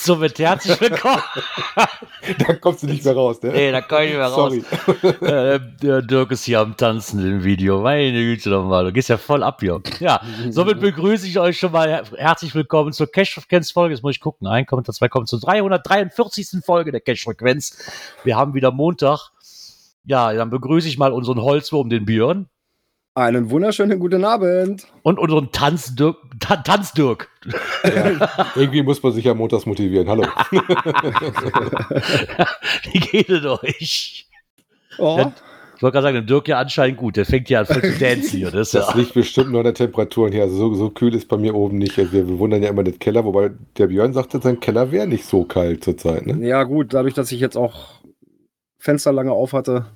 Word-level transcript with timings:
Und 0.00 0.06
somit 0.06 0.38
herzlich 0.38 0.80
willkommen. 0.80 1.22
da 2.38 2.54
kommst 2.54 2.82
du 2.82 2.86
nicht 2.86 3.04
mehr 3.04 3.14
raus, 3.14 3.42
ne? 3.42 3.50
Nee, 3.50 3.70
da 3.70 3.82
komm 3.82 3.98
ich 4.00 4.08
nicht 4.08 4.16
mehr 4.16 4.28
raus. 4.28 4.54
Sorry. 5.02 5.26
Äh, 5.26 5.60
der 5.82 6.00
Dirk 6.00 6.30
ist 6.30 6.44
hier 6.44 6.60
am 6.60 6.74
Tanzen 6.74 7.20
im 7.22 7.44
Video. 7.44 7.82
Meine 7.82 8.12
Güte 8.12 8.48
nochmal. 8.48 8.84
Du 8.86 8.92
gehst 8.92 9.10
ja 9.10 9.18
voll 9.18 9.42
ab 9.42 9.58
hier. 9.60 9.78
Ja, 9.98 10.22
somit 10.48 10.80
begrüße 10.80 11.26
ich 11.26 11.38
euch 11.38 11.58
schon 11.58 11.72
mal 11.72 11.86
her- 11.90 12.04
herzlich 12.16 12.54
willkommen 12.54 12.94
zur 12.94 13.08
Cash-Frequenz-Folge. 13.12 13.94
Jetzt 13.94 14.02
muss 14.02 14.14
ich 14.14 14.20
gucken. 14.20 14.46
Ein 14.46 14.64
Kommentar, 14.64 14.94
zwei 14.94 15.08
kommen 15.08 15.26
zur 15.26 15.38
343. 15.40 16.64
Folge 16.64 16.92
der 16.92 17.02
Cash-Frequenz. 17.02 17.76
Wir 18.24 18.36
haben 18.36 18.54
wieder 18.54 18.70
Montag. 18.70 19.32
Ja, 20.04 20.32
dann 20.32 20.48
begrüße 20.48 20.88
ich 20.88 20.96
mal 20.96 21.12
unseren 21.12 21.42
Holzwurm, 21.42 21.90
den 21.90 22.06
Björn. 22.06 22.48
Einen 23.14 23.50
wunderschönen 23.50 23.98
guten 23.98 24.24
Abend. 24.24 24.86
Und 25.02 25.18
unseren 25.18 25.52
Tanz-Dirk. 25.52 26.16
Ta 26.40 26.56
Tanz-Dirk. 26.56 27.28
Irgendwie 28.56 28.82
muss 28.82 29.02
man 29.02 29.12
sich 29.12 29.24
ja 29.24 29.34
montags 29.34 29.66
motivieren. 29.66 30.08
Hallo. 30.08 30.24
Wie 32.92 33.00
geht 33.00 33.28
es 33.28 33.44
euch? 33.44 34.26
Oh, 34.98 35.16
Ja. 35.18 35.32
Ich 35.76 35.82
wollte 35.82 35.94
gerade 35.94 36.02
sagen, 36.08 36.14
der 36.16 36.24
Dirk 36.24 36.46
ja 36.46 36.58
anscheinend 36.58 36.98
gut. 36.98 37.16
Der 37.16 37.24
fängt 37.24 37.48
ja 37.48 37.60
an 37.60 37.66
voll 37.66 37.80
zu 37.80 37.98
dancen 37.98 38.36
hier. 38.36 38.50
Das 38.50 38.68
ist 38.68 38.74
Das 38.74 38.88
ja. 38.90 38.96
liegt 38.96 39.14
bestimmt 39.14 39.48
nur 39.50 39.60
an 39.60 39.64
der 39.64 39.72
Temperaturen 39.72 40.30
hier. 40.30 40.42
Also 40.42 40.54
so, 40.56 40.74
so 40.74 40.90
kühl 40.90 41.14
ist 41.14 41.26
bei 41.26 41.38
mir 41.38 41.54
oben 41.54 41.78
nicht. 41.78 41.98
Also 41.98 42.12
wir 42.12 42.24
bewundern 42.24 42.62
ja 42.62 42.68
immer 42.68 42.82
den 42.84 42.98
Keller, 42.98 43.24
wobei 43.24 43.50
der 43.78 43.86
Björn 43.86 44.12
sagte, 44.12 44.42
sein 44.42 44.60
Keller 44.60 44.92
wäre 44.92 45.06
nicht 45.06 45.24
so 45.24 45.44
kalt 45.44 45.82
zurzeit. 45.82 46.26
Ne? 46.26 46.46
ja 46.46 46.64
gut, 46.64 46.92
dadurch, 46.92 47.14
dass 47.14 47.32
ich 47.32 47.40
jetzt 47.40 47.56
auch 47.56 48.00
Fenster 48.78 49.10
lange 49.10 49.32
auf 49.32 49.54
hatte. 49.54 49.86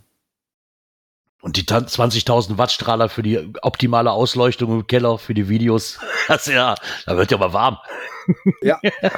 Und 1.44 1.58
die 1.58 1.66
Tan- 1.66 1.84
20.000 1.84 2.56
Wattstrahler 2.56 3.10
für 3.10 3.22
die 3.22 3.52
optimale 3.60 4.12
Ausleuchtung 4.12 4.72
im 4.72 4.86
Keller, 4.86 5.18
für 5.18 5.34
die 5.34 5.50
Videos. 5.50 6.00
Das 6.26 6.46
ja, 6.46 6.74
da 7.04 7.18
wird 7.18 7.30
ja 7.30 7.36
mal 7.36 7.52
warm. 7.52 7.76
Ja. 8.62 8.80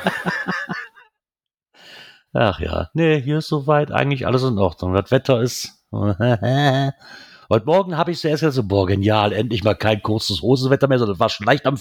Ach 2.33 2.59
ja, 2.59 2.91
nee, 2.95 3.23
hier 3.23 3.39
ist 3.39 3.47
soweit 3.47 3.93
eigentlich 3.93 4.27
alles 4.27 4.43
in 4.43 4.59
Ordnung. 4.59 4.93
Das 4.93 5.13
Wetter 5.13 5.41
ist. 5.41 5.85
Heute 5.93 7.65
Morgen 7.65 7.97
habe 7.97 8.11
ich 8.11 8.19
zuerst 8.19 8.41
gesagt, 8.41 8.55
so, 8.55 8.65
boah, 8.65 8.89
genial, 8.89 9.33
endlich 9.33 9.63
mal 9.63 9.77
kein 9.77 10.03
kurzes 10.03 10.43
Hosenwetter 10.43 10.89
mehr, 10.89 10.99
sondern 10.99 11.21
war 11.21 11.29
schon 11.29 11.47
leicht 11.47 11.65
am 11.65 11.77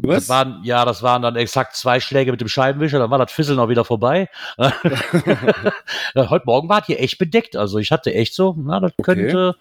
Fisseln. 0.00 0.14
Das 0.14 0.28
waren, 0.28 0.60
ja, 0.64 0.84
das 0.84 1.02
waren 1.02 1.22
dann 1.22 1.36
exakt 1.36 1.74
zwei 1.76 2.00
Schläge 2.00 2.30
mit 2.30 2.40
dem 2.40 2.48
Scheibenwischer, 2.48 2.98
dann 2.98 3.10
war 3.10 3.18
das 3.18 3.32
Fisseln 3.32 3.58
auch 3.58 3.68
wieder 3.68 3.84
vorbei. 3.84 4.28
Heute 6.16 6.42
Morgen 6.46 6.68
war 6.68 6.80
es 6.80 6.86
hier 6.86 7.00
echt 7.00 7.18
bedeckt. 7.18 7.56
Also 7.56 7.78
ich 7.78 7.90
hatte 7.90 8.12
echt 8.14 8.34
so, 8.34 8.54
na, 8.58 8.80
das 8.80 8.92
Okay. 8.98 9.02
könnte, 9.14 9.56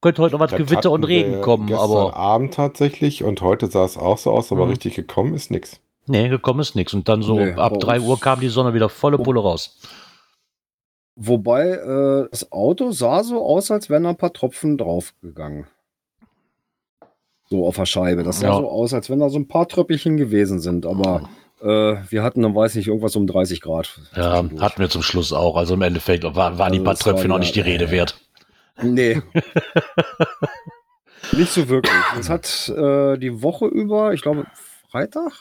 könnte 0.00 0.22
heute 0.22 0.32
noch 0.34 0.40
was 0.40 0.50
Das 0.50 0.58
Gewitter 0.58 0.90
und 0.90 1.04
Regen 1.04 1.40
kommen, 1.42 1.66
gestern 1.66 1.84
aber 1.90 2.16
Abend 2.16 2.54
tatsächlich 2.54 3.22
und 3.24 3.40
heute 3.42 3.66
sah 3.66 3.84
es 3.84 3.96
auch 3.98 4.18
so 4.18 4.30
aus, 4.30 4.50
aber 4.52 4.64
Mhm. 4.64 4.70
richtig 4.70 4.94
gekommen 4.94 5.34
ist 5.34 5.50
nichts. 5.50 5.80
nee, 6.06 6.28
gekommen 6.28 6.60
ist 6.60 6.74
nichts. 6.74 6.94
Und 6.94 7.08
dann 7.08 7.22
so 7.22 7.38
Nee, 7.38 7.52
ab 7.52 7.72
bei 7.74 7.78
3 7.78 7.96
uns- 8.00 8.06
Uhr 8.08 8.20
kam 8.20 8.40
die 8.40 8.48
Sonne 8.48 8.74
wieder 8.74 8.88
volle 8.88 9.18
Pulle 9.18 9.40
raus. 9.40 9.78
Wobei 11.16 11.68
äh, 11.72 12.28
das 12.30 12.50
Auto 12.50 12.92
sah 12.92 13.22
so 13.22 13.44
aus, 13.44 13.70
als 13.70 13.90
wären 13.90 14.04
da 14.04 14.10
ein 14.10 14.16
paar 14.16 14.32
Tropfen 14.32 14.78
draufgegangen. 14.78 15.66
So 17.50 17.66
auf 17.66 17.76
der 17.76 17.86
Scheibe. 17.86 18.22
Das 18.22 18.40
sah 18.40 18.48
Ja. 18.48 18.54
so 18.58 18.68
aus, 18.70 18.94
als 18.94 19.10
wenn 19.10 19.18
da 19.18 19.28
so 19.28 19.38
ein 19.38 19.48
paar 19.48 19.66
Tröppelchen 19.68 20.16
gewesen 20.16 20.60
sind. 20.60 20.86
Aber 20.86 21.28
äh, 21.60 21.96
wir 22.08 22.22
hatten 22.22 22.42
dann, 22.42 22.54
weiß 22.54 22.76
ich, 22.76 22.86
irgendwas 22.86 23.16
um 23.16 23.26
30 23.26 23.60
Grad. 23.60 24.00
Ja, 24.14 24.36
hatten 24.60 24.80
wir 24.80 24.88
zum 24.88 25.02
Schluss 25.02 25.32
auch. 25.32 25.56
Also 25.56 25.74
im 25.74 25.82
Endeffekt 25.82 26.22
waren, 26.24 26.58
waren 26.58 26.72
die 26.72 26.78
Also 26.78 26.84
paar 26.84 26.94
das 26.94 27.04
war 27.06 27.12
Tröpfchen 27.14 27.28
noch 27.28 27.36
ja- 27.36 27.40
nicht 27.40 27.54
die 27.56 27.60
Rede 27.60 27.90
wert. 27.90 28.20
Nee. 28.82 29.20
nicht 31.32 31.50
so 31.52 31.68
wirklich. 31.68 31.92
Es 32.18 32.30
hat 32.30 32.68
äh, 32.68 33.18
die 33.18 33.42
Woche 33.42 33.66
über, 33.66 34.14
ich 34.14 34.22
glaube 34.22 34.46
Freitag, 34.88 35.32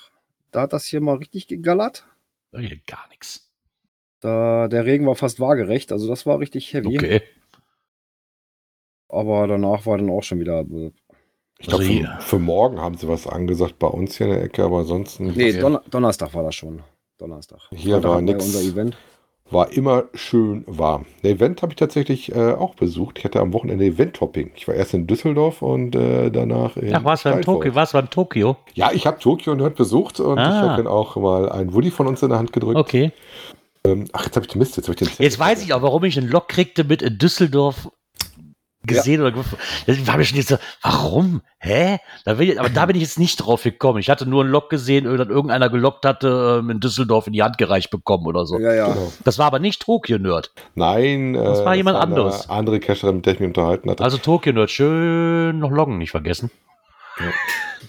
da 0.51 0.61
hat 0.61 0.73
das 0.73 0.85
hier 0.85 1.01
mal 1.01 1.15
richtig 1.17 1.47
gegallert. 1.47 2.05
Hier 2.51 2.77
Gar 2.87 3.07
nichts. 3.09 3.49
Da, 4.19 4.67
der 4.67 4.85
Regen 4.85 5.05
war 5.07 5.15
fast 5.15 5.39
waagerecht, 5.39 5.91
also 5.91 6.07
das 6.07 6.25
war 6.25 6.39
richtig 6.39 6.73
heavy. 6.73 6.97
Okay. 6.97 7.21
Aber 9.07 9.47
danach 9.47 9.85
war 9.85 9.97
dann 9.97 10.09
auch 10.09 10.23
schon 10.23 10.39
wieder. 10.39 10.65
Ich 11.59 11.67
glaube, 11.67 11.83
Also 11.83 11.93
für, 11.99 12.21
für 12.21 12.39
morgen 12.39 12.79
haben 12.79 12.95
sie 12.97 13.07
was 13.07 13.27
angesagt 13.27 13.79
bei 13.79 13.87
uns 13.87 14.15
hier 14.17 14.27
in 14.27 14.33
der 14.33 14.43
Ecke, 14.43 14.63
aber 14.63 14.79
ansonsten 14.79 15.33
Nee, 15.35 15.53
Donner 15.53 15.81
Donnerstag 15.91 16.33
war 16.33 16.43
das 16.43 16.55
schon. 16.55 16.81
Donnerstag. 17.17 17.59
Hier 17.71 17.95
Freitag 17.95 18.09
war 18.11 18.21
nix. 18.21 18.45
Unser 18.45 18.61
Event. 18.61 18.97
war 19.51 19.69
immer 19.73 20.05
schön 20.13 20.63
warm. 20.67 21.05
Ein 21.21 21.31
Event 21.31 21.61
habe 21.61 21.73
ich 21.73 21.75
tatsächlich 21.75 22.33
äh, 22.33 22.53
auch 22.53 22.75
besucht. 22.75 23.17
Ich 23.19 23.25
hatte 23.25 23.41
am 23.41 23.51
Wochenende 23.51 23.83
Event-Hopping. 23.83 24.51
Ich 24.55 24.67
war 24.69 24.75
erst 24.75 24.93
in 24.93 25.05
Düsseldorf 25.05 25.61
und 25.61 25.95
äh, 25.95 26.29
danach 26.31 26.77
in 26.77 26.95
Ach, 26.95 27.03
warst 27.03 27.25
du 27.25 27.29
Steinfurt. 27.29 27.45
Tokio? 27.63 27.75
Warst 27.75 27.93
du 27.93 27.97
beim 27.97 28.09
Tokio? 28.09 28.55
Ja, 28.75 28.91
ich 28.93 29.05
habe 29.05 29.19
Tokio 29.19 29.53
dort 29.55 29.75
besucht 29.75 30.19
und 30.21 30.37
Ah. 30.39 30.43
ich 30.63 30.69
habe 30.69 30.83
dann 30.83 30.87
auch 30.91 31.17
mal 31.17 31.49
einen 31.51 31.73
Woody 31.73 31.91
von 31.91 32.07
uns 32.07 32.21
in 32.23 32.29
der 32.29 32.37
Hand 32.39 32.53
gedrückt. 32.53 32.77
Okay. 32.79 33.11
Ähm, 33.83 34.05
ach, 34.13 34.23
jetzt 34.25 34.35
habe 34.37 34.45
ich 34.45 34.51
den 34.51 34.59
Mist, 34.59 34.77
jetzt 34.77 34.87
ich 34.87 34.95
den 34.95 35.09
Jetzt 35.17 35.39
weiß 35.39 35.61
ich 35.63 35.73
auch, 35.73 35.81
warum 35.81 36.03
ich 36.05 36.17
einen 36.17 36.27
Lok 36.29 36.47
kriegte 36.47 36.83
mit 36.85 37.01
in 37.01 37.17
Düsseldorf 37.17 37.89
gesehen 38.83 39.21
oder 39.21 39.35
gef- 39.35 39.57
das 39.87 40.07
war 40.07 40.17
mir 40.17 40.23
schon 40.25 40.37
jetzt 40.37 40.49
so, 40.49 40.57
warum? 40.81 41.41
Hä? 41.59 41.97
Da 42.25 42.35
bin 42.35 42.49
ich, 42.49 42.59
aber 42.59 42.69
da 42.69 42.85
bin 42.85 42.95
ich 42.95 43.01
jetzt 43.01 43.19
nicht 43.19 43.35
drauf 43.37 43.63
gekommen. 43.63 43.99
Ich 43.99 44.09
hatte 44.09 44.25
nur 44.25 44.43
einen 44.43 44.51
Lok 44.51 44.69
gesehen, 44.69 45.03
dass 45.17 45.27
irgendeiner 45.27 45.69
gelockt 45.69 46.05
hatte, 46.05 46.59
ähm, 46.61 46.69
in 46.69 46.79
Düsseldorf 46.79 47.27
in 47.27 47.33
die 47.33 47.43
Hand 47.43 47.57
gereicht 47.57 47.89
bekommen 47.91 48.25
oder 48.25 48.45
so. 48.45 48.57
Ja, 48.57 48.73
ja. 48.73 48.87
Genau. 48.93 49.11
Das 49.25 49.37
war 49.37 49.47
aber 49.47 49.59
nicht 49.59 49.81
Tokio-Nerd. 49.81 50.51
Nein, 50.75 51.35
äh, 51.35 51.43
Das 51.43 51.65
war 51.65 51.75
jemand 51.75 51.97
eine 51.97 52.03
anderes. 52.03 52.49
Andere 52.49 52.79
Cacherin, 52.79 53.17
mit 53.17 53.25
der 53.25 53.33
ich 53.33 53.39
mich 53.41 53.47
unterhalten 53.47 53.89
hatte. 53.91 54.03
Also 54.03 54.17
Tokio-Nerd, 54.17 54.71
schön 54.71 55.59
noch 55.59 55.71
Loggen 55.71 55.97
nicht 55.97 56.11
vergessen. 56.11 56.49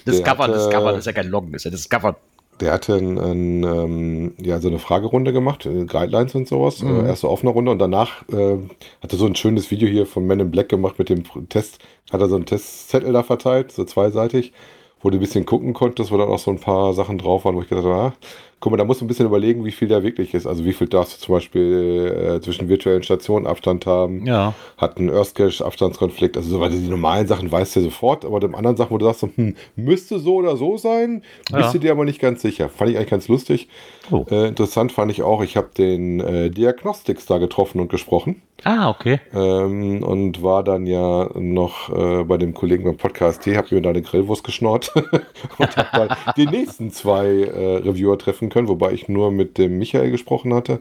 Das 0.05 0.17
Der 0.17 0.25
Cover, 0.25 0.49
das 0.49 0.65
hatte- 0.67 0.75
Cover, 0.75 0.91
das 0.91 1.01
ist 1.01 1.07
ja 1.07 1.13
kein 1.13 1.29
Loggen, 1.29 1.53
das 1.53 1.61
ist 1.61 1.65
ja 1.67 1.71
das 1.71 1.89
Cover. 1.89 2.17
Der 2.61 2.73
hatte 2.73 2.95
ein, 2.95 3.19
ein, 3.19 3.63
ähm, 3.65 4.35
ja, 4.39 4.61
so 4.61 4.69
eine 4.69 4.79
Fragerunde 4.79 5.33
gemacht, 5.33 5.65
äh, 5.65 5.85
Guidelines 5.87 6.35
und 6.35 6.47
sowas. 6.47 6.83
Mhm. 6.83 7.05
Äh, 7.05 7.09
erste 7.09 7.31
offene 7.31 7.53
Runde 7.53 7.71
und 7.71 7.79
danach 7.79 8.29
äh, 8.29 8.59
hat 9.03 9.13
er 9.13 9.19
so 9.19 9.27
ein 9.27 9.35
schönes 9.35 9.71
Video 9.71 9.89
hier 9.89 10.07
von 10.07 10.27
Men 10.27 10.41
in 10.41 10.51
Black 10.51 10.69
gemacht 10.69 10.99
mit 10.99 11.09
dem 11.09 11.25
Test. 11.49 11.79
Hat 12.13 12.21
er 12.21 12.29
so 12.29 12.37
einen 12.37 12.47
Testzettel 12.47 13.13
da 13.13 13.23
verteilt, 13.23 13.73
so 13.73 13.85
zweiseitig, 13.85 14.53
wo 15.01 15.09
du 15.11 15.17
ein 15.17 15.21
bisschen 15.21 15.47
gucken 15.47 15.73
konntest, 15.73 16.13
wo 16.13 16.19
dann 16.19 16.29
auch 16.29 16.39
so 16.39 16.51
ein 16.51 16.61
paar 16.61 16.93
Sachen 16.93 17.19
drauf 17.19 17.45
waren, 17.45 17.57
wo 17.57 17.63
ich 17.63 17.69
gedacht 17.69 17.87
habe, 17.87 17.95
ah, 17.95 18.13
guck 18.61 18.71
mal, 18.73 18.77
da 18.77 18.85
musst 18.85 19.01
du 19.01 19.05
ein 19.05 19.09
bisschen 19.09 19.27
überlegen, 19.27 19.65
wie 19.65 19.73
viel 19.73 19.89
da 19.89 20.03
wirklich 20.03 20.35
ist. 20.35 20.47
Also 20.47 20.65
wie 20.65 20.73
viel 20.75 20.87
darfst 20.87 21.17
du 21.21 21.25
zum 21.27 21.35
Beispiel 21.35 22.37
äh, 22.37 22.41
zwischen 22.43 22.69
virtuellen 22.69 23.03
Stationen 23.03 23.47
Abstand 23.47 23.87
haben. 23.87 24.27
Ja. 24.27 24.55
hat 24.77 24.99
einen 24.99 25.11
Earth 25.11 25.35
Cache 25.35 25.65
Abstandskonflikt, 25.65 26.37
also 26.37 26.51
so, 26.51 26.61
weil 26.61 26.71
die 26.71 26.89
normalen 26.89 27.27
Sachen 27.27 27.51
weißt 27.51 27.77
du 27.77 27.81
ja 27.81 27.85
sofort, 27.85 28.25
aber 28.25 28.39
den 28.41 28.55
anderen 28.55 28.77
Sachen, 28.77 28.91
wo 28.91 28.99
du 28.99 29.07
sagst, 29.07 29.23
hm, 29.35 29.57
müsste 29.77 30.19
so 30.19 30.37
oder 30.37 30.57
so 30.57 30.77
sein, 30.77 31.23
bist 31.51 31.53
Ja. 31.53 31.73
du 31.73 31.79
dir 31.79 31.93
aber 31.93 32.05
nicht 32.05 32.21
ganz 32.21 32.43
sicher. 32.43 32.69
Fand 32.69 32.91
ich 32.91 32.97
eigentlich 32.97 33.11
ganz 33.11 33.29
lustig. 33.29 33.69
Oh. 34.11 34.27
Äh, 34.31 34.49
interessant 34.49 34.93
fand 34.93 35.11
ich 35.11 35.23
auch, 35.23 35.43
ich 35.43 35.57
habe 35.57 35.69
den 35.77 36.21
äh, 36.21 36.51
Diagnostics 36.51 37.27
da 37.27 37.39
getroffen 37.39 37.81
und 37.81 37.89
gesprochen 37.91 38.43
Ah, 38.65 38.91
okay. 38.91 39.21
ähm, 39.33 40.03
und 40.03 40.43
war 40.43 40.63
dann 40.65 40.87
ja 40.87 41.31
noch 41.35 41.89
äh, 41.97 42.25
bei 42.25 42.37
dem 42.37 42.53
Kollegen 42.53 42.85
beim 42.85 42.97
Podcast 42.99 43.43
T, 43.43 43.57
habe 43.57 43.75
mir 43.75 43.81
da 43.81 43.89
eine 43.91 44.03
Grillwurst 44.03 44.45
geschnort 44.45 44.93
und 45.59 45.77
habe 45.77 45.89
dann 46.09 46.35
die 46.37 46.45
nächsten 46.47 46.91
zwei 46.91 47.27
äh, 47.29 47.77
Reviewer 47.77 48.19
treffen 48.19 48.50
können, 48.51 48.69
wobei 48.69 48.93
ich 48.93 49.09
nur 49.09 49.31
mit 49.31 49.59
dem 49.59 49.79
Michael 49.79 50.11
gesprochen 50.11 50.53
hatte, 50.55 50.81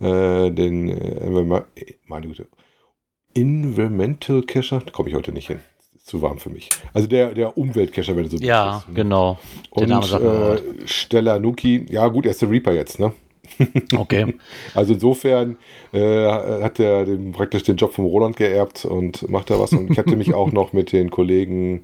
äh, 0.00 0.50
den 0.50 0.88
äh, 0.88 1.26
äh, 1.26 1.62
meine 2.06 2.26
Güte, 2.26 2.46
Environmental 3.34 4.42
Cacher, 4.42 4.82
da 4.84 4.90
komme 4.90 5.08
ich 5.08 5.14
heute 5.14 5.32
nicht 5.32 5.48
hin. 5.48 5.60
Ist 5.94 6.06
zu 6.06 6.22
warm 6.22 6.38
für 6.38 6.50
mich. 6.50 6.68
Also 6.92 7.08
der, 7.08 7.34
der 7.34 7.56
Umweltcacher, 7.56 8.14
wenn 8.16 8.24
du 8.24 8.36
so 8.36 8.44
Ja, 8.44 8.74
willst, 8.74 8.88
ne? 8.88 8.94
genau. 8.94 9.38
Und 9.70 9.90
äh. 9.90 10.86
Stella 10.86 11.38
Nuki, 11.38 11.86
ja 11.90 12.06
gut, 12.08 12.26
er 12.26 12.32
ist 12.32 12.42
der 12.42 12.50
Reaper 12.50 12.72
jetzt, 12.72 12.98
ne? 13.00 13.12
Okay. 13.96 14.34
Also 14.74 14.94
insofern 14.94 15.56
äh, 15.92 16.28
hat 16.28 16.80
er 16.80 17.04
den, 17.04 17.32
praktisch 17.32 17.62
den 17.62 17.76
Job 17.76 17.92
vom 17.92 18.06
Roland 18.06 18.36
geerbt 18.36 18.84
und 18.84 19.28
macht 19.28 19.50
da 19.50 19.58
was. 19.58 19.72
Und 19.72 19.90
ich 19.90 19.98
hatte 19.98 20.16
mich 20.16 20.34
auch 20.34 20.52
noch 20.52 20.72
mit 20.72 20.92
den 20.92 21.10
Kollegen, 21.10 21.82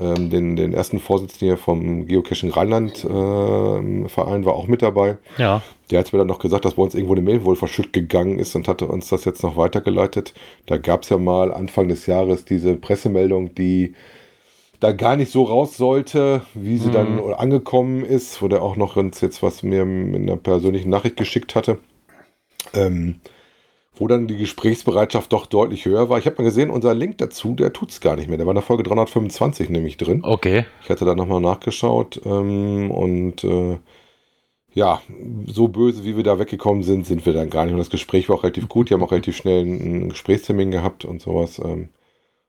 ähm, 0.00 0.30
den, 0.30 0.56
den 0.56 0.72
ersten 0.72 0.98
Vorsitzenden 1.00 1.48
hier 1.48 1.56
vom 1.58 2.06
Geocaching 2.06 2.50
Rheinland 2.50 3.04
ähm, 3.08 4.08
Verein 4.08 4.44
war 4.44 4.54
auch 4.54 4.66
mit 4.66 4.82
dabei. 4.82 5.18
Ja. 5.38 5.62
Der 5.90 6.00
hat 6.00 6.12
mir 6.12 6.18
dann 6.18 6.28
noch 6.28 6.38
gesagt, 6.38 6.64
dass 6.64 6.74
bei 6.74 6.82
uns 6.82 6.94
irgendwo 6.94 7.14
eine 7.14 7.22
Mail 7.22 7.44
wohl 7.44 7.56
verschütt 7.56 7.92
gegangen 7.92 8.38
ist 8.38 8.54
und 8.54 8.68
hatte 8.68 8.86
uns 8.86 9.08
das 9.08 9.24
jetzt 9.24 9.42
noch 9.42 9.56
weitergeleitet. 9.56 10.34
Da 10.66 10.76
gab 10.76 11.02
es 11.02 11.08
ja 11.08 11.18
mal 11.18 11.52
Anfang 11.52 11.88
des 11.88 12.06
Jahres 12.06 12.44
diese 12.44 12.76
Pressemeldung, 12.76 13.54
die 13.54 13.94
da 14.80 14.92
gar 14.92 15.16
nicht 15.16 15.32
so 15.32 15.42
raus 15.42 15.76
sollte, 15.76 16.42
wie 16.54 16.78
sie 16.78 16.88
Mhm. 16.88 16.92
dann 16.92 17.34
angekommen 17.34 18.04
ist, 18.04 18.40
wo 18.42 18.48
der 18.48 18.62
auch 18.62 18.76
noch 18.76 18.96
uns 18.96 19.20
jetzt 19.20 19.42
was 19.42 19.62
mir 19.62 19.82
in 19.82 20.14
einer 20.14 20.36
persönlichen 20.36 20.90
Nachricht 20.90 21.16
geschickt 21.16 21.54
hatte. 21.56 21.78
Ähm, 22.74 23.16
wo 24.00 24.06
dann 24.06 24.26
die 24.26 24.36
Gesprächsbereitschaft 24.36 25.32
doch 25.32 25.46
deutlich 25.46 25.84
höher 25.84 26.08
war. 26.08 26.18
Ich 26.18 26.26
habe 26.26 26.36
mal 26.38 26.44
gesehen, 26.44 26.70
unser 26.70 26.94
Link 26.94 27.18
dazu, 27.18 27.54
der 27.54 27.72
tut 27.72 27.90
es 27.90 28.00
gar 28.00 28.16
nicht 28.16 28.28
mehr. 28.28 28.38
Der 28.38 28.46
war 28.46 28.52
in 28.52 28.56
der 28.56 28.62
Folge 28.62 28.82
325 28.82 29.68
nämlich 29.70 29.96
drin. 29.96 30.20
Okay. 30.22 30.66
Ich 30.82 30.90
hatte 30.90 31.04
da 31.04 31.14
nochmal 31.14 31.40
nachgeschaut 31.40 32.20
ähm, 32.24 32.90
und 32.90 33.44
äh, 33.44 33.78
ja, 34.74 35.02
so 35.46 35.68
böse, 35.68 36.04
wie 36.04 36.16
wir 36.16 36.22
da 36.22 36.38
weggekommen 36.38 36.82
sind, 36.82 37.06
sind 37.06 37.26
wir 37.26 37.32
dann 37.32 37.50
gar 37.50 37.64
nicht. 37.64 37.72
Und 37.72 37.78
das 37.78 37.90
Gespräch 37.90 38.28
war 38.28 38.36
auch 38.36 38.44
relativ 38.44 38.68
gut. 38.68 38.88
Die 38.88 38.94
haben 38.94 39.02
auch 39.02 39.10
relativ 39.10 39.36
schnell 39.36 39.62
einen, 39.62 40.10
Gesprächstermin 40.10 40.70
gehabt 40.70 41.04
und 41.04 41.20
sowas. 41.20 41.58
Ähm, 41.58 41.88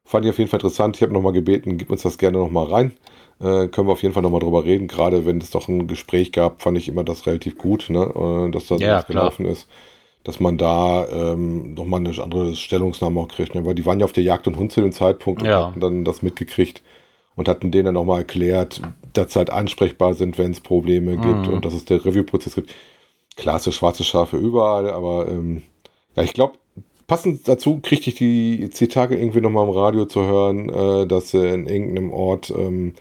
fand 0.06 0.26
ich 0.26 0.32
auf 0.32 0.38
jeden 0.38 0.50
Fall 0.50 0.60
interessant. 0.60 0.96
Ich 0.96 1.02
habe 1.02 1.14
nochmal 1.14 1.34
gebeten, 1.34 1.78
gib 1.78 1.90
uns 1.90 2.04
das 2.04 2.18
gerne 2.18 2.38
nochmal 2.38 2.68
rein. 2.68 2.92
Äh, 3.40 3.68
können 3.70 3.88
wir 3.88 3.94
auf 3.94 4.04
jeden 4.04 4.14
Fall 4.14 4.24
nochmal 4.24 4.42
drüber 4.42 4.66
reden. 4.66 4.88
Gerade 4.88 5.26
wenn 5.26 5.40
es 5.40 5.50
doch 5.50 5.68
ein 5.68 5.88
Gespräch 5.88 6.32
gab, 6.32 6.62
fand 6.62 6.78
ich 6.78 6.88
immer 6.88 7.04
das 7.04 7.26
relativ 7.26 7.58
gut, 7.58 7.90
ne? 7.90 8.02
äh, 8.02 8.52
dass 8.52 8.68
da 8.68 8.78
so 8.78 8.84
Ja, 8.84 9.02
gelaufen 9.02 9.46
ist. 9.46 9.68
Dass 10.24 10.40
man 10.40 10.58
da 10.58 11.08
ähm, 11.08 11.74
nochmal 11.76 12.02
eine 12.02 12.22
andere 12.22 12.56
Stellungnahme 12.56 13.22
auch 13.22 13.28
kriegt. 13.30 13.56
Ne? 13.56 13.66
Weil 13.66 13.76
die 13.76 13.86
waren 13.86 14.00
ja 14.00 14.06
auf 14.06 14.14
der 14.14 14.24
Jagd 14.24 14.48
und 14.48 14.58
Hund 14.58 14.72
zu 14.72 14.82
dem 14.82 14.92
Zeitpunkt 14.92 15.42
und 15.42 15.48
Ja. 15.48 15.68
hatten 15.68 15.80
dann 15.80 16.06
das 16.06 16.22
mitgekriegt 16.22 16.82
und 17.36 17.48
hatten 17.48 17.72
denen 17.72 17.86
dann 17.86 17.94
nochmal 17.96 18.20
erklärt, 18.20 18.82
dass 19.14 19.34
sie 19.34 19.40
halt 19.40 19.50
ansprechbar 19.50 20.14
sind, 20.16 20.38
wenn 20.38 20.52
es 20.52 20.60
Probleme 20.62 21.18
gibt 21.18 21.48
Mhm. 21.48 21.54
und 21.56 21.66
dass 21.66 21.74
es 21.74 21.86
der 21.86 22.04
Review-Prozess 22.06 22.56
gibt. 22.56 22.76
Ist 23.38 23.74
schwarze 23.74 24.04
Schafe 24.04 24.38
überall, 24.38 24.90
aber 24.90 25.28
ähm, 25.30 25.64
ja, 26.16 26.24
ich 26.24 26.34
glaube, 26.34 26.56
passend 27.08 27.48
dazu 27.48 27.80
kriegte 27.82 28.10
ich 28.10 28.16
die 28.16 28.70
Zitate 28.72 29.16
irgendwie 29.16 29.42
nochmal 29.42 29.66
im 29.68 29.74
Radio 29.74 30.06
zu 30.06 30.22
hören, 30.26 30.70
äh, 30.70 31.08
dass 31.08 31.32
sie 31.32 31.48
in 31.48 31.68
irgendeinem 31.68 32.12
Ort 32.12 32.52
ähm, 32.52 32.94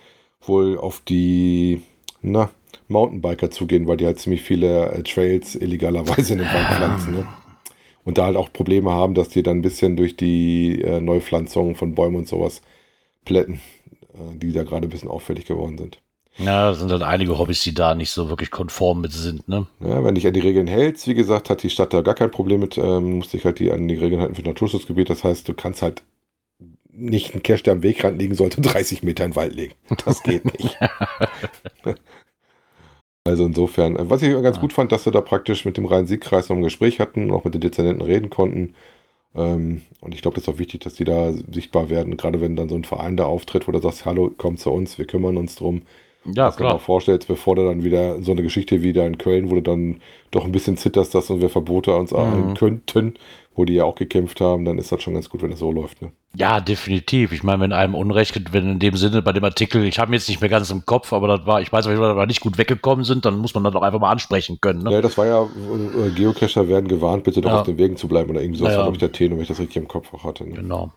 wohl 0.42 0.78
auf 0.78 1.00
die 1.00 1.82
na, 2.22 2.50
Mountainbiker 2.88 3.50
zugehen, 3.50 3.86
weil 3.86 3.96
die 3.98 4.06
halt 4.06 4.18
ziemlich 4.18 4.42
viele 4.42 4.90
äh, 4.90 5.02
Trails 5.02 5.54
illegalerweise 5.54 6.32
in 6.32 6.38
den 6.40 6.48
Wald 6.48 6.66
pflanzen. 6.66 7.14
Ne? 7.14 7.28
Und 8.04 8.18
da 8.18 8.24
halt 8.24 8.36
auch 8.36 8.52
Probleme 8.52 8.90
haben, 8.90 9.14
dass 9.14 9.28
die 9.28 9.42
dann 9.42 9.58
ein 9.58 9.62
bisschen 9.62 9.96
durch 9.96 10.16
die 10.16 10.80
äh, 10.82 11.00
Neupflanzung 11.00 11.74
von 11.76 11.94
Bäumen 11.94 12.16
und 12.16 12.28
sowas 12.28 12.62
plätten, 13.24 13.60
äh, 14.14 14.36
die 14.38 14.52
da 14.52 14.62
gerade 14.64 14.86
ein 14.86 14.90
bisschen 14.90 15.10
auffällig 15.10 15.44
geworden 15.44 15.76
sind. 15.76 15.98
Ja, 16.38 16.70
das 16.70 16.78
sind 16.78 16.90
dann 16.90 17.02
einige 17.02 17.36
Hobbys, 17.36 17.62
die 17.62 17.74
da 17.74 17.94
nicht 17.96 18.10
so 18.10 18.28
wirklich 18.28 18.52
konform 18.52 19.00
mit 19.00 19.12
sind, 19.12 19.48
ne? 19.48 19.66
Ja, 19.80 20.04
wenn 20.04 20.14
dich 20.14 20.26
an 20.26 20.34
die 20.34 20.40
Regeln 20.40 20.68
hältst, 20.68 21.08
wie 21.08 21.14
gesagt, 21.14 21.50
hat 21.50 21.64
die 21.64 21.70
Stadt 21.70 21.92
da 21.92 22.00
gar 22.00 22.14
kein 22.14 22.30
Problem 22.30 22.60
mit, 22.60 22.78
ähm, 22.78 23.18
musst 23.18 23.32
dich 23.32 23.44
halt 23.44 23.58
die, 23.58 23.72
an 23.72 23.88
die 23.88 23.96
Regeln 23.96 24.20
halten 24.20 24.36
für 24.36 24.42
das 24.42 24.50
Naturschutzgebiet. 24.50 25.10
Das 25.10 25.24
heißt, 25.24 25.48
du 25.48 25.54
kannst 25.54 25.82
halt 25.82 26.04
nicht 26.92 27.32
einen 27.32 27.42
Cache, 27.42 27.64
der 27.64 27.72
am 27.74 27.82
Wegrand 27.82 28.20
liegen 28.20 28.34
sollte, 28.34 28.60
30 28.62 29.02
Meter 29.02 29.24
in 29.24 29.32
den 29.32 29.36
Wald 29.36 29.54
legen. 29.54 29.74
Das 30.04 30.22
geht 30.22 30.44
nicht. 30.44 30.78
also 33.28 33.44
insofern, 33.46 33.96
äh, 33.96 34.10
was 34.10 34.22
ich 34.22 34.30
ganz 34.42 34.56
Ja. 34.56 34.60
gut 34.60 34.72
fand, 34.72 34.92
dass 34.92 35.04
wir 35.06 35.12
da 35.12 35.20
praktisch 35.20 35.64
mit 35.64 35.76
dem 35.76 35.86
Rhein-Sieg-Kreis 35.86 36.48
noch 36.48 36.56
ein 36.56 36.62
Gespräch 36.62 37.00
hatten, 37.00 37.30
auch 37.30 37.44
mit 37.44 37.54
den 37.54 37.60
Dezernenten 37.60 38.02
reden 38.02 38.30
konnten. 38.30 38.74
Ähm, 39.34 39.82
und 40.00 40.14
ich 40.14 40.22
glaube, 40.22 40.36
das 40.36 40.44
ist 40.44 40.48
auch 40.54 40.58
wichtig, 40.58 40.80
dass 40.82 40.94
die 40.94 41.04
da 41.04 41.32
sichtbar 41.52 41.90
werden, 41.90 42.16
gerade 42.16 42.40
wenn 42.40 42.56
dann 42.56 42.68
so 42.68 42.74
ein 42.76 42.84
Verein 42.84 43.16
da 43.16 43.26
auftritt, 43.26 43.68
wo 43.68 43.72
du 43.72 43.80
sagst, 43.80 44.04
hallo, 44.06 44.32
komm 44.36 44.56
zu 44.56 44.70
uns, 44.70 44.98
wir 44.98 45.06
kümmern 45.06 45.36
uns 45.36 45.56
drum. 45.56 45.82
Ja, 46.24 46.46
was 46.48 46.56
du 46.56 46.64
dir 46.64 46.74
auch 46.74 46.80
vorstellst, 46.80 47.28
bevor 47.28 47.56
du 47.56 47.64
dann 47.64 47.84
wieder 47.84 48.22
so 48.22 48.32
eine 48.32 48.42
Geschichte 48.42 48.82
wieder 48.82 49.06
in 49.06 49.18
Köln, 49.18 49.50
wo 49.50 49.54
du 49.56 49.62
dann 49.62 50.00
doch 50.30 50.44
ein 50.44 50.52
bisschen 50.52 50.76
zitterst, 50.76 51.14
dass 51.14 51.30
wir 51.30 51.48
Verbote 51.50 51.94
uns 51.96 52.12
Mhm. 52.12 52.54
könnten, 52.54 53.14
wo 53.58 53.64
die 53.64 53.74
ja 53.74 53.84
auch 53.84 53.96
gekämpft 53.96 54.40
haben, 54.40 54.64
dann 54.64 54.78
ist 54.78 54.92
das 54.92 55.02
schon 55.02 55.14
ganz 55.14 55.28
gut, 55.28 55.42
wenn 55.42 55.50
es 55.52 55.58
so 55.58 55.72
läuft. 55.72 56.00
Ne? 56.00 56.12
Ja, 56.36 56.60
definitiv. 56.60 57.32
Ich 57.32 57.42
meine, 57.42 57.60
wenn 57.62 57.72
einem 57.72 57.94
Unrecht, 57.96 58.52
wenn 58.52 58.70
in 58.70 58.78
dem 58.78 58.96
Sinne 58.96 59.20
bei 59.20 59.32
dem 59.32 59.42
Artikel, 59.44 59.84
ich 59.84 59.98
habe 59.98 60.14
jetzt 60.14 60.28
nicht 60.28 60.40
mehr 60.40 60.48
ganz 60.48 60.70
im 60.70 60.86
Kopf, 60.86 61.12
aber 61.12 61.26
das 61.26 61.46
war, 61.46 61.60
ich 61.60 61.72
weiß, 61.72 61.86
wenn 61.86 61.98
wir 62.00 62.14
da 62.14 62.24
nicht 62.24 62.40
gut 62.40 62.56
weggekommen 62.56 63.04
sind, 63.04 63.24
dann 63.24 63.36
muss 63.38 63.54
man 63.54 63.64
das 63.64 63.72
doch 63.72 63.82
einfach 63.82 63.98
mal 63.98 64.12
ansprechen 64.12 64.58
können. 64.60 64.84
Ne? 64.84 64.92
Ja, 64.92 65.00
das 65.02 65.18
war 65.18 65.26
ja, 65.26 65.42
äh, 65.42 66.10
Geocacher 66.10 66.68
werden 66.68 66.86
gewarnt, 66.88 67.24
bitte 67.24 67.40
doch 67.40 67.50
Ja. 67.50 67.60
auf 67.60 67.66
den 67.66 67.78
Wegen 67.78 67.96
zu 67.96 68.06
bleiben 68.06 68.30
oder 68.30 68.40
irgendwie 68.40 68.60
so. 68.60 68.64
Das 68.64 68.74
Ja, 68.74 68.82
glaube 68.82 68.94
ich, 68.94 69.00
der 69.00 69.12
Tenor, 69.12 69.36
wenn 69.36 69.42
ich 69.42 69.48
das 69.48 69.58
richtig 69.58 69.76
im 69.76 69.88
Kopf 69.88 70.14
auch 70.14 70.22
hatte. 70.24 70.44
Ne? 70.44 70.54
Genau. 70.54 70.92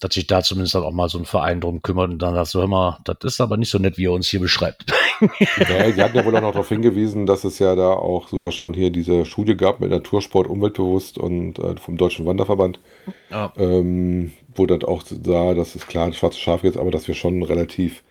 Dass 0.00 0.14
sich 0.14 0.26
da 0.26 0.42
zumindest 0.42 0.74
dann 0.74 0.82
auch 0.84 0.92
mal 0.92 1.08
so 1.08 1.18
ein 1.18 1.24
Verein 1.26 1.60
drum 1.60 1.82
kümmert 1.82 2.10
und 2.10 2.18
dann 2.20 2.34
sagst 2.34 2.54
du, 2.54 2.60
hör 2.60 2.66
mal, 2.66 2.98
das 3.04 3.16
ist 3.22 3.40
aber 3.40 3.56
nicht 3.58 3.70
so 3.70 3.78
nett, 3.78 3.98
wie 3.98 4.06
er 4.06 4.12
uns 4.12 4.28
hier 4.28 4.40
beschreibt. 4.40 4.84
Ja, 5.20 5.90
die 5.90 6.02
hatten 6.02 6.16
ja 6.16 6.24
wohl 6.24 6.36
auch 6.36 6.40
noch 6.42 6.52
darauf 6.52 6.68
hingewiesen, 6.68 7.26
dass 7.26 7.44
es 7.44 7.58
ja 7.58 7.74
da 7.74 7.92
auch 7.92 8.28
so 8.28 8.36
schon 8.50 8.74
hier 8.74 8.90
diese 8.90 9.24
Studie 9.24 9.56
gab 9.56 9.80
mit 9.80 9.90
Natursport 9.90 10.46
umweltbewusst 10.46 11.18
und 11.18 11.58
äh, 11.58 11.76
vom 11.76 11.96
Deutschen 11.96 12.26
Wanderverband, 12.26 12.80
Ja. 13.30 13.52
ähm, 13.56 14.32
wo 14.54 14.66
das 14.66 14.84
auch 14.84 15.02
sah, 15.04 15.54
das 15.54 15.74
ist 15.76 15.86
klar, 15.88 16.08
das 16.08 16.16
schwarze 16.18 16.38
Schaf 16.40 16.64
jetzt, 16.64 16.76
aber 16.78 16.90
dass 16.90 17.08
wir 17.08 17.14
schon 17.14 17.42
relativ 17.42 18.02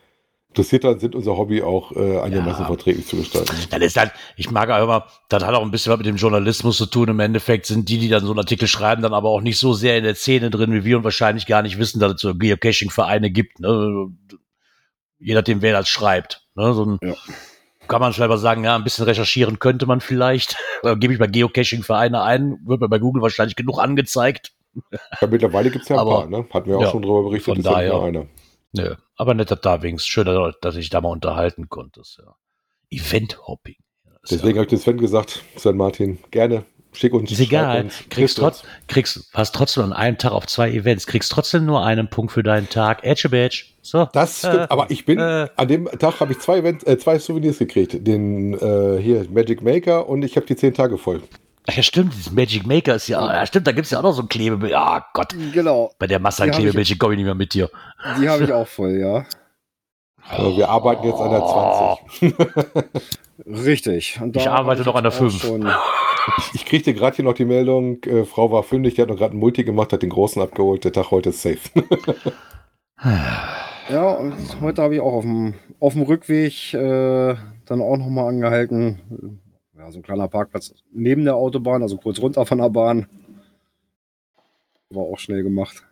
interessiert 0.49 1.01
sind, 1.01 1.15
unser 1.15 1.35
Hobby 1.35 1.61
auch 1.61 1.91
äh, 1.91 2.19
einigermaßen 2.21 2.61
Ja. 2.61 2.67
verträglich 2.67 3.05
zu 3.07 3.17
gestalten. 3.17 3.53
Das 3.69 3.81
ist 3.81 3.97
halt, 3.97 4.11
ich 4.37 4.49
mag 4.51 4.69
auch 4.69 4.81
immer, 4.81 5.05
das 5.27 5.43
hat 5.43 5.53
auch 5.53 5.61
ein 5.61 5.69
bisschen 5.71 5.91
was 5.91 5.97
mit 5.97 6.07
dem 6.07 6.15
Journalismus 6.15 6.77
zu 6.77 6.85
tun. 6.85 7.09
Im 7.09 7.19
Endeffekt 7.19 7.65
sind 7.65 7.89
die, 7.89 7.97
die 7.97 8.07
dann 8.07 8.23
so 8.23 8.31
einen 8.31 8.39
Artikel 8.39 8.65
schreiben, 8.69 9.01
dann 9.01 9.13
aber 9.13 9.29
auch 9.31 9.41
nicht 9.41 9.59
so 9.59 9.73
sehr 9.73 9.97
in 9.97 10.05
der 10.05 10.15
Szene 10.15 10.49
drin 10.49 10.71
wie 10.71 10.85
wir 10.85 10.95
und 10.97 11.03
wahrscheinlich 11.03 11.45
gar 11.45 11.61
nicht 11.61 11.77
wissen, 11.77 11.99
dass 11.99 12.13
es 12.13 12.21
so 12.21 12.33
Geocaching-Vereine 12.35 13.31
gibt. 13.31 13.59
Ne? 13.59 14.07
Je 15.19 15.33
nachdem, 15.33 15.61
wer 15.61 15.73
das 15.73 15.89
schreibt. 15.89 16.44
Ne? 16.55 16.73
So 16.73 16.85
ein, 16.85 16.99
Ja. 17.01 17.13
Kann 17.87 18.01
man 18.01 18.13
selber 18.13 18.39
sagen, 18.39 18.63
ja, 18.63 18.75
ein 18.75 18.83
bisschen 18.83 19.05
recherchieren 19.05 19.59
könnte 19.59 19.85
man 19.85 20.01
vielleicht. 20.01 20.55
Dann 20.83 20.99
gebe 20.99 21.13
ich 21.13 21.19
bei 21.19 21.27
Geocaching-Vereine 21.27 22.21
ein, 22.23 22.57
wird 22.65 22.81
mir 22.81 22.89
bei 22.89 22.97
Google 22.99 23.21
wahrscheinlich 23.21 23.55
genug 23.55 23.79
angezeigt. 23.79 24.53
Ja, 25.21 25.27
mittlerweile 25.27 25.69
gibt 25.69 25.83
es 25.83 25.89
ja 25.89 25.95
ein 25.97 25.99
Aber- 26.01 26.21
paar, 26.21 26.27
ne? 26.29 26.45
Hatten 26.51 26.67
wir 26.69 26.77
auch 26.77 26.81
ja, 26.81 26.89
schon 26.89 27.01
drüber 27.03 27.23
berichtet, 27.23 27.55
von 27.55 27.63
daher- 27.63 28.01
einer. 28.01 28.25
Nö, 28.73 28.95
aber 29.15 29.33
nett, 29.35 29.51
dass 29.51 29.61
da 29.61 29.81
wenigstens 29.83 30.07
schön, 30.07 30.53
dass 30.61 30.75
ich 30.75 30.89
da 30.89 30.99
mal 30.99 31.09
unterhalten 31.09 31.69
konnte. 31.69 32.01
Ja. 32.17 32.35
Event-Hopping. 32.89 33.75
Ist 34.23 34.31
ja- 34.31 34.37
Deswegen 34.37 34.57
habe 34.57 34.63
ich 34.65 34.69
den 34.69 34.79
Sven 34.79 34.97
gesagt, 34.97 35.43
Sven 35.55 35.77
Martin, 35.77 36.17
gerne, 36.31 36.65
schick 36.95 37.13
uns. 37.13 37.31
Ist 37.31 37.39
egal. 37.39 37.83
uns, 37.85 38.03
Kriegst, 38.09 38.37
trotz, 38.37 38.63
kriegst, 38.87 39.29
hast 39.33 39.53
trotzdem 39.55 39.83
an 39.83 39.93
einem 39.93 40.17
Tag 40.17 40.31
auf 40.31 40.47
zwei 40.47 40.71
Events, 40.71 41.05
kriegst 41.07 41.31
trotzdem 41.31 41.65
nur 41.65 41.85
einen 41.85 42.09
Punkt 42.09 42.31
für 42.31 42.43
deinen 42.43 42.69
Tag. 42.69 43.03
Edge 43.03 43.29
Badge. 43.29 43.65
So. 43.81 44.07
Das 44.13 44.39
stimmt, 44.39 44.55
Äh, 44.55 44.67
aber 44.69 44.89
ich 44.89 45.05
bin, 45.05 45.19
äh. 45.19 45.47
an 45.55 45.67
dem 45.67 45.85
Tag 45.99 46.19
habe 46.19 46.33
ich 46.33 46.39
zwei, 46.39 46.57
Events, 46.59 46.83
äh, 46.85 46.97
zwei 46.97 47.19
Souvenirs 47.19 47.59
gekriegt. 47.59 48.07
Den 48.07 48.53
äh, 48.53 48.99
hier, 49.01 49.25
Magic 49.29 49.61
Maker 49.61 50.07
und 50.09 50.23
ich 50.23 50.35
habe 50.35 50.45
die 50.45 50.55
zehn 50.55 50.73
Tage 50.73 50.97
voll. 50.97 51.21
Ja, 51.67 51.81
stimmt, 51.81 52.13
dieses 52.13 52.31
Magic 52.31 52.65
Maker 52.67 52.95
ist 52.95 53.07
ja, 53.07 53.25
ja 53.33 53.45
stimmt, 53.45 53.65
da 53.65 53.71
gibt's 53.71 53.89
ja 53.89 53.97
auch 53.99 54.03
noch 54.03 54.13
so 54.13 54.21
ein 54.21 54.29
Klebebild. 54.29 54.71
Ja, 54.71 55.05
Gott, 55.13 55.33
Genau, 55.51 55.91
bei 55.97 56.05
der 56.07 56.19
Masse 56.19 56.43
an 56.43 56.51
Klebebildchen 56.51 56.99
komme 56.99 57.13
ich 57.13 57.17
nicht 57.17 57.25
mehr 57.25 57.33
mit 57.35 57.53
dir. 57.53 57.69
die 58.19 58.29
habe 58.29 58.43
ich 58.43 58.53
auch 58.53 58.67
voll, 58.67 58.97
ja. 58.99 59.25
Äh, 60.31 60.57
wir 60.57 60.69
arbeiten 60.69 61.05
jetzt 61.05 61.19
an 61.19 61.31
der 61.31 61.45
20. 61.45 62.35
Richtig. 63.65 64.19
Ich 64.33 64.49
arbeite 64.49 64.83
noch 64.83 64.95
an 64.95 65.03
der 65.03 65.11
auch 65.11 65.15
fünf. 65.17 65.41
schon- 65.41 65.69
Ich 66.53 66.65
kriegte 66.65 66.93
gerade 66.93 67.15
hier 67.15 67.25
noch 67.25 67.33
die 67.33 67.45
Meldung, 67.45 68.01
äh, 68.03 68.23
Frau 68.25 68.51
war 68.51 68.63
fündig, 68.63 68.95
die 68.95 69.01
hat 69.01 69.09
noch 69.09 69.17
gerade 69.17 69.31
einen 69.31 69.39
Multi 69.39 69.63
gemacht, 69.63 69.93
hat 69.93 70.01
den 70.01 70.09
großen 70.09 70.41
abgeholt, 70.41 70.83
der 70.83 70.93
Tag 70.93 71.11
heute 71.11 71.29
ist 71.29 71.41
safe. 71.41 71.59
Ja, 73.87 74.09
und 74.13 74.61
heute 74.61 74.81
habe 74.81 74.95
ich 74.95 75.01
auch 75.01 75.13
auf 75.13 75.23
dem, 75.23 75.53
auf 75.79 75.93
dem 75.93 76.01
Rückweg 76.03 76.73
äh, 76.73 77.35
dann 77.65 77.81
auch 77.81 77.97
nochmal 77.97 78.29
angehalten. 78.29 79.39
Ja, 79.77 79.91
so 79.91 79.99
ein 79.99 80.01
kleiner 80.01 80.27
Parkplatz 80.27 80.73
neben 80.91 81.23
der 81.23 81.35
Autobahn, 81.35 81.83
also 81.83 81.97
kurz 81.97 82.19
runter 82.19 82.47
von 82.47 82.57
der 82.57 82.69
Bahn. 82.71 83.07
War 84.89 85.03
auch 85.03 85.19
schnell 85.19 85.43
gemacht. 85.43 85.83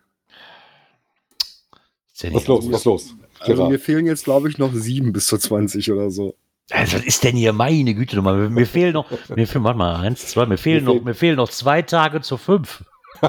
Ist 2.12 2.22
ja 2.24 2.30
Was 2.30 2.34
nicht- 2.34 2.48
los, 2.48 2.72
was 2.72 2.84
los? 2.84 3.14
Also 3.52 3.68
mir 3.68 3.78
fehlen 3.78 4.06
jetzt, 4.06 4.24
glaube 4.24 4.48
ich, 4.48 4.58
noch 4.58 4.72
sieben 4.72 5.12
bis 5.12 5.26
zu 5.26 5.38
20 5.38 5.90
oder 5.92 6.10
so. 6.10 6.34
Also, 6.70 6.96
was 6.96 7.04
ist 7.04 7.22
denn 7.24 7.36
hier 7.36 7.52
meine 7.52 7.94
Güte 7.94 8.16
nochmal? 8.16 8.36
Mir, 8.36 8.50
mir 8.50 8.66
fehlen 8.66 8.92
noch, 8.94 9.06
mir 9.36 9.46
fehlen, 9.46 9.64
warte 9.64 9.78
mal, 9.78 9.96
eins, 9.96 10.26
zwei, 10.28 10.46
mir 10.46 10.56
fehlen 10.56 10.84
Mir 10.84 10.86
noch, 10.86 10.94
fehlt- 10.94 11.04
mir 11.04 11.14
fehlen 11.14 11.36
noch 11.36 11.48
zwei 11.50 11.82
Tage 11.82 12.20
zu 12.22 12.36
fünf. 12.36 12.84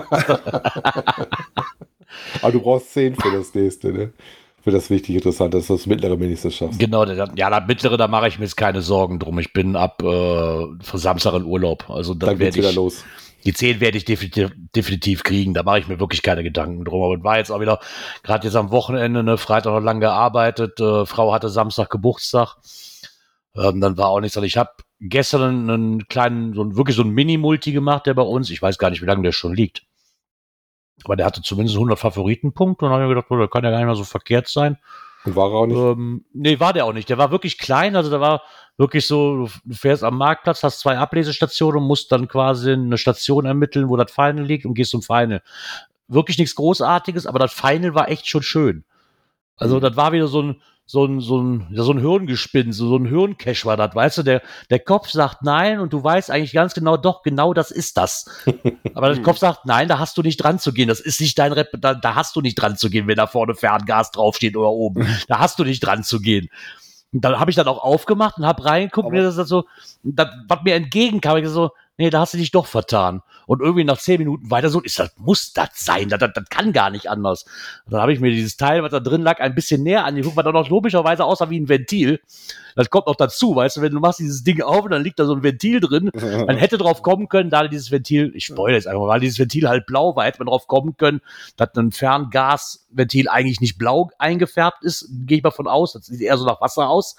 Aber 2.42 2.52
du 2.52 2.62
brauchst 2.62 2.94
zehn 2.94 3.16
für 3.16 3.32
das 3.32 3.54
nächste, 3.54 3.92
ne? 3.92 4.14
Für 4.64 4.72
das 4.72 4.90
wichtig 4.90 5.16
Interessante, 5.16 5.58
dass 5.58 5.68
du 5.68 5.74
das 5.76 5.86
mittlere 5.86 6.20
wenigstens 6.20 6.56
schaffst. 6.56 6.80
Genau, 6.80 7.06
der, 7.06 7.30
ja, 7.36 7.50
das 7.52 7.68
mittlere, 7.68 7.98
da 7.98 8.08
mache 8.08 8.28
ich 8.30 8.40
mir 8.40 8.46
jetzt 8.46 8.58
keine 8.58 8.82
Sorgen 8.82 9.20
drum. 9.20 9.38
Ich 9.38 9.54
bin 9.54 9.76
ab 9.76 10.02
äh, 10.02 10.06
für 10.06 10.98
Samstag 10.98 11.36
in 11.36 11.44
Urlaub. 11.44 11.88
Also 11.90 12.14
dann 12.16 12.30
Dann 12.30 12.40
geht's 12.40 12.56
werde 12.56 12.58
wieder 12.58 12.70
ich, 12.70 12.76
los. 12.76 13.04
Die 13.46 13.54
10 13.54 13.80
werde 13.80 13.98
ich 13.98 14.06
definitiv, 14.06 14.52
definitiv 14.76 15.24
kriegen. 15.24 15.54
Da 15.54 15.64
mache 15.64 15.80
ich 15.80 15.88
mir 15.88 16.00
wirklich 16.00 16.24
keine 16.24 16.44
Gedanken 16.44 16.84
drum. 16.84 17.04
Aber 17.04 17.24
war 17.24 17.38
jetzt 17.38 17.52
auch 17.52 17.60
wieder, 17.60 17.80
gerade 18.24 18.48
jetzt 18.48 18.56
am 18.56 18.72
Wochenende, 18.72 19.24
ne, 19.24 19.38
Freitag 19.38 19.74
noch 19.74 19.82
lang 19.82 20.00
gearbeitet. 20.00 20.80
Äh, 20.80 21.06
Frau 21.06 21.34
hatte 21.34 21.50
Samstag 21.50 21.90
Geburtstag. 21.90 22.56
Ähm, 23.56 23.82
dann 23.82 23.98
war 23.98 24.08
auch 24.08 24.20
nichts. 24.20 24.36
Also 24.36 24.46
ich 24.46 24.58
habe 24.58 24.72
gestern 25.00 25.42
einen, 25.42 25.70
einen 25.70 26.08
kleinen, 26.08 26.54
so 26.54 26.64
ein, 26.64 26.76
wirklich 26.76 26.96
so 26.96 27.04
ein 27.04 27.10
Mini-Multi 27.10 27.72
gemacht, 27.72 28.08
der 28.08 28.16
bei 28.16 28.24
uns, 28.24 28.50
ich 28.50 28.62
weiß 28.62 28.78
gar 28.78 28.90
nicht, 28.90 29.02
wie 29.02 29.06
lange 29.06 29.24
der 29.24 29.32
schon 29.32 29.54
liegt. 29.54 29.84
Aber 31.04 31.16
der 31.16 31.26
hatte 31.26 31.42
zumindest 31.42 31.76
100 31.76 32.00
Favoritenpunkte 32.00 32.86
und 32.86 32.92
dann 32.92 33.00
habe 33.00 33.12
ich 33.12 33.16
gedacht, 33.16 33.30
oh, 33.30 33.38
der 33.38 33.48
kann 33.48 33.64
ja 33.64 33.70
gar 33.70 33.78
nicht 33.78 33.88
mal 33.88 33.96
so 33.96 34.06
verkehrt 34.06 34.48
sein. 34.48 34.78
Und 35.26 35.36
war 35.36 35.52
er 35.52 35.58
auch 35.58 35.66
nicht. 35.66 35.78
Ähm, 35.78 36.26
nee, 36.34 36.60
war 36.60 36.74
der 36.74 36.86
auch 36.86 36.94
nicht. 36.94 37.10
Der 37.10 37.18
war 37.18 37.32
wirklich 37.32 37.58
klein. 37.58 37.96
Also 37.96 38.10
da 38.10 38.20
war 38.20 38.44
wirklich 38.78 39.08
so, 39.08 39.48
du 39.66 39.74
fährst 39.74 40.04
am 40.04 40.18
Marktplatz, 40.18 40.64
hast 40.64 40.80
zwei 40.80 40.98
Ablesestationen 40.98 41.82
und 41.82 41.88
musst 41.88 42.12
dann 42.12 42.28
quasi 42.28 42.72
eine 42.74 42.98
Station 42.98 43.46
ermitteln, 43.46 43.90
wo 43.90 43.98
das 43.98 44.12
Final 44.12 44.44
liegt 44.46 44.66
und 44.66 44.74
gehst 44.74 44.92
zum 44.92 45.02
Final. 45.02 45.42
Wirklich 46.08 46.38
nichts 46.38 46.56
Großartiges, 46.56 47.26
aber 47.26 47.40
das 47.40 47.54
Final 47.54 47.96
war 47.96 48.10
echt 48.10 48.28
schon 48.28 48.44
schön. 48.44 48.84
Also 49.58 49.78
Mhm. 49.78 49.82
das 49.82 49.96
war 49.96 50.12
wieder 50.12 50.28
so 50.28 50.42
ein, 50.42 50.62
so 50.88 51.04
ein, 51.06 51.20
so 51.20 51.42
ein, 51.42 51.68
ja, 51.72 51.82
so 51.82 51.94
ein 51.94 52.00
Hirngespinst, 52.00 52.78
so 52.78 52.88
so 52.90 52.98
ein 52.98 53.06
Hirncash 53.08 53.66
war 53.66 53.76
das, 53.76 53.96
weißt 53.96 54.20
du, 54.20 54.24
der, 54.24 54.44
der 54.70 54.80
Kopf 54.80 55.10
sagt 55.10 55.42
nein 55.42 55.80
und 55.80 55.94
du 55.94 56.04
weißt 56.04 56.30
eigentlich 56.30 56.54
ganz 56.54 56.76
genau, 56.76 56.96
doch, 56.98 57.24
genau 57.24 57.54
das 57.56 57.72
ist 57.72 57.98
das. 57.98 58.26
Aber 58.94 59.08
der 59.10 59.18
Mhm. 59.18 59.24
Kopf 59.24 59.40
sagt, 59.40 59.66
nein, 59.66 59.88
da 59.88 59.98
hast 59.98 60.16
du 60.18 60.22
nicht 60.22 60.38
dran 60.38 60.60
zu 60.60 60.74
gehen, 60.74 60.88
das 60.88 61.00
ist 61.00 61.22
nicht 61.22 61.40
dein 61.40 61.54
Rep, 61.54 61.70
da, 61.80 61.96
da 61.96 62.14
hast 62.14 62.36
du 62.36 62.42
nicht 62.42 62.56
dran 62.56 62.78
zu 62.78 62.92
gehen, 62.92 63.08
wenn 63.08 63.16
da 63.16 63.26
vorne 63.26 63.56
Ferngas 63.56 64.12
draufsteht 64.12 64.56
oder 64.58 64.70
oben. 64.70 65.08
Da 65.28 65.40
hast 65.40 65.58
du 65.58 65.64
nicht 65.64 65.80
dran 65.80 66.04
zu 66.04 66.20
gehen. 66.20 66.50
Und 67.16 67.22
dann 67.22 67.40
habe 67.40 67.50
ich 67.50 67.56
dann 67.56 67.70
auch 67.70 67.82
aufgemacht 67.82 68.38
und 68.38 68.46
habe 68.46 68.66
reingeguckt, 68.66 69.10
mir 69.10 69.24
das 69.24 69.36
so, 69.48 69.64
das, 70.04 70.28
was 70.50 70.64
mir 70.64 70.76
entgegenkam, 70.76 71.38
ich 71.38 71.48
so, 71.48 71.72
nee, 71.98 72.10
da 72.10 72.22
hast 72.22 72.34
du 72.34 72.38
dich 72.38 72.52
doch 72.52 72.66
vertan. 72.66 73.22
Und 73.48 73.62
irgendwie 73.62 73.84
nach 73.84 74.00
zehn 74.00 74.20
Minuten 74.20 74.50
weiter 74.50 74.70
so, 74.70 74.82
ist 74.82 74.98
das, 75.00 75.12
muss 75.18 75.54
das 75.54 75.70
sein, 75.76 76.10
das, 76.10 76.20
das, 76.20 76.32
das 76.34 76.46
kann 76.50 76.74
gar 76.74 76.90
nicht 76.90 77.10
anders. 77.10 77.46
Und 77.86 77.94
dann 77.94 78.02
habe 78.02 78.12
ich 78.12 78.20
mir 78.20 78.32
dieses 78.32 78.58
Teil, 78.58 78.84
was 78.84 78.92
da 78.92 79.00
drin 79.00 79.22
lag, 79.22 79.40
ein 79.40 79.56
bisschen 79.56 79.84
näher 79.84 80.06
angeguckt, 80.06 80.36
was 80.36 80.44
dann 80.44 80.56
auch 80.56 80.70
logischerweise 80.70 81.24
aussah 81.24 81.50
wie 81.50 81.60
ein 81.60 81.70
Ventil. 81.70 82.20
Das 82.76 82.90
kommt 82.90 83.08
noch 83.08 83.16
dazu, 83.16 83.56
weißt 83.56 83.78
du, 83.78 83.82
wenn 83.82 83.94
du 83.94 84.00
machst 84.00 84.20
dieses 84.20 84.44
Ding 84.44 84.62
auf 84.62 84.84
und 84.84 84.92
dann 84.92 85.04
liegt 85.04 85.20
da 85.20 85.26
so 85.26 85.34
ein 85.34 85.44
Ventil 85.44 85.80
drin, 85.80 86.12
man 86.48 86.58
hätte 86.58 86.78
drauf 86.78 87.02
kommen 87.02 87.30
können, 87.30 87.50
da 87.50 87.68
dieses 87.68 87.92
Ventil, 87.92 88.32
ich 88.36 88.46
spoilere 88.46 88.78
jetzt 88.78 88.88
einfach 88.88 89.02
mal, 89.02 89.08
weil 89.08 89.20
dieses 89.22 89.40
Ventil 89.40 89.70
halt 89.70 89.86
blau 89.86 90.16
war, 90.16 90.26
hätte 90.26 90.40
man 90.40 90.48
drauf 90.48 90.68
kommen 90.68 90.98
können, 90.98 91.22
dass 91.56 91.74
ein 91.76 91.92
Ferngasventil 91.92 93.30
eigentlich 93.30 93.62
nicht 93.62 93.78
blau 93.78 94.10
eingefärbt 94.18 94.84
ist, 94.84 95.08
gehe 95.26 95.38
ich 95.38 95.44
mal 95.44 95.52
von 95.52 95.68
aus, 95.68 95.94
das 95.94 96.08
sieht 96.08 96.22
eher 96.22 96.38
so 96.38 96.46
nach 96.46 96.60
Wasser 96.60 96.90
aus. 96.90 97.16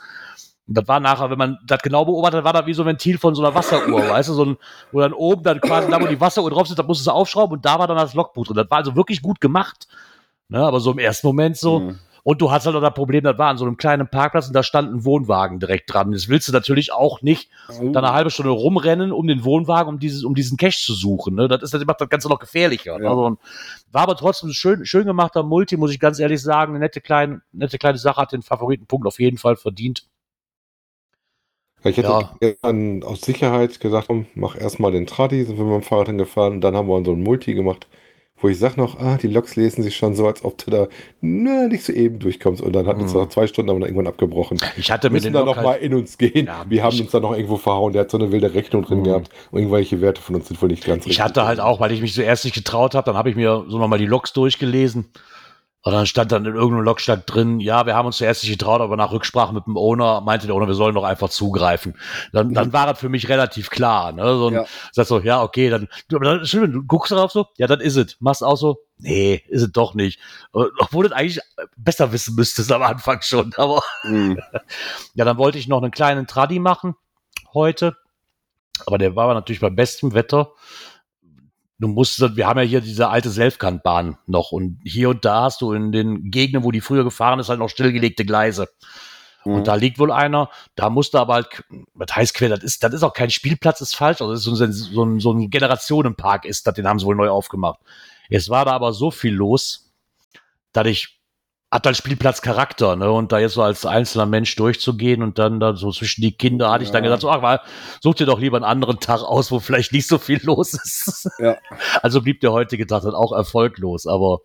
Und 0.68 0.76
das 0.76 0.88
war 0.88 0.98
nachher, 1.00 1.30
wenn 1.30 1.38
man 1.38 1.58
das 1.64 1.80
genau 1.80 2.04
beobachtet, 2.04 2.42
war 2.44 2.52
das 2.52 2.66
wie 2.66 2.74
so 2.74 2.82
ein 2.82 2.86
Ventil 2.86 3.18
von 3.18 3.34
so 3.34 3.42
einer 3.44 3.54
Wasseruhr, 3.54 4.00
weißt 4.10 4.28
du, 4.30 4.32
so 4.34 4.44
ein, 4.44 4.56
wo 4.92 5.00
dann 5.00 5.12
oben 5.12 5.42
dann 5.42 5.60
quasi 5.60 5.90
da, 5.90 6.00
wo 6.00 6.06
die 6.06 6.20
Wasseruhr 6.20 6.50
drauf 6.50 6.66
sitzt, 6.66 6.78
da 6.78 6.82
musst 6.82 7.06
du 7.06 7.10
es 7.10 7.14
aufschrauben 7.14 7.56
und 7.58 7.64
da 7.64 7.78
war 7.78 7.86
dann 7.86 7.96
das 7.96 8.14
Logbuch 8.14 8.46
drin. 8.46 8.56
Das 8.56 8.70
war 8.70 8.78
also 8.78 8.96
wirklich 8.96 9.22
gut 9.22 9.40
gemacht. 9.40 9.86
Ne, 10.48 10.58
aber 10.60 10.78
so 10.80 10.92
im 10.92 10.98
ersten 10.98 11.26
Moment 11.26 11.56
so, 11.56 11.80
Mhm. 11.80 11.98
und 12.22 12.40
du 12.40 12.52
hast 12.52 12.66
halt 12.66 12.76
auch 12.76 12.80
das 12.80 12.94
Problem, 12.94 13.24
das 13.24 13.36
war 13.36 13.48
an 13.50 13.58
so 13.58 13.64
einem 13.64 13.76
kleinen 13.76 14.08
Parkplatz 14.08 14.46
und 14.46 14.52
da 14.52 14.62
stand 14.62 14.92
ein 14.92 15.04
Wohnwagen 15.04 15.58
direkt 15.58 15.92
dran. 15.92 16.12
Das 16.12 16.28
willst 16.28 16.46
du 16.46 16.52
natürlich 16.52 16.92
auch 16.92 17.20
nicht 17.22 17.50
dann 17.68 18.04
eine 18.04 18.12
halbe 18.12 18.30
Stunde 18.30 18.50
rumrennen 18.50 19.10
um 19.10 19.26
den 19.26 19.42
Wohnwagen, 19.44 19.88
um, 19.94 19.98
dieses, 19.98 20.22
um 20.22 20.34
diesen 20.36 20.56
Cache 20.56 20.78
zu 20.80 20.94
suchen. 20.94 21.34
Ne? 21.34 21.48
Das, 21.48 21.62
ist, 21.62 21.74
das 21.74 21.84
macht 21.84 22.00
das 22.00 22.08
Ganze 22.08 22.28
noch 22.28 22.38
gefährlicher. 22.38 23.00
Ja. 23.00 23.08
Also, 23.10 23.38
war 23.90 24.02
aber 24.02 24.16
trotzdem 24.16 24.50
ein 24.50 24.54
schön, 24.54 24.84
schön 24.86 25.04
gemachter 25.04 25.42
Multi, 25.42 25.76
muss 25.76 25.90
ich 25.90 25.98
ganz 25.98 26.20
ehrlich 26.20 26.40
sagen. 26.42 26.72
Eine 26.72 26.80
nette, 26.80 27.00
kleine, 27.00 27.42
nette 27.52 27.76
kleine 27.78 27.98
Sache 27.98 28.20
hat 28.20 28.30
den 28.32 28.42
Favoritenpunkt 28.42 29.06
auf 29.06 29.18
jeden 29.18 29.38
Fall 29.38 29.56
verdient. 29.56 30.04
Ich 31.90 31.96
hätte 31.96 32.08
Ja. 32.08 32.30
dann 32.62 33.02
aus 33.02 33.20
Sicherheit 33.22 33.78
gesagt, 33.80 34.08
komm, 34.08 34.26
mach 34.34 34.60
erstmal 34.60 34.92
den 34.92 35.06
Tradi, 35.06 35.44
sind 35.44 35.58
wir 35.58 35.64
mit 35.64 35.74
dem 35.74 35.82
Fahrrad 35.82 36.08
hingefahren 36.08 36.54
und 36.54 36.60
dann 36.60 36.74
haben 36.76 36.88
wir 36.88 37.04
so 37.04 37.12
ein 37.12 37.22
Multi 37.22 37.54
gemacht, 37.54 37.86
wo 38.38 38.48
ich 38.48 38.58
sag 38.58 38.76
noch, 38.76 39.00
ah, 39.00 39.16
die 39.16 39.28
Loks 39.28 39.56
lesen 39.56 39.82
sich 39.82 39.96
schon 39.96 40.14
so, 40.14 40.26
als 40.26 40.44
ob 40.44 40.58
du 40.62 40.70
da 40.70 40.88
na, 41.22 41.68
nicht 41.68 41.84
so 41.84 41.92
eben 41.92 42.18
durchkommst. 42.18 42.60
Und 42.62 42.74
dann 42.74 42.86
hat 42.86 42.98
uns 43.00 43.14
Mhm. 43.14 43.20
nach 43.20 43.28
zwei 43.30 43.46
Stunden 43.46 43.70
aber 43.70 43.80
dann 43.80 43.88
irgendwann 43.88 44.06
abgebrochen. 44.08 44.58
Ich 44.76 44.90
hatte 44.90 45.04
Wir 45.04 45.10
mit 45.12 45.22
müssen 45.22 45.32
den 45.32 45.32
da 45.32 45.40
Lok 45.40 45.56
noch 45.56 45.62
mal 45.62 45.70
halt, 45.72 45.82
in 45.82 45.94
uns 45.94 46.18
gehen. 46.18 46.46
Ja, 46.46 46.66
wir 46.68 46.82
haben 46.82 46.94
ich- 46.94 47.00
uns 47.00 47.12
da 47.12 47.20
noch 47.20 47.32
irgendwo 47.32 47.56
verhauen. 47.56 47.94
Der 47.94 48.02
hat 48.02 48.10
so 48.10 48.18
eine 48.18 48.30
wilde 48.32 48.52
Rechnung 48.52 48.82
drin 48.84 48.98
Mhm. 48.98 49.04
gehabt. 49.04 49.30
Und 49.52 49.60
irgendwelche 49.60 50.02
Werte 50.02 50.20
von 50.20 50.34
uns 50.34 50.48
sind 50.48 50.60
wohl 50.60 50.68
nicht 50.68 50.84
ganz 50.84 51.04
ich 51.04 51.10
richtig. 51.12 51.24
hatte 51.24 51.46
halt 51.46 51.60
auch, 51.60 51.80
weil 51.80 51.92
ich 51.92 52.02
mich 52.02 52.12
zuerst 52.12 52.44
nicht 52.44 52.54
getraut 52.54 52.94
habe, 52.94 53.06
dann 53.06 53.16
habe 53.16 53.30
ich 53.30 53.36
mir 53.36 53.64
so 53.68 53.78
nochmal 53.78 53.98
die 53.98 54.06
Loks 54.06 54.34
durchgelesen. 54.34 55.06
Und 55.86 55.92
dann 55.92 56.04
stand 56.04 56.32
dann 56.32 56.44
in 56.44 56.56
irgendeinem 56.56 56.82
Log 56.82 57.00
stand 57.00 57.32
drin, 57.32 57.60
ja, 57.60 57.86
wir 57.86 57.94
haben 57.94 58.06
uns 58.06 58.16
zuerst 58.16 58.42
nicht 58.42 58.50
getraut, 58.58 58.80
aber 58.80 58.96
nach 58.96 59.12
Rücksprache 59.12 59.54
mit 59.54 59.66
dem 59.66 59.76
Owner 59.76 60.20
meinte 60.20 60.48
der 60.48 60.56
Owner, 60.56 60.66
wir 60.66 60.74
sollen 60.74 60.96
doch 60.96 61.04
einfach 61.04 61.28
zugreifen. 61.28 61.96
Dann, 62.32 62.52
dann 62.52 62.72
war 62.72 62.86
das 62.88 62.98
für 62.98 63.08
mich 63.08 63.28
relativ 63.28 63.70
klar. 63.70 64.10
Ne? 64.10 64.24
So, 64.36 64.50
Ja. 64.50 64.62
ja. 64.62 64.66
Sag 64.90 65.06
so, 65.06 65.20
ja, 65.20 65.40
okay, 65.44 65.70
dann, 65.70 65.86
du, 66.08 66.16
aber 66.16 66.24
dann 66.24 66.44
stimmt, 66.44 66.74
du 66.74 66.82
guckst 66.82 67.12
darauf 67.12 67.30
so, 67.30 67.46
ja, 67.56 67.68
das 67.68 67.80
ist 67.82 67.94
es. 67.94 68.16
Machst 68.18 68.42
auch 68.42 68.56
so, 68.56 68.78
nee, 68.98 69.44
ist 69.48 69.62
es 69.62 69.70
doch 69.70 69.94
nicht. 69.94 70.18
Äh, 70.56 70.64
Obwohl 70.80 71.08
du 71.08 71.14
eigentlich 71.14 71.38
besser 71.76 72.10
wissen 72.10 72.34
müsstest 72.34 72.72
am 72.72 72.82
Anfang 72.82 73.22
schon. 73.22 73.52
Aber 73.56 73.80
Mhm. 74.02 74.40
ja, 75.14 75.24
dann 75.24 75.38
wollte 75.38 75.58
ich 75.58 75.68
noch 75.68 75.80
einen 75.80 75.92
kleinen 75.92 76.26
Traddy 76.26 76.58
machen 76.58 76.96
heute. 77.54 77.96
Aber 78.86 78.98
der 78.98 79.14
war 79.14 79.32
natürlich 79.34 79.60
bei 79.60 79.70
bestem 79.70 80.14
Wetter. 80.14 80.50
Du 81.78 81.88
musst, 81.88 82.20
wir 82.36 82.46
haben 82.46 82.58
ja 82.58 82.64
hier 82.64 82.80
diese 82.80 83.08
alte 83.08 83.28
Selfkantbahn 83.28 84.16
noch 84.26 84.52
und 84.52 84.80
hier 84.82 85.10
und 85.10 85.24
da 85.24 85.42
hast 85.42 85.60
du 85.60 85.72
in 85.72 85.92
den 85.92 86.30
Gegenden, 86.30 86.64
wo 86.64 86.70
die 86.70 86.80
früher 86.80 87.04
gefahren 87.04 87.38
ist, 87.38 87.50
halt 87.50 87.58
noch 87.58 87.68
stillgelegte 87.68 88.24
Gleise. 88.24 88.68
Mhm. 89.44 89.54
Und 89.54 89.66
da 89.66 89.74
liegt 89.74 89.98
wohl 89.98 90.10
einer, 90.10 90.50
da 90.74 90.90
musste 90.90 91.20
aber 91.20 91.34
halt, 91.34 91.64
was 91.94 92.14
heißt 92.14 92.34
quer, 92.34 92.48
das 92.48 92.62
ist, 92.64 92.82
das 92.82 92.94
ist 92.94 93.02
auch 93.02 93.12
kein 93.12 93.30
Spielplatz, 93.30 93.80
ist 93.80 93.94
falsch, 93.94 94.20
also 94.20 94.32
das 94.32 94.40
ist 94.40 94.44
so 94.46 94.64
ein, 94.64 94.72
so 94.72 95.04
ein, 95.04 95.20
so 95.20 95.32
ein 95.32 95.50
Generationenpark 95.50 96.46
ist, 96.46 96.66
das, 96.66 96.74
den 96.74 96.88
haben 96.88 96.98
sie 96.98 97.06
wohl 97.06 97.14
neu 97.14 97.28
aufgemacht. 97.28 97.78
Es 98.28 98.48
war 98.48 98.64
da 98.64 98.72
aber 98.72 98.92
so 98.92 99.10
viel 99.10 99.34
los, 99.34 99.92
dass 100.72 100.86
ich, 100.86 101.15
hat 101.70 101.84
halt 101.84 101.96
Spielplatzcharakter, 101.96 102.94
ne, 102.96 103.10
und 103.10 103.32
da 103.32 103.38
jetzt 103.38 103.54
so 103.54 103.62
als 103.62 103.84
einzelner 103.84 104.26
Mensch 104.26 104.54
durchzugehen 104.56 105.22
und 105.22 105.38
dann 105.38 105.58
da 105.58 105.74
so 105.74 105.90
zwischen 105.90 106.22
die 106.22 106.32
Kinder 106.32 106.70
hatte 106.70 106.84
ich 106.84 106.90
dann 106.90 107.02
Ja. 107.02 107.08
gesagt, 107.10 107.22
so, 107.22 107.30
ach, 107.30 107.40
mal, 107.42 107.60
such 108.00 108.14
dir 108.14 108.26
doch 108.26 108.38
lieber 108.38 108.56
einen 108.56 108.64
anderen 108.64 109.00
Tag 109.00 109.22
aus, 109.22 109.50
wo 109.50 109.58
vielleicht 109.58 109.92
nicht 109.92 110.06
so 110.06 110.18
viel 110.18 110.40
los 110.44 110.74
ist. 110.74 111.28
Ja. 111.38 111.56
Also 112.02 112.22
blieb 112.22 112.40
der 112.40 112.52
heutige 112.52 112.86
Tag 112.86 113.02
dann 113.02 113.14
auch 113.14 113.32
erfolglos, 113.32 114.06
aber 114.06 114.38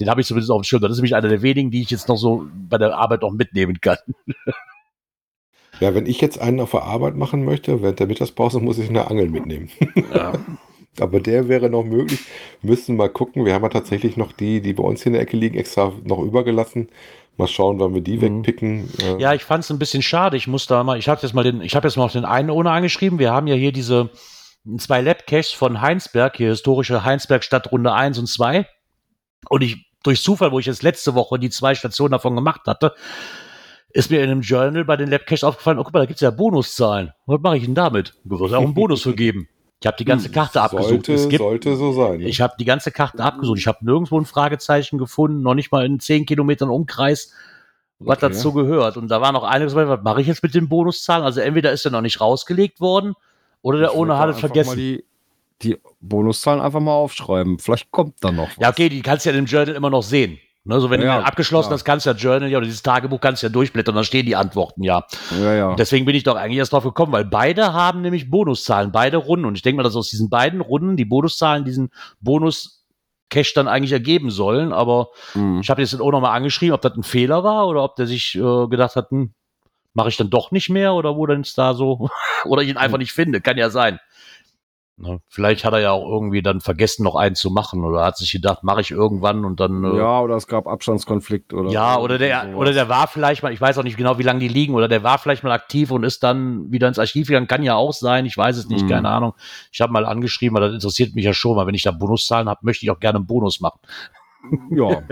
den 0.00 0.10
habe 0.10 0.20
ich 0.20 0.26
zumindest 0.26 0.50
auf 0.50 0.60
dem 0.60 0.64
Schirm. 0.64 0.82
Das 0.82 0.90
ist 0.90 0.96
nämlich 0.98 1.14
einer 1.14 1.28
der 1.28 1.42
wenigen, 1.42 1.70
die 1.70 1.82
ich 1.82 1.90
jetzt 1.90 2.08
noch 2.08 2.16
so 2.16 2.46
bei 2.68 2.78
der 2.78 2.96
Arbeit 2.98 3.22
noch 3.22 3.30
mitnehmen 3.30 3.80
kann. 3.80 3.98
Ja, 5.80 5.94
wenn 5.94 6.06
ich 6.06 6.20
jetzt 6.20 6.38
einen 6.40 6.58
auf 6.60 6.72
der 6.72 6.82
Arbeit 6.82 7.14
machen 7.16 7.44
möchte, 7.44 7.82
während 7.82 8.00
der 8.00 8.06
Mittagspause 8.08 8.58
muss 8.60 8.78
ich 8.78 8.88
eine 8.88 9.08
Angel 9.08 9.28
mitnehmen. 9.28 9.70
Ja. 10.12 10.32
Aber 11.00 11.20
der 11.20 11.48
wäre 11.48 11.70
noch 11.70 11.84
möglich. 11.84 12.20
Müssen 12.62 12.96
mal 12.96 13.08
gucken. 13.08 13.44
Wir 13.44 13.54
haben 13.54 13.62
ja 13.64 13.68
tatsächlich 13.68 14.16
noch 14.16 14.32
die, 14.32 14.60
die 14.60 14.72
bei 14.74 14.82
uns 14.84 15.02
hier 15.02 15.08
in 15.08 15.14
der 15.14 15.22
Ecke 15.22 15.36
liegen, 15.36 15.58
extra 15.58 15.92
noch 16.04 16.20
übergelassen. 16.20 16.88
Mal 17.36 17.48
schauen, 17.48 17.80
wann 17.80 17.94
wir 17.94 18.00
die 18.00 18.16
Mhm. 18.18 18.20
wegpicken. 18.44 18.88
Ja, 19.18 19.34
ich 19.34 19.42
fand 19.42 19.64
es 19.64 19.70
ein 19.70 19.78
bisschen 19.80 20.02
schade. 20.02 20.36
Ich 20.36 20.46
muss 20.46 20.66
da 20.66 20.84
mal, 20.84 20.98
ich 20.98 21.08
habe 21.08 21.20
jetzt 21.22 21.32
mal 21.34 21.42
den, 21.42 21.62
ich 21.62 21.74
habe 21.74 21.88
jetzt 21.88 21.96
mal 21.96 22.04
auf 22.04 22.12
den 22.12 22.24
einen 22.24 22.50
ohne 22.50 22.70
angeschrieben. 22.70 23.18
Wir 23.18 23.32
haben 23.32 23.48
ja 23.48 23.56
hier 23.56 23.72
diese 23.72 24.10
zwei 24.78 25.00
Lab-Caches 25.00 25.50
von 25.50 25.80
Heinsberg, 25.80 26.36
hier 26.36 26.50
historische 26.50 27.04
Heinsberg 27.04 27.42
Stadtrunde 27.42 27.92
1 27.92 28.18
und 28.20 28.26
2. 28.28 28.66
Und 29.48 29.62
ich, 29.62 29.90
durch 30.04 30.22
Zufall, 30.22 30.52
wo 30.52 30.60
ich 30.60 30.66
jetzt 30.66 30.82
letzte 30.84 31.14
Woche 31.16 31.38
die 31.40 31.50
zwei 31.50 31.74
Stationen 31.74 32.12
davon 32.12 32.36
gemacht 32.36 32.62
hatte, 32.66 32.94
ist 33.90 34.10
mir 34.10 34.22
in 34.22 34.30
einem 34.30 34.40
Journal 34.40 34.84
bei 34.84 34.96
den 34.96 35.08
Lab-Caches 35.10 35.44
aufgefallen, 35.44 35.78
oh, 35.78 35.84
guck 35.84 35.92
mal, 35.92 36.00
da 36.00 36.06
gibt's 36.06 36.22
ja 36.22 36.30
Bonuszahlen. 36.30 37.12
Was 37.26 37.40
mache 37.40 37.56
ich 37.58 37.64
denn 37.64 37.74
damit? 37.74 38.14
Du 38.24 38.38
wirst 38.38 38.54
auch 38.54 38.62
einen 38.62 38.74
Bonus 38.74 39.02
vergeben. 39.02 39.48
Ich 39.84 39.86
habe 39.86 39.98
die 39.98 40.06
ganze 40.06 40.30
Karte 40.30 40.62
abgesucht. 40.62 40.88
Hm, 40.88 40.90
sollte, 40.94 41.12
Es 41.12 41.28
gibt, 41.28 41.42
sollte 41.42 41.76
so 41.76 41.92
sein. 41.92 42.20
ne? 42.20 42.24
ich 42.24 42.40
habe 42.40 42.54
die 42.58 42.64
ganze 42.64 42.90
Karte 42.90 43.22
abgesucht. 43.22 43.58
Ich 43.58 43.66
habe 43.66 43.84
nirgendwo 43.84 44.18
ein 44.18 44.24
Fragezeichen 44.24 44.96
gefunden, 44.96 45.42
noch 45.42 45.52
nicht 45.52 45.70
mal 45.72 45.84
in 45.84 46.00
10 46.00 46.24
Kilometern 46.24 46.70
Umkreis, 46.70 47.34
was 47.98 48.16
Okay. 48.16 48.28
dazu 48.32 48.54
gehört. 48.54 48.96
Und 48.96 49.08
da 49.08 49.20
war 49.20 49.30
noch 49.32 49.42
einiges, 49.44 49.74
was 49.74 50.00
mache 50.02 50.22
ich 50.22 50.26
jetzt 50.26 50.42
mit 50.42 50.54
den 50.54 50.70
Bonuszahlen? 50.70 51.22
Also 51.22 51.40
entweder 51.40 51.70
ist 51.70 51.84
er 51.84 51.90
noch 51.90 52.00
nicht 52.00 52.18
rausgelegt 52.18 52.80
worden 52.80 53.12
oder 53.60 53.78
der 53.78 53.90
Ich 53.90 53.94
ohne 53.96 54.16
hat 54.16 54.30
es 54.30 54.40
vergessen. 54.40 54.74
Die, 54.78 55.04
die 55.60 55.76
Bonuszahlen 56.00 56.62
einfach 56.62 56.80
mal 56.80 56.92
aufschreiben. 56.94 57.58
Vielleicht 57.58 57.90
kommt 57.90 58.14
da 58.22 58.32
noch 58.32 58.48
was. 58.48 58.56
Ja, 58.60 58.70
okay, 58.70 58.88
die 58.88 59.02
kannst 59.02 59.26
du 59.26 59.30
ja 59.32 59.36
im 59.36 59.44
Journal 59.44 59.74
immer 59.74 59.90
noch 59.90 60.02
sehen. 60.02 60.38
Ne, 60.66 60.80
so 60.80 60.88
wenn 60.88 61.02
Ja, 61.02 61.16
du 61.16 61.20
den 61.22 61.26
abgeschlossen 61.26 61.68
klar. 61.68 61.74
hast, 61.76 61.84
kannst 61.84 62.06
du 62.06 62.10
ja 62.10 62.16
Journal 62.16 62.48
ja 62.50 62.56
oder 62.56 62.64
dieses 62.66 62.82
Tagebuch 62.82 63.20
kannst 63.20 63.42
du 63.42 63.46
ja 63.46 63.52
durchblättern, 63.52 63.94
dann 63.94 64.04
stehen 64.04 64.24
die 64.24 64.34
Antworten 64.34 64.82
ja. 64.82 65.04
Ja, 65.38 65.52
ja. 65.52 65.74
Deswegen 65.76 66.06
bin 66.06 66.14
ich 66.16 66.22
doch 66.22 66.36
eigentlich 66.36 66.56
erst 66.58 66.72
drauf 66.72 66.84
gekommen, 66.84 67.12
weil 67.12 67.26
beide 67.26 67.74
haben 67.74 68.00
nämlich 68.00 68.30
Bonuszahlen, 68.30 68.90
beide 68.90 69.18
Runden. 69.18 69.44
Und 69.44 69.56
ich 69.56 69.62
denke 69.62 69.76
mal, 69.76 69.82
dass 69.82 69.94
aus 69.94 70.08
diesen 70.08 70.30
beiden 70.30 70.62
Runden 70.62 70.96
die 70.96 71.04
Bonuszahlen 71.04 71.66
diesen 71.66 71.90
Bonus-Cache 72.20 73.52
dann 73.54 73.68
eigentlich 73.68 73.92
ergeben 73.92 74.30
sollen. 74.30 74.72
Aber 74.72 75.08
Mhm. 75.34 75.60
ich 75.60 75.68
habe 75.70 75.82
jetzt 75.82 76.00
auch 76.00 76.10
nochmal 76.10 76.36
angeschrieben, 76.36 76.74
ob 76.74 76.80
das 76.82 76.94
ein 76.96 77.02
Fehler 77.02 77.44
war 77.44 77.66
oder 77.68 77.82
ob 77.84 77.96
der 77.96 78.06
sich 78.06 78.34
äh, 78.34 78.66
gedacht 78.68 78.96
hat, 78.96 79.10
hm, 79.10 79.34
mache 79.92 80.08
ich 80.08 80.16
dann 80.16 80.30
doch 80.30 80.50
nicht 80.50 80.70
mehr 80.70 80.94
oder 80.94 81.14
wo 81.16 81.26
denn 81.26 81.42
es 81.42 81.54
da 81.54 81.74
so, 81.74 82.08
oder 82.46 82.62
ich 82.62 82.68
ihn 82.70 82.76
einfach 82.78 82.98
nicht 82.98 83.12
finde. 83.12 83.40
Kann 83.42 83.58
ja 83.58 83.68
sein. 83.70 83.98
Ne? 84.96 85.20
Vielleicht 85.28 85.64
hat 85.64 85.72
er 85.72 85.80
ja 85.80 85.90
auch 85.90 86.08
irgendwie 86.08 86.40
dann 86.40 86.60
vergessen, 86.60 87.02
noch 87.02 87.16
einen 87.16 87.34
zu 87.34 87.50
machen 87.50 87.82
oder 87.82 88.04
hat 88.04 88.16
sich 88.16 88.30
gedacht, 88.30 88.62
mache 88.62 88.80
ich 88.80 88.92
irgendwann 88.92 89.44
und 89.44 89.58
dann. 89.58 89.82
Äh, 89.82 89.96
Ja, 89.96 90.20
oder 90.20 90.36
es 90.36 90.46
gab 90.46 90.68
Abstandskonflikt 90.68 91.52
oder 91.52 91.70
ja, 91.70 91.98
oder 91.98 92.16
der, 92.16 92.42
sowas. 92.42 92.54
oder 92.54 92.72
der 92.72 92.88
war 92.88 93.08
vielleicht 93.08 93.42
mal, 93.42 93.52
ich 93.52 93.60
weiß 93.60 93.76
auch 93.78 93.82
nicht 93.82 93.96
genau, 93.96 94.18
wie 94.18 94.22
lange 94.22 94.38
die 94.38 94.46
liegen, 94.48 94.74
oder 94.74 94.86
der 94.86 95.02
war 95.02 95.18
vielleicht 95.18 95.42
mal 95.42 95.50
aktiv 95.50 95.90
und 95.90 96.04
ist 96.04 96.22
dann 96.22 96.70
wieder 96.70 96.86
ins 96.86 97.00
Archiv 97.00 97.26
gegangen, 97.26 97.48
kann 97.48 97.64
ja 97.64 97.74
auch 97.74 97.92
sein, 97.92 98.24
ich 98.24 98.36
weiß 98.36 98.56
es 98.56 98.68
nicht, 98.68 98.84
Mhm. 98.84 98.88
keine 98.88 99.08
Ahnung. 99.08 99.34
Ich 99.72 99.80
habe 99.80 99.92
mal 99.92 100.06
angeschrieben, 100.06 100.54
weil 100.54 100.62
das 100.68 100.74
interessiert 100.74 101.14
mich 101.16 101.24
ja 101.24 101.34
schon, 101.34 101.56
weil 101.56 101.66
wenn 101.66 101.74
ich 101.74 101.82
da 101.82 101.90
Bonuszahlen 101.90 102.48
habe, 102.48 102.60
möchte 102.62 102.86
ich 102.86 102.90
auch 102.92 103.00
gerne 103.00 103.16
einen 103.18 103.26
Bonus 103.26 103.60
machen. 103.60 103.80
Ja, 104.70 105.02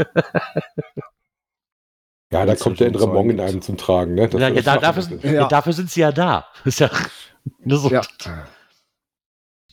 ja, 2.32 2.46
da 2.46 2.54
kommt 2.54 2.80
der 2.80 2.86
innere 2.88 3.08
Mong 3.08 3.30
in 3.30 3.40
einem 3.40 3.60
zum 3.60 3.76
Tragen. 3.76 4.14
Ne? 4.14 4.28
Das 4.28 4.40
Ja, 4.40 4.48
ja, 4.48 4.62
das 4.62 4.80
dafür, 4.80 5.18
ja. 5.24 5.32
Ja. 5.32 5.48
dafür 5.48 5.72
sind 5.72 5.90
sie 5.90 6.00
ja 6.00 6.12
da. 6.12 6.46
Ist 6.64 6.80
ja, 6.80 6.88
nur 7.64 7.78
so, 7.78 7.90
ja. 7.90 8.00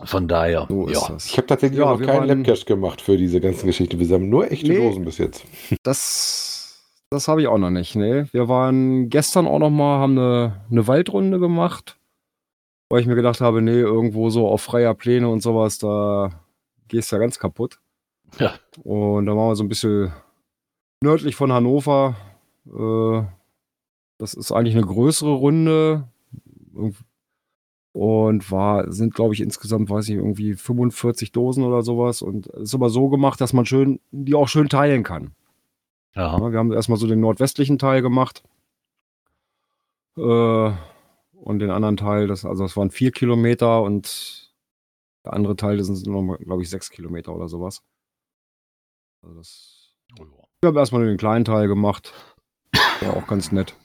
Von 0.04 0.28
daher, 0.28 0.66
So 0.70 0.88
ja. 0.88 1.16
Ich 1.18 1.38
habe 1.38 1.48
tatsächlich 1.48 1.80
Ja, 1.80 1.92
noch 1.92 2.02
keinen 2.02 2.28
Labcache 2.28 2.66
gemacht 2.66 3.02
für 3.02 3.18
diese 3.18 3.42
ganzen 3.42 3.66
Geschichten. 3.68 4.00
Wir 4.00 4.06
sammeln 4.08 4.30
nur 4.30 4.50
echte 4.52 4.70
Nee. 4.70 4.78
Dosen 4.88 5.04
bis 5.04 5.18
jetzt. 5.18 5.44
Das, 5.84 6.82
das 7.10 7.28
habe 7.28 7.42
ich 7.42 7.48
auch 7.48 7.58
noch 7.58 7.70
nicht. 7.70 7.96
Nee. 7.96 8.26
Wir 8.32 8.48
waren 8.48 9.10
gestern 9.10 9.46
auch 9.48 9.60
noch 9.60 9.70
mal, 9.70 10.00
haben 10.00 10.18
eine, 10.18 10.62
eine 10.72 10.88
Waldrunde 10.88 11.40
gemacht, 11.40 11.98
weil 12.90 13.02
ich 13.02 13.08
mir 13.08 13.16
gedacht 13.16 13.42
habe, 13.42 13.62
nee, 13.62 13.72
irgendwo 13.80 14.30
so 14.30 14.48
auf 14.48 14.62
freier 14.62 14.94
Pläne 14.94 15.28
und 15.28 15.42
sowas, 15.42 15.80
da 15.80 16.32
gehst 16.88 17.12
du 17.12 17.18
ja 17.18 17.20
ganz 17.20 17.38
kaputt. 17.38 17.80
Ja. 18.40 18.54
Und 18.84 19.26
da 19.26 19.36
waren 19.36 19.50
wir 19.50 19.56
so 19.56 19.64
ein 19.64 19.70
bisschen 19.70 20.14
nördlich 21.04 21.36
von 21.36 21.52
Hannover, 21.52 22.16
Äh, 22.68 23.24
das 24.18 24.34
ist 24.34 24.52
eigentlich 24.52 24.76
eine 24.76 24.86
größere 24.86 25.32
Runde 25.34 26.08
und 27.92 28.52
war, 28.52 28.92
sind, 28.92 29.16
glaube 29.16 29.34
ich, 29.34 29.42
insgesamt, 29.42 29.90
weiß 29.90 30.10
ich, 30.10 30.16
irgendwie 30.16 30.54
45 30.54 31.32
Dosen 31.32 31.64
oder 31.64 31.82
sowas. 31.82 32.22
Und 32.22 32.48
ist 32.48 32.76
aber 32.76 32.90
so 32.90 33.10
gemacht, 33.10 33.42
dass 33.42 33.54
man 33.54 33.66
schön, 33.66 34.00
die 34.12 34.36
auch 34.36 34.48
schön 34.48 34.70
teilen 34.70 35.04
kann. 35.04 35.32
Ja. 36.16 36.38
Ja, 36.38 36.52
wir 36.52 36.60
haben 36.60 36.72
erstmal 36.72 36.98
so 36.98 37.08
den 37.08 37.20
nordwestlichen 37.20 37.80
Teil 37.80 38.02
gemacht. 38.02 38.44
Äh, 40.18 40.72
und 41.42 41.60
den 41.60 41.72
anderen 41.72 41.98
Teil, 41.98 42.28
das, 42.28 42.46
also 42.46 42.64
das 42.64 42.76
waren 42.76 42.92
vier 42.92 43.12
Kilometer 43.12 43.82
und 43.82 44.54
der 45.26 45.34
andere 45.34 45.56
Teil, 45.56 45.78
das 45.78 45.88
sind 45.88 46.08
noch, 46.08 46.38
glaube 46.38 46.62
ich, 46.62 46.70
sechs 46.70 46.90
Kilometer 46.90 47.34
oder 47.36 47.48
sowas. 47.48 47.84
Also 49.22 49.36
das, 49.36 49.96
wir 50.62 50.68
haben 50.68 50.78
erstmal 50.78 51.06
den 51.06 51.18
kleinen 51.18 51.46
Teil 51.46 51.68
gemacht. 51.68 52.14
War 53.02 53.16
auch 53.16 53.28
ganz 53.28 53.52
nett. 53.52 53.76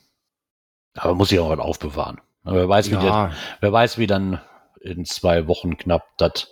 Aber 0.95 1.15
muss 1.15 1.31
ich 1.31 1.39
auch 1.39 1.49
mal 1.49 1.59
aufbewahren. 1.59 2.21
Wer 2.45 2.69
weiß, 2.69 2.87
wie, 2.91 2.95
der, 2.95 3.03
Ja, 3.03 3.31
wer 3.61 3.73
weiß, 3.73 3.97
wie 3.97 4.07
dann 4.07 4.39
in 4.81 5.03
zwei 5.05 5.47
Wochen 5.47 5.77
knapp 5.77 6.03
das 6.17 6.47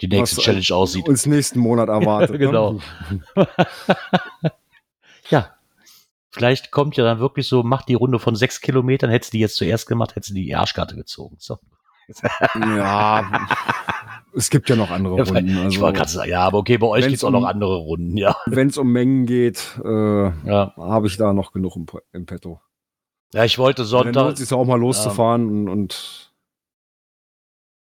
die 0.00 0.08
nächste 0.08 0.36
Was, 0.38 0.44
Challenge 0.44 0.66
aussieht. 0.72 1.08
uns 1.08 1.24
nächsten 1.26 1.58
Monat 1.60 1.88
erwartet. 1.90 2.38
Genau. 2.38 2.80
Ne? 3.34 3.46
Ja. 5.30 5.50
Vielleicht 6.30 6.70
kommt 6.72 6.96
ja 6.96 7.04
dann 7.04 7.20
wirklich 7.20 7.46
so, 7.48 7.62
macht 7.62 7.88
die 7.88 7.94
Runde 7.94 8.18
von 8.18 8.34
sechs 8.34 8.60
Kilometern, 8.60 9.08
hättest 9.08 9.32
du 9.32 9.36
die 9.36 9.40
jetzt 9.40 9.56
zuerst 9.56 9.86
gemacht, 9.86 10.16
hättest 10.16 10.30
du 10.30 10.34
die 10.34 10.54
Arschkarte 10.54 10.96
gezogen. 10.96 11.36
So. 11.38 11.58
Ja, 12.54 13.46
es 14.34 14.50
gibt 14.50 14.68
ja 14.68 14.76
noch 14.76 14.90
andere 14.90 15.14
Runden. 15.22 15.48
ich 15.48 15.56
Also, 15.56 15.80
wollte 15.80 15.98
gerade 15.98 16.10
sagen, 16.10 16.30
ja, 16.30 16.40
aber 16.40 16.58
okay, 16.58 16.76
bei 16.76 16.86
euch 16.88 17.04
gibt 17.04 17.14
es 17.16 17.24
auch 17.24 17.30
noch 17.30 17.44
andere 17.44 17.76
Runden, 17.76 18.16
ja. 18.16 18.36
Wenn 18.46 18.68
es 18.68 18.76
um 18.76 18.90
Mengen 18.92 19.26
geht, 19.26 19.78
äh, 19.84 19.88
Ja, 20.46 20.74
habe 20.76 21.06
ich 21.06 21.16
da 21.16 21.32
noch 21.32 21.52
genug 21.52 21.76
im, 21.76 21.86
im 22.12 22.26
Petto. 22.26 22.60
Ja 23.34 23.44
ich 23.44 23.58
wollte 23.58 23.82
Dann 23.82 23.88
Sonntag. 23.88 24.14
lohnt 24.22 24.38
es 24.40 24.48
sich 24.48 24.56
auch 24.56 24.64
mal 24.64 24.78
loszufahren 24.80 25.48
und, 25.48 25.68
und, 25.68 26.32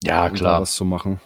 Ja, 0.03 0.25
und 0.25 0.33
da 0.33 0.37
klar. 0.37 0.61
was 0.61 0.75
zu 0.75 0.85
machen. 0.85 1.19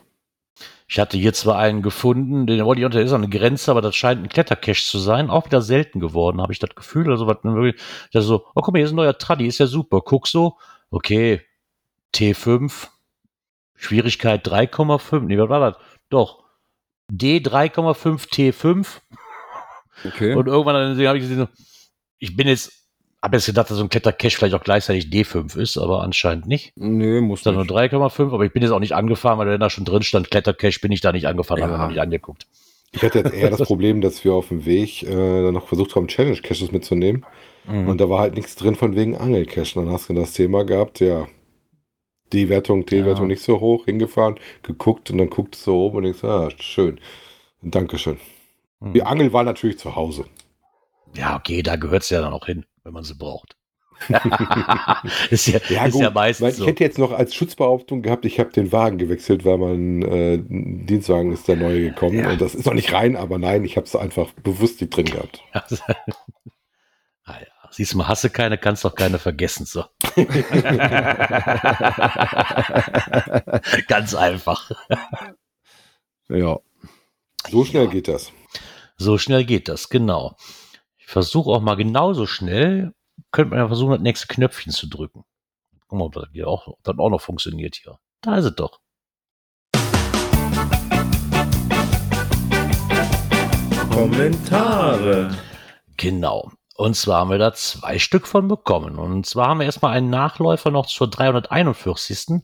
Ich 0.87 0.99
hatte 0.99 1.17
hier 1.17 1.33
zwar 1.33 1.57
einen 1.57 1.81
gefunden, 1.81 2.45
den 2.45 2.63
wollte 2.65 2.81
ich 2.81 2.85
unter, 2.85 3.01
ist 3.01 3.13
an 3.13 3.23
eine 3.23 3.29
Grenze, 3.35 3.71
aber 3.71 3.81
das 3.81 3.95
scheint 3.95 4.21
ein 4.21 4.29
Klettercache 4.29 4.83
zu 4.83 4.99
sein. 4.99 5.29
Auch 5.31 5.45
wieder 5.45 5.61
selten 5.61 5.99
geworden, 5.99 6.39
habe 6.41 6.53
ich 6.53 6.59
das 6.59 6.75
Gefühl. 6.75 7.09
Also, 7.09 7.25
was 7.25 7.37
wirklich, 7.43 7.81
das 8.11 8.25
so, 8.25 8.45
oh, 8.53 8.61
guck 8.61 8.73
mal, 8.73 8.77
hier 8.79 8.85
ist 8.85 8.91
ein 8.91 8.97
neuer 8.97 9.17
Traddy, 9.17 9.47
ist 9.47 9.57
ja 9.57 9.65
super. 9.65 10.01
Guck 10.01 10.27
so, 10.27 10.57
okay, 10.91 11.41
T5, 12.13 12.89
Schwierigkeit 13.75 14.47
3,5, 14.47 15.21
nee, 15.21 15.37
was 15.39 15.49
war 15.49 15.71
das? 15.71 15.81
Doch, 16.09 16.43
D 17.09 17.37
3,5 17.37 18.29
T5. 18.29 18.87
Okay. 20.05 20.35
Und 20.35 20.47
irgendwann 20.47 20.75
habe 20.75 21.17
ich 21.17 21.23
gesehen, 21.23 21.47
ich 22.19 22.35
bin 22.35 22.47
jetzt, 22.47 22.82
habe 23.23 23.37
jetzt 23.37 23.45
gedacht, 23.45 23.69
dass 23.69 23.77
so 23.77 23.83
ein 23.83 23.89
Klettercache 23.89 24.29
vielleicht 24.35 24.53
auch 24.53 24.63
gleichzeitig 24.63 25.05
D5 25.05 25.57
ist, 25.57 25.77
aber 25.77 26.03
anscheinend 26.03 26.45
nicht. 26.45 26.73
nee, 26.75 27.21
muss 27.21 27.41
dann 27.41 27.55
nur 27.55 27.63
nicht. 27.63 27.73
3,5, 27.73 28.33
aber 28.33 28.45
ich 28.45 28.51
bin 28.51 28.61
jetzt 28.61 28.71
auch 28.71 28.79
nicht 28.81 28.93
angefahren, 28.93 29.39
weil 29.39 29.47
wenn 29.47 29.59
da 29.59 29.69
schon 29.69 29.85
drin 29.85 30.03
stand, 30.03 30.29
Klettercache, 30.29 30.79
bin 30.81 30.91
ich 30.91 31.01
da 31.01 31.11
nicht 31.11 31.25
angefahren, 31.25 31.59
Ja. 31.59 31.65
habe 31.67 31.77
mir 31.77 31.83
noch 31.83 31.89
nicht 31.89 32.01
angeguckt. 32.01 32.45
Ich 32.91 33.01
hatte 33.01 33.19
jetzt 33.19 33.33
eher 33.33 33.49
das 33.57 33.61
Problem, 33.63 34.01
dass 34.01 34.23
wir 34.23 34.33
auf 34.33 34.49
dem 34.49 34.65
Weg 34.65 35.01
äh, 35.03 35.07
dann 35.43 35.53
noch 35.53 35.67
versucht 35.67 35.95
haben, 35.95 36.07
Challenge-Caches 36.07 36.71
mitzunehmen. 36.71 37.25
Mhm. 37.65 37.87
Und 37.87 38.01
da 38.01 38.09
war 38.09 38.19
halt 38.19 38.35
nichts 38.35 38.55
drin 38.55 38.75
von 38.75 38.95
wegen 38.95 39.15
Angelcache. 39.17 39.75
Dann 39.75 39.89
hast 39.89 40.09
du 40.09 40.13
das 40.13 40.33
Thema 40.33 40.65
gehabt, 40.65 40.99
ja, 40.99 41.27
die 42.33 42.49
Wertung, 42.49 42.85
T-Wertung 42.85 43.25
Ja. 43.25 43.27
nicht 43.29 43.41
so 43.43 43.59
hoch, 43.61 43.85
hingefahren, 43.85 44.35
geguckt 44.63 45.09
und 45.11 45.17
dann 45.19 45.29
guckt 45.29 45.55
es 45.55 45.63
so 45.63 45.77
oben 45.85 45.97
und 45.97 46.03
denkst, 46.03 46.23
ah, 46.23 46.49
schön. 46.59 46.99
Dankeschön. 47.61 48.17
Mhm. 48.81 48.93
Die 48.93 49.03
Angel 49.03 49.31
war 49.31 49.43
natürlich 49.43 49.79
zu 49.79 49.95
Hause. 49.95 50.25
Ja, 51.15 51.37
okay, 51.37 51.61
da 51.63 51.77
gehört 51.77 52.03
es 52.03 52.09
ja 52.09 52.19
dann 52.21 52.33
auch 52.33 52.45
hin, 52.47 52.65
wenn 52.83 52.93
man 52.93 53.03
sie 53.03 53.15
braucht. 53.15 53.55
ist 55.29 55.47
ja, 55.47 55.59
Ja, 55.69 55.85
ist 55.85 55.93
gut, 55.93 56.01
ja 56.01 56.09
meistens 56.09 56.49
ich 56.53 56.55
so. 56.57 56.65
hätte 56.65 56.83
jetzt 56.83 56.97
noch 56.97 57.11
als 57.11 57.33
Schutzbehauptung 57.35 58.01
gehabt, 58.01 58.25
ich 58.25 58.39
habe 58.39 58.51
den 58.51 58.71
Wagen 58.71 58.97
gewechselt, 58.97 59.45
weil 59.45 59.57
mein 59.57 60.01
äh, 60.01 60.39
Dienstwagen 60.39 61.31
ist 61.31 61.47
der 61.47 61.55
neue 61.55 61.89
gekommen. 61.89 62.19
Ja. 62.19 62.31
Und 62.31 62.41
das 62.41 62.55
ist 62.55 62.65
noch 62.65 62.73
nicht 62.73 62.91
rein, 62.91 63.15
aber 63.15 63.37
nein, 63.37 63.63
ich 63.63 63.77
habe 63.77 63.85
es 63.85 63.95
einfach 63.95 64.31
bewusst 64.43 64.81
nicht 64.81 64.95
drin 64.95 65.05
gehabt. 65.05 65.41
ah, 65.53 65.63
ja. 67.27 67.47
Siehst 67.71 67.93
du 67.93 67.97
mal, 67.97 68.07
hasse 68.07 68.29
keine, 68.29 68.57
kannst 68.57 68.85
doch 68.85 68.93
keine 68.95 69.19
vergessen. 69.19 69.65
So. 69.65 69.85
Ganz 73.87 74.13
einfach. 74.13 74.69
Ja. 76.29 76.59
So 77.49 77.65
schnell 77.65 77.87
geht 77.87 78.07
das. 78.07 78.31
So 78.97 79.17
schnell 79.17 79.43
geht 79.45 79.69
das, 79.69 79.89
genau. 79.89 80.35
Ich 81.13 81.15
versuche 81.15 81.51
auch 81.51 81.61
mal 81.61 81.75
genauso 81.75 82.25
schnell, 82.25 82.91
könnte 83.31 83.51
man 83.51 83.59
ja 83.59 83.67
versuchen, 83.67 83.91
das 83.91 84.01
nächste 84.01 84.25
Knöpfchen 84.25 84.73
zu 84.73 84.87
drücken. 84.87 85.23
Guck 85.87 85.99
mal, 85.99 86.05
ob 86.05 86.13
das, 86.13 86.25
hier 86.33 86.47
auch, 86.47 86.65
ob 86.65 86.83
das 86.83 86.97
auch 86.97 87.11
noch 87.11 87.21
funktioniert 87.21 87.75
hier. 87.75 87.99
Da 88.21 88.37
ist 88.37 88.45
es 88.45 88.55
doch. 88.55 88.79
Kommentare. 93.91 95.37
Genau. 95.97 96.51
Und 96.77 96.95
zwar 96.95 97.19
haben 97.19 97.29
wir 97.29 97.37
da 97.37 97.53
zwei 97.53 97.99
Stück 97.99 98.25
von 98.25 98.47
bekommen. 98.47 98.97
Und 98.97 99.27
zwar 99.27 99.49
haben 99.49 99.59
wir 99.59 99.67
erstmal 99.67 99.95
einen 99.95 100.09
Nachläufer 100.09 100.71
noch 100.71 100.87
zur 100.87 101.11
341. 101.11 102.41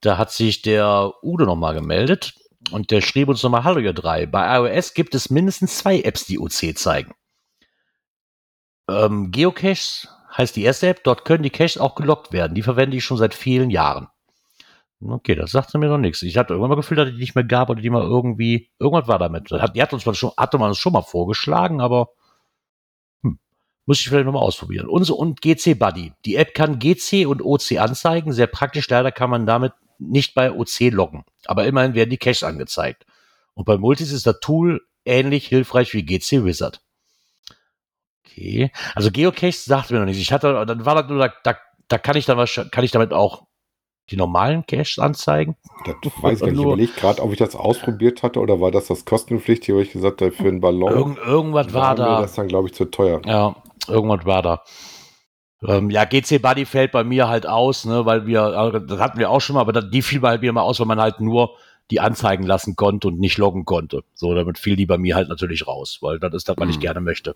Da 0.00 0.16
hat 0.16 0.32
sich 0.32 0.62
der 0.62 1.12
Udo 1.22 1.44
nochmal 1.44 1.74
gemeldet 1.74 2.32
und 2.70 2.90
der 2.90 3.02
schrieb 3.02 3.28
uns 3.28 3.42
nochmal, 3.42 3.64
hallo 3.64 3.80
ihr 3.80 3.92
drei, 3.92 4.24
bei 4.24 4.56
iOS 4.56 4.94
gibt 4.94 5.14
es 5.14 5.28
mindestens 5.28 5.76
zwei 5.76 6.00
Apps, 6.00 6.24
die 6.24 6.38
OC 6.38 6.74
zeigen. 6.74 7.12
Ähm, 8.88 9.30
Geocaches 9.30 10.08
heißt 10.36 10.56
die 10.56 10.62
erste 10.62 10.88
App, 10.88 11.04
dort 11.04 11.24
können 11.24 11.42
die 11.42 11.50
Caches 11.50 11.78
auch 11.78 11.94
gelockt 11.94 12.32
werden. 12.32 12.54
Die 12.54 12.62
verwende 12.62 12.96
ich 12.96 13.04
schon 13.04 13.16
seit 13.16 13.34
vielen 13.34 13.70
Jahren. 13.70 14.08
Okay, 15.00 15.36
das 15.36 15.52
sagte 15.52 15.78
mir 15.78 15.88
noch 15.88 15.98
nichts. 15.98 16.22
Ich 16.22 16.36
hatte 16.36 16.54
irgendwann 16.54 16.70
mal 16.70 16.76
gefühlt, 16.76 16.98
dass 16.98 17.10
die 17.10 17.16
nicht 17.16 17.36
mehr 17.36 17.44
gab 17.44 17.70
oder 17.70 17.80
die 17.80 17.90
mal 17.90 18.02
irgendwie, 18.02 18.70
irgendwas 18.80 19.06
war 19.06 19.18
damit. 19.18 19.50
Hat, 19.50 19.76
die 19.76 19.82
hat 19.82 19.92
uns 19.92 20.02
schon, 20.02 20.32
hatte 20.36 20.58
man 20.58 20.70
uns 20.70 20.78
schon 20.78 20.92
mal 20.92 21.02
vorgeschlagen, 21.02 21.80
aber 21.80 22.10
hm, 23.22 23.38
muss 23.86 24.00
ich 24.00 24.08
vielleicht 24.08 24.26
nochmal 24.26 24.42
ausprobieren. 24.42 24.88
Und, 24.88 25.08
und 25.08 25.40
GC 25.40 25.78
Buddy. 25.78 26.14
Die 26.24 26.34
App 26.34 26.52
kann 26.52 26.80
GC 26.80 27.26
und 27.26 27.42
OC 27.42 27.78
anzeigen. 27.78 28.32
Sehr 28.32 28.48
praktisch. 28.48 28.88
Leider 28.88 29.12
kann 29.12 29.30
man 29.30 29.46
damit 29.46 29.72
nicht 29.98 30.34
bei 30.34 30.52
OC 30.52 30.90
loggen. 30.90 31.24
Aber 31.46 31.64
immerhin 31.66 31.94
werden 31.94 32.10
die 32.10 32.18
Caches 32.18 32.42
angezeigt. 32.42 33.06
Und 33.54 33.66
bei 33.66 33.78
Multis 33.78 34.10
ist 34.10 34.26
das 34.26 34.40
Tool 34.40 34.80
ähnlich 35.04 35.46
hilfreich 35.46 35.94
wie 35.94 36.04
GC 36.04 36.44
Wizard. 36.44 36.80
Okay. 38.38 38.70
Also 38.94 39.10
Geocache 39.10 39.52
sagt 39.52 39.90
mir 39.90 39.98
noch 39.98 40.06
nichts. 40.06 40.20
Ich 40.22 40.32
hatte, 40.32 40.64
dann 40.66 40.84
war 40.84 40.94
das 40.94 41.08
nur, 41.08 41.18
da, 41.18 41.32
da, 41.42 41.56
da 41.88 41.98
kann 41.98 42.16
ich 42.16 42.26
dann 42.26 42.38
wahrscheinlich, 42.38 42.70
kann 42.70 42.84
ich 42.84 42.90
damit 42.90 43.12
auch 43.12 43.42
die 44.10 44.16
normalen 44.16 44.64
Caches 44.66 44.98
anzeigen. 44.98 45.56
Das 45.84 46.12
weiß 46.22 46.38
ich 46.38 46.40
gar 46.40 46.46
nicht. 46.50 46.58
Ich 46.58 46.64
überlege 46.64 46.92
gerade, 46.92 47.22
ob 47.22 47.32
ich 47.32 47.38
das 47.38 47.54
ausprobiert 47.54 48.22
hatte 48.22 48.40
oder 48.40 48.60
war 48.60 48.70
das 48.70 48.86
das 48.86 49.04
kostenpflichtige, 49.04 49.76
wo 49.76 49.80
ich 49.80 49.92
gesagt 49.92 50.22
habe, 50.22 50.32
für 50.32 50.48
einen 50.48 50.60
Ballon. 50.60 50.90
Irgend, 50.92 51.18
irgendwas 51.18 51.72
war 51.74 51.90
mir 51.90 51.96
da. 51.96 52.20
das 52.22 52.34
dann, 52.34 52.48
glaube 52.48 52.68
ich, 52.68 52.74
zu 52.74 52.86
teuer. 52.86 53.20
Ja, 53.26 53.54
irgendwas 53.86 54.24
war 54.24 54.42
da. 54.42 54.62
Ähm, 55.66 55.90
ja, 55.90 56.04
GC 56.04 56.40
Buddy 56.40 56.64
fällt 56.64 56.92
bei 56.92 57.02
mir 57.04 57.28
halt 57.28 57.46
aus, 57.46 57.84
ne, 57.84 58.06
weil 58.06 58.26
wir, 58.26 58.72
äh, 58.74 58.86
das 58.86 59.00
hatten 59.00 59.18
wir 59.18 59.28
auch 59.30 59.40
schon 59.40 59.54
mal, 59.54 59.60
aber 59.60 59.82
die 59.82 60.02
fiel 60.02 60.22
halt 60.22 60.40
wieder 60.40 60.52
mal 60.52 60.62
aus, 60.62 60.78
weil 60.78 60.86
man 60.86 61.00
halt 61.00 61.20
nur 61.20 61.56
die 61.90 62.00
anzeigen 62.00 62.44
lassen 62.44 62.76
konnte 62.76 63.08
und 63.08 63.18
nicht 63.18 63.38
loggen 63.38 63.64
konnte. 63.64 64.04
So, 64.14 64.34
damit 64.34 64.58
fiel 64.58 64.76
die 64.76 64.86
bei 64.86 64.98
mir 64.98 65.16
halt 65.16 65.28
natürlich 65.28 65.66
raus, 65.66 65.98
weil 66.00 66.18
das 66.20 66.32
ist 66.34 66.48
das, 66.48 66.56
was 66.58 66.68
ich 66.68 66.76
Hm. 66.76 66.80
gerne 66.80 67.00
möchte. 67.00 67.34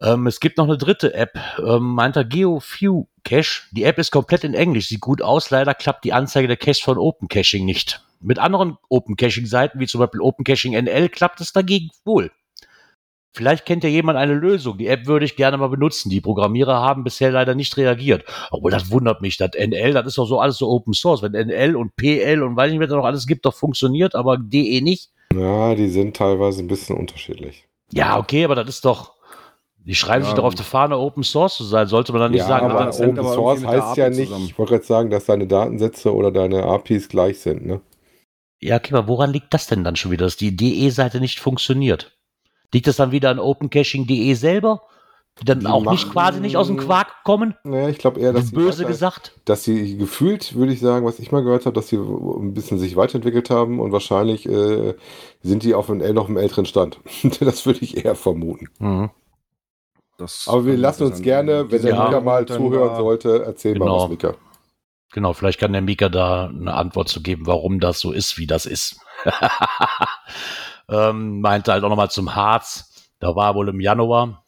Ähm, 0.00 0.26
es 0.26 0.40
gibt 0.40 0.58
noch 0.58 0.66
eine 0.66 0.78
dritte 0.78 1.14
App, 1.14 1.38
ähm, 1.58 1.94
meint 1.94 2.16
er 2.16 2.24
GeoFew 2.24 3.06
Cache. 3.24 3.62
Die 3.72 3.84
App 3.84 3.98
ist 3.98 4.10
komplett 4.10 4.44
in 4.44 4.54
Englisch, 4.54 4.88
sieht 4.88 5.00
gut 5.00 5.22
aus, 5.22 5.50
leider 5.50 5.74
klappt 5.74 6.04
die 6.04 6.12
Anzeige 6.12 6.48
der 6.48 6.56
Cache 6.56 6.82
von 6.82 6.98
Open 6.98 7.28
Caching 7.28 7.64
nicht. 7.64 8.04
Mit 8.20 8.38
anderen 8.38 8.76
Open 8.88 9.16
Caching 9.16 9.46
Seiten, 9.46 9.80
wie 9.80 9.86
zum 9.86 10.00
Beispiel 10.00 10.20
Open 10.20 10.44
Caching 10.44 10.72
NL, 10.72 11.08
klappt 11.08 11.40
es 11.40 11.52
dagegen 11.52 11.90
wohl. 12.04 12.30
Vielleicht 13.32 13.66
kennt 13.66 13.84
ja 13.84 13.90
jemand 13.90 14.18
eine 14.18 14.34
Lösung. 14.34 14.78
Die 14.78 14.88
App 14.88 15.06
würde 15.06 15.24
ich 15.24 15.36
gerne 15.36 15.58
mal 15.58 15.68
benutzen. 15.68 16.10
Die 16.10 16.20
Programmierer 16.20 16.80
haben 16.80 17.04
bisher 17.04 17.30
leider 17.30 17.54
nicht 17.54 17.76
reagiert. 17.76 18.24
Obwohl, 18.50 18.72
das 18.72 18.90
wundert 18.90 19.20
mich. 19.20 19.36
Das 19.36 19.50
NL, 19.54 19.92
das 19.92 20.06
ist 20.06 20.18
doch 20.18 20.26
so 20.26 20.40
alles 20.40 20.56
so 20.56 20.68
Open 20.68 20.92
Source. 20.92 21.22
Wenn 21.22 21.32
NL 21.32 21.76
und 21.76 21.94
PL 21.94 22.42
und 22.42 22.56
weiß 22.56 22.72
nicht, 22.72 22.80
was 22.80 22.88
da 22.88 22.96
noch 22.96 23.04
alles 23.04 23.26
gibt, 23.26 23.46
doch 23.46 23.54
funktioniert, 23.54 24.16
aber 24.16 24.38
DE 24.38 24.80
nicht. 24.80 25.10
Ja, 25.32 25.74
die 25.74 25.88
sind 25.88 26.16
teilweise 26.16 26.64
ein 26.64 26.68
bisschen 26.68 26.96
unterschiedlich. 26.96 27.68
Ja, 27.92 28.18
okay, 28.18 28.44
aber 28.44 28.56
das 28.56 28.68
ist 28.68 28.84
doch. 28.84 29.17
Die 29.84 29.94
schreiben 29.94 30.22
Ja, 30.24 30.30
sich 30.30 30.34
doch 30.36 30.44
auf 30.44 30.54
die 30.54 30.62
Fahne, 30.62 30.98
Open 30.98 31.22
Source 31.22 31.56
zu 31.56 31.64
sein. 31.64 31.86
Sollte 31.86 32.12
man 32.12 32.20
dann 32.20 32.32
nicht 32.32 32.40
ja, 32.40 32.46
sagen, 32.46 32.70
aber 32.70 32.88
Open 32.88 33.16
Source 33.24 33.64
heißt 33.64 33.96
ja 33.96 34.10
nicht, 34.10 34.26
zusammen. 34.28 34.44
ich 34.44 34.58
wollte 34.58 34.72
gerade 34.74 34.84
sagen, 34.84 35.10
dass 35.10 35.24
deine 35.24 35.46
Datensätze 35.46 36.14
oder 36.14 36.30
deine 36.30 36.64
APIs 36.64 37.08
gleich 37.08 37.40
sind. 37.40 37.64
Ne? 37.66 37.80
ja, 38.60 38.76
okay, 38.76 38.94
aber 38.94 39.08
woran 39.08 39.32
liegt 39.32 39.54
das 39.54 39.66
denn 39.68 39.84
dann 39.84 39.96
schon 39.96 40.10
wieder, 40.10 40.26
dass 40.26 40.36
die 40.36 40.54
DE-Seite 40.56 41.20
nicht 41.20 41.40
funktioniert? 41.40 42.16
Liegt 42.74 42.86
das 42.86 42.96
dann 42.96 43.12
wieder 43.12 43.30
an 43.30 43.38
OpenCaching.de 43.38 44.34
selber? 44.34 44.82
Die 45.40 45.44
dann 45.44 45.60
Die 45.60 45.66
auch 45.66 45.80
nicht 45.90 46.06
machen- 46.06 46.10
quasi 46.12 46.40
nicht 46.40 46.56
aus 46.56 46.66
dem 46.66 46.76
Quark 46.76 47.22
kommen? 47.24 47.54
Naja, 47.62 47.88
ich 47.88 47.98
glaube 47.98 48.18
eher, 48.20 48.32
dass 48.32 48.50
Böse 48.50 48.80
weiter- 48.80 48.88
gesagt. 48.88 49.32
dass 49.44 49.62
sie 49.62 49.96
gefühlt, 49.96 50.56
würde 50.56 50.72
ich 50.72 50.80
sagen, 50.80 51.06
was 51.06 51.20
ich 51.20 51.30
mal 51.30 51.44
gehört 51.44 51.64
habe, 51.64 51.74
dass 51.74 51.86
sie 51.88 51.96
ein 51.96 52.52
bisschen 52.54 52.78
sich 52.80 52.96
weiterentwickelt 52.96 53.48
haben 53.48 53.78
und 53.78 53.92
wahrscheinlich 53.92 54.46
äh, 54.46 54.94
sind 55.40 55.62
die 55.62 55.74
auf 55.74 55.88
einem, 55.88 56.12
noch 56.14 56.28
im 56.28 56.36
älteren 56.36 56.66
Stand. 56.66 56.98
das 57.40 57.64
würde 57.64 57.78
ich 57.82 58.04
eher 58.04 58.16
vermuten. 58.16 58.66
Mhm. 58.80 59.10
Das 60.18 60.46
Aber 60.48 60.66
wir 60.66 60.76
lassen 60.76 61.04
man 61.04 61.12
uns 61.12 61.18
dann 61.18 61.24
gerne, 61.24 61.70
wenn 61.70 61.80
der 61.80 61.94
Mika 61.94 62.20
mal 62.20 62.44
dann 62.44 62.56
zuhören 62.58 62.88
da- 62.90 62.96
sollte, 62.96 63.44
erzähl 63.46 63.78
mal 63.78 63.86
Genau. 63.86 64.02
was, 64.02 64.08
Mika. 64.10 64.34
Genau, 65.12 65.32
vielleicht 65.32 65.58
kann 65.58 65.72
der 65.72 65.80
Mika 65.80 66.10
da 66.10 66.48
eine 66.48 66.74
Antwort 66.74 67.08
zu 67.08 67.22
geben, 67.22 67.46
warum 67.46 67.80
das 67.80 67.98
so 68.00 68.12
ist, 68.12 68.36
wie 68.36 68.46
das 68.46 68.66
ist. 68.66 69.00
ähm, 70.88 71.40
meinte 71.40 71.72
halt 71.72 71.84
auch 71.84 71.88
nochmal 71.88 72.10
zum 72.10 72.34
Harz. 72.34 73.10
Da 73.20 73.34
war 73.34 73.54
wohl 73.54 73.68
im 73.68 73.80
Januar. 73.80 74.44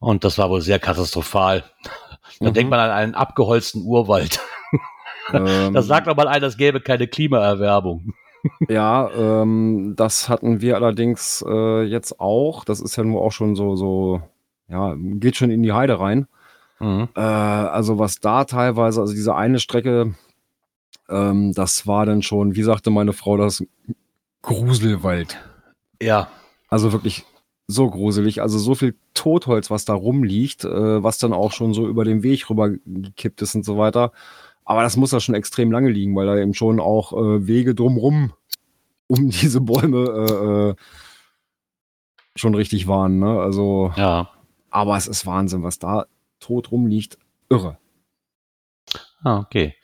Und 0.00 0.24
das 0.24 0.38
war 0.38 0.50
wohl 0.50 0.60
sehr 0.60 0.78
katastrophal. 0.78 1.64
Da 2.40 2.50
Mhm. 2.50 2.54
denkt 2.54 2.70
man 2.70 2.78
an 2.80 2.90
einen 2.90 3.14
abgeholzten 3.14 3.82
Urwald. 3.84 4.40
Ähm, 5.30 5.74
Da 5.74 5.82
sagt 5.82 6.06
doch 6.06 6.16
mal 6.16 6.26
einer, 6.26 6.46
es 6.46 6.56
gäbe 6.56 6.80
keine 6.80 7.06
Klimaerwerbung. 7.06 8.14
Ja, 8.70 9.10
ähm, 9.10 9.92
das 9.96 10.28
hatten 10.30 10.60
wir 10.62 10.76
allerdings 10.76 11.44
äh, 11.46 11.82
jetzt 11.82 12.18
auch. 12.20 12.64
Das 12.64 12.80
ist 12.80 12.96
ja 12.96 13.02
nur 13.04 13.20
auch 13.20 13.32
schon 13.32 13.54
so, 13.56 13.74
so, 13.76 14.22
ja, 14.68 14.94
geht 14.96 15.36
schon 15.36 15.50
in 15.50 15.62
die 15.62 15.72
Heide 15.72 16.00
rein. 16.00 16.26
Mhm. 16.80 17.08
Äh, 17.14 17.20
also 17.20 17.98
was 17.98 18.20
da 18.20 18.44
teilweise, 18.44 19.00
also 19.00 19.12
diese 19.12 19.34
eine 19.34 19.58
Strecke, 19.58 20.14
ähm, 21.08 21.52
das 21.54 21.86
war 21.86 22.06
dann 22.06 22.22
schon, 22.22 22.54
wie 22.54 22.62
sagte 22.62 22.90
meine 22.90 23.12
Frau, 23.12 23.36
das 23.36 23.64
Gruselwald. 24.42 25.38
Ja, 26.00 26.28
Also 26.68 26.92
wirklich 26.92 27.24
so 27.66 27.90
gruselig. 27.90 28.40
Also 28.40 28.58
so 28.58 28.74
viel 28.74 28.94
Totholz, 29.14 29.70
was 29.70 29.84
da 29.84 29.94
rumliegt, 29.94 30.64
äh, 30.64 31.02
was 31.02 31.18
dann 31.18 31.32
auch 31.32 31.52
schon 31.52 31.74
so 31.74 31.86
über 31.88 32.04
den 32.04 32.22
Weg 32.22 32.48
rüber 32.48 32.70
gekippt 32.70 33.42
ist 33.42 33.54
und 33.54 33.64
so 33.64 33.78
weiter. 33.78 34.12
Aber 34.64 34.82
das 34.82 34.96
muss 34.96 35.10
da 35.10 35.20
schon 35.20 35.34
extrem 35.34 35.72
lange 35.72 35.90
liegen, 35.90 36.14
weil 36.14 36.26
da 36.26 36.36
eben 36.36 36.54
schon 36.54 36.80
auch 36.80 37.12
äh, 37.12 37.46
Wege 37.46 37.74
drumrum 37.74 38.32
um 39.06 39.30
diese 39.30 39.60
Bäume 39.60 39.98
äh, 39.98 40.70
äh, 40.70 40.74
schon 42.36 42.54
richtig 42.54 42.86
waren. 42.86 43.18
Ne? 43.18 43.40
Also, 43.40 43.92
ja. 43.96 44.30
Aber 44.70 44.96
es 44.96 45.06
ist 45.06 45.26
Wahnsinn, 45.26 45.62
was 45.62 45.78
da 45.78 46.06
tot 46.40 46.70
rumliegt. 46.70 47.18
Irre. 47.48 47.78
Ah, 49.22 49.38
okay. 49.38 49.74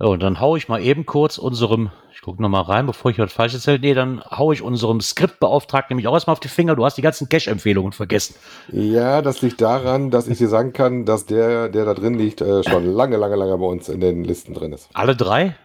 So, 0.00 0.16
dann 0.16 0.38
hau 0.40 0.54
ich 0.54 0.68
mal 0.68 0.80
eben 0.80 1.06
kurz 1.06 1.38
unserem, 1.38 1.90
ich 2.12 2.20
gucke 2.20 2.40
noch 2.40 2.48
mal 2.48 2.60
rein, 2.60 2.86
bevor 2.86 3.10
ich 3.10 3.18
was 3.18 3.32
Falsches 3.32 3.66
erzähle. 3.66 3.80
Nee, 3.80 3.94
dann 3.94 4.22
hau 4.30 4.52
ich 4.52 4.62
unserem 4.62 5.00
Skriptbeauftragten 5.00 5.94
nämlich 5.94 6.06
auch 6.06 6.14
erstmal 6.14 6.34
auf 6.34 6.40
die 6.40 6.46
Finger. 6.46 6.76
Du 6.76 6.84
hast 6.84 6.96
die 6.96 7.02
ganzen 7.02 7.28
Cash-Empfehlungen 7.28 7.90
vergessen. 7.90 8.36
Ja, 8.70 9.22
das 9.22 9.42
liegt 9.42 9.60
daran, 9.60 10.12
dass 10.12 10.28
ich 10.28 10.38
dir 10.38 10.48
sagen 10.48 10.72
kann, 10.72 11.04
dass 11.04 11.26
der, 11.26 11.68
der 11.68 11.84
da 11.84 11.94
drin 11.94 12.14
liegt, 12.14 12.40
äh, 12.40 12.62
schon 12.62 12.86
lange, 12.86 13.16
lange, 13.16 13.34
lange 13.34 13.58
bei 13.58 13.66
uns 13.66 13.88
in 13.88 14.00
den 14.00 14.22
Listen 14.22 14.54
drin 14.54 14.72
ist. 14.72 14.88
Alle 14.94 15.16
drei? 15.16 15.56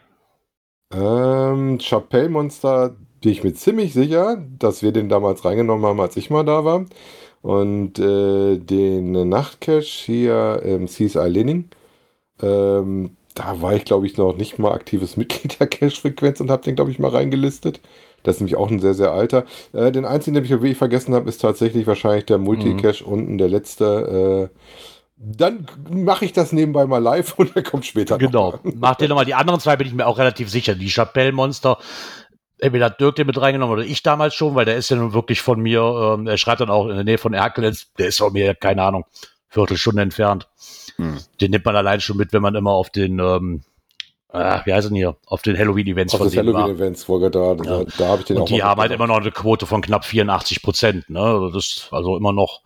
Ähm, 0.92 1.78
Chapelle 1.80 2.30
Monster 2.30 2.96
bin 3.22 3.32
ich 3.32 3.44
mir 3.44 3.54
ziemlich 3.54 3.94
sicher, 3.94 4.44
dass 4.58 4.82
wir 4.82 4.92
den 4.92 5.10
damals 5.10 5.46
reingenommen 5.46 5.86
haben, 5.86 6.02
als 6.02 6.18
ich 6.18 6.32
mal 6.32 6.44
da 6.44 6.66
war. 6.66 6.86
Und 7.44 8.00
äh, 8.00 8.58
den 8.58 9.30
Nachtcash 9.30 9.90
hier 10.06 10.62
im 10.66 10.88
CSI 10.88 11.28
Lening, 11.30 11.70
ähm, 12.42 13.18
da 13.36 13.62
war 13.62 13.76
ich, 13.76 13.86
glaube 13.86 14.08
ich, 14.08 14.18
noch 14.18 14.38
nicht 14.38 14.60
mal 14.60 14.74
aktives 14.74 15.18
Mitglied 15.18 15.60
der 15.60 15.68
Cash-Frequenz 15.68 16.42
und 16.42 16.52
habe 16.52 16.64
den, 16.64 16.76
glaube 16.76 16.92
ich, 16.92 17.00
mal 17.00 17.12
reingelistet. 17.12 17.82
Das 18.24 18.38
ist 18.38 18.42
nämlich 18.42 18.56
auch 18.58 18.72
ein 18.72 18.80
sehr, 18.80 18.96
sehr 18.96 19.12
alter. 19.12 19.46
Äh, 19.74 19.92
den 19.92 20.06
einzigen, 20.06 20.36
den 20.36 20.46
ich 20.46 20.52
wirklich 20.52 20.78
vergessen 20.78 21.14
habe, 21.16 21.30
ist 21.30 21.40
tatsächlich 21.42 21.88
wahrscheinlich 21.88 22.26
der 22.26 22.38
Multicache 22.40 23.04
unten, 23.06 23.38
der 23.38 23.50
letzte. 23.50 24.50
Äh, 24.54 24.58
dann 25.18 25.68
mache 25.90 26.26
ich 26.26 26.34
das 26.34 26.52
nebenbei 26.54 26.86
mal 26.86 26.98
live 27.00 27.34
und 27.38 27.56
der 27.56 27.64
kommt 27.64 27.86
später. 27.86 28.16
noch 28.16 28.20
Genau. 28.20 28.52
mal. 28.52 28.60
Mach 28.76 28.96
dir 28.96 29.10
nochmal. 29.10 29.26
Die 29.26 29.36
anderen 29.36 29.60
zwei 29.60 29.76
bin 29.78 29.88
ich 29.88 29.94
mir 29.94 30.08
auch 30.08 30.18
relativ 30.18 30.50
sicher. 30.50 30.76
Die 30.76 30.90
Chapelle-Monster, 30.90 31.78
entweder 32.64 32.86
hat 32.86 33.00
Dirk 33.00 33.18
den 33.18 33.28
mit 33.28 33.40
reingenommen 33.40 33.74
oder 33.74 33.86
ich 33.86 34.04
damals 34.04 34.34
schon, 34.34 34.56
weil 34.56 34.66
der 34.66 34.78
ist 34.78 34.90
ja 34.90 34.96
nun 34.96 35.14
wirklich 35.14 35.42
von 35.42 35.60
mir, 35.60 35.82
ähm, 35.82 36.28
er 36.28 36.38
schreibt 36.38 36.62
dann 36.62 36.70
auch 36.70 36.88
in 36.88 36.96
der 36.96 37.04
Nähe 37.04 37.18
von 37.18 37.34
Erkelenz, 37.34 37.88
der 37.98 38.08
ist 38.08 38.20
von 38.20 38.32
mir, 38.34 38.56
keine 38.56 38.84
Ahnung, 38.84 39.06
Viertelstunde 39.50 40.02
entfernt. 40.02 40.48
Hm. 40.96 41.20
Den 41.42 41.52
nimmt 41.52 41.66
man 41.66 41.76
allein 41.76 42.00
schon 42.00 42.18
mit, 42.18 42.32
wenn 42.32 42.42
man 42.42 42.56
immer 42.56 42.72
auf 42.72 42.90
den, 42.90 43.20
ähm, 43.20 43.64
ah, 44.30 44.62
wie 44.66 44.74
heißt 44.74 44.90
denn 44.90 44.96
hier, 44.96 45.18
auf 45.26 45.42
den 45.42 45.58
Halloween-Events 45.58 46.16
von 46.16 46.30
denen 46.30 46.54
war. 46.54 46.64
Halloween-Events, 46.64 47.10
wir 47.10 47.30
da, 47.30 47.54
da, 47.54 47.64
Ja. 47.64 47.86
da 47.98 48.08
habe 48.08 48.22
ich 48.22 48.28
den 48.28 48.38
auch 48.38 48.42
Und 48.42 48.50
die 48.50 48.60
mal 48.60 48.64
haben 48.64 48.82
halt 48.82 48.92
immer 48.94 49.08
noch 49.08 49.18
eine 49.18 49.32
Quote 49.32 49.66
von 49.66 49.82
knapp 49.82 50.06
84 50.06 50.62
Prozent. 50.62 51.10
Ne? 51.10 51.20
Also 51.20 51.50
Das 51.50 51.66
ist 51.66 51.88
also 51.92 52.16
immer 52.16 52.32
noch 52.32 52.62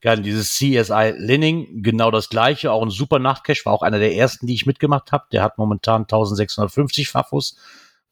gerne 0.00 0.22
dieses 0.22 0.54
CSI 0.54 1.14
Linning, 1.16 1.82
genau 1.82 2.10
das 2.10 2.30
gleiche. 2.30 2.72
Auch 2.72 2.82
ein 2.82 2.90
super 2.90 3.18
Nachtcache, 3.18 3.64
war 3.64 3.74
auch 3.74 3.82
einer 3.82 3.98
der 3.98 4.14
ersten, 4.14 4.46
die 4.46 4.54
ich 4.54 4.66
mitgemacht 4.66 5.12
habe. 5.12 5.24
Der 5.30 5.42
hat 5.42 5.58
momentan 5.58 6.02
1650 6.02 7.08
Fafus 7.08 7.56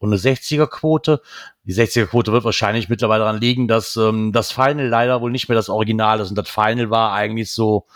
und 0.01 0.09
eine 0.09 0.17
60er-Quote. 0.17 1.21
Die 1.65 1.75
60er-Quote 1.75 2.33
wird 2.33 2.45
wahrscheinlich 2.45 2.89
mittlerweile 2.89 3.25
daran 3.25 3.41
liegen, 3.41 3.69
dass 3.69 3.97
ähm, 3.97 4.33
das 4.33 4.51
Final 4.51 4.89
leider 4.89 5.21
wohl 5.21 5.31
nicht 5.31 5.49
mehr 5.49 5.57
das 5.57 5.69
Original 5.69 6.21
ist. 6.21 6.31
Und 6.31 6.37
das 6.37 6.49
Final 6.49 6.91
war 6.91 7.13
eigentlich 7.13 7.53
so 7.53 7.87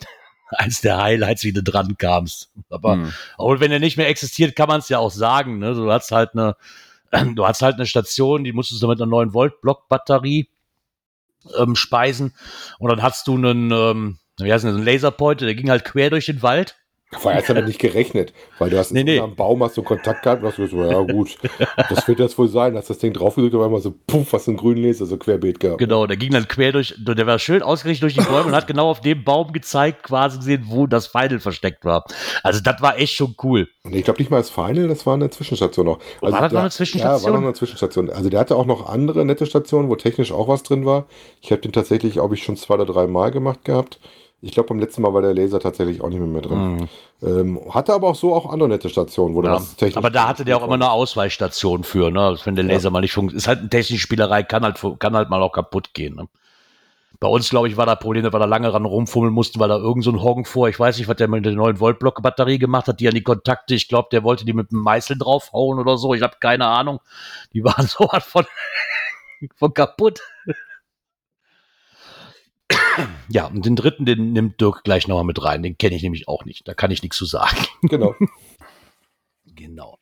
eins 0.50 0.80
der 0.80 1.00
Highlights, 1.00 1.44
wie 1.44 1.52
du 1.52 1.62
dran 1.62 1.96
kamst. 1.96 2.50
Aber 2.68 2.94
Hm. 2.94 3.12
und 3.38 3.60
wenn 3.60 3.70
er 3.72 3.78
nicht 3.78 3.96
mehr 3.96 4.08
existiert, 4.08 4.56
kann 4.56 4.68
man 4.68 4.80
es 4.80 4.88
ja 4.88 4.98
auch 4.98 5.12
sagen. 5.12 5.58
Ne? 5.60 5.74
Du 5.74 5.90
hast 5.90 6.10
halt 6.10 6.30
eine, 6.34 6.56
du 7.34 7.46
hast 7.46 7.62
halt 7.62 7.76
eine 7.76 7.86
Station, 7.86 8.42
die 8.42 8.52
musstest 8.52 8.82
du 8.82 8.88
mit 8.88 9.00
einer 9.00 9.08
9 9.08 9.32
Volt 9.32 9.60
Block-Batterie 9.60 10.50
ähm, 11.56 11.76
speisen. 11.76 12.34
Und 12.80 12.90
dann 12.90 13.02
hast 13.02 13.28
du 13.28 13.36
einen, 13.36 13.70
ähm, 13.70 14.18
wie 14.38 14.52
heißt 14.52 14.64
denn 14.64 14.72
das, 14.72 14.76
einen 14.78 14.86
Laserpointer, 14.86 15.46
der 15.46 15.54
ging 15.54 15.70
halt 15.70 15.84
quer 15.84 16.10
durch 16.10 16.26
den 16.26 16.42
Wald. 16.42 16.76
Vorher 17.12 17.40
hast 17.40 17.48
du 17.48 17.54
damit 17.54 17.68
nicht 17.68 17.78
gerechnet, 17.78 18.32
weil 18.58 18.68
du 18.68 18.78
hast 18.78 18.90
Nee, 18.92 19.04
nee. 19.04 19.20
am 19.20 19.36
Baum 19.36 19.62
hast 19.62 19.76
du 19.76 19.82
Kontakt 19.82 20.24
gehabt 20.24 20.42
und 20.42 20.48
hast 20.48 20.56
gesagt, 20.56 20.90
ja 20.90 21.00
gut, 21.02 21.36
das 21.88 22.06
wird 22.08 22.18
jetzt 22.18 22.36
wohl 22.36 22.48
sein. 22.48 22.76
Hast 22.76 22.90
das 22.90 22.98
Ding 22.98 23.12
draufgedrückt 23.12 23.54
und 23.54 23.62
einmal 23.62 23.80
so, 23.80 23.94
puff, 24.08 24.32
was 24.32 24.48
ein 24.48 24.56
grünen 24.56 24.82
Laser, 24.82 25.06
so 25.06 25.16
querbeet 25.16 25.60
gehabt. 25.60 25.78
Genau, 25.78 26.06
der 26.08 26.16
ging 26.16 26.32
dann 26.32 26.48
quer 26.48 26.72
durch, 26.72 26.94
der 26.98 27.26
war 27.26 27.38
schön 27.38 27.62
ausgerichtet 27.62 28.02
durch 28.02 28.14
die 28.14 28.20
Bäume 28.30 28.48
und 28.48 28.54
hat 28.56 28.66
genau 28.66 28.90
auf 28.90 29.00
dem 29.00 29.22
Baum 29.22 29.52
gezeigt, 29.52 30.02
quasi 30.02 30.38
gesehen, 30.38 30.64
wo 30.66 30.88
das 30.88 31.06
Final 31.06 31.38
versteckt 31.38 31.84
war. 31.84 32.04
Also 32.42 32.60
das 32.60 32.82
war 32.82 32.98
echt 32.98 33.14
schon 33.14 33.36
cool. 33.44 33.68
Nee, 33.84 33.98
ich 33.98 34.04
glaube 34.04 34.18
nicht 34.20 34.30
mal 34.32 34.38
das 34.38 34.50
Final, 34.50 34.88
das 34.88 35.06
war 35.06 35.14
eine 35.14 35.30
Zwischenstation 35.30 35.86
noch. 35.86 36.00
Also 36.20 36.32
War 36.34 36.40
das 36.40 36.40
noch 36.42 36.50
da- 36.50 36.60
eine 36.60 36.70
Zwischenstation? 36.70 37.20
Ja, 37.20 37.24
war 37.24 37.40
noch 37.40 37.46
eine 37.46 37.54
Zwischenstation. 37.54 38.10
Also 38.10 38.30
der 38.30 38.40
hatte 38.40 38.56
auch 38.56 38.66
noch 38.66 38.88
andere 38.88 39.24
nette 39.24 39.46
Stationen, 39.46 39.88
wo 39.88 39.94
technisch 39.94 40.32
auch 40.32 40.48
was 40.48 40.64
drin 40.64 40.84
war. 40.84 41.06
Ich 41.40 41.52
habe 41.52 41.62
den 41.62 41.70
tatsächlich, 41.72 42.14
glaube 42.14 42.34
ich, 42.34 42.42
schon 42.42 42.56
zwei 42.56 42.74
oder 42.74 42.86
drei 42.86 43.06
Mal 43.06 43.30
gemacht 43.30 43.64
gehabt. 43.64 44.00
Ich 44.42 44.52
glaube, 44.52 44.68
beim 44.68 44.78
letzten 44.78 45.02
Mal 45.02 45.14
war 45.14 45.22
der 45.22 45.34
Laser 45.34 45.58
tatsächlich 45.60 46.02
auch 46.02 46.08
nicht 46.08 46.18
mehr, 46.18 46.28
mehr 46.28 46.42
drin. 46.42 46.88
Ähm, 47.22 47.60
hatte 47.70 47.94
aber 47.94 48.08
auch 48.08 48.14
so 48.14 48.34
auch 48.34 48.50
andere 48.52 48.68
nette 48.68 48.88
Stationen, 48.90 49.34
wo 49.34 49.42
Ja, 49.42 49.52
was 49.52 49.76
technisch. 49.76 49.96
aber 49.96 50.10
da 50.10 50.28
hatte 50.28 50.44
der 50.44 50.58
auch 50.58 50.62
immer 50.64 50.74
eine 50.74 50.90
Ausweichstation 50.90 51.84
für, 51.84 52.10
ne? 52.10 52.20
Also 52.20 52.44
Wenn 52.46 52.54
der 52.54 52.64
Laser 52.64 52.90
mal 52.90 53.00
nicht 53.00 53.12
funktioniert. 53.14 53.42
Ist 53.42 53.48
halt 53.48 53.60
eine 53.60 53.70
technische 53.70 54.02
Spielerei, 54.02 54.42
kann 54.42 54.62
halt, 54.62 54.78
kann 54.98 55.16
halt 55.16 55.30
mal 55.30 55.42
auch 55.42 55.52
kaputt 55.52 55.94
gehen. 55.94 56.16
Ne? 56.16 56.28
Bei 57.18 57.28
uns, 57.28 57.48
glaube 57.48 57.68
ich, 57.68 57.78
war 57.78 57.86
das 57.86 57.98
Problem, 57.98 58.24
dass 58.24 58.32
wir 58.34 58.38
da 58.38 58.44
lange 58.44 58.72
ran 58.72 58.84
rumfummeln 58.84 59.32
mussten, 59.32 59.58
weil 59.58 59.70
da 59.70 59.78
irgend 59.78 60.04
so 60.04 60.10
ein 60.10 60.22
Hoggen 60.22 60.44
vor, 60.44 60.68
ich 60.68 60.78
weiß 60.78 60.98
nicht, 60.98 61.08
was 61.08 61.16
der 61.16 61.28
mit 61.28 61.46
der 61.46 61.52
9 61.52 61.80
Volt 61.80 61.98
Block 61.98 62.20
Batterie 62.22 62.58
gemacht 62.58 62.88
hat, 62.88 63.00
die 63.00 63.08
an 63.08 63.14
die 63.14 63.22
Kontakte, 63.22 63.74
ich 63.74 63.88
glaube, 63.88 64.08
der 64.12 64.22
wollte 64.22 64.44
die 64.44 64.52
mit 64.52 64.70
einem 64.70 64.82
Meißel 64.82 65.16
draufhauen 65.16 65.78
oder 65.78 65.96
so, 65.96 66.12
ich 66.12 66.20
habe 66.20 66.36
keine 66.40 66.66
Ahnung. 66.66 67.00
Die 67.54 67.64
waren 67.64 67.86
so 67.86 68.06
was 68.12 68.22
von, 68.24 68.44
von 69.56 69.72
kaputt. 69.72 70.20
Ja, 73.28 73.46
und 73.46 73.66
den 73.66 73.76
dritten, 73.76 74.06
den 74.06 74.32
nimmt 74.32 74.60
Dirk 74.60 74.82
gleich 74.84 75.08
nochmal 75.08 75.24
mit 75.24 75.42
rein. 75.42 75.62
Den 75.62 75.76
kenne 75.76 75.96
ich 75.96 76.02
nämlich 76.02 76.28
auch 76.28 76.44
nicht. 76.44 76.66
Da 76.66 76.74
kann 76.74 76.90
ich 76.90 77.02
nichts 77.02 77.16
zu 77.16 77.24
sagen. 77.24 77.56
Genau. 77.82 78.14
Genau. 79.58 79.96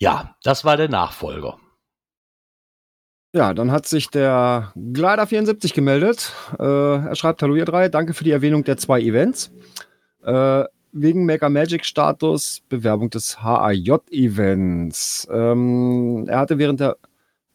Ja, 0.00 0.34
das 0.42 0.64
war 0.64 0.76
der 0.76 0.88
Nachfolger. 0.88 1.58
Ja, 3.32 3.54
dann 3.54 3.70
hat 3.70 3.86
sich 3.86 4.08
der 4.08 4.72
Glider74 4.76 5.72
gemeldet. 5.72 6.32
Äh, 6.58 6.64
er 6.64 7.14
schreibt, 7.14 7.42
hallo 7.42 7.54
ihr 7.54 7.66
drei, 7.66 7.88
danke 7.88 8.12
für 8.12 8.24
die 8.24 8.32
Erwähnung 8.32 8.64
der 8.64 8.76
zwei 8.76 9.00
Events. 9.00 9.52
Äh, 10.24 10.64
wegen 10.90 11.26
Mega 11.26 11.48
Magic 11.48 11.84
Status, 11.84 12.60
Bewerbung 12.68 13.10
des 13.10 13.40
HAJ-Events. 13.40 15.28
Ähm, 15.30 16.26
er 16.28 16.38
hatte 16.40 16.58
während 16.58 16.80
der 16.80 16.96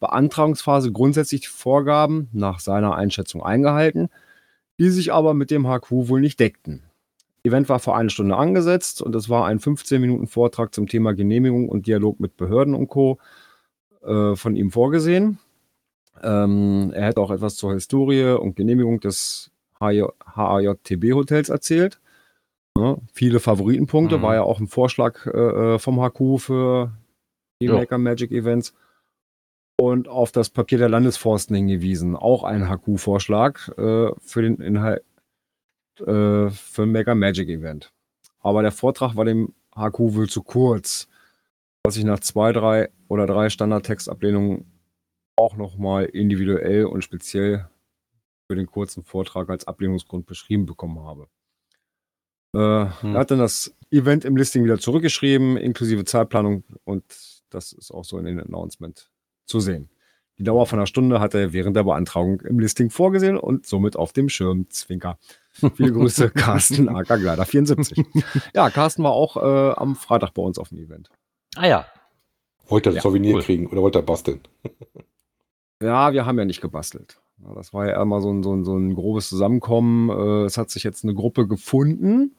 Beantragungsphase 0.08 0.92
grundsätzlich 0.92 1.42
die 1.42 1.46
Vorgaben 1.48 2.28
nach 2.32 2.60
seiner 2.60 2.94
Einschätzung 2.94 3.42
eingehalten, 3.42 4.08
die 4.78 4.90
sich 4.90 5.12
aber 5.12 5.34
mit 5.34 5.50
dem 5.50 5.66
HQ 5.66 5.90
wohl 5.90 6.20
nicht 6.20 6.38
deckten. 6.40 6.82
Event 7.44 7.68
war 7.68 7.78
vor 7.78 7.96
einer 7.96 8.10
Stunde 8.10 8.36
angesetzt 8.36 9.00
und 9.02 9.14
es 9.14 9.28
war 9.28 9.46
ein 9.46 9.60
15 9.60 10.00
Minuten 10.00 10.26
Vortrag 10.26 10.74
zum 10.74 10.88
Thema 10.88 11.12
Genehmigung 11.14 11.68
und 11.68 11.86
Dialog 11.86 12.18
mit 12.20 12.36
Behörden 12.36 12.74
und 12.74 12.88
Co. 12.88 13.18
Äh, 14.04 14.34
von 14.36 14.56
ihm 14.56 14.70
vorgesehen. 14.70 15.38
Ähm, 16.22 16.92
er 16.94 17.06
hätte 17.06 17.20
auch 17.20 17.30
etwas 17.30 17.56
zur 17.56 17.72
Historie 17.74 18.36
und 18.38 18.56
Genehmigung 18.56 19.00
des 19.00 19.50
HAJTB-Hotels 19.80 21.48
erzählt. 21.48 22.00
Ja, 22.78 22.96
viele 23.12 23.40
Favoritenpunkte, 23.40 24.18
Mhm. 24.18 24.22
war 24.22 24.34
ja 24.34 24.42
auch 24.42 24.60
ein 24.60 24.66
Vorschlag 24.68 25.26
äh, 25.26 25.78
vom 25.78 26.00
HQ 26.00 26.38
für 26.38 26.92
die 27.60 27.66
Ja. 27.66 27.74
Maker 27.74 27.98
Magic 27.98 28.32
Events. 28.32 28.74
Und 29.78 30.08
auf 30.08 30.32
das 30.32 30.50
Papier 30.50 30.78
der 30.78 30.88
Landesforsten 30.88 31.54
hingewiesen. 31.54 32.16
Auch 32.16 32.44
ein 32.44 32.68
HQ-Vorschlag 32.68 33.68
äh, 33.76 34.10
für 34.18 34.42
den 34.42 34.60
Inhalt 34.60 35.04
äh, 36.00 36.50
für 36.50 36.86
Mega 36.86 37.14
Magic 37.14 37.48
Event. 37.48 37.92
Aber 38.40 38.62
der 38.62 38.72
Vortrag 38.72 39.16
war 39.16 39.24
dem 39.24 39.54
HQ 39.74 39.98
wohl 39.98 40.28
zu 40.28 40.42
kurz, 40.42 41.08
was 41.84 41.96
ich 41.96 42.04
nach 42.04 42.20
zwei, 42.20 42.52
drei 42.52 42.90
oder 43.08 43.26
drei 43.26 43.50
Standardtextablehnungen 43.50 44.64
auch 45.36 45.56
nochmal 45.56 46.06
individuell 46.06 46.86
und 46.86 47.02
speziell 47.02 47.68
für 48.46 48.56
den 48.56 48.66
kurzen 48.66 49.04
Vortrag 49.04 49.50
als 49.50 49.66
Ablehnungsgrund 49.66 50.26
beschrieben 50.26 50.64
bekommen 50.64 51.00
habe. 51.00 51.28
Äh, 52.54 52.90
Hm. 53.02 53.14
Er 53.14 53.20
hat 53.20 53.30
dann 53.30 53.38
das 53.38 53.74
Event 53.90 54.24
im 54.24 54.36
Listing 54.36 54.64
wieder 54.64 54.78
zurückgeschrieben, 54.78 55.56
inklusive 55.56 56.04
Zeitplanung 56.04 56.64
und 56.84 57.04
das 57.50 57.72
ist 57.72 57.90
auch 57.90 58.04
so 58.04 58.18
in 58.18 58.24
den 58.24 58.40
Announcement 58.40 59.10
zu 59.46 59.60
sehen. 59.60 59.88
Die 60.38 60.44
Dauer 60.44 60.66
von 60.66 60.78
einer 60.78 60.86
Stunde 60.86 61.18
hat 61.20 61.32
er 61.34 61.54
während 61.54 61.76
der 61.76 61.84
Beantragung 61.84 62.40
im 62.42 62.58
Listing 62.58 62.90
vorgesehen 62.90 63.38
und 63.38 63.64
somit 63.66 63.96
auf 63.96 64.12
dem 64.12 64.28
Schirm 64.28 64.68
Zwinker. 64.68 65.18
Viele 65.52 65.92
Grüße, 65.92 66.30
Carsten 66.34 66.88
AK 66.90 67.06
Gleider 67.20 67.46
74. 67.46 68.04
Ja, 68.54 68.68
Carsten 68.68 69.02
war 69.02 69.12
auch 69.12 69.36
äh, 69.38 69.72
am 69.76 69.96
Freitag 69.96 70.34
bei 70.34 70.42
uns 70.42 70.58
auf 70.58 70.68
dem 70.68 70.78
Event. 70.78 71.08
Ah 71.54 71.66
ja. 71.66 71.86
Wollt 72.68 72.84
ihr 72.86 72.90
das 72.90 72.96
Ja, 72.96 73.02
Souvenir 73.02 73.36
cool. 73.36 73.42
kriegen 73.42 73.66
oder 73.68 73.80
wollt 73.80 73.96
ihr 73.96 74.02
basteln? 74.02 74.40
Ja, 75.82 76.12
wir 76.14 76.24
haben 76.24 76.38
ja 76.38 76.46
nicht 76.46 76.62
gebastelt. 76.62 77.20
Das 77.54 77.74
war 77.74 77.86
ja 77.86 78.00
immer 78.00 78.22
so 78.22 78.32
ein, 78.32 78.42
so 78.42 78.54
ein, 78.54 78.64
so 78.64 78.74
ein 78.78 78.94
grobes 78.94 79.28
Zusammenkommen. 79.28 80.08
Äh, 80.08 80.44
es 80.46 80.56
hat 80.56 80.70
sich 80.70 80.84
jetzt 80.84 81.04
eine 81.04 81.14
Gruppe 81.14 81.46
gefunden 81.46 82.34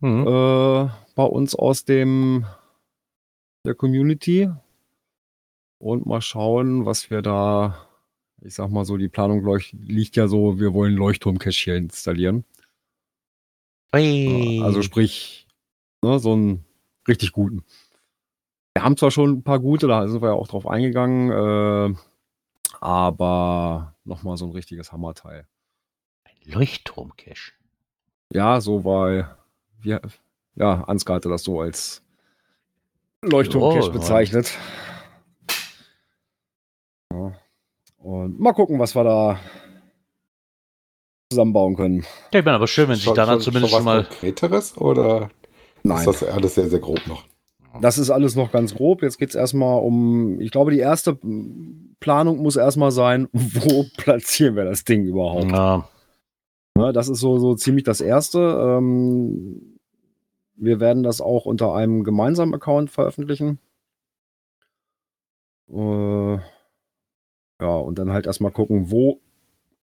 Mhm. 0.00 0.26
äh, 0.26 0.88
bei 1.14 1.22
uns 1.24 1.54
aus 1.54 1.84
dem 1.84 2.44
der 3.64 3.74
Community 3.76 4.50
und 5.82 6.06
mal 6.06 6.20
schauen, 6.20 6.86
was 6.86 7.10
wir 7.10 7.22
da, 7.22 7.88
ich 8.40 8.54
sag 8.54 8.70
mal 8.70 8.84
so, 8.84 8.96
die 8.96 9.08
Planung 9.08 9.44
liegt 9.72 10.14
ja 10.14 10.28
so, 10.28 10.60
wir 10.60 10.72
wollen 10.74 10.94
Leuchtturm-Cache 10.94 11.64
hier 11.64 11.76
installieren. 11.76 12.44
Ui. 13.92 14.60
Also 14.62 14.82
sprich, 14.82 15.48
ne, 16.00 16.20
so 16.20 16.34
einen 16.34 16.64
richtig 17.08 17.32
guten. 17.32 17.64
Wir 18.74 18.84
haben 18.84 18.96
zwar 18.96 19.10
schon 19.10 19.38
ein 19.38 19.42
paar 19.42 19.58
gute, 19.58 19.88
da 19.88 20.06
sind 20.06 20.22
wir 20.22 20.28
ja 20.28 20.34
auch 20.34 20.46
drauf 20.46 20.68
eingegangen, 20.68 21.30
äh, 21.32 21.96
aber 22.80 23.96
nochmal 24.04 24.36
so 24.36 24.46
ein 24.46 24.52
richtiges 24.52 24.92
Hammerteil. 24.92 25.48
Ein 26.22 26.52
Leuchtturm-Cache. 26.52 27.52
Ja, 28.32 28.60
so 28.60 28.84
weil 28.84 29.28
wir, 29.80 30.00
ja, 30.54 30.84
Ansgar 30.84 31.16
hatte 31.16 31.28
das 31.28 31.42
so 31.42 31.60
als 31.60 32.04
Leuchtturm-Cache 33.22 33.88
Oh, 33.88 33.92
bezeichnet. 33.92 34.56
Ja. 37.12 37.32
Und 37.98 38.40
mal 38.40 38.52
gucken, 38.52 38.78
was 38.78 38.94
wir 38.94 39.04
da 39.04 39.40
zusammenbauen 41.30 41.76
können. 41.76 42.04
Ja, 42.32 42.40
ich 42.40 42.44
meine, 42.44 42.56
aber 42.56 42.66
schön, 42.66 42.88
wenn 42.88 42.96
sich 42.96 43.10
da 43.12 43.26
dann 43.26 43.40
zumindest 43.40 43.74
schon 43.74 43.84
mal. 43.84 44.04
Konkreteres 44.04 44.76
oder 44.76 45.30
Nein, 45.82 45.98
ist 45.98 46.06
das 46.06 46.22
alles 46.24 46.54
sehr, 46.54 46.68
sehr 46.68 46.80
grob 46.80 47.06
noch? 47.06 47.24
das 47.80 47.96
ist 47.96 48.10
alles 48.10 48.36
noch 48.36 48.52
ganz 48.52 48.74
grob. 48.74 49.02
Jetzt 49.02 49.18
geht 49.18 49.30
es 49.30 49.34
erstmal 49.34 49.80
um, 49.80 50.40
ich 50.40 50.50
glaube, 50.50 50.72
die 50.72 50.78
erste 50.78 51.18
Planung 52.00 52.38
muss 52.42 52.56
erstmal 52.56 52.90
sein, 52.90 53.28
wo 53.32 53.86
platzieren 53.96 54.56
wir 54.56 54.64
das 54.64 54.84
Ding 54.84 55.04
überhaupt? 55.04 55.50
Ja, 55.50 55.88
Ne, 56.74 56.92
das 56.92 57.08
ist 57.08 57.20
so, 57.20 57.38
so 57.38 57.54
ziemlich 57.54 57.84
das 57.84 58.00
Erste. 58.00 58.38
Ähm, 58.78 59.78
wir 60.54 60.80
werden 60.80 61.02
das 61.02 61.20
auch 61.20 61.44
unter 61.44 61.74
einem 61.74 62.02
gemeinsamen 62.04 62.54
Account 62.54 62.90
veröffentlichen. 62.90 63.58
Äh, 65.68 66.38
ja, 67.62 67.76
und 67.76 67.96
dann 67.98 68.10
halt 68.12 68.26
erstmal 68.26 68.50
gucken, 68.50 68.90
wo 68.90 69.20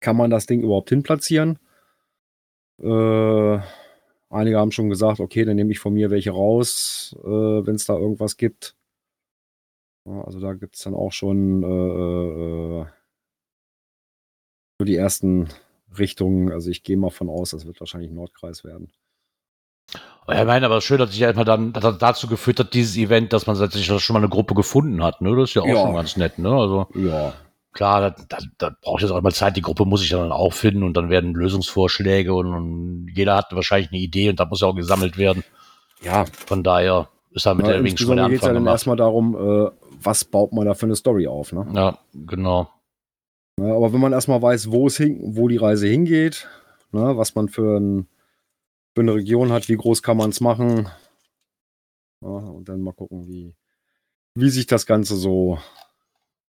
kann 0.00 0.16
man 0.16 0.30
das 0.30 0.46
Ding 0.46 0.62
überhaupt 0.62 0.88
hin 0.88 1.02
platzieren. 1.02 1.58
Äh, 2.82 3.58
einige 4.30 4.58
haben 4.58 4.72
schon 4.72 4.88
gesagt, 4.88 5.20
okay, 5.20 5.44
dann 5.44 5.56
nehme 5.56 5.72
ich 5.72 5.78
von 5.78 5.92
mir 5.92 6.10
welche 6.10 6.30
raus, 6.30 7.14
äh, 7.22 7.26
wenn 7.28 7.74
es 7.74 7.84
da 7.84 7.94
irgendwas 7.94 8.38
gibt. 8.38 8.74
Ja, 10.06 10.22
also 10.22 10.40
da 10.40 10.54
gibt 10.54 10.76
es 10.76 10.82
dann 10.82 10.94
auch 10.94 11.12
schon 11.12 11.62
äh, 11.62 12.80
äh, 12.82 12.86
so 14.78 14.84
die 14.84 14.96
ersten 14.96 15.48
Richtungen. 15.98 16.52
Also 16.52 16.70
ich 16.70 16.82
gehe 16.82 16.96
mal 16.96 17.10
von 17.10 17.28
aus, 17.28 17.50
das 17.50 17.66
wird 17.66 17.80
wahrscheinlich 17.80 18.10
Nordkreis 18.10 18.64
werden. 18.64 18.90
Ja, 20.28 20.40
ich 20.40 20.46
meine, 20.46 20.66
aber 20.66 20.80
schön, 20.80 20.98
dass 20.98 21.10
sich 21.12 21.20
erstmal 21.20 21.44
dann 21.44 21.72
dass 21.72 21.82
das 21.82 21.98
dazu 21.98 22.26
geführt 22.26 22.58
hat, 22.58 22.74
dieses 22.74 22.96
Event, 22.96 23.32
dass 23.32 23.46
man 23.46 23.54
sich 23.56 23.84
schon 23.86 24.14
mal 24.14 24.20
eine 24.20 24.28
Gruppe 24.28 24.54
gefunden 24.54 25.02
hat. 25.02 25.20
Ne? 25.20 25.36
Das 25.36 25.50
ist 25.50 25.54
ja 25.54 25.62
auch 25.62 25.66
Ja. 25.66 25.82
schon 25.82 25.94
ganz 25.94 26.16
nett. 26.16 26.38
Ne? 26.38 26.50
Also 26.50 26.86
Ja, 26.94 27.32
klar, 27.76 28.14
da, 28.28 28.38
da, 28.58 28.76
braucht 28.80 29.02
jetzt 29.02 29.10
auch 29.10 29.20
mal 29.20 29.32
Zeit. 29.32 29.56
Die 29.56 29.62
Gruppe 29.62 29.84
muss 29.84 30.00
sich 30.00 30.10
dann 30.10 30.32
auch 30.32 30.52
finden 30.52 30.82
und 30.82 30.96
dann 30.96 31.10
werden 31.10 31.34
Lösungsvorschläge 31.34 32.34
und, 32.34 32.52
und 32.52 33.08
jeder 33.14 33.36
hat 33.36 33.52
wahrscheinlich 33.52 33.92
eine 33.92 34.00
Idee 34.00 34.30
und 34.30 34.40
da 34.40 34.46
muss 34.46 34.62
ja 34.62 34.68
auch 34.68 34.74
gesammelt 34.74 35.18
werden. 35.18 35.44
ja. 36.02 36.24
Von 36.46 36.62
daher 36.62 37.08
ist 37.30 37.44
da 37.44 37.54
mit 37.54 37.66
ja 37.66 37.74
der 37.74 37.84
Wings 37.84 38.00
schon 38.00 38.16
der 38.16 38.28
geht 38.28 38.36
es 38.36 38.42
ja 38.42 38.48
Anfang 38.48 38.54
dann 38.54 38.62
gemacht. 38.64 38.74
erstmal 38.74 38.96
darum, 38.96 39.36
äh, 39.36 39.70
was 40.02 40.24
baut 40.24 40.52
man 40.52 40.66
da 40.66 40.74
für 40.74 40.86
eine 40.86 40.96
Story 40.96 41.26
auf. 41.26 41.52
Ne? 41.52 41.66
Ja, 41.74 41.98
genau. 42.14 42.70
Ja, 43.60 43.74
aber 43.74 43.92
wenn 43.92 44.00
man 44.00 44.12
erstmal 44.12 44.40
weiß, 44.40 44.70
wo 44.70 44.86
es 44.86 44.96
hin, 44.96 45.18
wo 45.22 45.48
die 45.48 45.56
Reise 45.56 45.86
hingeht, 45.86 46.48
ne, 46.92 47.16
was 47.16 47.34
man 47.34 47.48
für, 47.48 47.78
ein, 47.78 48.08
für 48.94 49.02
eine 49.02 49.14
Region 49.14 49.52
hat, 49.52 49.68
wie 49.68 49.76
groß 49.76 50.02
kann 50.02 50.16
man 50.16 50.30
es 50.30 50.40
machen, 50.40 50.88
ja, 52.22 52.28
und 52.28 52.68
dann 52.68 52.80
mal 52.80 52.92
gucken, 52.92 53.26
wie, 53.26 53.54
wie 54.34 54.50
sich 54.50 54.66
das 54.66 54.84
Ganze 54.84 55.16
so 55.16 55.58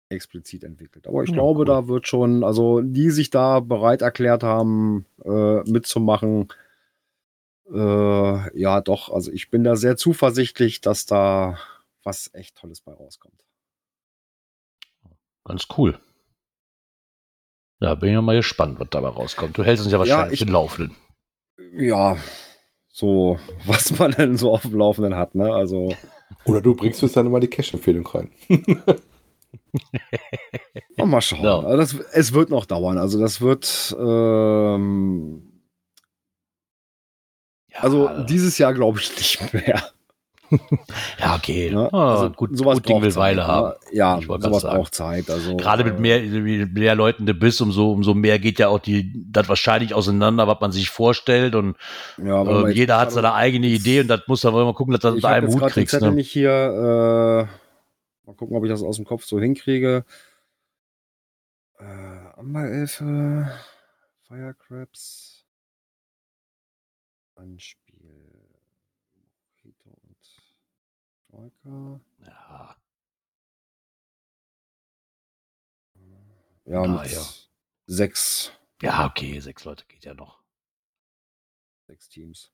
explizit 0.09 0.63
entwickelt. 0.63 1.07
Aber 1.07 1.23
ich 1.23 1.29
Ja, 1.29 1.35
glaube, 1.35 1.59
cool. 1.59 1.65
da 1.65 1.87
wird 1.87 2.07
schon, 2.07 2.43
also 2.43 2.81
die 2.81 3.09
sich 3.11 3.29
da 3.29 3.59
bereit 3.59 4.01
erklärt 4.01 4.43
haben, 4.43 5.05
äh, 5.23 5.61
mitzumachen, 5.69 6.47
äh, 7.73 8.59
ja 8.59 8.81
doch, 8.81 9.09
also 9.09 9.31
ich 9.31 9.49
bin 9.49 9.63
da 9.63 9.75
sehr 9.75 9.97
zuversichtlich, 9.97 10.79
dass 10.81 11.05
da 11.05 11.57
was 12.03 12.29
echt 12.33 12.55
Tolles 12.55 12.79
bei 12.81 12.93
rauskommt. 12.93 13.43
Ganz 15.43 15.67
cool. 15.77 15.99
Ja, 17.79 17.95
bin 17.95 18.11
ja 18.13 18.21
mal 18.21 18.35
gespannt, 18.37 18.79
was 18.79 18.87
dabei 18.89 19.09
rauskommt. 19.09 19.57
Du 19.57 19.63
hältst 19.63 19.83
uns 19.83 19.91
ja 19.93 19.99
wahrscheinlich 19.99 20.41
ich- 20.41 20.45
den 20.45 20.53
Laufenden. 20.53 20.95
ja, 21.73 22.17
so, 22.89 23.37
was 23.65 23.97
man 23.99 24.11
denn 24.11 24.37
so 24.37 24.51
auf 24.51 24.63
dem 24.63 24.73
Laufenden 24.75 25.15
hat, 25.15 25.35
ne? 25.35 25.53
Also, 25.53 25.93
Oder 26.45 26.61
du 26.61 26.75
bringst 26.75 27.03
uns 27.03 27.13
dann 27.13 27.25
immer 27.27 27.39
die 27.39 27.47
Cash-Empfehlung 27.49 28.07
rein. 28.07 28.31
mal 31.05 31.21
schauen. 31.21 31.43
Ja. 31.43 31.59
Also 31.59 31.77
das, 31.77 31.93
es 32.13 32.33
wird 32.33 32.49
noch 32.49 32.65
dauern. 32.65 32.97
Also, 32.97 33.19
das 33.19 33.41
wird, 33.41 33.95
ähm, 33.99 35.43
Ja, 37.73 37.79
also 37.81 38.09
dieses 38.23 38.57
Jahr 38.57 38.73
glaube 38.73 38.99
ich 38.99 39.15
nicht 39.15 39.53
mehr. 39.53 39.83
ja, 41.19 41.35
okay. 41.35 41.71
Ne? 41.71 41.89
Ah, 41.91 42.11
also, 42.13 42.29
gut, 42.29 42.57
sowas 42.57 42.77
gut 42.77 42.87
Ding 42.87 43.01
will 43.01 43.11
Zeit, 43.11 43.19
Weile 43.21 43.41
ne? 43.41 43.47
haben. 43.47 43.73
Ja, 43.91 44.17
Ich 44.17 44.27
sowas 44.27 44.61
sagen. 44.61 44.77
braucht 44.77 44.95
Zeit. 44.95 45.29
Also, 45.29 45.57
Gerade 45.57 45.83
mit 45.83 45.97
äh, 45.97 45.99
mehr, 45.99 46.21
mit 46.21 46.73
mehr 46.73 46.95
Leuten 46.95 47.25
du 47.25 47.33
bist, 47.33 47.61
umso, 47.61 47.91
umso 47.91 48.13
mehr 48.13 48.39
geht 48.39 48.59
ja 48.59 48.69
auch 48.69 48.79
die, 48.79 49.11
das 49.29 49.49
wahrscheinlich 49.49 49.93
auseinander, 49.93 50.47
was 50.47 50.59
man 50.61 50.71
sich 50.71 50.89
vorstellt. 50.89 51.53
Und 51.55 51.75
Ja, 52.23 52.43
äh, 52.43 52.71
jeder 52.71 52.97
hat 52.97 53.11
seine 53.11 53.33
eigene 53.33 53.67
Idee 53.67 54.01
und 54.01 54.07
das 54.07 54.21
muss 54.27 54.41
dann 54.41 54.53
mal 54.53 54.73
gucken, 54.73 54.93
dass 54.93 55.01
das 55.01 55.15
Ich 55.15 55.17
unter 55.17 55.35
habe 55.35 55.47
einem 55.47 55.53
Hut 55.53 55.69
kriegst. 55.69 55.91
Zettel 55.91 56.09
Ne? 56.09 56.15
nicht 56.15 56.31
hier. 56.31 57.47
Äh, 57.49 57.66
mal 58.27 58.35
gucken, 58.35 58.55
ob 58.55 58.63
ich 58.63 58.69
das 58.69 58.83
aus 58.83 58.97
dem 58.97 59.05
Kopf 59.05 59.25
so 59.25 59.39
hinkriege. 59.39 60.05
Äh, 61.79 61.83
Amberelfe, 61.83 63.51
Firecrabs, 64.27 65.45
Anspiel, 67.35 68.49
Mojito 69.15 69.89
und 69.89 70.17
Troika. 71.29 71.99
Ja, 72.25 72.75
Ja, 76.65 76.81
Ah, 76.81 77.05
ja. 77.05 77.21
sechs, 77.85 78.51
ja, 78.81 79.05
okay, 79.05 79.39
sechs 79.39 79.63
Leute 79.63 79.85
geht 79.87 80.03
ja 80.03 80.13
noch. 80.13 80.41
sechs 81.87 82.09
Teams. 82.09 82.51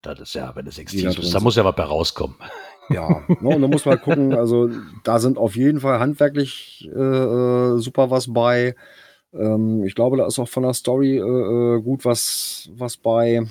Das 0.00 0.18
ist 0.20 0.32
ja, 0.34 0.56
wenn 0.56 0.66
es 0.66 0.76
sechs 0.76 0.92
Die 0.92 1.02
da 1.02 1.02
Teams 1.10 1.16
drin 1.16 1.26
ist, 1.26 1.34
da 1.34 1.40
muss 1.40 1.56
ja 1.56 1.64
was 1.64 1.76
bei 1.76 1.82
rauskommen. 1.84 2.36
Ja, 2.90 3.22
ne, 3.40 3.48
und 3.48 3.62
da 3.62 3.68
muss 3.68 3.84
man 3.86 4.00
gucken, 4.00 4.34
also 4.34 4.68
da 5.04 5.18
sind 5.18 5.38
auf 5.38 5.56
jeden 5.56 5.80
Fall 5.80 5.98
handwerklich 5.98 6.88
äh, 6.94 6.98
äh, 6.98 7.78
super 7.78 8.10
was 8.10 8.32
bei. 8.32 8.74
Ähm, 9.32 9.84
ich 9.84 9.94
glaube, 9.94 10.16
da 10.18 10.26
ist 10.26 10.38
auch 10.38 10.48
von 10.48 10.62
der 10.64 10.74
Story 10.74 11.16
äh, 11.18 11.20
äh, 11.20 11.80
gut 11.82 12.04
was, 12.04 12.68
was 12.76 12.96
bei. 12.96 13.46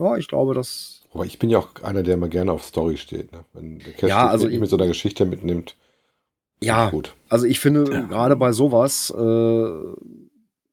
Ja, 0.00 0.16
ich 0.16 0.28
glaube, 0.28 0.54
das. 0.54 1.02
Aber 1.12 1.24
ich 1.24 1.38
bin 1.38 1.50
ja 1.50 1.58
auch 1.58 1.68
einer, 1.82 2.02
der 2.02 2.14
immer 2.14 2.28
gerne 2.28 2.52
auf 2.52 2.64
Story 2.64 2.96
steht. 2.96 3.32
Ne? 3.32 3.44
Wenn 3.52 3.78
der 3.78 3.92
Cash 3.92 4.08
Ja, 4.10 4.26
also 4.28 4.48
ich- 4.48 4.60
mit 4.60 4.68
so 4.68 4.76
einer 4.76 4.86
Geschichte 4.88 5.24
mitnimmt, 5.24 5.76
Ja, 6.62 6.90
gut. 6.90 7.14
also 7.28 7.46
ich 7.46 7.60
finde, 7.60 7.84
gerade 8.08 8.36
bei 8.36 8.52
sowas, 8.52 9.10
äh, 9.16 9.70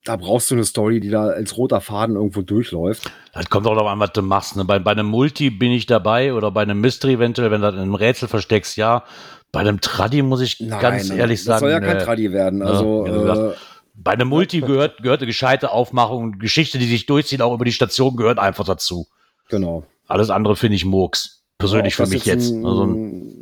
da 0.05 0.15
brauchst 0.15 0.49
du 0.49 0.55
eine 0.55 0.63
Story, 0.63 0.99
die 0.99 1.09
da 1.09 1.25
als 1.25 1.57
roter 1.57 1.79
Faden 1.81 2.15
irgendwo 2.15 2.41
durchläuft. 2.41 3.11
Das 3.33 3.49
kommt 3.49 3.67
auch 3.67 3.75
noch 3.75 3.87
an, 3.87 3.99
was 3.99 4.11
du 4.13 4.21
machst. 4.21 4.55
Ne? 4.55 4.65
Bei, 4.65 4.79
bei 4.79 4.91
einem 4.91 5.07
Multi 5.07 5.49
bin 5.49 5.71
ich 5.71 5.85
dabei 5.85 6.33
oder 6.33 6.51
bei 6.51 6.63
einem 6.63 6.81
Mystery 6.81 7.13
eventuell, 7.13 7.51
wenn 7.51 7.61
du 7.61 7.67
das 7.67 7.75
in 7.75 7.81
einem 7.81 7.95
Rätsel 7.95 8.27
versteckst, 8.27 8.77
ja. 8.77 9.03
Bei 9.51 9.59
einem 9.59 9.81
Tradi 9.81 10.21
muss 10.21 10.41
ich 10.41 10.57
ganz 10.79 11.09
nein, 11.09 11.19
ehrlich 11.19 11.39
das 11.39 11.45
sagen, 11.45 11.59
soll 11.59 11.71
ja 11.71 11.79
kein 11.81 11.97
äh, 11.97 12.03
Tradi 12.03 12.31
werden. 12.31 12.59
ja, 12.61 12.65
Also, 12.65 13.03
gesagt, 13.03 13.39
äh, 13.39 13.57
bei 13.93 14.11
einem 14.11 14.29
Multi 14.29 14.61
gehört, 14.61 15.03
gehört 15.03 15.19
eine 15.19 15.27
gescheite 15.27 15.71
Aufmachung, 15.71 16.23
und 16.23 16.39
Geschichte, 16.39 16.79
die 16.79 16.87
sich 16.87 17.05
durchzieht, 17.05 17.41
auch 17.41 17.53
über 17.53 17.65
die 17.65 17.73
Station, 17.73 18.15
gehört 18.15 18.39
einfach 18.39 18.65
dazu. 18.65 19.07
genau. 19.49 19.83
Alles 20.07 20.29
andere 20.29 20.57
finde 20.57 20.75
ich 20.75 20.83
Murks. 20.83 21.43
Persönlich 21.57 21.93
Ob 21.93 21.97
für 21.97 22.03
das 22.03 22.09
mich 22.11 22.25
jetzt. 22.25 22.51
Ein, 22.51 22.65
Also, 22.65 22.83
ein 22.85 23.40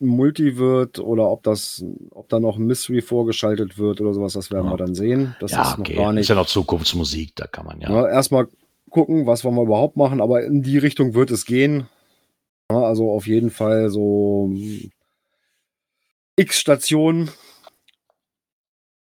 Multi 0.00 0.56
wird 0.56 0.98
oder 1.00 1.28
ob 1.30 1.42
das, 1.42 1.84
ob 2.10 2.28
da 2.28 2.38
noch 2.38 2.56
ein 2.56 2.66
Mystery 2.66 3.02
vorgeschaltet 3.02 3.78
wird 3.78 4.00
oder 4.00 4.14
sowas, 4.14 4.34
das 4.34 4.50
werden 4.50 4.66
Ja. 4.66 4.72
wir 4.72 4.76
dann 4.76 4.94
sehen. 4.94 5.34
Das 5.40 5.52
ja, 5.52 5.62
ist 5.62 5.70
noch 5.72 5.78
okay. 5.80 5.94
gar 5.96 6.12
nicht. 6.12 6.22
Ist 6.22 6.28
ja 6.28 6.34
noch 6.36 6.46
Zukunftsmusik, 6.46 7.34
da 7.34 7.46
kann 7.46 7.66
man 7.66 7.80
ja. 7.80 7.90
Ja, 7.90 8.08
erstmal 8.08 8.48
gucken, 8.90 9.26
was 9.26 9.44
wollen 9.44 9.56
wir 9.56 9.62
überhaupt 9.62 9.96
machen, 9.96 10.20
aber 10.20 10.44
in 10.44 10.62
die 10.62 10.78
Richtung 10.78 11.14
wird 11.14 11.30
es 11.30 11.44
gehen. 11.44 11.88
Ja, 12.70 12.82
also 12.82 13.10
auf 13.10 13.26
jeden 13.26 13.50
Fall 13.50 13.90
so 13.90 14.48
mm, 14.52 14.90
x 16.36 16.58
Stationen. 16.58 17.30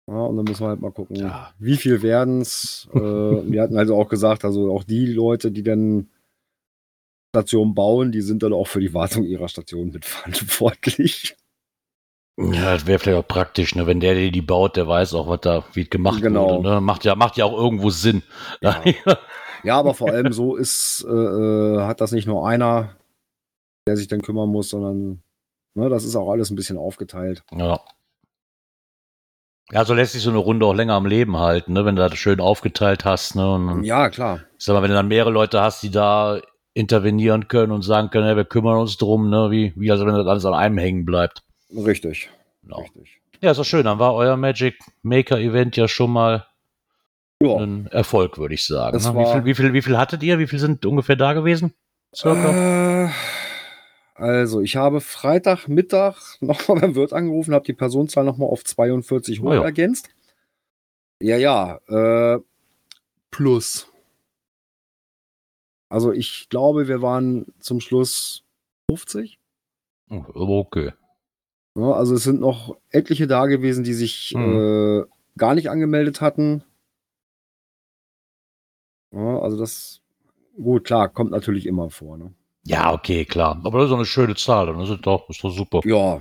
Ja, 0.08 0.14
und 0.24 0.36
dann 0.36 0.44
müssen 0.44 0.64
wir 0.64 0.68
halt 0.68 0.80
mal 0.80 0.90
gucken, 0.90 1.30
wie 1.58 1.76
viel 1.76 2.02
werden 2.02 2.40
es. 2.40 2.88
Äh, 2.92 2.98
wir 2.98 3.62
hatten 3.62 3.76
also 3.76 3.96
auch 3.96 4.08
gesagt, 4.08 4.44
also 4.44 4.74
auch 4.74 4.82
die 4.82 5.06
Leute, 5.06 5.52
die 5.52 5.62
dann 5.62 6.08
Stationen 7.34 7.74
bauen, 7.74 8.12
die 8.12 8.20
sind 8.20 8.42
dann 8.42 8.52
auch 8.52 8.66
für 8.66 8.80
die 8.80 8.92
Wartung 8.92 9.24
ihrer 9.24 9.48
Station 9.48 9.90
mitverantwortlich. 9.90 11.36
Ja, 12.38 12.72
das 12.72 12.86
wäre 12.86 12.98
vielleicht 12.98 13.18
auch 13.22 13.28
praktisch, 13.28 13.74
ne? 13.74 13.86
wenn 13.86 14.00
der, 14.00 14.14
der 14.14 14.30
die 14.30 14.40
baut, 14.40 14.76
der 14.78 14.88
weiß 14.88 15.12
auch, 15.12 15.28
was 15.28 15.40
da 15.42 15.64
wie 15.74 15.84
gemacht 15.84 16.22
Genau. 16.22 16.56
wurde. 16.56 16.70
Ne? 16.76 16.80
Macht, 16.80 17.04
ja, 17.04 17.14
macht 17.14 17.36
ja 17.36 17.44
auch 17.44 17.52
irgendwo 17.52 17.90
Sinn. 17.90 18.22
Ja. 18.62 18.82
Ja, 19.64 19.78
aber 19.78 19.92
vor 19.94 20.08
allem 20.08 20.32
so 20.32 20.56
ist, 20.56 21.04
äh, 21.06 21.12
äh, 21.12 21.80
hat 21.82 22.00
das 22.00 22.10
nicht 22.10 22.26
nur 22.26 22.48
einer, 22.48 22.96
der 23.86 23.96
sich 23.98 24.08
dann 24.08 24.22
kümmern 24.22 24.48
muss, 24.48 24.70
sondern 24.70 25.22
ne, 25.74 25.88
das 25.90 26.04
ist 26.04 26.16
auch 26.16 26.30
alles 26.32 26.50
ein 26.50 26.56
bisschen 26.56 26.78
aufgeteilt. 26.78 27.44
Ja. 27.52 27.80
Ja, 29.70 29.84
so 29.84 29.92
lässt 29.94 30.14
sich 30.14 30.22
so 30.22 30.30
eine 30.30 30.38
Runde 30.38 30.64
auch 30.66 30.74
länger 30.74 30.94
am 30.94 31.06
Leben 31.06 31.36
halten, 31.36 31.74
ne? 31.74 31.84
wenn 31.84 31.96
du 31.96 32.02
das 32.08 32.18
schön 32.18 32.40
aufgeteilt 32.40 33.04
hast. 33.04 33.36
Ne? 33.36 33.52
Und 33.54 33.84
Ja, 33.84 34.08
klar. 34.08 34.40
sag 34.58 34.72
mal, 34.74 34.82
wenn 34.82 34.88
du 34.90 34.96
dann 34.96 35.06
mehrere 35.08 35.30
Leute 35.30 35.60
hast, 35.60 35.82
die 35.82 35.90
da 35.90 36.40
intervenieren 36.74 37.48
können 37.48 37.72
und 37.72 37.82
sagen 37.82 38.10
können, 38.10 38.26
ja, 38.26 38.36
wir 38.36 38.44
kümmern 38.44 38.78
uns 38.78 38.96
drum, 38.96 39.28
ne? 39.30 39.48
wie, 39.50 39.72
wie 39.76 39.90
also 39.90 40.06
wenn 40.06 40.14
das 40.14 40.26
alles 40.26 40.44
an 40.44 40.54
einem 40.54 40.78
hängen 40.78 41.04
bleibt. 41.04 41.42
Richtig. 41.74 42.30
Genau. 42.62 42.80
Richtig. 42.80 43.20
Ja, 43.40 43.50
ist 43.50 43.56
doch 43.58 43.64
schön. 43.64 43.84
Dann 43.84 43.98
war 43.98 44.14
euer 44.14 44.36
Magic 44.36 44.78
Maker 45.02 45.38
Event 45.38 45.76
ja 45.76 45.88
schon 45.88 46.12
mal 46.12 46.46
Ja. 47.42 47.56
ein 47.56 47.88
Erfolg, 47.88 48.38
würde 48.38 48.54
ich 48.54 48.64
sagen. 48.66 48.96
Ne? 48.96 49.14
Wie, 49.14 49.32
viel, 49.32 49.44
wie, 49.44 49.54
viel, 49.54 49.72
wie 49.74 49.82
viel 49.82 49.98
hattet 49.98 50.22
ihr? 50.22 50.38
Wie 50.38 50.46
viel 50.46 50.58
sind 50.60 50.86
ungefähr 50.86 51.16
da 51.16 51.32
gewesen? 51.32 51.74
Circa? 52.14 53.06
Äh, 53.06 53.10
also, 54.14 54.60
ich 54.60 54.76
habe 54.76 55.00
Freitag 55.00 55.66
Mittag 55.68 56.16
nochmal 56.40 56.80
beim 56.80 56.94
Wirt 56.94 57.12
angerufen, 57.12 57.52
habe 57.54 57.64
die 57.64 57.72
Personenzahl 57.72 58.24
nochmal 58.24 58.48
auf 58.48 58.64
42 58.64 59.40
hoch 59.40 59.46
Oh 59.50 59.54
ja. 59.54 59.62
ergänzt. 59.64 60.08
Ja, 61.20 61.36
ja. 61.36 61.78
Äh, 61.88 62.38
plus. 63.30 63.88
Also, 65.92 66.10
ich 66.10 66.48
glaube, 66.48 66.88
wir 66.88 67.02
waren 67.02 67.46
zum 67.60 67.80
Schluss 67.80 68.44
50. 68.90 69.38
Oh, 70.10 70.24
aber 70.34 70.48
okay. 70.58 70.92
Ja, 71.76 71.92
also 71.92 72.14
es 72.14 72.22
sind 72.24 72.40
noch 72.40 72.76
etliche 72.90 73.26
da 73.26 73.44
gewesen, 73.46 73.84
die 73.84 73.92
sich 73.92 74.34
Mhm. 74.34 74.56
äh, 74.56 75.04
gar 75.36 75.54
nicht 75.54 75.68
angemeldet 75.68 76.20
hatten. 76.22 76.64
Ja, 79.14 79.38
also 79.40 79.58
das, 79.58 80.00
gut, 80.56 80.84
klar, 80.84 81.10
kommt 81.10 81.30
natürlich 81.30 81.66
immer 81.66 81.90
vor. 81.90 82.16
Ne? 82.16 82.32
Ja, 82.64 82.92
okay, 82.94 83.26
klar. 83.26 83.60
Aber 83.64 83.78
das 83.78 83.86
ist 83.86 83.90
doch 83.90 83.96
eine 83.98 84.06
schöne 84.06 84.34
Zahl. 84.34 84.66
Dann 84.66 84.80
ist 84.80 84.88
es 84.90 85.00
doch, 85.02 85.28
ist 85.28 85.44
doch 85.44 85.50
super. 85.50 85.80
Ja, 85.84 86.20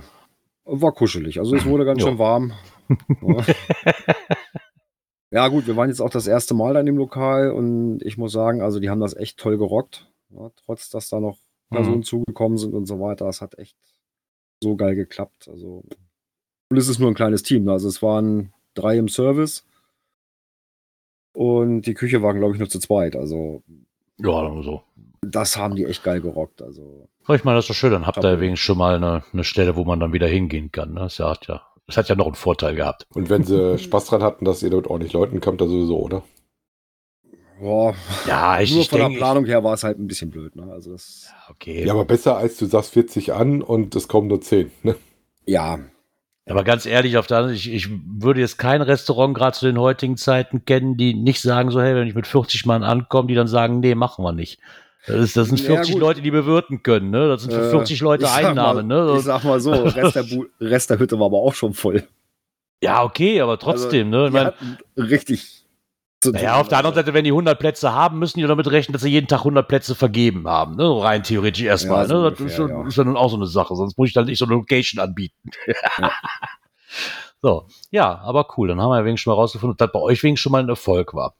war 0.64 0.92
kuschelig. 0.92 1.38
Also 1.38 1.56
es 1.56 1.64
wurde 1.64 1.84
ganz 1.86 2.02
Ja. 2.02 2.08
schön 2.08 2.18
warm. 2.18 2.52
Ja. 5.32 5.48
gut, 5.48 5.66
wir 5.66 5.76
waren 5.76 5.88
jetzt 5.88 6.00
auch 6.00 6.10
das 6.10 6.26
erste 6.26 6.54
Mal 6.54 6.74
da 6.74 6.80
in 6.80 6.86
dem 6.86 6.96
Lokal 6.96 7.50
und 7.50 8.02
ich 8.02 8.16
muss 8.18 8.32
sagen, 8.32 8.62
also 8.62 8.78
die 8.80 8.90
haben 8.90 9.00
das 9.00 9.16
echt 9.16 9.38
toll 9.38 9.58
gerockt. 9.58 10.08
Ja, 10.30 10.50
trotz, 10.64 10.88
dass 10.90 11.08
da 11.08 11.20
noch 11.20 11.38
Personen 11.70 11.98
Mhm. 11.98 12.02
zugekommen 12.04 12.58
sind 12.58 12.74
und 12.74 12.86
so 12.86 13.00
weiter. 13.00 13.24
Das 13.24 13.40
hat 13.40 13.58
echt 13.58 13.76
so 14.62 14.76
geil 14.76 14.94
geklappt. 14.94 15.48
Also, 15.48 15.82
und 16.70 16.76
es 16.76 16.88
ist 16.88 16.98
nur 16.98 17.10
ein 17.10 17.14
kleines 17.14 17.42
Team. 17.42 17.64
ne? 17.64 17.72
Also 17.72 17.88
es 17.88 18.02
waren 18.02 18.52
drei 18.74 18.96
im 18.98 19.08
Service 19.08 19.66
und 21.34 21.82
die 21.82 21.94
Küche 21.94 22.22
waren, 22.22 22.38
glaube 22.38 22.54
ich, 22.54 22.58
nur 22.58 22.68
zu 22.68 22.78
zweit. 22.78 23.16
Also 23.16 23.62
Ja, 24.18 24.62
so. 24.62 24.82
das 25.22 25.56
haben 25.56 25.76
die 25.76 25.84
echt 25.84 26.04
geil 26.04 26.20
gerockt. 26.20 26.62
Also 26.62 27.08
ich 27.28 27.44
meine, 27.44 27.56
das 27.56 27.64
ist 27.64 27.70
doch 27.70 27.74
schön. 27.74 27.92
Dann 27.92 28.06
habt 28.06 28.18
ihr 28.18 28.30
ja 28.30 28.40
wenigstens 28.40 28.60
schon 28.66 28.78
mal 28.78 28.96
eine, 28.96 29.24
eine 29.32 29.44
Stelle, 29.44 29.76
wo 29.76 29.84
man 29.84 30.00
dann 30.00 30.12
wieder 30.12 30.26
hingehen 30.26 30.70
kann. 30.72 30.92
Ne? 30.94 31.00
Das, 31.00 31.18
hat 31.18 31.46
ja, 31.46 31.62
das 31.86 31.96
hat 31.96 32.08
ja 32.08 32.14
noch 32.14 32.26
einen 32.26 32.34
Vorteil 32.34 32.74
gehabt. 32.74 33.06
Und 33.14 33.30
wenn 33.30 33.44
sie 33.44 33.78
Spaß 33.78 34.06
dran 34.06 34.22
hatten, 34.22 34.44
dass 34.44 34.62
ihr 34.62 34.70
dort 34.70 34.86
ordentlich 34.86 35.12
Leuten 35.12 35.40
kommt, 35.40 35.60
dann 35.60 35.68
sowieso, 35.68 35.98
oder? 35.98 36.22
boah, 37.62 37.94
Ja, 38.26 38.60
ich, 38.60 38.72
nur 38.72 38.82
ich 38.82 38.88
von 38.90 38.98
denke. 38.98 39.14
der 39.14 39.18
Planung 39.18 39.44
her 39.46 39.64
war 39.64 39.74
es 39.74 39.84
halt 39.84 39.98
ein 39.98 40.06
bisschen 40.06 40.30
blöd. 40.30 40.56
Ne? 40.56 40.70
Also 40.70 40.92
das, 40.92 41.32
Ich, 41.44 41.50
okay. 41.50 41.84
Ja, 41.84 41.92
aber 41.92 42.04
besser 42.04 42.36
als 42.36 42.56
du 42.58 42.66
sagst 42.66 42.92
40 42.92 43.32
an 43.32 43.62
und 43.62 43.94
es 43.94 44.08
kommen 44.08 44.28
nur 44.28 44.40
10. 44.40 44.70
Ne? 44.82 44.96
ja, 45.46 45.78
Aber 46.46 46.64
ganz 46.64 46.86
ehrlich, 46.86 47.16
auf 47.16 47.28
der 47.28 47.38
anderen 47.38 47.56
ich, 47.56 47.72
ich 47.72 47.88
würde 47.90 48.40
jetzt 48.40 48.58
kein 48.58 48.82
Restaurant 48.82 49.36
gerade 49.36 49.56
zu 49.56 49.66
den 49.66 49.78
heutigen 49.78 50.16
Zeiten 50.16 50.64
kennen, 50.64 50.96
die 50.96 51.14
nicht 51.14 51.40
sagen 51.40 51.70
so, 51.70 51.80
hey, 51.80 51.94
wenn 51.94 52.08
ich 52.08 52.14
mit 52.14 52.26
40 52.26 52.66
Mann 52.66 52.82
ankomme, 52.82 53.28
die 53.28 53.34
dann 53.34 53.46
sagen, 53.48 53.80
nee, 53.80 53.94
machen 53.94 54.24
wir 54.24 54.32
nicht. 54.32 54.58
Das, 55.06 55.16
ist, 55.16 55.36
das 55.36 55.48
sind 55.48 55.60
Ja, 55.60 55.66
40 55.66 55.94
gut. 55.94 56.00
Leute, 56.00 56.22
die 56.22 56.30
bewirten 56.30 56.82
können, 56.82 57.10
ne? 57.10 57.28
Das 57.28 57.42
sind 57.42 57.52
für 57.52 57.66
Äh, 57.66 57.70
40 57.70 58.00
Leute 58.00 58.24
ich 58.24 58.30
sag 58.30 58.44
Einnahmen, 58.44 58.86
mal, 58.86 59.06
ne? 59.12 59.14
Ich 59.18 59.24
sag 59.24 59.42
mal 59.44 59.60
so, 59.60 59.72
Rest 59.72 60.14
der, 60.16 60.24
Rest 60.60 60.90
der 60.90 60.98
Hütte 60.98 61.18
war 61.18 61.26
aber 61.26 61.38
auch 61.38 61.54
schon 61.54 61.74
voll. 61.74 62.06
Ja, 62.82 63.02
okay, 63.04 63.40
aber 63.40 63.58
trotzdem, 63.58 64.10
ne? 64.10 64.26
Ich 64.28 64.32
mein, 64.32 64.52
richtig. 64.96 65.64
naja, 66.24 66.56
auf 66.60 66.68
der 66.68 66.78
anderen 66.78 66.94
Seite, 66.94 67.14
wenn 67.14 67.24
die 67.24 67.30
100 67.30 67.58
Plätze 67.58 67.92
haben, 67.92 68.18
müssen 68.20 68.38
die 68.38 68.46
damit 68.46 68.70
rechnen, 68.70 68.92
dass 68.92 69.02
sie 69.02 69.10
jeden 69.10 69.26
Tag 69.28 69.40
100 69.40 69.66
Plätze 69.66 69.94
vergeben 69.96 70.46
haben, 70.48 70.76
ne? 70.76 70.84
Rein 71.02 71.22
theoretisch 71.24 71.62
erstmal, 71.64 72.02
Ja, 72.02 72.06
so 72.08 72.14
ne? 72.22 72.30
Das 72.30 72.40
ungefähr, 72.40 72.64
ist, 72.64 72.70
ja. 72.70 72.86
ist 72.86 72.96
ja 72.96 73.04
nun 73.04 73.16
auch 73.16 73.28
so 73.30 73.36
eine 73.36 73.46
Sache, 73.46 73.74
sonst 73.74 73.98
muss 73.98 74.08
ich 74.08 74.14
dann 74.14 74.26
nicht 74.26 74.38
so 74.38 74.44
eine 74.44 74.54
Location 74.54 75.00
anbieten. 75.02 75.50
Ja. 75.98 76.10
So, 77.44 77.66
ja, 77.90 78.18
aber 78.20 78.46
cool, 78.56 78.68
dann 78.68 78.80
haben 78.80 78.90
wir 78.90 78.98
ja 78.98 79.04
wenigstens 79.04 79.24
schon 79.24 79.32
mal 79.34 79.40
rausgefunden, 79.40 79.76
dass 79.76 79.90
bei 79.90 79.98
euch 79.98 80.22
wenigstens 80.22 80.42
schon 80.44 80.52
mal 80.52 80.62
ein 80.62 80.68
Erfolg 80.68 81.12
war. 81.12 81.34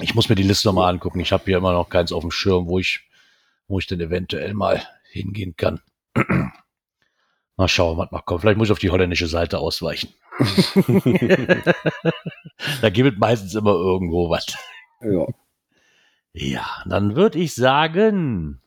Ich 0.00 0.14
muss 0.14 0.28
mir 0.28 0.34
die 0.36 0.42
Liste 0.44 0.68
nochmal 0.68 0.92
angucken. 0.92 1.20
Ich 1.20 1.32
habe 1.32 1.42
hier 1.46 1.56
immer 1.58 1.72
noch 1.72 1.88
keins 1.88 2.12
auf 2.12 2.22
dem 2.22 2.30
Schirm, 2.30 2.66
wo 2.66 2.78
ich, 2.78 3.00
wo 3.66 3.78
ich 3.78 3.86
denn 3.86 4.00
eventuell 4.00 4.54
mal 4.54 4.82
hingehen 5.10 5.56
kann. 5.56 5.80
mal 7.56 7.68
schauen, 7.68 7.98
was 7.98 8.10
noch 8.12 8.24
kommt. 8.24 8.42
Vielleicht 8.42 8.58
muss 8.58 8.68
ich 8.68 8.72
auf 8.72 8.78
die 8.78 8.90
holländische 8.90 9.26
Seite 9.26 9.58
ausweichen. 9.58 10.10
da 12.80 12.90
gibt 12.90 13.12
es 13.14 13.18
meistens 13.18 13.54
immer 13.54 13.72
irgendwo 13.72 14.30
was. 14.30 14.46
Ja. 15.00 15.26
Ja, 16.32 16.66
dann 16.86 17.16
würde 17.16 17.38
ich 17.40 17.54
sagen, 17.54 18.60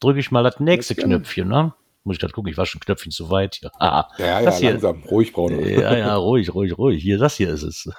drücke 0.00 0.20
ich 0.20 0.30
mal 0.30 0.44
das 0.44 0.60
nächste 0.60 0.94
gerne. 0.94 1.16
Knöpfchen, 1.16 1.48
ne? 1.48 1.74
Muss 2.04 2.14
ich 2.16 2.20
gerade 2.20 2.32
gucken, 2.32 2.52
ich 2.52 2.56
war 2.56 2.66
schon 2.66 2.78
ein 2.80 2.84
Knöpfchen 2.84 3.10
zu 3.10 3.30
weit 3.30 3.56
hier. 3.56 3.72
Ah, 3.80 4.08
Ja, 4.18 4.26
ja, 4.26 4.42
Das 4.42 4.62
langsam. 4.62 5.02
Ruhig, 5.10 5.32
Braune. 5.32 5.68
ja, 5.68 5.96
ja, 5.96 6.14
ruhig, 6.18 6.54
ruhig, 6.54 6.78
ruhig. 6.78 7.02
Hier, 7.02 7.18
das 7.18 7.36
hier 7.36 7.50
ist 7.50 7.64
es. 7.64 7.90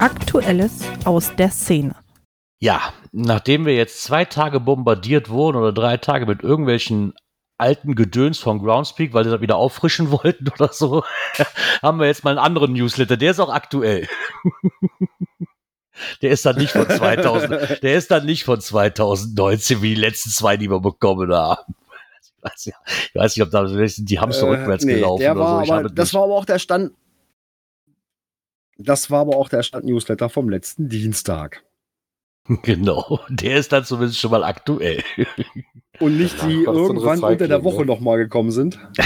Aktuelles 0.00 0.82
aus 1.04 1.34
der 1.36 1.50
Szene. 1.50 1.94
Ja, 2.58 2.92
nachdem 3.12 3.66
wir 3.66 3.74
jetzt 3.74 4.02
zwei 4.02 4.24
Tage 4.24 4.58
bombardiert 4.58 5.28
wurden 5.28 5.58
oder 5.58 5.72
drei 5.72 5.98
Tage 5.98 6.24
mit 6.26 6.42
irgendwelchen 6.42 7.12
alten 7.58 7.94
Gedöns 7.94 8.38
von 8.38 8.60
Groundspeak, 8.62 9.12
weil 9.12 9.24
sie 9.24 9.30
das 9.30 9.42
wieder 9.42 9.56
auffrischen 9.56 10.10
wollten 10.12 10.48
oder 10.48 10.72
so, 10.72 11.04
haben 11.82 11.98
wir 12.00 12.06
jetzt 12.06 12.24
mal 12.24 12.30
einen 12.30 12.38
anderen 12.38 12.72
Newsletter. 12.72 13.18
Der 13.18 13.30
ist 13.32 13.40
auch 13.40 13.52
aktuell. 13.52 14.08
Der 16.22 16.30
ist 16.30 16.46
dann 16.46 16.56
nicht 16.56 16.70
von 16.72 16.88
2000, 16.88 17.82
der 17.82 17.94
ist 17.94 18.10
dann 18.10 18.24
nicht 18.24 18.44
von 18.44 18.58
2019 18.58 19.82
wie 19.82 19.94
die 19.94 20.00
letzten 20.00 20.30
zwei, 20.30 20.56
die 20.56 20.70
wir 20.70 20.80
bekommen 20.80 21.30
haben. 21.30 21.74
Ich 22.22 22.32
weiß, 22.42 22.64
ja, 22.64 22.74
ich 22.86 23.14
weiß 23.14 23.36
nicht, 23.36 23.44
ob 23.44 23.50
da 23.50 23.64
die 23.66 24.18
haben 24.18 24.32
so 24.32 24.48
rückwärts 24.48 24.84
Äh, 24.84 24.86
nee, 24.86 24.94
gelaufen 24.94 25.20
Der 25.20 25.36
oder 25.36 25.44
so. 25.66 25.72
aber, 25.74 25.82
das 25.90 26.06
nicht- 26.08 26.14
war 26.14 26.22
aber 26.24 26.34
auch 26.36 26.46
der 26.46 26.58
Stand. 26.58 26.92
Das 28.82 29.10
war 29.10 29.20
aber 29.20 29.36
auch 29.36 29.48
der 29.48 29.62
Stand-Newsletter 29.62 30.28
vom 30.28 30.48
letzten 30.48 30.88
Dienstag. 30.88 31.62
Genau, 32.62 33.20
der 33.28 33.56
ist 33.58 33.70
dann 33.70 33.84
zumindest 33.84 34.18
schon 34.18 34.30
mal 34.32 34.42
aktuell. 34.42 35.04
Und 36.00 36.18
nicht 36.18 36.36
Ja, 36.40 36.48
die 36.48 36.66
ein 36.66 36.74
irgendwann 36.74 37.22
unter 37.22 37.46
der 37.46 37.58
Recycling, 37.58 37.64
Woche 37.64 37.80
ne? 37.80 37.86
noch 37.86 38.00
mal 38.00 38.16
gekommen 38.16 38.50
sind. 38.50 38.78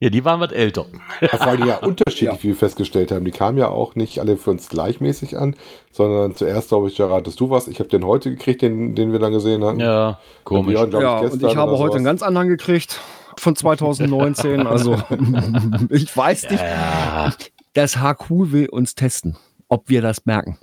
Ja, 0.00 0.10
die 0.10 0.22
waren 0.24 0.38
was 0.40 0.52
älter. 0.52 0.84
Vor 1.30 1.42
allem 1.42 1.66
ja 1.66 1.76
unterschiedlich, 1.78 2.28
Ja. 2.28 2.42
wie 2.42 2.48
wir 2.48 2.56
festgestellt 2.56 3.10
haben. 3.10 3.24
Die 3.24 3.30
kamen 3.30 3.56
ja 3.56 3.68
auch 3.68 3.94
nicht 3.94 4.18
alle 4.18 4.36
für 4.36 4.50
uns 4.50 4.68
gleichmäßig 4.68 5.38
an, 5.38 5.56
sondern 5.92 6.34
zuerst, 6.36 6.68
glaube 6.68 6.88
ich, 6.88 6.96
Gerard, 6.96 7.20
hattest 7.20 7.40
du 7.40 7.48
was. 7.48 7.68
Ich 7.68 7.78
habe 7.78 7.88
den 7.88 8.04
heute 8.04 8.28
gekriegt, 8.30 8.60
den, 8.60 8.94
den 8.94 9.12
wir 9.12 9.18
dann 9.18 9.32
gesehen 9.32 9.64
haben. 9.64 9.80
Ja, 9.80 10.18
komisch. 10.42 10.74
Björn, 10.74 10.90
glaub 10.90 11.02
ja, 11.02 11.16
und 11.20 11.30
gestern 11.30 11.48
ich 11.50 11.56
habe 11.56 11.70
heute 11.72 11.78
sowas. 11.78 11.94
einen 11.96 12.04
ganz 12.04 12.22
anderen 12.22 12.48
gekriegt 12.48 13.00
von 13.38 13.56
2019. 13.56 14.66
also 14.66 14.98
ich 15.88 16.14
weiß 16.14 16.50
nicht. 16.50 16.60
Ja, 16.62 17.32
Das 17.74 17.96
HQ 17.96 18.30
will 18.30 18.68
uns 18.68 18.94
testen, 18.94 19.36
ob 19.68 19.88
wir 19.88 20.00
das 20.00 20.26
merken. 20.26 20.58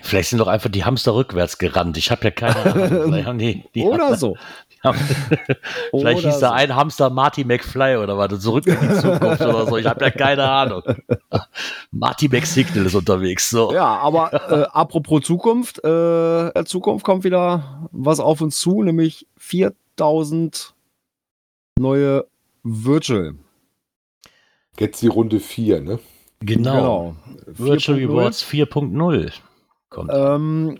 Vielleicht 0.00 0.30
sind 0.30 0.38
doch 0.38 0.46
einfach 0.46 0.70
die 0.70 0.84
Hamster 0.84 1.14
rückwärts 1.14 1.58
gerannt. 1.58 1.96
Ich 1.96 2.10
habe 2.10 2.24
ja 2.24 2.30
keine 2.30 2.56
Ahnung. 2.56 3.24
Haben 3.26 3.38
die, 3.38 3.64
die 3.74 3.82
Oder 3.82 4.16
so. 4.16 4.36
Vielleicht 4.82 5.92
Oder 5.92 6.12
hieß 6.12 6.38
da 6.38 6.48
so. 6.48 6.54
ein 6.54 6.74
Hamster 6.74 7.10
Marty 7.10 7.44
McFly 7.44 7.96
oder 7.96 8.16
was, 8.16 8.40
zurück 8.40 8.64
in 8.68 8.78
die 8.80 8.94
Zukunft 8.94 9.40
oder 9.42 9.66
so. 9.66 9.76
Ich 9.76 9.86
habe 9.86 10.04
ja 10.04 10.10
keine 10.12 10.48
Ahnung. 10.48 10.82
Marty 11.90 12.28
McSignal 12.28 12.86
ist 12.86 12.94
unterwegs. 12.94 13.50
So. 13.50 13.72
Ja, 13.72 13.98
aber 13.98 14.32
äh, 14.32 14.66
apropos 14.70 15.22
Zukunft, 15.22 15.82
äh, 15.84 16.48
in 16.50 16.66
Zukunft 16.66 17.04
kommt 17.04 17.24
wieder 17.24 17.88
was 17.90 18.20
auf 18.20 18.40
uns 18.40 18.60
zu, 18.60 18.84
nämlich 18.84 19.26
4000 19.36 20.74
neue 21.76 22.26
Virtual. 22.62 23.34
Jetzt 24.78 25.02
die 25.02 25.08
Runde 25.08 25.40
4, 25.40 25.80
ne? 25.80 25.98
Genau. 26.40 27.16
Virtual 27.46 27.98
4.0. 27.98 28.08
Rewards 28.08 28.44
4.0 28.44 29.32
kommt. 29.90 30.10
Ähm, 30.12 30.78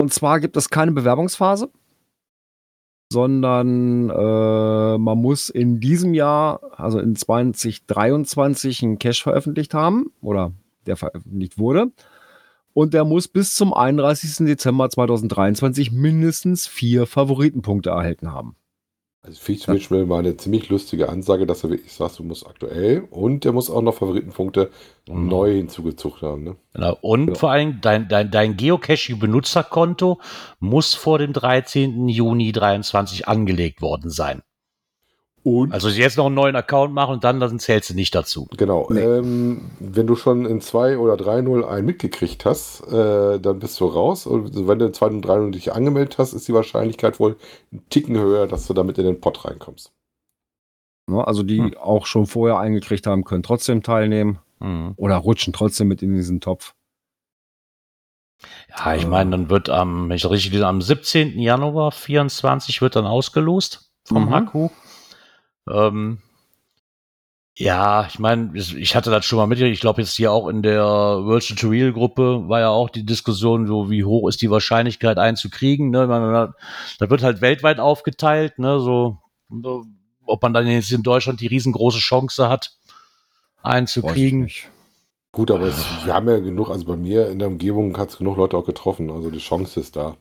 und 0.00 0.12
zwar 0.12 0.40
gibt 0.40 0.56
es 0.56 0.68
keine 0.68 0.92
Bewerbungsphase, 0.92 1.70
sondern 3.12 4.10
äh, 4.10 4.98
man 4.98 5.18
muss 5.18 5.48
in 5.48 5.78
diesem 5.78 6.14
Jahr, 6.14 6.60
also 6.76 6.98
in 6.98 7.14
2023, 7.14 8.82
einen 8.82 8.98
Cache 8.98 9.22
veröffentlicht 9.22 9.74
haben 9.74 10.10
oder 10.20 10.52
der 10.86 10.96
veröffentlicht 10.96 11.58
wurde. 11.58 11.92
Und 12.74 12.94
der 12.94 13.04
muss 13.04 13.28
bis 13.28 13.54
zum 13.54 13.74
31. 13.74 14.46
Dezember 14.46 14.88
2023 14.88 15.92
mindestens 15.92 16.66
vier 16.66 17.06
Favoritenpunkte 17.06 17.90
erhalten 17.90 18.32
haben. 18.32 18.56
Also 19.24 19.40
Feature 19.40 19.74
Mitchell 19.74 20.08
war 20.08 20.18
eine 20.18 20.36
ziemlich 20.36 20.68
lustige 20.68 21.08
Ansage, 21.08 21.46
dass 21.46 21.62
er 21.62 21.70
wirklich 21.70 21.92
sagt, 21.92 22.18
du 22.18 22.24
musst 22.24 22.44
aktuell 22.44 23.06
und 23.10 23.44
der 23.44 23.52
muss 23.52 23.70
auch 23.70 23.80
noch 23.80 23.94
Favoritenpunkte 23.94 24.70
Mhm. 25.08 25.28
neu 25.28 25.54
hinzugezogen 25.54 26.20
haben. 26.28 26.42
Ne? 26.44 26.56
Genau. 26.74 26.98
Und 27.02 27.28
Ja. 27.28 27.34
vor 27.36 27.52
allem 27.52 27.80
dein, 27.80 28.08
dein, 28.08 28.32
dein 28.32 28.56
Geocaching-Benutzerkonto 28.56 30.18
muss 30.58 30.94
vor 30.94 31.18
dem 31.18 31.32
13. 31.32 32.08
Juni 32.08 32.50
23 32.50 33.28
angelegt 33.28 33.80
worden 33.80 34.10
sein. 34.10 34.42
Und 35.44 35.72
Also 35.72 35.88
jetzt 35.88 36.16
noch 36.16 36.26
einen 36.26 36.36
neuen 36.36 36.54
Account 36.54 36.94
machen 36.94 37.14
und 37.14 37.24
dann, 37.24 37.40
dann 37.40 37.58
zählst 37.58 37.90
du 37.90 37.94
nicht 37.94 38.14
dazu. 38.14 38.46
genau, 38.56 38.86
Nee. 38.90 39.00
ähm, 39.00 39.70
wenn 39.80 40.06
du 40.06 40.14
schon 40.14 40.46
in 40.46 40.60
2 40.60 40.98
oder 40.98 41.14
3.0 41.16 41.64
einen 41.64 41.84
mitgekriegt 41.86 42.44
hast, 42.44 42.82
äh, 42.92 43.40
dann 43.40 43.58
bist 43.58 43.80
du 43.80 43.86
raus. 43.86 44.26
Und 44.26 44.68
wenn 44.68 44.78
du 44.78 44.86
in 44.86 44.94
2 44.94 45.06
und 45.06 45.26
3.0 45.26 45.50
dich 45.50 45.72
angemeldet 45.72 46.18
hast, 46.18 46.32
ist 46.32 46.46
die 46.46 46.54
Wahrscheinlichkeit 46.54 47.18
wohl 47.18 47.36
einen 47.72 47.88
Ticken 47.88 48.16
höher, 48.16 48.46
dass 48.46 48.68
du 48.68 48.74
damit 48.74 48.98
in 48.98 49.04
den 49.04 49.20
Pott 49.20 49.44
reinkommst. 49.44 49.92
Ne, 51.10 51.26
Also 51.26 51.42
die 51.42 51.58
Hm. 51.58 51.76
auch 51.76 52.06
schon 52.06 52.26
vorher 52.26 52.58
eingekriegt 52.58 53.08
haben, 53.08 53.24
können 53.24 53.42
trotzdem 53.42 53.82
teilnehmen 53.82 54.38
Mhm. 54.60 54.92
oder 54.96 55.16
rutschen 55.16 55.52
trotzdem 55.52 55.88
mit 55.88 56.02
in 56.02 56.14
diesen 56.14 56.40
Topf. 56.40 56.74
Ja, 58.76 58.94
ich 58.94 59.06
meine, 59.06 59.30
dann 59.32 59.50
wird 59.50 59.68
am, 59.68 60.08
wenn 60.08 60.16
ich 60.16 60.28
richtig 60.28 60.62
am 60.64 60.80
17. 60.80 61.38
Januar 61.40 61.90
24 61.92 62.80
wird 62.80 62.94
dann 62.96 63.06
ausgelost 63.06 63.90
vom 64.04 64.26
Mhm. 64.26 64.30
Haku. 64.30 64.68
Ähm, 65.68 66.18
ja, 67.56 68.06
ich 68.06 68.18
meine, 68.18 68.50
ich 68.54 68.96
hatte 68.96 69.10
das 69.10 69.26
schon 69.26 69.36
mal 69.36 69.46
mitgekriegt. 69.46 69.74
Ich 69.74 69.80
glaube 69.80 70.00
jetzt 70.00 70.16
hier 70.16 70.32
auch 70.32 70.48
in 70.48 70.62
der 70.62 70.82
Virtual 70.82 71.58
to 71.58 71.68
Real 71.68 71.92
Gruppe 71.92 72.48
war 72.48 72.60
ja 72.60 72.70
auch 72.70 72.88
die 72.88 73.04
Diskussion, 73.04 73.66
so 73.66 73.90
wie 73.90 74.04
hoch 74.04 74.28
ist 74.28 74.40
die 74.40 74.50
Wahrscheinlichkeit 74.50 75.18
einzukriegen. 75.18 75.90
Ne? 75.90 76.06
Man, 76.06 76.32
man, 76.32 76.54
da 76.98 77.10
wird 77.10 77.22
halt 77.22 77.42
weltweit 77.42 77.78
aufgeteilt, 77.78 78.58
ne? 78.58 78.80
so, 78.80 79.18
ob 80.24 80.42
man 80.42 80.54
dann 80.54 80.66
jetzt 80.66 80.92
in 80.92 81.02
Deutschland 81.02 81.40
die 81.40 81.46
riesengroße 81.46 81.98
Chance 81.98 82.48
hat, 82.48 82.72
Weiß 83.62 83.70
ich 83.70 83.74
einzukriegen. 83.74 84.44
nicht. 84.44 84.70
Gut, 85.32 85.50
aber 85.50 85.66
es, 85.66 85.84
wir 86.04 86.14
haben 86.14 86.28
ja 86.28 86.38
genug, 86.38 86.70
also 86.70 86.84
bei 86.84 86.96
mir 86.96 87.28
in 87.28 87.38
der 87.38 87.48
Umgebung 87.48 87.96
hat 87.98 88.10
es 88.10 88.18
genug 88.18 88.36
Leute 88.36 88.56
auch 88.56 88.66
getroffen. 88.66 89.10
Also 89.10 89.30
die 89.30 89.38
Chance 89.38 89.80
ist 89.80 89.96
da. 89.96 90.16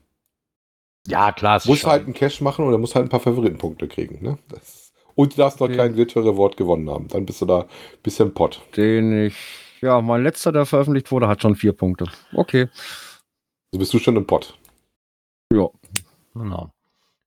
Ja, 1.07 1.31
klar. 1.31 1.61
Muss 1.65 1.85
halt 1.85 2.05
einen 2.05 2.13
Cash 2.13 2.41
machen 2.41 2.65
oder 2.65 2.77
muss 2.77 2.95
halt 2.95 3.05
ein 3.05 3.09
paar 3.09 3.19
Favoritenpunkte 3.19 3.87
kriegen. 3.87 4.21
Ne? 4.21 4.37
Das, 4.47 4.80
und 5.15 5.33
du 5.33 5.37
darfst 5.37 5.59
noch 5.59 5.67
Okay. 5.67 5.77
kein 5.77 5.95
Virtual 5.95 6.27
Reward 6.27 6.57
gewonnen 6.57 6.89
haben. 6.89 7.07
Dann 7.07 7.25
bist 7.25 7.41
du 7.41 7.45
da 7.45 7.61
ein 7.61 7.67
bisschen 8.03 8.33
Pott. 8.33 8.61
Den 8.75 9.27
ich, 9.27 9.35
ja, 9.81 10.01
mein 10.01 10.23
letzter, 10.23 10.51
der 10.51 10.65
veröffentlicht 10.65 11.11
wurde, 11.11 11.27
hat 11.27 11.41
schon 11.41 11.55
vier 11.55 11.73
Punkte. 11.73 12.05
Okay. 12.33 12.67
So 13.71 13.79
bist 13.79 13.93
du 13.93 13.99
schon 13.99 14.15
im 14.17 14.25
Pott. 14.25 14.57
Genau. 16.33 16.71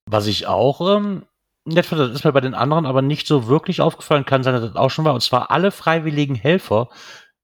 Was 0.07 0.27
ich 0.27 0.47
auch 0.47 0.97
ähm, 0.97 1.25
nett 1.65 1.87
finde, 1.87 2.09
das 2.09 2.17
ist 2.17 2.25
mir 2.25 2.33
bei 2.33 2.41
den 2.41 2.55
anderen 2.55 2.87
aber 2.87 3.03
nicht 3.03 3.27
so 3.27 3.49
wirklich 3.49 3.81
aufgefallen, 3.81 4.25
kann 4.25 4.43
sein, 4.43 4.55
dass 4.55 4.63
das 4.63 4.77
auch 4.77 4.91
schon 4.91 5.05
war, 5.05 5.15
und 5.15 5.23
zwar 5.23 5.51
alle 5.51 5.71
freiwilligen 5.71 6.35
Helfer 6.35 6.89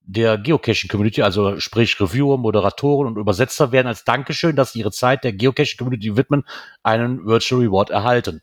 der 0.03 0.38
Geocaching-Community, 0.38 1.22
also 1.22 1.61
sprich 1.61 2.01
Reviewer, 2.01 2.36
Moderatoren 2.36 3.07
und 3.07 3.16
Übersetzer, 3.16 3.72
werden 3.72 3.86
als 3.86 4.05
Dankeschön, 4.05 4.57
dass 4.57 4.72
sie 4.72 4.80
ihre 4.80 4.91
Zeit 4.91 5.22
der 5.24 5.32
Geocaching-Community 5.32 6.16
widmen, 6.16 6.45
einen 6.82 7.24
Virtual 7.26 7.61
Reward 7.62 7.91
erhalten. 7.91 8.43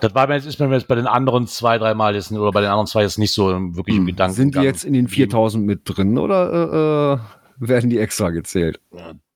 Das 0.00 0.14
war 0.14 0.26
mir 0.26 0.34
jetzt, 0.34 0.46
ist 0.46 0.60
mir 0.60 0.72
jetzt 0.72 0.88
bei 0.88 0.94
den 0.94 1.06
anderen 1.06 1.46
zwei, 1.46 1.78
dreimal 1.78 2.14
jetzt, 2.14 2.30
oder 2.32 2.52
bei 2.52 2.60
den 2.60 2.70
anderen 2.70 2.86
zwei 2.86 3.02
jetzt 3.02 3.18
nicht 3.18 3.32
so 3.32 3.46
wirklich 3.74 3.96
im 3.96 4.06
Gedanken. 4.06 4.36
Hm. 4.36 4.36
Sind 4.36 4.54
die 4.54 4.60
jetzt 4.60 4.84
in 4.84 4.92
den 4.92 5.08
4000 5.08 5.64
mit 5.64 5.80
drin 5.84 6.18
oder 6.18 6.52
äh, 6.52 7.14
äh, 7.14 7.68
werden 7.68 7.90
die 7.90 7.98
extra 7.98 8.30
gezählt? 8.30 8.80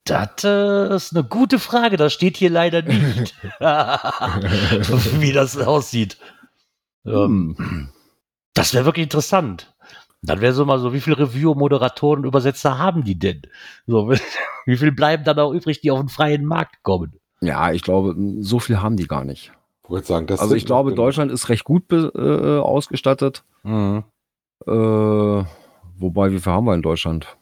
Das 0.04 0.44
äh, 0.44 0.94
ist 0.94 1.14
eine 1.14 1.24
gute 1.24 1.58
Frage, 1.58 1.96
das 1.96 2.12
steht 2.12 2.36
hier 2.36 2.50
leider 2.50 2.82
nicht. 2.82 3.34
Wie 5.20 5.32
das 5.32 5.56
aussieht. 5.58 6.16
Ähm, 7.04 7.56
Hm. 7.58 7.88
Das 8.54 8.74
wäre 8.74 8.84
wirklich 8.84 9.04
interessant. 9.04 9.74
Dann 10.22 10.40
wäre 10.40 10.52
so 10.52 10.64
mal 10.64 10.78
so, 10.78 10.92
wie 10.92 11.00
viele 11.00 11.18
Reviewer, 11.18 11.56
Moderatoren 11.56 12.20
und 12.20 12.26
Übersetzer 12.26 12.78
haben 12.78 13.02
die 13.02 13.18
denn? 13.18 13.42
So, 13.86 14.10
wie 14.66 14.76
viel 14.76 14.92
bleiben 14.92 15.24
dann 15.24 15.38
auch 15.38 15.52
übrig, 15.52 15.80
die 15.80 15.90
auf 15.90 16.00
den 16.00 16.08
freien 16.08 16.44
Markt 16.44 16.82
kommen? 16.82 17.18
Ja, 17.40 17.72
ich 17.72 17.82
glaube, 17.82 18.14
so 18.40 18.60
viel 18.60 18.80
haben 18.80 18.96
die 18.96 19.08
gar 19.08 19.24
nicht. 19.24 19.52
Ich 19.88 20.06
sagen, 20.06 20.26
Also 20.30 20.54
ich 20.54 20.64
glaube, 20.64 20.94
Deutschland 20.94 21.30
ist 21.32 21.48
recht 21.48 21.64
gut 21.64 21.84
äh, 21.92 22.58
ausgestattet. 22.58 23.44
Mhm. 23.62 24.04
Äh, 24.66 24.70
wobei, 25.98 26.32
wie 26.32 26.38
viel 26.38 26.52
haben 26.52 26.66
wir 26.66 26.74
in 26.74 26.82
Deutschland? 26.82 27.36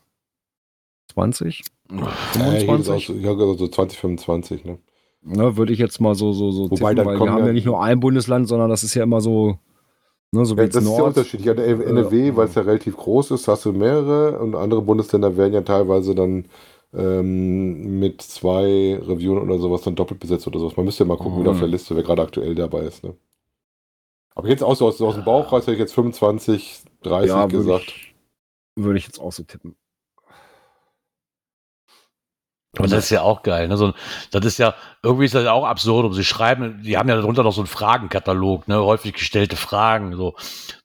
20? 1.13 1.63
Ja, 1.91 1.97
hier 2.35 2.53
ist 2.57 2.65
25? 2.65 3.11
auch, 3.11 3.39
ja, 3.39 3.57
so 3.57 3.69
2025. 3.69 4.65
Ne? 4.65 4.79
Ne, 5.23 5.57
würde 5.57 5.73
ich 5.73 5.79
jetzt 5.79 6.01
mal 6.01 6.15
so, 6.15 6.33
so, 6.33 6.51
so 6.51 6.71
Wobei, 6.71 6.95
dann 6.95 7.07
weil 7.07 7.19
wir 7.19 7.31
haben 7.31 7.41
ja- 7.41 7.47
ja 7.49 7.53
nicht 7.53 7.67
nur 7.67 7.83
ein 7.83 8.01
Bundesland, 8.01 8.49
sondern 8.49 8.71
das 8.71 8.85
ist 8.85 8.95
ja 8.95 9.03
immer 9.03 9.21
so, 9.21 9.59
ne, 10.33 10.47
so 10.47 10.57
Ja, 10.57 10.67
das 10.67 10.77
ist 10.77 10.83
ja 10.91 10.97
Nord. 10.99 11.09
unterschiedlich. 11.09 11.51
An 11.51 11.57
der 11.57 11.67
NRW, 11.67 12.37
weil 12.37 12.47
es 12.49 12.55
ja 12.55 12.63
relativ 12.63 12.97
groß 12.97 13.33
ist, 13.33 13.47
hast 13.49 13.65
du 13.67 13.73
mehrere 13.73 14.39
und 14.39 14.55
andere 14.55 14.81
Bundesländer 14.81 15.37
werden 15.37 15.53
ja 15.53 15.61
teilweise 15.61 16.15
dann 16.15 16.47
ähm, 16.93 17.99
mit 18.01 18.21
zwei 18.23 18.99
Reviewern 19.01 19.39
oder 19.39 19.59
sowas 19.59 19.83
dann 19.83 19.95
doppelt 19.95 20.21
besetzt 20.21 20.47
oder 20.47 20.59
sowas. 20.59 20.77
Man 20.77 20.87
müsste 20.87 21.05
ja 21.05 21.09
mal 21.09 21.17
gucken, 21.17 21.41
Mhm. 21.41 21.45
wer 21.45 21.53
auf 21.53 21.59
der 21.59 21.69
Liste, 21.69 21.95
wer 21.97 22.03
gerade 22.03 22.23
aktuell 22.23 22.55
dabei 22.55 22.81
ist. 22.81 23.05
Ne? 23.05 23.17
Aber 24.35 24.49
jetzt 24.49 24.63
aus, 24.63 24.81
aus, 24.83 25.01
aus 25.01 25.15
dem 25.15 25.25
Bauch 25.25 25.53
raus 25.53 25.63
hätte 25.63 25.75
ich 25.75 25.79
jetzt 25.79 25.95
25, 25.95 26.83
30 27.03 27.29
ja, 27.29 27.43
würde 27.43 27.57
gesagt. 27.59 27.85
ich, 27.87 28.15
würde 28.77 28.99
ich 28.99 29.07
jetzt 29.07 29.21
auch 29.21 29.33
so 29.33 29.43
tippen. 29.43 29.77
Aber 32.79 32.87
das 32.87 33.05
ist 33.05 33.11
ja 33.11 33.23
auch 33.23 33.43
geil. 33.43 33.67
Ne? 33.69 33.77
So, 33.77 33.93
das 34.31 34.45
ist 34.45 34.59
ja, 34.59 34.75
irgendwie 35.03 35.25
ist 35.25 35.35
das 35.35 35.45
ja 35.45 35.53
auch 35.53 35.65
absurd. 35.67 36.07
Und 36.07 36.13
sie 36.13 36.25
schreiben, 36.25 36.83
die 36.85 36.97
haben 36.97 37.09
ja 37.09 37.17
darunter 37.17 37.43
noch 37.43 37.53
so 37.53 37.61
einen 37.61 37.67
Fragenkatalog, 37.67 38.69
ne? 38.69 38.81
häufig 38.83 39.15
gestellte 39.15 39.57
Fragen. 39.57 40.17
So. 40.17 40.35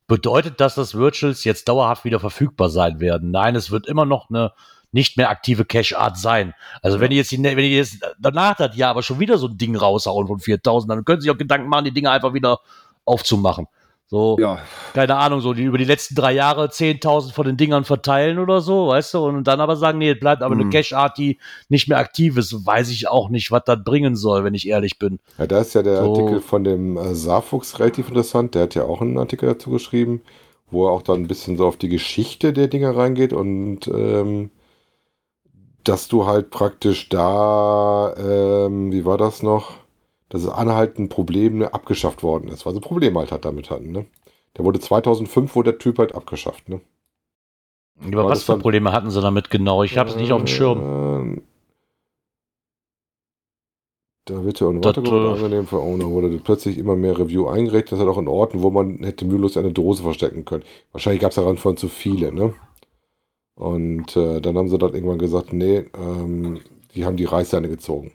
Bedeutet 0.08 0.60
das, 0.60 0.76
dass 0.76 0.96
Virtuals 0.96 1.44
jetzt 1.44 1.70
dauerhaft 1.70 2.04
wieder 2.04 2.20
verfügbar 2.20 2.70
sein 2.70 3.00
werden? 3.00 3.30
Nein, 3.32 3.56
es 3.56 3.70
wird 3.70 3.86
immer 3.88 4.06
noch 4.06 4.30
eine 4.30 4.52
nicht 4.96 5.18
mehr 5.18 5.30
aktive 5.30 5.66
Cache-Art 5.66 6.18
sein. 6.18 6.54
Also 6.82 7.00
wenn 7.02 7.12
ihr 7.12 7.18
jetzt, 7.18 7.32
die- 7.32 7.44
wenn 7.44 7.60
ihr 7.60 7.70
jetzt 7.70 7.98
danach 8.18 8.56
das 8.56 8.76
Jahr 8.78 8.92
aber 8.92 9.04
schon 9.04 9.20
wieder 9.20 9.38
so 9.38 9.48
ein 9.48 9.58
Ding 9.58 9.76
raushauen 9.76 10.26
von 10.26 10.40
4000, 10.40 10.90
dann 10.90 11.06
können 11.06 11.20
Sie 11.22 11.26
sich 11.26 11.32
auch 11.36 11.38
Gedanken 11.38 11.68
machen, 11.70 11.86
die 11.86 11.92
Dinge 11.92 12.10
einfach 12.10 12.34
wieder 12.34 12.60
aufzumachen. 13.04 13.68
So, 14.08 14.38
Ja, 14.40 14.60
keine 14.94 15.16
Ahnung, 15.18 15.42
so 15.42 15.54
die 15.54 15.64
über 15.64 15.80
die 15.80 15.84
letzten 15.84 16.14
drei 16.14 16.32
Jahre 16.34 16.70
10.000 16.70 17.34
von 17.34 17.46
den 17.46 17.58
Dingern 17.58 17.86
verteilen 17.86 18.38
oder 18.38 18.62
so, 18.62 18.88
weißt 18.90 19.16
du, 19.16 19.26
und 19.26 19.44
dann 19.46 19.60
aber 19.60 19.76
sagen, 19.76 19.98
nee, 19.98 20.12
es 20.12 20.20
bleibt 20.20 20.44
aber 20.44 20.54
eine 20.54 20.66
Mhm. 20.66 20.70
Cache-Art, 20.70 21.18
die 21.18 21.40
nicht 21.70 21.88
mehr 21.90 21.98
aktiv 21.98 22.38
ist, 22.38 22.66
weiß 22.66 22.90
ich 22.92 23.08
auch 23.08 23.30
nicht, 23.30 23.50
was 23.52 23.64
das 23.66 23.84
bringen 23.84 24.16
soll, 24.16 24.44
wenn 24.44 24.54
ich 24.54 24.68
ehrlich 24.68 25.00
bin. 25.00 25.20
Ja, 25.40 25.48
da 25.48 25.60
ist 25.60 25.74
ja 25.74 25.82
der 25.82 26.04
So. 26.04 26.12
Artikel 26.14 26.40
von 26.40 26.64
dem 26.64 26.98
äh, 26.98 27.16
Saarfuchs 27.16 27.80
relativ 27.80 28.08
interessant. 28.10 28.54
Der 28.54 28.62
hat 28.64 28.76
ja 28.76 28.84
auch 28.84 29.02
einen 29.02 29.18
Artikel 29.18 29.50
dazu 29.50 29.72
geschrieben, 29.72 30.22
wo 30.70 30.86
er 30.88 30.92
auch 30.92 31.02
dann 31.02 31.22
ein 31.24 31.28
bisschen 31.28 31.58
so 31.58 31.66
auf 31.66 31.78
die 31.78 31.90
Geschichte 31.90 32.54
der 32.54 32.68
Dinger 32.68 32.96
reingeht 32.96 33.34
und 33.34 33.88
ähm, 33.88 34.52
dass 35.88 36.08
du 36.08 36.26
halt 36.26 36.50
praktisch 36.50 37.10
da, 37.10 38.14
ähm, 38.18 38.92
wie 38.92 39.06
war 39.06 39.18
das 39.18 39.42
noch, 39.44 39.72
dass 40.30 40.44
es 40.44 40.50
anhaltend 40.50 41.10
Problem 41.10 41.62
abgeschafft 41.64 42.24
worden 42.24 42.50
ist, 42.50 42.66
weil 42.66 42.74
sie 42.74 42.82
Probleme 42.82 43.20
halt 43.20 43.32
hat 43.32 43.46
damit 43.46 43.70
hatten. 43.70 43.92
Ne? 43.92 44.06
Der 44.58 44.66
wurde 44.66 44.80
2005 44.80 45.56
wurde 45.56 45.72
der 45.72 45.80
Typ 45.80 46.00
halt 46.00 46.14
abgeschafft. 46.16 46.68
Ne? 46.70 46.82
Aber 48.04 48.24
War 48.24 48.30
was 48.32 48.44
für 48.44 48.54
dann- 48.54 48.62
Probleme 48.62 48.92
hatten 48.92 49.10
sie 49.12 49.22
damit 49.22 49.50
genau? 49.50 49.84
Ich 49.84 49.98
habe 49.98 50.10
es 50.10 50.16
nicht 50.16 50.32
auf 50.34 50.42
dem 50.42 50.48
Schirm. 50.48 50.80
Ähm, 50.82 51.42
Da 54.28 54.44
wird 54.44 54.60
ja 54.60 54.66
Untergrund 54.68 55.08
äh, 55.08 55.34
angenehm 55.34 55.68
für 55.68 55.78
Owner 55.80 56.10
wurde 56.10 56.30
plötzlich 56.40 56.80
immer 56.80 56.96
mehr 56.96 57.18
Review 57.18 57.48
eingerichtet. 57.48 57.92
Das 57.94 58.00
hat 58.00 58.08
auch 58.08 58.18
in 58.18 58.28
Orten, 58.28 58.64
wo 58.64 58.72
man 58.72 59.04
hätte 59.04 59.24
mühelos 59.24 59.56
eine 59.56 59.72
Dose 59.72 60.02
verstecken 60.02 60.46
können. 60.46 60.64
Wahrscheinlich 60.94 61.22
gab 61.22 61.30
es 61.30 61.36
daran 61.36 61.58
von 61.58 61.78
zu 61.78 61.90
viele, 61.90 62.34
ne? 62.34 62.56
Und 63.56 64.16
äh, 64.18 64.42
dann 64.42 64.58
haben 64.58 64.70
sie 64.70 64.78
dann 64.78 64.94
irgendwann 64.94 65.20
gesagt, 65.20 65.54
nee, 65.54 65.86
ähm, 65.98 66.60
die 66.94 67.06
haben 67.06 67.18
die 67.18 67.26
Reißleine 67.26 67.70
gezogen. 67.70 68.14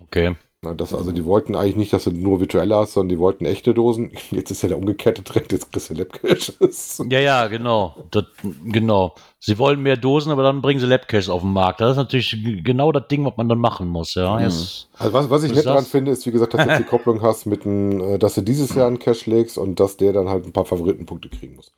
Okay. 0.00 0.36
Na, 0.64 0.74
das, 0.74 0.94
also 0.94 1.10
die 1.10 1.24
wollten 1.24 1.56
eigentlich 1.56 1.74
nicht, 1.76 1.92
dass 1.92 2.04
du 2.04 2.12
nur 2.12 2.38
virtuelle 2.38 2.76
hast, 2.76 2.92
sondern 2.92 3.08
die 3.08 3.18
wollten 3.18 3.44
echte 3.46 3.74
Dosen. 3.74 4.12
Jetzt 4.30 4.50
ist 4.52 4.62
ja 4.62 4.68
der 4.68 4.78
umgekehrte 4.78 5.24
Trend, 5.24 5.50
jetzt 5.50 5.72
kriegst 5.72 5.90
du 5.90 5.94
Labcaches. 5.94 7.02
Ja, 7.10 7.18
ja, 7.18 7.48
genau. 7.48 7.96
Das, 8.12 8.24
genau. 8.64 9.14
Sie 9.40 9.58
wollen 9.58 9.82
mehr 9.82 9.96
Dosen, 9.96 10.30
aber 10.30 10.44
dann 10.44 10.62
bringen 10.62 10.78
sie 10.78 10.86
Labcaches 10.86 11.28
auf 11.28 11.42
den 11.42 11.52
Markt. 11.52 11.80
Das 11.80 11.90
ist 11.92 11.96
natürlich 11.96 12.36
genau 12.62 12.92
das 12.92 13.08
Ding, 13.08 13.24
was 13.24 13.36
man 13.36 13.48
dann 13.48 13.58
machen 13.58 13.88
muss. 13.88 14.14
Ja, 14.14 14.36
Mhm. 14.36 14.44
jetzt, 14.44 14.88
Also 14.98 15.12
was, 15.12 15.30
was 15.30 15.42
ich 15.42 15.52
nett 15.52 15.66
daran 15.66 15.84
finde, 15.84 16.12
ist, 16.12 16.24
wie 16.26 16.30
gesagt, 16.30 16.54
dass 16.54 16.64
du 16.64 16.76
die 16.78 16.84
Kopplung 16.84 17.22
hast 17.22 17.46
mit 17.46 17.66
einem, 17.66 18.00
äh, 18.00 18.18
dass 18.18 18.36
du 18.36 18.42
dieses 18.42 18.72
Jahr 18.74 18.86
einen 18.86 19.00
Cache 19.00 19.28
legst 19.28 19.58
und 19.58 19.80
dass 19.80 19.96
der 19.96 20.12
dann 20.12 20.28
halt 20.28 20.46
ein 20.46 20.52
paar 20.52 20.64
Favoritenpunkte 20.64 21.28
kriegen 21.28 21.56
muss. 21.56 21.72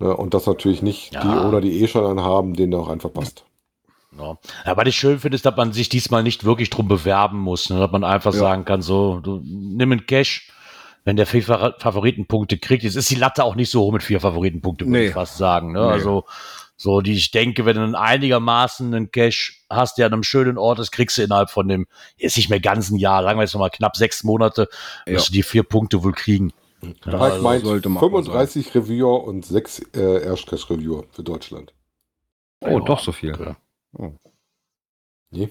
Ne? 0.00 0.16
Und 0.16 0.34
das 0.34 0.46
natürlich 0.46 0.82
nicht 0.82 1.14
Ja. 1.14 1.20
die 1.22 1.46
oder 1.46 1.60
die 1.60 1.80
eh 1.82 1.86
schon 1.88 2.04
einen 2.06 2.22
haben, 2.22 2.54
denen 2.54 2.72
der 2.72 2.80
auch 2.80 2.88
einfach 2.88 3.12
passt. 3.12 3.44
ja. 4.18 4.36
ja, 4.66 4.76
was 4.76 4.88
ich 4.88 4.96
schön 4.96 5.18
finde, 5.20 5.36
ist, 5.36 5.46
dass 5.46 5.56
man 5.56 5.72
sich 5.72 5.88
diesmal 5.88 6.22
nicht 6.22 6.44
wirklich 6.44 6.70
drum 6.70 6.88
bewerben 6.88 7.38
muss. 7.38 7.70
Ne? 7.70 7.78
Dass 7.78 7.90
man 7.92 8.02
einfach 8.04 8.32
Ja. 8.34 8.40
sagen 8.40 8.64
kann, 8.64 8.82
so, 8.82 9.20
du 9.20 9.40
nimm 9.44 9.92
einen 9.92 10.06
Cache. 10.06 10.42
Wenn 11.04 11.16
der 11.16 11.26
vier 11.26 11.42
Fa- 11.42 11.74
Favoritenpunkte 11.78 12.58
kriegt, 12.58 12.82
jetzt 12.82 12.94
ist 12.96 13.08
die 13.10 13.14
Latte 13.14 13.42
auch 13.44 13.54
nicht 13.54 13.70
so 13.70 13.80
hoch 13.80 13.92
mit 13.92 14.02
vier 14.02 14.20
Favoritenpunkte, 14.20 14.84
würde 14.84 14.98
Nee. 14.98 15.06
ich 15.06 15.14
fast 15.14 15.38
sagen. 15.38 15.72
Ne? 15.72 15.80
Nee. 15.80 15.86
Also, 15.86 16.24
so, 16.76 17.00
die 17.00 17.14
ich 17.14 17.30
denke, 17.30 17.64
wenn 17.64 17.76
du 17.76 17.82
einen 17.82 17.94
einigermaßen 17.94 18.92
einen 18.94 19.10
Cache 19.10 19.52
hast, 19.70 19.96
der 19.98 20.06
an 20.06 20.12
einem 20.12 20.22
schönen 20.22 20.58
Ort 20.58 20.78
ist, 20.78 20.90
kriegst 20.92 21.16
du 21.18 21.22
innerhalb 21.22 21.48
von 21.50 21.68
dem, 21.68 21.86
jetzt 22.16 22.36
nicht 22.36 22.50
mehr 22.50 22.60
ganzen 22.60 22.98
Jahr, 22.98 23.22
sagen 23.22 23.38
wir 23.38 23.42
jetzt 23.44 23.54
nochmal 23.54 23.70
knapp 23.70 23.96
sechs 23.96 24.24
Monate, 24.24 24.68
Ja. 25.06 25.14
wirst 25.14 25.28
du 25.28 25.32
die 25.32 25.42
vier 25.42 25.62
Punkte 25.62 26.02
wohl 26.04 26.12
kriegen. 26.12 26.52
Ja, 27.06 27.12
also 27.18 27.36
ich 27.36 27.42
meint 27.42 27.64
sollte 27.64 27.88
machbar 27.88 28.10
35 28.10 28.74
Reviewer 28.74 29.24
und 29.24 29.44
6 29.44 29.80
äh, 29.94 30.24
Erstcache-Reviewer 30.24 31.04
für 31.10 31.22
Deutschland. 31.22 31.74
Oh, 32.62 32.78
Ja. 32.78 32.84
doch 32.84 33.00
so 33.00 33.12
viel. 33.12 33.34
Okay. 33.34 33.54
Oh. 33.98 34.12
Nee? 35.30 35.50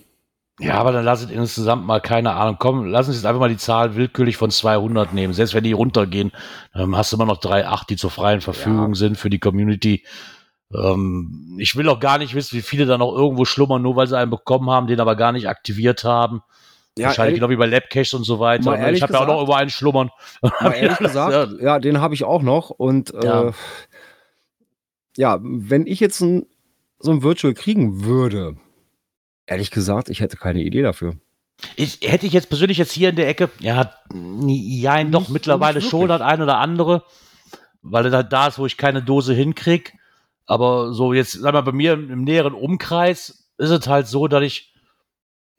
Ja, 0.60 0.74
aber 0.76 0.92
dann 0.92 1.06
lasst 1.06 1.30
insgesamt 1.32 1.86
mal 1.86 2.02
keine 2.02 2.34
Ahnung. 2.34 2.58
Komm, 2.60 2.86
lass 2.86 3.08
uns 3.08 3.16
jetzt 3.16 3.26
einfach 3.26 3.40
mal 3.40 3.50
die 3.50 3.58
Zahl 3.58 3.96
willkürlich 3.96 4.36
von 4.36 4.52
200 4.52 5.14
nehmen. 5.14 5.34
Selbst 5.34 5.54
wenn 5.54 5.64
die 5.64 5.72
runtergehen, 5.72 6.32
ähm, 6.76 6.98
hast 6.98 7.12
du 7.12 7.16
immer 7.16 7.26
noch 7.26 7.40
3,8, 7.40 7.88
die 7.88 7.96
zur 7.96 8.10
freien 8.12 8.42
Verfügung 8.42 8.90
Ja. 8.90 8.96
sind 8.96 9.18
für 9.18 9.30
die 9.30 9.40
Community. 9.40 10.06
Ähm, 10.74 11.56
ich 11.60 11.76
will 11.76 11.88
auch 11.90 12.00
gar 12.00 12.18
nicht 12.18 12.36
wissen, 12.36 12.58
wie 12.58 12.62
viele 12.62 12.86
da 12.86 12.98
noch 12.98 13.16
irgendwo 13.16 13.46
schlummern, 13.46 13.82
nur 13.82 13.96
weil 13.96 14.08
sie 14.08 14.18
einen 14.18 14.30
bekommen 14.32 14.70
haben, 14.70 14.88
den 14.88 15.00
aber 15.00 15.16
gar 15.16 15.32
nicht 15.32 15.48
aktiviert 15.48 16.04
haben. 16.04 16.42
Ja, 17.00 17.08
Wahrscheinlich 17.08 17.40
ehrlich, 17.40 17.40
genau 17.40 17.50
wie 17.50 17.56
bei 17.58 17.66
Labcaches 17.66 18.14
und 18.14 18.24
so 18.24 18.40
weiter. 18.40 18.78
Ne? 18.78 18.92
Ich 18.92 19.02
habe 19.02 19.14
ja 19.14 19.20
auch 19.22 19.28
noch 19.28 19.42
über 19.44 19.56
einen 19.58 19.70
schlummern. 19.70 20.10
ehrlich 20.62 20.98
gesagt, 20.98 21.62
ja, 21.62 21.80
den 21.80 22.00
habe 22.02 22.14
ich 22.14 22.24
auch 22.24 22.42
noch. 22.42 22.70
Und 22.70 23.14
Ja. 23.24 23.50
äh, 23.50 23.52
ja, 25.18 25.40
wenn 25.42 25.88
ich 25.88 26.00
jetzt 26.00 26.22
ein, 26.22 26.46
so 27.00 27.12
ein 27.12 27.24
Virtual 27.24 27.54
kriegen 27.54 28.04
würde, 28.06 28.58
ehrlich 29.46 29.72
gesagt, 29.72 30.10
ich 30.10 30.20
hätte 30.22 30.38
keine 30.38 30.62
Idee 30.62 30.82
dafür. 30.82 31.16
Ich, 31.76 32.00
hätte 32.04 32.26
ich 32.26 32.34
jetzt 32.34 32.48
persönlich 32.50 32.78
jetzt 32.78 32.92
hier 32.94 33.10
in 33.10 33.16
der 33.18 33.28
Ecke, 33.28 33.50
ja, 33.60 33.92
ja, 34.14 35.04
doch, 35.04 35.22
Nicht- 35.22 35.30
mittlerweile 35.32 35.80
nicht 35.80 35.90
schon 35.90 36.08
das 36.08 36.22
ein 36.22 36.42
oder 36.42 36.58
andere, 36.58 37.04
weil 37.82 38.06
er 38.06 38.12
halt 38.14 38.32
da 38.32 38.48
ist, 38.48 38.60
wo 38.60 38.66
ich 38.66 38.78
keine 38.78 39.02
Dose 39.04 39.34
hinkrieg. 39.34 39.94
Aber 40.46 40.94
so 40.94 41.14
jetzt, 41.14 41.34
sag 41.34 41.54
mal, 41.54 41.62
bei 41.62 41.72
mir 41.74 41.94
im, 41.94 42.10
im 42.10 42.24
näheren 42.24 42.54
Umkreis 42.54 43.50
ist 43.58 43.70
es 43.70 43.88
halt 43.88 44.08
so, 44.08 44.28
dass 44.28 44.42
ich 44.44 44.74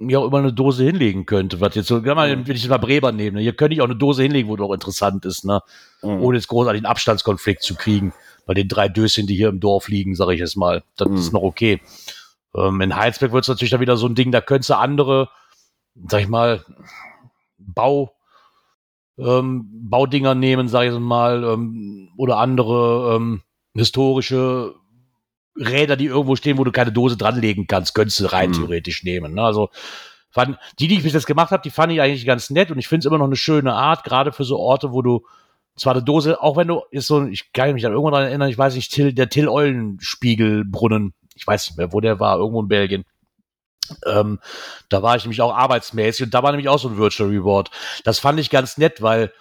mir 0.01 0.19
auch 0.21 0.27
immer 0.27 0.39
eine 0.39 0.53
Dose 0.53 0.85
hinlegen 0.85 1.27
könnte. 1.27 1.61
Was 1.61 1.75
jetzt 1.75 1.89
so, 1.89 2.01
sag 2.03 2.17
mal, 2.17 2.47
wenn 2.47 2.57
ich 2.57 2.69
mal 2.69 2.79
Breber 2.79 3.13
nehme, 3.13 3.37
ne, 3.37 3.43
hier 3.43 3.53
könnte 3.53 3.75
ich 3.75 3.81
auch 3.81 3.85
eine 3.87 3.97
Dose 3.97 4.23
hinlegen, 4.23 4.49
wo 4.49 4.57
doch 4.57 4.73
interessant 4.73 5.25
ist, 5.27 5.45
ne? 5.45 5.63
Ohne 6.03 6.39
jetzt 6.39 6.49
großartig 6.49 6.81
einen 6.81 6.87
Abstandskonflikt 6.91 7.63
zu 7.63 7.75
kriegen. 7.75 8.13
Bei 8.47 8.55
den 8.55 8.67
drei 8.67 8.89
Döschen, 8.89 9.27
die 9.27 9.37
hier 9.37 9.51
im 9.51 9.61
Dorf 9.61 9.89
liegen, 9.89 10.15
sage 10.17 10.35
ich 10.35 10.41
jetzt 10.41 10.57
mal. 10.57 10.83
Das 10.97 11.09
Mhm. 11.09 11.17
ist 11.17 11.33
noch 11.33 11.43
okay. 11.43 11.81
Ähm, 12.55 12.81
in 12.81 12.97
Heinsberg 12.97 13.33
wird 13.33 13.45
es 13.45 13.49
natürlich 13.49 13.71
dann 13.71 13.81
wieder 13.81 13.97
so 13.97 14.07
ein 14.07 14.15
Ding, 14.15 14.33
da 14.33 14.41
könntest 14.41 14.71
du 14.71 14.79
andere, 14.79 15.29
sag 16.09 16.23
ich 16.23 16.29
mal, 16.29 16.65
Bau, 17.59 18.13
ähm, 19.19 19.69
Baudinger 19.71 20.35
nehmen, 20.35 20.69
sag 20.69 20.87
ich 20.89 20.99
mal, 20.99 21.45
ähm, 21.45 22.09
oder 22.17 22.39
andere 22.39 23.17
ähm, 23.17 23.43
historische 23.75 24.75
Räder, 25.61 25.97
die 25.97 26.07
irgendwo 26.07 26.37
stehen, 26.37 26.59
wo 26.59 26.65
du 26.65 26.73
keine 26.73 26.91
Dose 26.93 27.17
dranlegen 27.17 27.67
kannst, 27.67 27.95
könntest 27.95 28.21
du 28.21 28.33
rein 28.33 28.51
Mhm. 28.51 28.55
theoretisch 28.55 29.05
nehmen. 29.05 29.35
Ne? 29.35 29.43
Also 29.43 29.71
fand, 30.31 30.59
die, 30.79 30.89
die 30.89 30.97
ich 30.97 31.03
bis 31.03 31.13
jetzt 31.13 31.27
gemacht 31.27 31.51
habe, 31.51 31.63
die 31.63 31.71
fand 31.71 31.93
ich 31.93 32.01
eigentlich 32.01 32.27
ganz 32.27 32.51
nett 32.51 32.71
und 32.71 32.79
ich 32.79 32.89
finde 32.89 33.01
es 33.01 33.07
immer 33.07 33.19
noch 33.19 33.27
eine 33.27 33.37
schöne 33.37 33.75
Art, 33.75 34.05
gerade 34.05 34.33
für 34.33 34.45
so 34.45 34.59
Orte, 34.59 34.93
wo 34.93 35.03
du 35.03 35.27
zwar 35.77 35.95
eine 35.95 36.03
Dose, 36.03 36.43
auch 36.43 36.57
wenn 36.57 36.69
du 36.69 36.83
ist 36.91 37.07
so, 37.07 37.25
ich 37.27 37.53
kann 37.53 37.73
mich 37.73 37.87
an 37.87 37.93
irgendwann 37.93 38.13
daran 38.13 38.29
erinnern, 38.29 38.49
ich 38.49 38.59
weiß 38.59 38.75
nicht, 38.75 38.93
Till, 38.93 39.13
der 39.13 39.29
Till 39.29 39.49
Eulenspiegelbrunnen, 39.49 41.15
ich 41.35 41.47
weiß 41.47 41.69
nicht 41.71 41.77
mehr, 41.79 41.93
wo 41.93 42.01
der 42.01 42.21
war, 42.21 42.39
irgendwo 42.39 42.61
in 42.61 42.69
Belgien. 42.69 43.05
Ähm, 44.07 44.39
da 44.89 45.03
war 45.03 45.17
ich 45.17 45.25
nämlich 45.25 45.41
auch 45.41 45.55
arbeitsmäßig 45.55 46.27
und 46.27 46.35
da 46.35 46.43
war 46.43 46.53
nämlich 46.53 46.69
auch 46.69 46.79
so 46.79 46.89
ein 46.89 46.97
Virtual 46.97 47.29
Reward. 47.29 47.71
Das 48.05 48.19
fand 48.19 48.39
ich 48.39 48.51
ganz 48.51 48.79
nett, 48.79 49.03
weil 49.03 49.33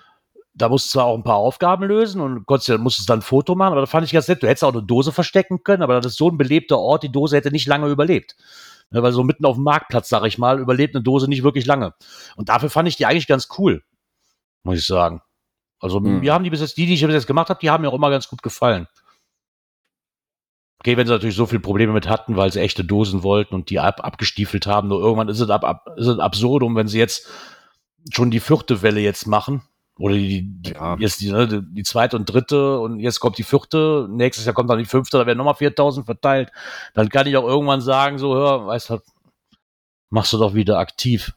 da 0.54 0.70
musst 0.70 0.88
du 0.88 0.92
zwar 0.92 1.06
auch 1.06 1.16
ein 1.16 1.24
paar 1.24 1.36
Aufgaben 1.36 1.86
lösen 1.86 2.22
und 2.22 2.46
konntest, 2.46 2.78
musstest 2.80 3.10
dann 3.10 3.20
ein 3.20 3.24
Foto 3.24 3.56
machen, 3.56 3.74
aber 3.74 3.82
da 3.82 3.88
fand 3.88 4.06
ich 4.06 4.12
ganz 4.12 4.28
nett. 4.28 4.44
Du 4.44 4.48
hättest 4.48 4.64
auch 4.64 4.74
eine 4.74 4.84
Dose 4.84 5.12
verstecken 5.12 5.64
können, 5.64 5.84
aber 5.84 5.96
das 6.02 6.14
ist 6.14 6.18
so 6.18 6.30
ein 6.30 6.38
belebter 6.38 6.80
Ort, 6.80 7.04
die 7.04 7.12
Dose 7.12 7.38
hätte 7.38 7.52
nicht 7.52 7.68
lange 7.68 7.88
überlebt. 7.88 8.36
Ne, 8.92 9.04
weil 9.04 9.12
so 9.12 9.24
mitten 9.24 9.46
auf 9.46 9.56
dem 9.56 9.64
Marktplatz, 9.64 10.10
sag 10.10 10.26
ich 10.26 10.38
mal, 10.40 10.60
überlebt 10.60 10.96
eine 10.96 11.04
Dose 11.04 11.28
nicht 11.28 11.44
wirklich 11.44 11.66
lange. 11.66 11.94
Und 12.36 12.50
dafür 12.50 12.70
fand 12.70 12.88
ich 12.88 12.98
die 12.98 13.06
eigentlich 13.06 13.28
ganz 13.28 13.48
cool, 13.58 13.84
muss 14.64 14.80
ich 14.80 14.86
sagen. 14.86 15.22
Also 15.80 16.00
Hm. 16.00 16.20
mir 16.20 16.34
haben 16.34 16.44
die 16.44 16.50
bis 16.50 16.62
jetzt, 16.62 16.78
die, 16.78 16.88
die 16.88 16.96
ich 16.96 17.06
bis 17.06 17.14
jetzt 17.14 17.28
gemacht 17.28 17.50
habe, 17.50 17.60
die 17.60 17.70
haben 17.70 17.82
mir 17.82 17.90
auch 17.90 17.94
immer 17.94 18.10
ganz 18.10 18.28
gut 18.28 18.42
gefallen. 18.42 18.88
Okay, 20.80 20.96
wenn 20.96 21.06
sie 21.06 21.14
natürlich 21.14 21.36
so 21.36 21.46
viele 21.46 21.60
Probleme 21.60 21.92
mit 21.92 22.08
hatten, 22.08 22.38
weil 22.38 22.52
sie 22.52 22.62
echte 22.62 22.86
Dosen 22.86 23.22
wollten 23.22 23.54
und 23.54 23.70
die 23.70 23.80
ab, 23.80 24.04
abgestiefelt 24.04 24.66
haben, 24.66 24.88
nur 24.88 25.02
irgendwann 25.02 25.28
ist 25.28 25.42
es, 25.42 25.50
ab, 25.50 25.64
ab, 25.66 25.86
ist 25.98 26.08
es 26.08 26.20
absurdum, 26.20 26.76
wenn 26.76 26.88
sie 26.88 27.00
jetzt 27.00 27.30
schon 28.12 28.32
die 28.32 28.40
vierte 28.40 28.82
Welle 28.82 29.02
jetzt 29.02 29.28
machen. 29.28 29.62
Oder 30.00 30.16
die, 30.16 30.44
die 30.44 30.72
Ja. 30.72 30.96
jetzt 30.98 31.20
die, 31.22 31.32
ne, 31.32 31.62
die 31.62 31.84
zweite 31.84 32.16
und 32.16 32.26
dritte 32.26 32.80
und 32.80 33.00
jetzt 33.00 33.20
kommt 33.20 33.38
die 33.38 33.44
vierte, 33.44 34.08
nächstes 34.10 34.46
Jahr 34.46 34.56
kommt 34.56 34.70
dann 34.70 34.80
die 34.80 34.86
fünfte, 34.86 35.18
da 35.18 35.26
werden 35.28 35.38
nochmal 35.38 35.56
4000 35.56 36.06
verteilt. 36.06 36.52
Dann 36.94 37.10
kann 37.10 37.28
ich 37.28 37.36
auch 37.38 37.46
irgendwann 37.48 37.82
sagen, 37.82 38.18
so, 38.18 38.34
hör, 38.34 38.66
weißt 38.66 38.92
du, 38.92 39.00
machst 40.10 40.32
du 40.34 40.38
doch 40.38 40.54
wieder 40.54 40.80
aktiv. 40.80 41.34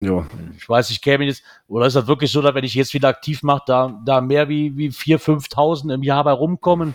Ja. 0.00 0.24
Ich 0.56 0.68
weiß, 0.68 0.90
ich 0.90 1.02
käme 1.02 1.24
jetzt, 1.24 1.42
oder 1.66 1.86
ist 1.86 1.96
das 1.96 2.06
wirklich 2.06 2.30
so, 2.30 2.40
dass 2.40 2.54
wenn 2.54 2.62
ich 2.64 2.74
jetzt 2.74 2.94
wieder 2.94 3.08
aktiv 3.08 3.42
mache, 3.42 3.64
da, 3.66 4.00
da 4.04 4.20
mehr 4.20 4.48
wie, 4.48 4.76
wie 4.76 4.90
4.000, 4.90 5.48
5.000 5.50 5.94
im 5.94 6.04
Jahr 6.04 6.22
bei 6.22 6.30
rumkommen? 6.30 6.94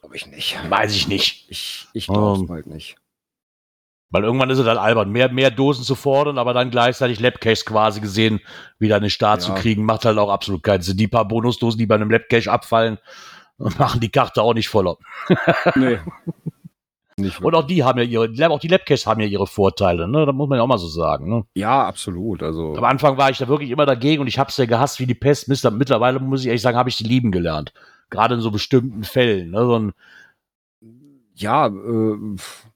Glaube 0.00 0.16
ich 0.16 0.26
nicht. 0.26 0.58
Weiß 0.68 0.92
ich 0.96 1.06
nicht. 1.06 1.46
Ich, 1.50 1.86
ich 1.92 2.08
glaube 2.08 2.38
Ähm. 2.40 2.44
es 2.46 2.50
halt 2.50 2.66
nicht. 2.66 2.96
Weil 4.12 4.24
irgendwann 4.24 4.50
ist 4.50 4.58
es 4.58 4.64
dann 4.66 4.78
albern, 4.78 5.10
mehr, 5.10 5.30
mehr 5.32 5.50
Dosen 5.50 5.84
zu 5.84 5.94
fordern, 5.96 6.38
aber 6.38 6.52
dann 6.54 6.70
gleichzeitig 6.70 7.18
Labcache 7.18 7.64
quasi 7.64 8.00
gesehen, 8.00 8.40
wieder 8.78 9.00
den 9.00 9.10
Start 9.10 9.40
Ja. 9.40 9.46
zu 9.48 9.54
kriegen, 9.60 9.84
macht 9.84 10.04
halt 10.04 10.18
auch 10.18 10.30
absolut 10.30 10.62
keinen 10.62 10.82
Sinn. 10.82 10.96
Die 10.98 11.08
paar 11.08 11.26
Bonusdosen, 11.26 11.78
die 11.78 11.86
bei 11.86 11.94
einem 11.96 12.10
Labcache 12.10 12.50
abfallen, 12.52 12.98
machen 13.58 14.00
die 14.00 14.10
Karte 14.10 14.42
auch 14.42 14.54
nicht 14.54 14.68
voller. 14.68 14.96
Nee. 15.76 15.98
nicht 17.16 17.40
Und 17.42 17.54
auch 17.54 17.66
die 17.66 17.84
haben 17.84 17.98
ja 17.98 18.04
ihre, 18.04 18.50
auch 18.50 18.58
die 18.60 18.68
Labcaches 18.68 19.06
haben 19.06 19.20
ja 19.20 19.26
ihre 19.26 19.46
Vorteile, 19.46 20.08
ne? 20.08 20.24
Da 20.26 20.32
muss 20.32 20.48
man 20.48 20.56
ja 20.58 20.62
auch 20.62 20.66
mal 20.68 20.78
so 20.78 20.88
sagen, 20.88 21.28
ne? 21.28 21.44
ja, 21.54 21.86
absolut. 21.86 22.42
Also, 22.42 22.74
Am 22.76 22.84
Anfang 22.84 23.16
war 23.16 23.30
ich 23.30 23.38
da 23.38 23.48
wirklich 23.48 23.70
immer 23.70 23.86
dagegen 23.86 24.20
und 24.22 24.26
ich 24.28 24.38
hab's 24.38 24.56
ja 24.56 24.64
gehasst 24.66 24.98
wie 25.00 25.06
die 25.06 25.14
Pest. 25.14 25.48
Mittlerweile 25.48 26.20
muss 26.20 26.40
ich 26.40 26.46
ehrlich 26.46 26.62
sagen, 26.62 26.76
habe 26.78 26.88
ich 26.88 26.96
die 26.96 27.04
lieben 27.04 27.30
gelernt. 27.30 27.72
Gerade 28.10 28.34
in 28.34 28.40
so 28.40 28.50
bestimmten 28.50 29.04
Fällen, 29.04 29.50
ne? 29.50 29.64
So 29.64 29.78
ein, 29.78 29.92
ja, 31.34 31.66
äh, 31.68 32.16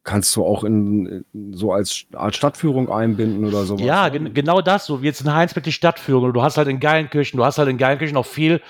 kannst 0.02 0.34
du 0.36 0.44
auch 0.44 0.64
in, 0.64 1.24
in 1.32 1.52
so 1.52 1.72
als 1.72 2.06
Art 2.14 2.34
Stadtführung 2.36 2.90
einbinden 2.90 3.44
oder 3.44 3.64
sowas. 3.64 3.84
Ja, 3.84 4.08
gen 4.08 4.32
genau 4.34 4.60
das, 4.60 4.86
so 4.86 5.02
wie 5.02 5.06
jetzt 5.06 5.20
in 5.20 5.32
Heinsberg 5.32 5.64
die 5.64 5.72
Stadtführung. 5.72 6.32
Du 6.32 6.42
hast 6.42 6.56
halt 6.56 6.68
in 6.68 6.80
Geilenkirchen, 6.80 7.36
du 7.36 7.44
hast 7.44 7.58
halt 7.58 7.68
in 7.68 7.78
Geilenkirchen 7.78 8.16
auch 8.16 8.26
viel 8.26 8.60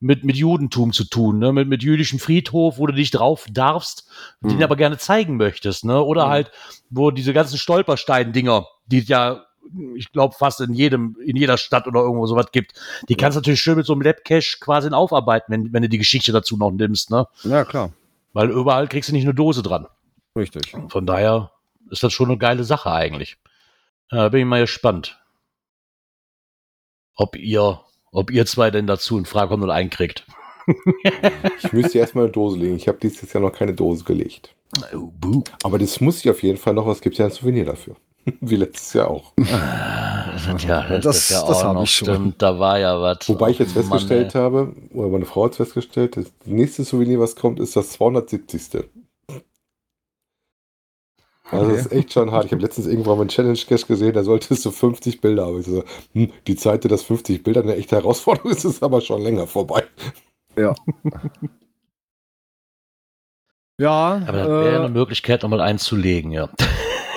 mit, 0.00 0.24
mit 0.24 0.36
Judentum 0.36 0.92
zu 0.92 1.04
tun, 1.04 1.38
ne? 1.38 1.52
mit, 1.52 1.68
mit 1.68 1.82
jüdischem 1.82 2.18
Friedhof, 2.18 2.78
wo 2.78 2.86
du 2.86 2.92
dich 2.92 3.10
drauf 3.10 3.46
darfst, 3.50 4.08
den 4.42 4.56
Mhm. 4.56 4.62
aber 4.62 4.76
gerne 4.76 4.98
zeigen 4.98 5.36
möchtest. 5.36 5.84
Ne? 5.84 6.02
Oder 6.02 6.26
Mhm. 6.26 6.30
halt, 6.30 6.50
wo 6.90 7.10
diese 7.10 7.32
ganzen 7.32 7.56
Stolperstein-Dinger, 7.58 8.66
die 8.86 8.98
es 8.98 9.08
ja, 9.08 9.44
ich 9.94 10.10
glaube, 10.12 10.34
fast 10.36 10.60
in 10.60 10.74
jedem, 10.74 11.16
in 11.24 11.36
jeder 11.36 11.56
Stadt 11.56 11.86
oder 11.86 12.00
irgendwo 12.00 12.26
sowas 12.26 12.46
gibt, 12.52 12.72
die 13.08 13.14
kannst 13.14 13.36
du 13.36 13.40
natürlich 13.40 13.60
schön 13.60 13.76
mit 13.76 13.86
so 13.86 13.92
einem 13.92 14.02
Labcache 14.02 14.58
quasi 14.60 14.90
aufarbeiten, 14.90 15.52
wenn, 15.52 15.72
wenn 15.72 15.82
du 15.82 15.88
die 15.88 15.98
Geschichte 15.98 16.32
dazu 16.32 16.56
noch 16.56 16.72
nimmst. 16.72 17.10
Ne? 17.10 17.26
Ja, 17.44 17.64
klar. 17.64 17.92
Weil 18.32 18.50
überall 18.50 18.88
kriegst 18.88 19.10
du 19.10 19.12
nicht 19.12 19.24
eine 19.24 19.34
Dose 19.34 19.62
dran. 19.62 19.86
Richtig. 20.36 20.74
Von 20.88 21.06
daher 21.06 21.52
ist 21.90 22.02
das 22.02 22.12
schon 22.12 22.28
eine 22.28 22.38
geile 22.38 22.64
Sache 22.64 22.90
eigentlich. 22.90 23.36
Ja, 24.10 24.28
bin 24.28 24.40
ich 24.40 24.46
mal 24.46 24.60
gespannt, 24.60 25.20
ob 27.14 27.36
ihr, 27.36 27.80
ob 28.10 28.30
ihr 28.30 28.46
zwei 28.46 28.70
denn 28.70 28.86
dazu 28.86 29.18
in 29.18 29.26
Frage 29.26 29.48
kommt 29.48 29.62
und 29.62 29.70
einkriegt. 29.70 30.26
Ich 31.58 31.72
müsste 31.72 31.98
erstmal 31.98 32.24
eine 32.24 32.32
Dose 32.32 32.58
legen. 32.58 32.76
Ich 32.76 32.88
habe 32.88 32.98
dieses 32.98 33.32
Jahr 33.32 33.42
noch 33.42 33.52
keine 33.52 33.74
Dose 33.74 34.04
gelegt. 34.04 34.54
Oh. 34.94 35.42
Aber 35.64 35.78
das 35.78 36.00
muss 36.00 36.20
ich 36.20 36.30
auf 36.30 36.42
jeden 36.42 36.58
Fall 36.58 36.74
noch. 36.74 36.86
Es 36.86 37.00
gibt 37.00 37.18
ja 37.18 37.26
ein 37.26 37.30
Souvenir 37.30 37.64
dafür. 37.64 37.96
Wie 38.40 38.56
letztes 38.56 38.92
Jahr 38.94 39.10
auch. 39.10 39.32
Ja, 40.66 40.88
das, 40.88 41.04
Das- 41.04 41.16
ist 41.18 41.30
ja 41.30 41.46
das 41.46 41.58
auch 41.58 41.64
hab 41.64 41.74
noch 41.74 41.82
ich 41.84 41.90
schon. 41.94 42.08
stimmt. 42.08 42.40
Da 42.42 42.58
war 42.58 42.78
ja 42.78 42.98
was. 43.00 43.28
Wobei 43.28 43.50
ich 43.50 43.58
jetzt 43.58 43.74
Mann, 43.74 43.84
festgestellt 43.84 44.34
ey. 44.34 44.40
habe, 44.40 44.74
oder 44.94 45.08
meine 45.08 45.26
Frau 45.26 45.44
hat 45.44 45.50
es 45.52 45.56
festgestellt, 45.58 46.16
das 46.16 46.26
nächste 46.46 46.84
Souvenir, 46.84 47.20
was 47.20 47.36
kommt, 47.36 47.60
ist 47.60 47.76
das 47.76 47.90
270. 47.90 48.84
Also 51.50 51.70
das 51.70 51.80
ist 51.86 51.92
echt 51.92 52.12
schon 52.14 52.30
hart. 52.32 52.46
Ich 52.46 52.52
habe 52.52 52.62
letztens 52.62 52.86
irgendwann 52.86 53.16
mal 53.16 53.20
einen 53.22 53.28
Challenge-Cache 53.28 53.86
gesehen, 53.86 54.14
da 54.14 54.24
solltest 54.24 54.64
du 54.64 54.70
50 54.70 55.20
Bilder 55.20 55.46
haben. 55.46 55.60
Ich 55.60 55.66
so, 55.66 55.84
hm, 56.14 56.32
die 56.46 56.56
Zeit, 56.56 56.90
dass 56.90 57.02
50 57.02 57.42
Bilder 57.42 57.60
eine 57.62 57.76
echte 57.76 57.96
Herausforderung 57.96 58.52
ist, 58.52 58.64
ist 58.64 58.82
aber 58.82 59.02
schon 59.02 59.20
länger 59.22 59.46
vorbei. 59.46 59.84
Ja. 60.56 60.74
ja. 63.78 64.22
Aber 64.26 64.32
das 64.38 64.48
wäre 64.48 64.72
äh, 64.72 64.76
eine 64.78 64.88
Möglichkeit, 64.88 65.42
nochmal 65.42 65.60
einzulegen, 65.60 66.32
ja. 66.32 66.48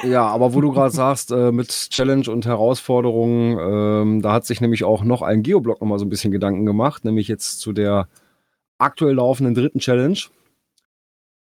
Ja, 0.05 0.27
aber 0.27 0.53
wo 0.53 0.61
du 0.61 0.71
gerade 0.71 0.91
sagst, 0.93 1.31
äh, 1.31 1.51
mit 1.51 1.69
Challenge 1.69 2.29
und 2.29 2.45
Herausforderungen, 2.45 3.57
ähm, 3.59 4.21
da 4.21 4.33
hat 4.33 4.45
sich 4.45 4.61
nämlich 4.61 4.83
auch 4.83 5.03
noch 5.03 5.21
ein 5.21 5.43
Geoblock 5.43 5.81
nochmal 5.81 5.99
so 5.99 6.05
ein 6.05 6.09
bisschen 6.09 6.31
Gedanken 6.31 6.65
gemacht, 6.65 7.05
nämlich 7.05 7.27
jetzt 7.27 7.59
zu 7.59 7.73
der 7.73 8.07
aktuell 8.77 9.15
laufenden 9.15 9.55
dritten 9.55 9.79
Challenge. 9.79 10.19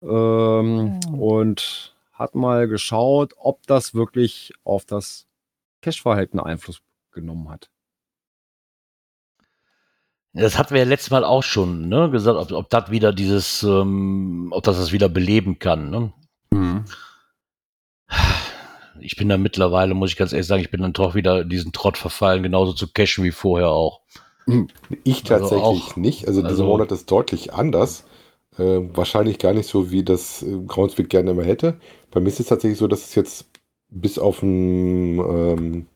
Ähm, 0.01 0.99
Oh. 1.11 1.39
Und 1.39 1.95
hat 2.13 2.35
mal 2.35 2.67
geschaut, 2.67 3.33
ob 3.37 3.65
das 3.67 3.93
wirklich 3.93 4.53
auf 4.63 4.85
das 4.85 5.27
Cache-Verhalten 5.81 6.39
Einfluss 6.39 6.81
genommen 7.11 7.49
hat. 7.49 7.69
Das 10.33 10.57
hatten 10.57 10.73
wir 10.73 10.81
ja 10.81 10.87
letztes 10.87 11.11
Mal 11.11 11.23
auch 11.23 11.43
schon 11.43 11.89
ne, 11.89 12.09
gesagt, 12.09 12.37
ob, 12.37 12.51
ob 12.51 12.69
das 12.69 12.89
wieder 12.89 13.13
dieses, 13.13 13.61
ähm, 13.63 14.47
ob 14.51 14.63
das 14.63 14.77
das 14.77 14.91
wieder 14.91 15.09
beleben 15.09 15.59
kann. 15.59 15.91
Ne? 15.91 16.13
Ich 18.99 19.15
bin 19.17 19.27
da 19.29 19.37
mittlerweile, 19.37 19.93
muss 19.93 20.11
ich 20.11 20.17
ganz 20.17 20.31
ehrlich 20.33 20.47
sagen, 20.47 20.61
ich 20.61 20.71
bin 20.71 20.81
dann 20.81 20.93
doch 20.93 21.15
wieder 21.15 21.43
diesen 21.43 21.71
Trott 21.73 21.97
verfallen, 21.97 22.43
genauso 22.43 22.73
zu 22.73 22.87
cashen 22.91 23.23
wie 23.23 23.31
vorher 23.31 23.69
auch. 23.69 24.01
Ich 25.03 25.23
Also 25.31 25.49
tatsächlich 25.49 25.63
auch- 25.91 25.95
nicht. 25.95 26.27
Also, 26.27 26.41
dieser 26.41 26.51
also- 26.51 26.65
Monat 26.65 26.91
ist 26.91 27.09
deutlich 27.09 27.53
anders. 27.53 28.05
Äh, 28.59 28.81
wahrscheinlich 28.95 29.39
gar 29.39 29.53
nicht 29.53 29.67
so, 29.67 29.89
wie 29.89 30.03
das 30.03 30.43
äh, 30.43 30.59
Groundspeak 30.67 31.09
gerne 31.09 31.31
immer 31.31 31.43
hätte. 31.43 31.79
Bei 32.11 32.19
mir 32.19 32.27
ist 32.27 32.39
es 32.39 32.45
tatsächlich 32.47 32.77
so, 32.77 32.87
dass 32.87 33.03
es 33.03 33.15
jetzt 33.15 33.47
bis 33.89 34.19
auf 34.19 34.41
den 34.41 35.17
ähm, 35.17 35.87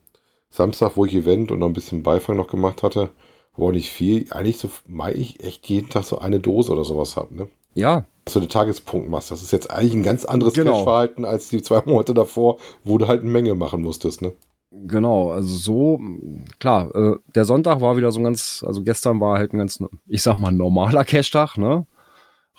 Samstag, 0.50 0.92
wo 0.96 1.04
ich 1.04 1.14
Event 1.14 1.52
und 1.52 1.60
noch 1.60 1.68
ein 1.68 1.72
bisschen 1.72 2.02
Beifang 2.02 2.36
noch 2.36 2.48
gemacht 2.48 2.82
hatte, 2.82 3.10
aber 3.52 3.66
auch 3.66 3.70
nicht 3.72 3.90
viel, 3.90 4.26
eigentlich 4.32 4.56
so, 4.58 4.70
meine 4.88 5.16
ich, 5.16 5.42
echt 5.44 5.68
jeden 5.68 5.88
Tag 5.88 6.02
so 6.04 6.18
eine 6.18 6.40
Dose 6.40 6.72
oder 6.72 6.84
sowas 6.84 7.16
habe. 7.16 7.32
Ne? 7.34 7.48
Ja, 7.74 8.06
Du 8.34 8.40
eine 8.40 8.48
Tagespunkt 8.48 9.08
machst. 9.08 9.30
Das 9.30 9.42
ist 9.42 9.52
jetzt 9.52 9.70
eigentlich 9.70 9.94
ein 9.94 10.02
ganz 10.02 10.24
anderes 10.24 10.54
Genau. 10.54 10.72
Cash-Verhalten 10.76 11.24
als 11.24 11.48
die 11.48 11.62
zwei 11.62 11.82
Monate 11.84 12.14
davor, 12.14 12.58
wo 12.84 12.98
du 12.98 13.08
halt 13.08 13.22
eine 13.22 13.30
Menge 13.30 13.54
machen 13.54 13.82
musstest. 13.82 14.22
Ne? 14.22 14.32
Genau, 14.70 15.30
also 15.30 15.48
so, 15.56 16.00
klar, 16.58 16.94
äh, 16.94 17.16
der 17.34 17.44
Sonntag 17.46 17.80
war 17.80 17.96
wieder 17.96 18.12
so 18.12 18.20
ein 18.20 18.24
ganz, 18.24 18.62
also 18.66 18.82
gestern 18.82 19.18
war 19.20 19.38
halt 19.38 19.54
ein 19.54 19.58
ganz, 19.58 19.82
ich 20.06 20.22
sag 20.22 20.38
mal, 20.38 20.52
normaler 20.52 21.04
Cash-Tag, 21.04 21.56
ne? 21.56 21.86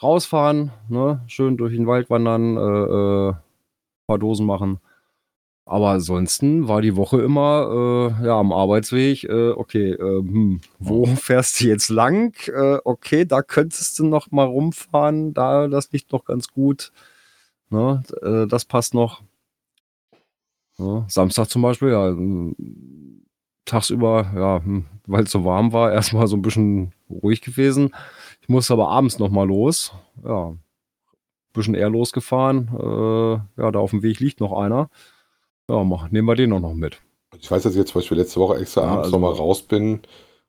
Rausfahren, 0.01 0.71
ne? 0.87 1.21
Schön 1.27 1.57
durch 1.57 1.75
den 1.75 1.85
Wald 1.85 2.09
wandern, 2.09 2.57
äh, 2.57 3.29
äh, 3.29 3.33
paar 4.07 4.17
Dosen 4.17 4.45
machen. 4.45 4.79
Aber 5.69 5.89
ansonsten 5.91 6.67
war 6.67 6.81
die 6.81 6.95
Woche 6.95 7.21
immer 7.21 8.15
äh, 8.19 8.25
ja, 8.25 8.39
am 8.39 8.51
Arbeitsweg, 8.51 9.23
äh, 9.25 9.51
okay, 9.51 9.91
äh, 9.91 10.19
hm, 10.19 10.61
wo 10.79 11.05
fährst 11.15 11.61
du 11.61 11.65
jetzt 11.65 11.89
lang? 11.89 12.33
Äh, 12.47 12.79
okay, 12.83 13.23
da 13.23 13.43
könntest 13.43 13.99
du 13.99 14.05
noch 14.07 14.31
mal 14.31 14.47
rumfahren, 14.47 15.35
da, 15.35 15.67
das 15.67 15.91
liegt 15.91 16.11
noch 16.11 16.25
ganz 16.25 16.47
gut. 16.47 16.91
Ne? 17.69 18.01
Äh, 18.23 18.47
das 18.47 18.65
passt 18.65 18.95
noch. 18.95 19.21
Ja, 20.79 21.05
Samstag 21.07 21.45
zum 21.49 21.61
Beispiel, 21.61 21.89
ja, 21.89 22.07
m, 22.07 22.55
tagsüber, 23.65 24.31
ja, 24.35 24.63
hm, 24.63 24.85
weil 25.05 25.25
es 25.25 25.31
so 25.31 25.45
warm 25.45 25.71
war, 25.71 25.91
erstmal 25.93 26.25
so 26.25 26.35
ein 26.35 26.41
bisschen 26.41 26.93
ruhig 27.11 27.41
gewesen. 27.41 27.93
Ich 28.41 28.49
musste 28.49 28.73
aber 28.73 28.89
abends 28.89 29.19
nochmal 29.19 29.45
los. 29.45 29.93
Ja, 30.23 30.47
ein 30.47 30.59
bisschen 31.53 31.75
eher 31.75 31.91
losgefahren. 31.91 32.69
Äh, 32.75 33.61
ja, 33.61 33.71
da 33.71 33.77
auf 33.77 33.91
dem 33.91 34.01
Weg 34.01 34.19
liegt 34.19 34.39
noch 34.39 34.53
einer. 34.59 34.89
Ja, 35.69 35.83
mach, 35.83 36.09
nehmen 36.11 36.27
wir 36.27 36.35
den 36.35 36.51
auch 36.53 36.59
noch 36.59 36.73
mit. 36.73 36.99
Ich 37.39 37.49
weiß, 37.49 37.63
dass 37.63 37.73
ich 37.73 37.77
jetzt 37.79 37.91
zum 37.91 38.01
Beispiel 38.01 38.17
letzte 38.17 38.39
Woche 38.39 38.57
extra 38.57 38.81
Ja, 38.81 38.87
abends 38.87 39.05
also- 39.05 39.17
nochmal 39.19 39.37
raus 39.37 39.61
bin 39.61 40.01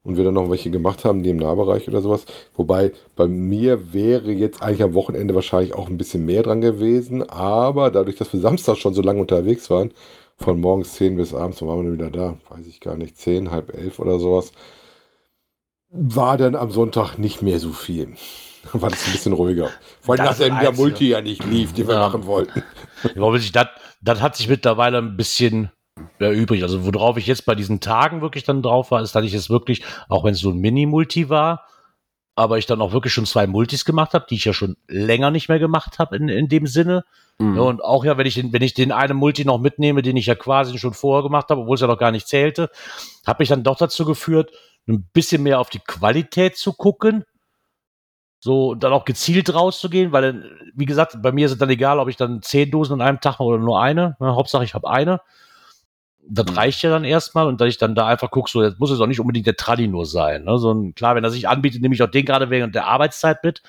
und 0.02 0.16
wir 0.16 0.24
dann 0.24 0.34
noch 0.34 0.50
welche 0.50 0.70
gemacht 0.70 1.04
haben, 1.04 1.22
die 1.22 1.28
im 1.30 1.36
Nahbereich 1.36 1.86
oder 1.88 2.00
sowas. 2.00 2.24
Wobei 2.54 2.92
bei 3.16 3.26
mir 3.28 3.92
wäre 3.92 4.32
jetzt 4.32 4.62
eigentlich 4.62 4.82
am 4.82 4.94
Wochenende 4.94 5.34
wahrscheinlich 5.34 5.74
auch 5.74 5.88
ein 5.88 5.98
bisschen 5.98 6.24
mehr 6.24 6.42
dran 6.42 6.62
gewesen, 6.62 7.28
aber 7.28 7.90
dadurch, 7.90 8.16
dass 8.16 8.32
wir 8.32 8.40
Samstag 8.40 8.78
schon 8.78 8.94
so 8.94 9.02
lange 9.02 9.20
unterwegs 9.20 9.68
waren, 9.70 9.92
von 10.36 10.58
morgens 10.58 10.94
10 10.94 11.16
bis 11.16 11.34
abends, 11.34 11.60
wann 11.60 11.68
waren 11.68 11.84
wir 11.86 11.92
wieder 11.92 12.10
da? 12.10 12.38
Weiß 12.48 12.66
ich 12.66 12.80
gar 12.80 12.96
nicht, 12.96 13.18
10, 13.18 13.50
halb 13.50 13.74
elf 13.74 13.98
oder 13.98 14.18
sowas, 14.18 14.52
war 15.90 16.38
dann 16.38 16.54
am 16.56 16.70
Sonntag 16.70 17.18
nicht 17.18 17.42
mehr 17.42 17.58
so 17.58 17.72
viel. 17.72 18.14
War 18.72 18.90
das 18.90 19.06
ein 19.06 19.12
bisschen 19.12 19.32
ruhiger. 19.32 19.70
Vor 20.00 20.14
allem 20.14 20.24
nachdem 20.24 20.58
der. 20.58 20.72
Multi 20.72 21.08
ja 21.08 21.20
nicht 21.20 21.44
lief, 21.44 21.72
den 21.72 21.88
wir 21.88 21.94
Ja. 21.94 22.00
machen 22.00 22.26
wollten. 22.26 22.62
Ich 23.04 23.52
das, 23.52 23.66
das 24.02 24.20
hat 24.20 24.36
sich 24.36 24.48
mittlerweile 24.48 24.98
ein 24.98 25.16
bisschen 25.16 25.70
erübrigt. 26.18 26.62
Also 26.62 26.84
worauf 26.84 27.16
ich 27.16 27.26
jetzt 27.26 27.46
bei 27.46 27.54
diesen 27.54 27.80
Tagen 27.80 28.20
wirklich 28.20 28.44
dann 28.44 28.62
drauf 28.62 28.90
war, 28.90 29.02
ist, 29.02 29.14
dass 29.14 29.24
ich 29.24 29.34
es 29.34 29.50
wirklich, 29.50 29.82
auch 30.08 30.24
wenn 30.24 30.34
es 30.34 30.40
so 30.40 30.50
ein 30.50 30.58
Mini-Multi 30.58 31.28
war, 31.28 31.66
aber 32.36 32.58
ich 32.58 32.66
dann 32.66 32.80
auch 32.80 32.92
wirklich 32.92 33.12
schon 33.12 33.26
zwei 33.26 33.46
Multis 33.46 33.84
gemacht 33.84 34.14
habe, 34.14 34.26
die 34.28 34.36
ich 34.36 34.44
ja 34.44 34.52
schon 34.52 34.76
länger 34.88 35.30
nicht 35.30 35.48
mehr 35.48 35.58
gemacht 35.58 35.98
habe 35.98 36.16
in, 36.16 36.28
in 36.28 36.48
dem 36.48 36.66
Sinne. 36.66 37.04
Mhm. 37.38 37.56
Ja, 37.56 37.62
und 37.62 37.84
auch 37.84 38.04
ja, 38.04 38.16
wenn 38.16 38.26
ich 38.26 38.34
den, 38.34 38.52
wenn 38.52 38.62
ich 38.62 38.74
den 38.74 38.92
einen 38.92 39.16
Multi 39.16 39.44
noch 39.44 39.58
mitnehme, 39.58 40.02
den 40.02 40.16
ich 40.16 40.26
ja 40.26 40.34
quasi 40.34 40.78
schon 40.78 40.94
vorher 40.94 41.22
gemacht 41.22 41.48
habe, 41.50 41.62
obwohl 41.62 41.74
es 41.74 41.80
ja 41.80 41.86
noch 41.86 41.98
gar 41.98 42.12
nicht 42.12 42.28
zählte, 42.28 42.70
hat 43.26 43.38
mich 43.38 43.48
dann 43.48 43.62
doch 43.62 43.76
dazu 43.76 44.04
geführt, 44.04 44.52
ein 44.88 45.08
bisschen 45.12 45.42
mehr 45.42 45.60
auf 45.60 45.70
die 45.70 45.80
Qualität 45.80 46.56
zu 46.56 46.72
gucken. 46.72 47.24
So, 48.42 48.74
dann 48.74 48.92
auch 48.94 49.04
gezielt 49.04 49.52
rauszugehen, 49.54 50.12
weil, 50.12 50.22
dann, 50.22 50.44
wie 50.74 50.86
gesagt, 50.86 51.20
bei 51.20 51.30
mir 51.30 51.44
ist 51.46 51.52
es 51.52 51.58
dann 51.58 51.68
egal, 51.68 51.98
ob 51.98 52.08
ich 52.08 52.16
dann 52.16 52.40
zehn 52.42 52.70
Dosen 52.70 52.94
an 52.94 53.02
einem 53.02 53.20
Tag 53.20 53.34
mache 53.34 53.44
oder 53.44 53.58
nur 53.58 53.80
eine. 53.80 54.16
Ne, 54.18 54.34
Hauptsache, 54.34 54.64
ich 54.64 54.72
habe 54.74 54.88
eine. 54.88 55.20
Das 56.26 56.46
Mhm. 56.46 56.52
reicht 56.54 56.82
ja 56.82 56.90
dann 56.90 57.04
erstmal 57.04 57.46
und 57.46 57.60
dass 57.60 57.68
ich 57.68 57.76
dann 57.78 57.94
da 57.94 58.06
einfach 58.06 58.30
gucke, 58.30 58.50
so, 58.50 58.62
jetzt 58.62 58.78
muss 58.80 58.90
es 58.90 59.00
auch 59.00 59.06
nicht 59.06 59.20
unbedingt 59.20 59.46
der 59.46 59.56
Tralli 59.56 59.88
nur 59.88 60.06
sein. 60.06 60.44
Ne? 60.44 60.58
So 60.58 60.72
ein, 60.72 60.94
klar, 60.94 61.14
wenn 61.16 61.24
er 61.24 61.30
sich 61.30 61.48
anbietet, 61.48 61.82
nehme 61.82 61.94
ich 61.94 62.02
auch 62.02 62.10
den 62.10 62.24
gerade 62.24 62.48
während 62.50 62.74
der 62.74 62.86
Arbeitszeit 62.86 63.44
mit. 63.44 63.62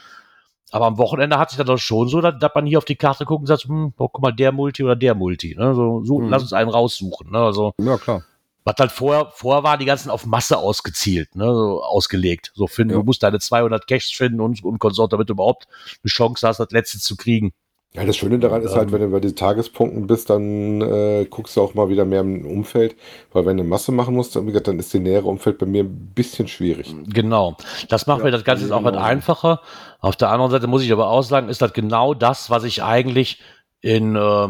Aber 0.71 0.85
am 0.85 0.97
Wochenende 0.97 1.37
hat 1.37 1.49
sich 1.49 1.57
das 1.57 1.67
doch 1.67 1.77
schon 1.77 2.07
so, 2.07 2.21
dass, 2.21 2.35
dass 2.39 2.51
man 2.55 2.65
hier 2.65 2.77
auf 2.77 2.85
die 2.85 2.95
Karte 2.95 3.25
guckt 3.25 3.41
und 3.41 3.47
sagt, 3.47 3.63
hm, 3.65 3.93
oh, 3.97 4.07
guck 4.07 4.21
mal, 4.21 4.31
der 4.31 4.53
Multi 4.53 4.83
oder 4.85 4.95
der 4.95 5.15
Multi. 5.15 5.53
Ne? 5.57 5.75
So, 5.75 6.01
so 6.05 6.19
Mhm. 6.19 6.29
lass 6.29 6.43
uns 6.43 6.53
einen 6.53 6.69
raussuchen. 6.69 7.31
Ne? 7.31 7.39
Also, 7.39 7.73
Ja, 7.77 7.97
klar. 7.97 8.23
Was 8.63 8.75
halt 8.79 8.91
vorher, 8.91 9.31
vorher 9.33 9.63
war 9.63 9.77
die 9.77 9.85
ganzen 9.85 10.09
auf 10.11 10.25
Masse 10.25 10.57
ausgezielt, 10.57 11.35
ne, 11.35 11.45
so 11.45 11.83
ausgelegt. 11.83 12.51
So 12.55 12.67
finden, 12.67 12.93
Ja. 12.93 12.99
du 12.99 13.03
musst 13.05 13.23
deine 13.23 13.39
200 13.39 13.87
Caches 13.87 14.11
finden 14.13 14.39
und, 14.41 14.63
und 14.63 14.79
Konsort, 14.79 15.13
damit 15.13 15.29
du 15.29 15.33
überhaupt 15.33 15.65
eine 16.03 16.09
Chance 16.09 16.47
hast, 16.47 16.59
das 16.59 16.71
letzte 16.71 16.99
zu 16.99 17.15
kriegen. 17.15 17.53
Ja, 17.93 18.05
das 18.05 18.15
Schöne 18.15 18.39
daran 18.39 18.61
ist 18.61 18.73
halt, 18.73 18.87
Ähm, 18.87 18.93
wenn 18.93 19.01
du 19.01 19.07
bei 19.09 19.19
den 19.19 19.35
Tagespunkten 19.35 20.07
bist, 20.07 20.29
dann 20.29 20.79
äh, 20.79 21.25
guckst 21.29 21.57
du 21.57 21.61
auch 21.61 21.73
mal 21.73 21.89
wieder 21.89 22.05
mehr 22.05 22.21
im 22.21 22.45
Umfeld, 22.45 22.95
weil 23.33 23.45
wenn 23.45 23.57
du 23.57 23.65
Masse 23.65 23.91
machen 23.91 24.15
musst, 24.15 24.33
dann, 24.35 24.45
gesagt, 24.45 24.69
dann 24.69 24.79
ist 24.79 24.93
das 24.93 25.01
nähere 25.01 25.25
Umfeld 25.27 25.57
bei 25.57 25.65
mir 25.65 25.83
ein 25.83 26.13
bisschen 26.15 26.47
schwierig. 26.47 26.95
Genau. 27.07 27.57
Das 27.89 28.07
macht 28.07 28.19
Ja, 28.19 28.25
mir 28.25 28.31
das 28.31 28.45
Ganze 28.45 28.63
also 28.63 28.75
auch 28.75 28.83
halt 28.83 28.93
genauso. 28.93 29.09
einfacher. 29.11 29.61
Auf 29.99 30.15
der 30.15 30.29
anderen 30.29 30.51
Seite 30.51 30.67
muss 30.67 30.83
ich 30.83 30.91
aber 30.93 31.09
auch 31.09 31.21
sagen, 31.23 31.49
ist 31.49 31.61
das 31.61 31.73
genau 31.73 32.13
das, 32.13 32.49
was 32.49 32.63
ich 32.63 32.81
eigentlich 32.81 33.41
in, 33.81 34.15
äh, 34.15 34.47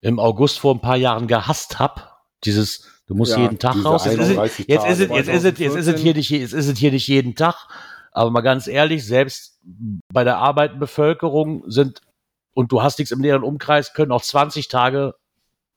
im 0.00 0.18
August 0.18 0.58
vor 0.58 0.74
ein 0.74 0.80
paar 0.80 0.96
Jahren 0.96 1.28
gehasst 1.28 1.78
habe. 1.78 2.02
Dieses, 2.44 2.88
du 3.06 3.14
musst 3.14 3.32
Ja, 3.32 3.42
jeden 3.42 3.58
Tag 3.58 3.84
raus. 3.84 4.04
Jetzt 4.04 4.14
ist, 4.14 4.20
es, 4.20 4.30
31 4.30 4.68
jetzt, 4.68 4.86
ist 4.86 4.92
es, 4.92 5.08
jetzt, 5.08 5.28
ist 5.28 5.44
es, 5.44 5.58
jetzt 5.58 5.76
ist 5.76 5.86
es 5.86 6.00
hier 6.00 6.14
nicht, 6.14 6.30
jetzt 6.30 6.52
ist 6.52 6.68
es 6.68 6.78
hier 6.78 6.90
nicht 6.90 7.08
jeden 7.08 7.34
Tag. 7.34 7.68
Aber 8.12 8.30
mal 8.30 8.40
ganz 8.42 8.66
ehrlich, 8.66 9.06
selbst 9.06 9.58
bei 10.12 10.24
der 10.24 10.38
arbeitenden 10.38 10.80
Bevölkerung 10.80 11.64
sind, 11.70 12.00
und 12.54 12.70
du 12.70 12.82
hast 12.82 12.98
nichts 12.98 13.12
im 13.12 13.20
näheren 13.20 13.42
Umkreis, 13.42 13.94
können 13.94 14.12
auch 14.12 14.22
20 14.22 14.68
Tage 14.68 15.14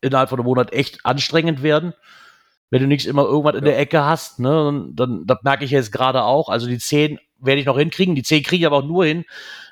innerhalb 0.02 0.30
von 0.30 0.40
einem 0.40 0.46
Monat 0.46 0.74
echt 0.74 1.06
anstrengend 1.06 1.64
werden. 1.64 1.94
Wenn 2.70 2.82
du 2.82 2.88
nichts 2.88 3.06
immer 3.06 3.24
irgendwas 3.24 3.56
in 3.56 3.64
der 3.64 3.78
Ecke 3.78 4.04
hast, 4.04 4.40
ne, 4.40 4.50
dann, 4.50 4.96
dann 4.96 5.26
das 5.26 5.38
merke 5.44 5.66
ich 5.66 5.72
jetzt 5.72 5.92
gerade 5.92 6.24
auch. 6.24 6.50
Also 6.50 6.68
die 6.68 6.80
10 6.80 7.20
werde 7.40 7.62
ich 7.62 7.66
noch 7.66 7.78
hinkriegen. 7.78 8.16
Die 8.16 8.24
10 8.24 8.44
kriege 8.44 8.62
ich 8.62 8.66
aber 8.66 8.78
auch 8.78 8.86
nur 8.86 9.06
hin, 9.06 9.24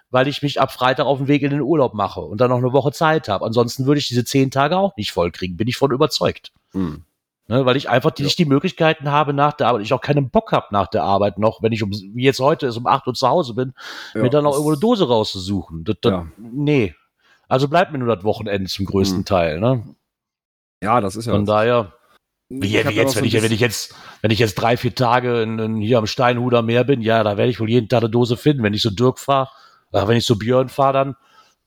weil 0.09 0.27
ich 0.27 0.41
mich 0.41 0.61
ab 0.61 0.71
Freitag 0.71 1.05
auf 1.05 1.17
den 1.17 1.27
Weg 1.27 1.41
in 1.41 1.49
den 1.49 1.61
Urlaub 1.61 1.93
mache 1.93 2.21
und 2.21 2.39
dann 2.39 2.49
noch 2.49 2.59
eine 2.59 2.71
Woche 2.71 2.91
Zeit 2.91 3.27
habe. 3.27 3.45
Ansonsten 3.45 3.85
würde 3.85 3.99
ich 3.99 4.07
diese 4.07 4.23
10 4.23 4.51
Tage 4.51 4.77
auch 4.77 4.95
nicht 4.95 5.11
voll 5.11 5.31
kriegen, 5.31 5.57
bin 5.57 5.67
ich 5.67 5.75
von 5.75 5.91
überzeugt. 5.91 6.53
Mhm. 6.73 7.03
Ne, 7.49 7.65
weil 7.65 7.75
ich 7.75 7.89
einfach 7.89 8.11
die, 8.11 8.21
Ja. 8.21 8.27
nicht 8.27 8.39
die 8.39 8.45
Möglichkeiten 8.45 9.11
habe 9.11 9.33
nach 9.33 9.51
der 9.53 9.67
Arbeit, 9.67 9.81
ich 9.81 9.91
auch 9.93 9.99
keinen 9.99 10.29
Bock 10.29 10.53
habe 10.53 10.67
nach 10.71 10.87
der 10.87 11.03
Arbeit 11.03 11.37
noch, 11.39 11.61
wenn 11.61 11.73
ich 11.73 11.83
um, 11.83 11.91
wie 11.91 12.23
jetzt 12.23 12.39
heute 12.39 12.67
ist, 12.67 12.77
um 12.77 12.87
8 12.87 13.05
Uhr 13.07 13.13
zu 13.13 13.27
Hause 13.27 13.53
bin, 13.53 13.73
Ja, 14.13 14.21
mir 14.21 14.29
dann 14.29 14.43
noch 14.45 14.51
das- 14.51 14.59
irgendwo 14.59 14.71
eine 14.71 14.79
Dose 14.79 15.07
rauszusuchen. 15.07 15.83
Das, 15.83 15.97
das, 16.01 16.11
Ja. 16.13 16.27
Nee. 16.37 16.95
Also 17.49 17.67
bleibt 17.67 17.91
mir 17.91 17.97
nur 17.99 18.15
das 18.15 18.23
Wochenende 18.23 18.69
zum 18.69 18.85
größten 18.85 19.19
Hm. 19.19 19.25
Teil. 19.25 19.59
Ne? 19.59 19.83
Ja, 20.81 21.01
das 21.01 21.15
ist 21.17 21.25
ja. 21.25 21.33
Von 21.33 21.45
daher, 21.45 21.91
wie, 22.49 22.61
wie 22.61 22.67
jetzt, 22.95 23.15
wenn, 23.17 23.25
ich, 23.25 23.33
wenn 23.33 23.51
ich 23.51 23.59
jetzt, 23.59 23.93
wenn 24.21 24.31
ich 24.31 24.39
jetzt 24.39 24.55
drei, 24.55 24.77
vier 24.77 24.95
Tage 24.95 25.41
in, 25.41 25.59
in, 25.59 25.75
hier 25.77 25.97
am 25.97 26.07
Steinhuder 26.07 26.61
Meer 26.61 26.85
bin, 26.85 27.01
ja, 27.01 27.23
da 27.23 27.35
werde 27.37 27.51
ich 27.51 27.59
wohl 27.59 27.69
jeden 27.69 27.89
Tag 27.89 28.01
eine 28.03 28.09
Dose 28.09 28.37
finden. 28.37 28.63
Wenn 28.63 28.73
ich 28.73 28.81
so 28.81 28.89
Dirk 28.89 29.19
fahre, 29.19 29.49
wenn 29.91 30.17
ich 30.17 30.25
so 30.25 30.37
Björn 30.37 30.69
fahre, 30.69 30.93
dann 30.93 31.15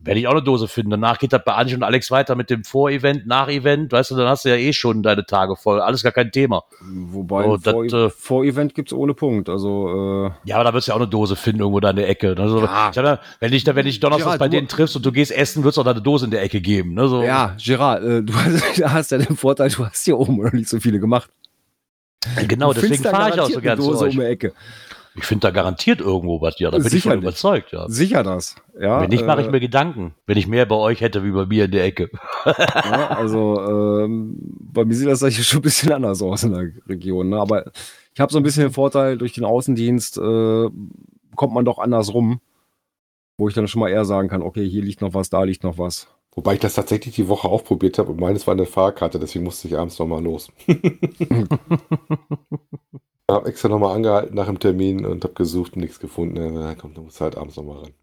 werde 0.07 0.19
ich 0.21 0.27
auch 0.27 0.33
eine 0.33 0.43
Dose 0.43 0.69
finden. 0.69 0.91
Danach 0.93 1.19
geht 1.19 1.33
das 1.35 1.43
bei 1.45 1.53
Ansch 1.53 1.75
und 1.75 1.83
Alex 1.83 2.11
weiter 2.11 2.35
mit 2.37 2.49
dem 2.49 2.65
Vor-Event, 2.65 3.27
Nach-Event. 3.27 3.93
Weißt 3.93 4.11
du, 4.13 4.17
dann 4.17 4.29
hast 4.29 4.45
du 4.45 4.49
ja 4.49 4.57
eh 4.57 4.73
schon 4.73 5.03
deine 5.03 5.27
Tage 5.27 5.57
voll. 5.57 5.81
Alles 5.81 6.03
gar 6.03 6.13
kein 6.13 6.33
Thema. 6.33 6.65
Wobei 6.81 7.45
Oh, 7.45 7.55
ein 7.57 7.61
das, 7.63 7.73
Vor- 7.73 7.85
äh, 7.85 8.11
Vor-Event 8.11 8.75
gibt's 8.75 8.93
ohne 8.93 9.13
Punkt. 9.15 9.49
Also, 9.49 10.29
äh, 10.29 10.31
Ja, 10.49 10.57
aber 10.57 10.65
da 10.65 10.73
wirst 10.75 10.89
du 10.89 10.93
ja 10.93 10.97
auch 10.97 11.01
eine 11.01 11.09
Dose 11.09 11.37
finden, 11.37 11.61
irgendwo 11.61 11.81
da 11.81 11.91
in 11.91 11.97
der 11.97 12.09
Ecke. 12.09 12.35
Also, 12.39 12.61
Ja. 12.61 12.91
ich 12.91 12.97
hab 12.99 13.05
da, 13.05 13.21
wenn 13.41 13.51
dich 13.51 13.65
da, 13.65 13.75
wenn 13.75 13.85
dich 13.85 14.01
donnerstags 14.01 14.25
Gerald, 14.25 14.41
bei 14.41 14.49
denen 14.49 14.69
triffst 14.69 14.97
und 14.97 15.05
du 15.05 15.13
gehst 15.13 15.33
essen, 15.33 15.65
wird 15.65 15.73
es 15.75 15.79
auch 15.79 15.85
da 15.85 15.91
eine 15.91 16.01
Dose 16.03 16.25
in 16.25 16.31
der 16.31 16.43
Ecke 16.43 16.61
geben. 16.61 16.95
Ne? 16.95 17.09
So. 17.09 17.23
ja, 17.23 17.57
Gerard, 17.63 18.03
äh, 18.05 18.23
du 18.23 18.33
hast, 18.37 18.85
hast 18.85 19.11
ja 19.11 19.19
den 19.19 19.37
Vorteil, 19.37 19.69
du 19.71 19.85
hast 19.85 20.05
hier 20.05 20.19
oben 20.19 20.37
noch 20.43 20.53
nicht 20.53 20.69
so 20.69 20.79
viele 20.81 21.01
gemacht. 21.01 21.29
genau, 22.49 22.73
deswegen 22.73 23.03
fahre 23.05 23.31
ich 23.35 23.41
auch 23.41 23.51
so 23.51 23.61
gerne 23.61 23.81
zu 23.83 23.91
euch. 23.99 24.15
um 24.15 24.21
die 24.21 24.27
Ecke. 24.27 24.53
Ich 25.19 25.25
finde 25.25 25.47
da 25.47 25.51
garantiert 25.51 26.01
irgendwo 26.01 26.41
was, 26.41 26.59
ja, 26.59 26.71
da 26.71 26.77
bin 26.77 26.87
ich 26.87 26.93
von 26.93 27.01
Sicherlich. 27.01 27.23
überzeugt, 27.23 27.73
ja. 27.73 27.89
Sicher 27.89 28.23
das. 28.23 28.57
Ja, 28.79 29.01
Wenn 29.01 29.09
nicht, 29.09 29.25
mache 29.25 29.41
ich 29.41 29.49
äh, 29.49 29.51
mir 29.51 29.61
Gedanken, 29.61 30.15
wenn 30.27 30.37
ich 30.37 30.47
mehr 30.47 30.67
bei 30.67 30.77
euch 30.77 31.01
hätte 31.01 31.25
wie 31.25 31.31
bei 31.31 31.47
mir 31.47 31.65
in 31.65 31.71
der 31.71 31.85
Ecke. 31.85 32.11
Ja, 32.45 33.09
also 33.09 34.03
ähm, 34.05 34.37
bei 34.61 34.85
mir 34.85 34.95
sieht 34.95 35.09
das 35.09 35.23
eigentlich 35.23 35.47
schon 35.47 35.61
ein 35.61 35.63
bisschen 35.63 35.93
anders 35.93 36.21
aus 36.21 36.43
in 36.43 36.53
der 36.53 36.71
Region. 36.87 37.31
Ne? 37.31 37.41
Aber 37.41 37.65
ich 38.15 38.21
habe 38.21 38.31
so 38.31 38.39
ein 38.39 38.43
bisschen 38.43 38.65
den 38.65 38.73
Vorteil, 38.73 39.17
durch 39.17 39.33
den 39.33 39.45
Außendienst 39.45 40.19
äh, 40.19 40.69
kommt 41.35 41.55
man 41.55 41.65
doch 41.65 41.79
anders 41.79 42.13
rum, 42.13 42.41
wo 43.39 43.49
ich 43.49 43.55
dann 43.55 43.69
schon 43.69 43.81
mal 43.81 43.91
eher 43.91 44.05
sagen 44.05 44.29
kann, 44.29 44.43
okay, 44.43 44.69
hier 44.69 44.83
liegt 44.83 45.01
noch 45.01 45.15
was, 45.15 45.31
da 45.31 45.45
liegt 45.45 45.65
noch 45.65 45.79
was. 45.79 46.09
Wobei 46.35 46.55
ich 46.55 46.61
das 46.61 46.75
tatsächlich 46.75 47.15
die 47.15 47.29
Woche 47.29 47.49
auch 47.49 47.65
probiert 47.65 47.99
habe 47.99 48.13
und 48.13 48.21
meines 48.21 48.47
war 48.47 48.53
eine 48.53 48.67
Fahrkarte, 48.67 49.19
deswegen 49.19 49.45
musste 49.45 49.69
ich 49.69 49.79
abends 49.79 49.99
nochmal 49.99 50.23
los. 50.23 50.53
Ich 53.29 53.35
habe 53.35 53.49
extra 53.49 53.69
nochmal 53.69 53.95
angehalten 53.95 54.35
nach 54.35 54.47
dem 54.47 54.59
Termin 54.59 55.07
und 55.07 55.23
habe 55.23 55.35
gesucht 55.35 55.75
und 55.75 55.81
nichts 55.83 56.01
gefunden. 56.01 56.57
Ja, 56.61 56.75
komm, 56.75 56.93
du 56.95 57.03
musst 57.03 57.21
halt 57.21 57.37
abends 57.37 57.55
nochmal 57.57 57.79
ran. 57.79 57.95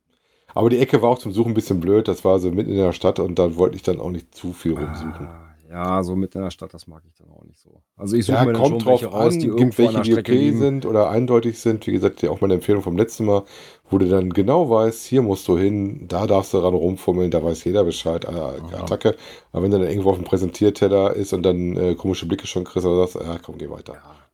Aber 0.56 0.70
die 0.70 0.80
Ecke 0.80 1.02
war 1.02 1.12
auch 1.12 1.20
zum 1.20 1.32
Suchen 1.34 1.52
ein 1.52 1.56
bisschen 1.56 1.80
blöd. 1.80 2.08
Das 2.08 2.26
war 2.26 2.40
so 2.40 2.52
mitten 2.52 2.72
in 2.72 2.78
der 2.78 2.94
Stadt 2.94 3.20
und 3.20 3.38
da 3.40 3.56
wollte 3.58 3.76
ich 3.76 3.84
dann 3.84 4.00
auch 4.00 4.12
nicht 4.12 4.34
zu 4.36 4.54
viel 4.54 4.74
rumsuchen. 4.74 5.30
Ah, 5.30 5.56
Ja, 5.70 6.04
so 6.04 6.16
mitten 6.16 6.38
in 6.38 6.44
der 6.44 6.52
Stadt, 6.52 6.74
das 6.74 6.88
mag 6.88 7.04
ich 7.08 7.16
dann 7.16 7.30
auch 7.32 7.44
nicht 7.46 7.60
so. 7.60 7.82
Also 7.98 8.16
ich 8.16 8.26
suche 8.26 8.38
Ja, 8.38 8.46
mir 8.46 8.54
dann 8.54 8.62
kommt 8.62 8.66
schon 8.66 8.86
welche 8.86 9.08
drauf 9.08 9.14
raus, 9.14 9.34
an, 9.34 9.40
die 9.40 9.50
gibt 9.50 9.78
welche, 9.78 10.02
die 10.02 10.14
okay 10.14 10.36
liegen. 10.36 10.60
sind 10.60 10.86
oder 10.86 11.10
eindeutig 11.10 11.60
sind. 11.60 11.88
Wie 11.88 11.92
gesagt, 11.92 12.22
ja 12.22 12.30
auch 12.30 12.42
meine 12.42 12.54
Empfehlung 12.56 12.82
vom 12.84 12.96
letzten 12.98 13.26
Mal, 13.26 13.44
wo 13.90 13.98
du 13.98 14.08
dann 14.08 14.30
genau 14.32 14.70
weißt, 14.70 15.06
hier 15.06 15.22
musst 15.22 15.48
du 15.48 15.58
hin, 15.58 16.08
da 16.08 16.28
darfst 16.28 16.54
du 16.54 16.58
ran 16.60 16.74
rumfummeln, 16.76 17.32
da 17.32 17.44
weiß 17.44 17.64
jeder 17.66 17.84
Bescheid, 17.84 18.28
ah, 18.28 18.56
Attacke. 18.72 19.16
Aber 19.52 19.64
wenn 19.64 19.72
du 19.72 19.80
dann 19.80 19.88
irgendwo 19.88 20.12
auf 20.12 20.18
dem 20.18 20.26
Präsentierteller 20.26 21.14
ist 21.16 21.34
und 21.34 21.44
dann 21.44 21.76
äh, 21.78 21.96
komische 21.96 22.26
Blicke 22.28 22.48
schon 22.48 22.64
kriegst, 22.66 22.86
oder 22.86 23.08
sagst, 23.08 23.26
ja 23.26 23.40
komm, 23.40 23.58
geh 23.58 23.70
weiter. 23.70 24.00
Ich 24.30 24.33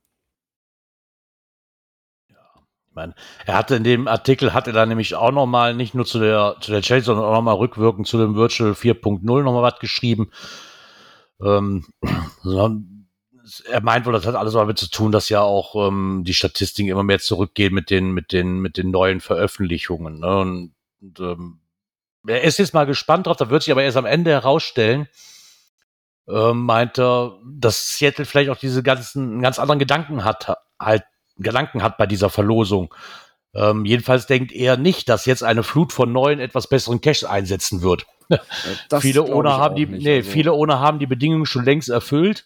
meine, 3.00 3.16
er 3.46 3.56
hatte 3.56 3.76
in 3.76 3.84
dem 3.84 4.08
Artikel, 4.08 4.54
hat 4.54 4.68
er 4.68 4.74
da 4.74 4.86
nämlich 4.86 5.16
auch 5.16 5.32
nochmal, 5.32 5.74
nicht 5.74 5.96
nur 5.96 6.06
zu 6.06 6.20
der, 6.20 6.58
zu 6.62 6.72
der 6.72 6.82
Challenge, 6.82 7.06
sondern 7.06 7.26
auch 7.26 7.34
nochmal 7.34 7.56
rückwirkend 7.56 8.08
zu 8.08 8.18
dem 8.18 8.36
Virtual 8.36 8.72
4.0 8.72 9.44
nochmal 9.44 9.64
was 9.64 9.80
geschrieben. 9.80 10.32
Ähm, 11.42 11.86
er 13.70 13.82
meint 13.82 14.06
wohl, 14.06 14.14
das 14.14 14.26
hat 14.26 14.36
alles 14.36 14.54
damit 14.54 14.78
zu 14.78 14.90
tun, 14.90 15.12
dass 15.12 15.30
ja 15.30 15.42
auch 15.42 15.88
ähm, 15.88 16.24
die 16.26 16.34
Statistiken 16.34 16.90
immer 16.90 17.04
mehr 17.04 17.20
zurückgehen 17.20 17.74
mit 17.74 17.90
den, 17.90 18.12
mit 18.12 18.32
den, 18.32 18.60
mit 18.60 18.78
den 18.78 18.92
neuen 18.92 19.22
Veröffentlichungen. 19.22 20.20
Ne? 20.20 20.38
Und, 20.38 20.74
und 21.02 21.20
ähm, 21.20 21.60
er 22.28 22.44
ist 22.44 22.60
jetzt 22.60 22.74
mal 22.74 22.86
gespannt 22.86 23.28
drauf, 23.28 23.38
da 23.38 23.50
wird 23.50 23.64
sich 23.64 23.72
aber 23.72 23.84
erst 23.84 23.98
am 23.98 24.06
Ende 24.06 24.32
herausstellen, 24.32 25.08
ähm, 26.28 26.64
meint 26.64 27.00
er, 27.00 27.40
dass 27.46 27.98
Seattle 27.98 28.26
vielleicht 28.26 28.50
auch 28.50 28.58
diese 28.58 28.84
ganzen, 28.84 29.32
einen 29.32 29.42
ganz 29.42 29.58
anderen 29.58 29.80
Gedanken 29.80 30.24
hat, 30.24 30.58
halt 30.80 31.04
Gedanken 31.40 31.84
hat 31.84 31.98
bei 31.98 32.06
dieser 32.06 32.30
Verlosung. 32.30 32.94
Ähm, 33.54 33.86
jedenfalls 33.86 34.28
denkt 34.28 34.52
er 34.52 34.78
nicht, 34.78 35.10
dass 35.10 35.26
jetzt 35.26 35.44
eine 35.44 35.64
Flut 35.64 35.92
von 35.92 36.12
neuen, 36.12 36.40
etwas 36.40 36.68
besseren 36.68 37.02
Cash 37.02 37.24
einsetzen 37.24 37.82
wird. 37.82 38.06
Viele 39.00 39.24
ohne 39.24 39.54
haben 39.54 39.76
die, 39.76 39.88
nicht. 39.88 40.04
nee, 40.04 40.18
Also, 40.18 40.30
viele 40.30 40.54
ohne 40.54 40.80
haben 40.80 41.00
die 41.00 41.08
Bedingungen 41.08 41.48
schon 41.48 41.66
längst 41.66 41.90
erfüllt. 41.90 42.46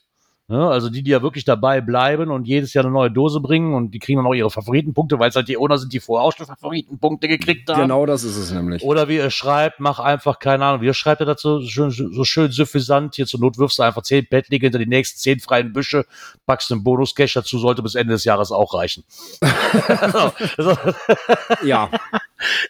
Ja, 0.50 0.70
also 0.70 0.89
die, 0.89 1.04
die 1.04 1.12
ja 1.12 1.22
wirklich 1.22 1.46
dabei 1.46 1.80
bleiben 1.80 2.30
und 2.30 2.46
jedes 2.46 2.74
Jahr 2.74 2.84
eine 2.84 2.94
neue 2.94 3.10
Dose 3.10 3.39
bringen 3.39 3.74
und 3.74 3.91
die 3.91 4.00
kriegen 4.00 4.18
dann 4.18 4.28
auch 4.28 4.34
ihre 4.34 4.52
Favoritenpunkte, 4.52 5.18
weil 5.18 5.30
es 5.30 5.38
halt 5.38 5.48
die 5.48 5.58
Owner 5.58 5.78
sind, 5.78 5.94
die 5.94 6.02
vorher 6.02 6.28
auch 6.28 6.36
schon 6.36 6.46
Favoritenpunkte 6.46 7.30
gekriegt 7.30 7.70
haben. 7.70 7.84
Genau 7.84 8.06
das 8.06 8.26
ist 8.26 8.36
es 8.36 8.52
nämlich. 8.52 8.84
Oder 8.84 9.08
wie 9.08 9.16
er 9.16 9.32
schreibt, 9.32 9.80
mach 9.80 10.00
einfach, 10.00 10.39
keine 10.39 10.66
Ahnung, 10.66 10.82
wie 10.82 10.89
er 10.89 10.94
schreibt 10.94 11.22
er 11.22 11.28
dazu, 11.28 11.62
so 11.62 11.70
schön, 11.70 11.91
so 11.91 12.26
schön 12.26 12.52
suffisant, 12.52 13.16
hier 13.16 13.26
zur 13.26 13.39
Not 13.39 13.58
wirfst 13.58 13.80
du 13.80 13.84
einfach 13.84 14.02
zehn 14.02 14.28
Bettlinge 14.30 14.64
hinter 14.64 14.80
die 14.80 14.86
nächsten 14.86 15.18
zehn 15.18 15.39
freien 15.39 15.72
Büsche, 15.72 16.06
packst 16.46 16.74
einen 16.74 16.84
Bonus-Cash 16.84 17.36
dazu, 17.36 17.58
sollte 17.58 17.82
bis 17.82 17.96
Ende 17.96 18.12
des 18.14 18.26
Jahres 18.26 18.52
auch 18.52 18.74
reichen. 18.74 19.06
Ja, 21.64 21.89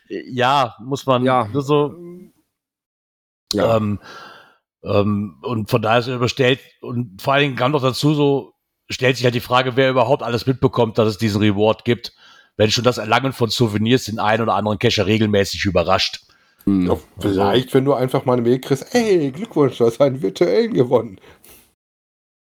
ja, 0.07 0.75
muss 0.79 1.07
man, 1.07 1.23
Ja. 1.23 1.49
so, 1.53 1.95
ja. 3.53 3.77
ähm, 3.77 3.99
ähm, 4.83 5.37
und 5.41 5.69
von 5.69 5.81
daher 5.81 5.99
ist 5.99 6.07
er 6.07 6.15
überstellt 6.15 6.59
und 6.81 7.21
vor 7.21 7.33
allen 7.33 7.43
Dingen 7.43 7.55
kam 7.55 7.71
noch 7.71 7.81
dazu 7.81 8.13
so, 8.13 8.53
stellt 8.89 9.15
sich 9.15 9.25
halt 9.25 9.35
die 9.35 9.39
Frage, 9.39 9.75
wer 9.75 9.89
überhaupt 9.89 10.23
alles 10.23 10.45
mitbekommt, 10.45 10.97
dass 10.97 11.07
es 11.07 11.17
diesen 11.17 11.41
Reward 11.41 11.85
gibt, 11.85 12.13
wenn 12.57 12.71
schon 12.71 12.83
das 12.83 12.97
Erlangen 12.97 13.33
von 13.33 13.49
Souvenirs 13.49 14.05
den 14.05 14.19
einen 14.19 14.43
oder 14.43 14.55
anderen 14.55 14.79
Cacher 14.79 15.05
regelmäßig 15.05 15.65
überrascht. 15.65 16.21
Hm. 16.65 16.87
Ja, 16.87 16.97
vielleicht, 17.19 17.73
wenn 17.73 17.85
du 17.85 17.93
einfach 17.93 18.25
mal 18.25 18.33
eine 18.33 18.41
Mail 18.41 18.59
kriegst, 18.59 18.93
ey, 18.93 19.31
Glückwunsch, 19.31 19.77
du 19.77 19.85
hast 19.85 19.99
einen 20.01 20.21
virtuellen 20.21 20.73
gewonnen. 20.73 21.19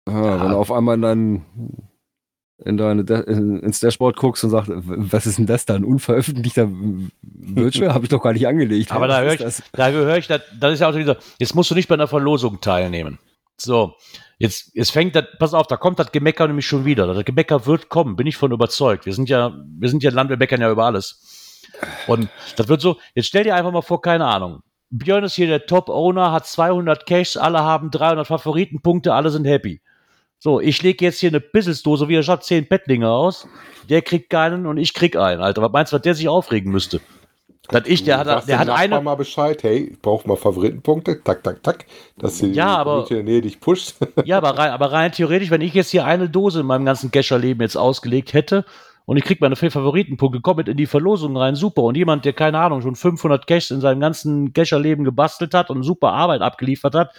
Ah, 0.05 0.43
Wenn 0.43 0.51
du 0.51 0.57
auf 0.57 0.71
einmal 0.71 0.95
in 0.95 1.01
dein, 1.01 1.45
in 2.66 2.78
deine 2.78 3.03
Da- 3.03 3.22
in, 3.22 3.59
ins 3.59 3.80
Dashboard 3.80 4.16
guckst 4.16 4.43
und 4.43 4.49
sagst, 4.49 4.72
was 4.74 5.26
ist 5.26 5.38
denn 5.38 5.45
das 5.45 5.66
da? 5.66 5.76
Ein 5.76 5.84
unveröffentlichter 5.84 6.70
Bildschirm? 7.22 7.93
Habe 7.93 8.05
ich 8.05 8.09
doch 8.09 8.22
gar 8.22 8.34
nicht 8.34 8.47
angelegt. 8.47 8.91
Aber 8.91 9.07
da 9.07 9.22
höre 9.22 9.34
ich, 9.34 9.39
das? 9.39 9.64
da 9.74 9.91
gehöre 9.91 10.18
ich, 10.18 10.28
da, 10.28 10.39
das 10.59 10.74
ist 10.74 10.80
ja 10.80 10.89
auch 10.89 10.95
dieser, 10.95 11.18
jetzt 11.39 11.55
musst 11.55 11.72
du 11.72 11.76
nicht 11.76 11.88
bei 11.88 11.95
einer 11.95 12.07
Verlosung 12.07 12.61
teilnehmen. 12.61 13.20
So, 13.57 13.93
jetzt, 14.39 14.72
jetzt 14.74 14.91
fängt 14.91 15.16
das, 15.16 15.26
pass 15.39 15.53
auf, 15.53 15.68
da 15.68 15.78
kommt 15.78 15.99
das 15.99 16.11
Gemecker 16.11 16.47
nämlich 16.47 16.66
schon 16.68 16.86
wieder. 16.86 17.05
Das 17.14 17.24
Gemecker 17.26 17.66
wird 17.66 17.89
kommen, 17.89 18.16
bin 18.16 18.28
ich 18.28 18.38
von 18.38 18.51
überzeugt. 18.51 19.05
Wir 19.05 19.14
sind 19.14 19.30
ja, 19.30 19.53
wir 19.80 19.89
sind 19.89 20.03
ja 20.03 20.11
Land, 20.11 20.30
wir 20.30 20.38
meckern 20.38 20.61
ja 20.61 20.72
über 20.72 20.86
alles. 20.86 21.61
Und 22.07 22.30
das 22.55 22.68
wird 22.68 22.82
so, 22.82 22.97
jetzt 23.16 23.28
stell 23.28 23.43
dir 23.43 23.55
einfach 23.55 23.72
mal 23.72 23.82
vor, 23.82 24.01
keine 24.01 24.26
Ahnung. 24.26 24.61
Björn 24.89 25.24
ist 25.24 25.36
hier 25.36 25.47
der 25.47 25.66
Top-Owner, 25.66 26.32
hat 26.32 26.45
200 26.45 27.05
Cash, 27.07 27.38
alle 27.38 27.61
haben 27.61 27.89
300 27.89 28.28
Favoritenpunkte, 28.28 29.14
alle 29.14 29.32
sind 29.32 29.45
happy. 29.45 29.82
So, 30.43 30.59
ich 30.59 30.83
lege 30.83 31.05
jetzt 31.05 31.21
hier 31.21 31.29
eine 31.29 31.39
Bisselsdose, 31.39 32.09
wie 32.09 32.17
er 32.17 32.23
sagt, 32.23 32.43
10 32.43 32.67
Bettlinge 32.67 33.09
aus. 33.09 33.47
Der 33.87 34.01
kriegt 34.01 34.29
keinen 34.29 34.65
und 34.65 34.75
ich 34.75 34.93
krieg 34.93 35.15
einen, 35.15 35.39
Alter. 35.39 35.61
Was 35.61 35.71
meinst 35.71 35.93
du, 35.93 35.95
was 35.95 36.01
der 36.01 36.15
sich 36.15 36.27
aufregen 36.27 36.69
müsste? 36.69 36.99
Dass 37.69 37.83
ich, 37.87 38.03
der 38.03 38.17
hat, 38.17 38.27
der 38.27 38.41
dem 38.41 38.59
hat 38.59 38.69
eine, 38.69 38.99
mal 38.99 39.15
Bescheid, 39.15 39.63
hey, 39.63 39.91
ich 39.93 40.01
brauche 40.01 40.27
mal 40.27 40.35
Favoritenpunkte, 40.35 41.23
tak, 41.23 41.43
tak, 41.43 41.63
tak, 41.63 41.85
dass 42.17 42.39
die 42.39 42.47
Ja, 42.51 42.75
aber- 42.75 43.05
in 43.09 43.15
der 43.15 43.23
Nähe 43.23 43.41
dich 43.41 43.61
pusht. 43.61 43.95
Ja, 44.25 44.35
aber 44.35 44.57
rein, 44.57 44.71
aber 44.71 44.91
rein 44.91 45.13
theoretisch, 45.13 45.49
wenn 45.49 45.61
ich 45.61 45.73
jetzt 45.73 45.91
hier 45.91 46.03
eine 46.03 46.27
Dose 46.27 46.59
in 46.59 46.65
meinem 46.65 46.83
ganzen 46.83 47.09
Kescherleben 47.09 47.61
jetzt 47.61 47.77
ausgelegt 47.77 48.33
hätte 48.33 48.65
und 49.05 49.15
ich 49.15 49.23
krieg 49.23 49.39
meine 49.39 49.55
vier 49.55 49.71
Favoritenpunkte, 49.71 50.41
komm 50.41 50.57
mit 50.57 50.67
in 50.67 50.75
die 50.75 50.87
Verlosung 50.87 51.37
rein, 51.37 51.55
super. 51.55 51.83
Und 51.83 51.95
jemand, 51.95 52.25
der, 52.25 52.33
keine 52.33 52.59
Ahnung, 52.59 52.81
schon 52.81 52.97
500 52.97 53.47
Cash 53.47 53.71
in 53.71 53.79
seinem 53.79 54.01
ganzen 54.01 54.51
Kescherleben 54.51 55.05
gebastelt 55.05 55.53
hat 55.53 55.69
und 55.69 55.83
super 55.83 56.11
Arbeit 56.11 56.41
abgeliefert 56.41 56.95
hat, 56.95 57.11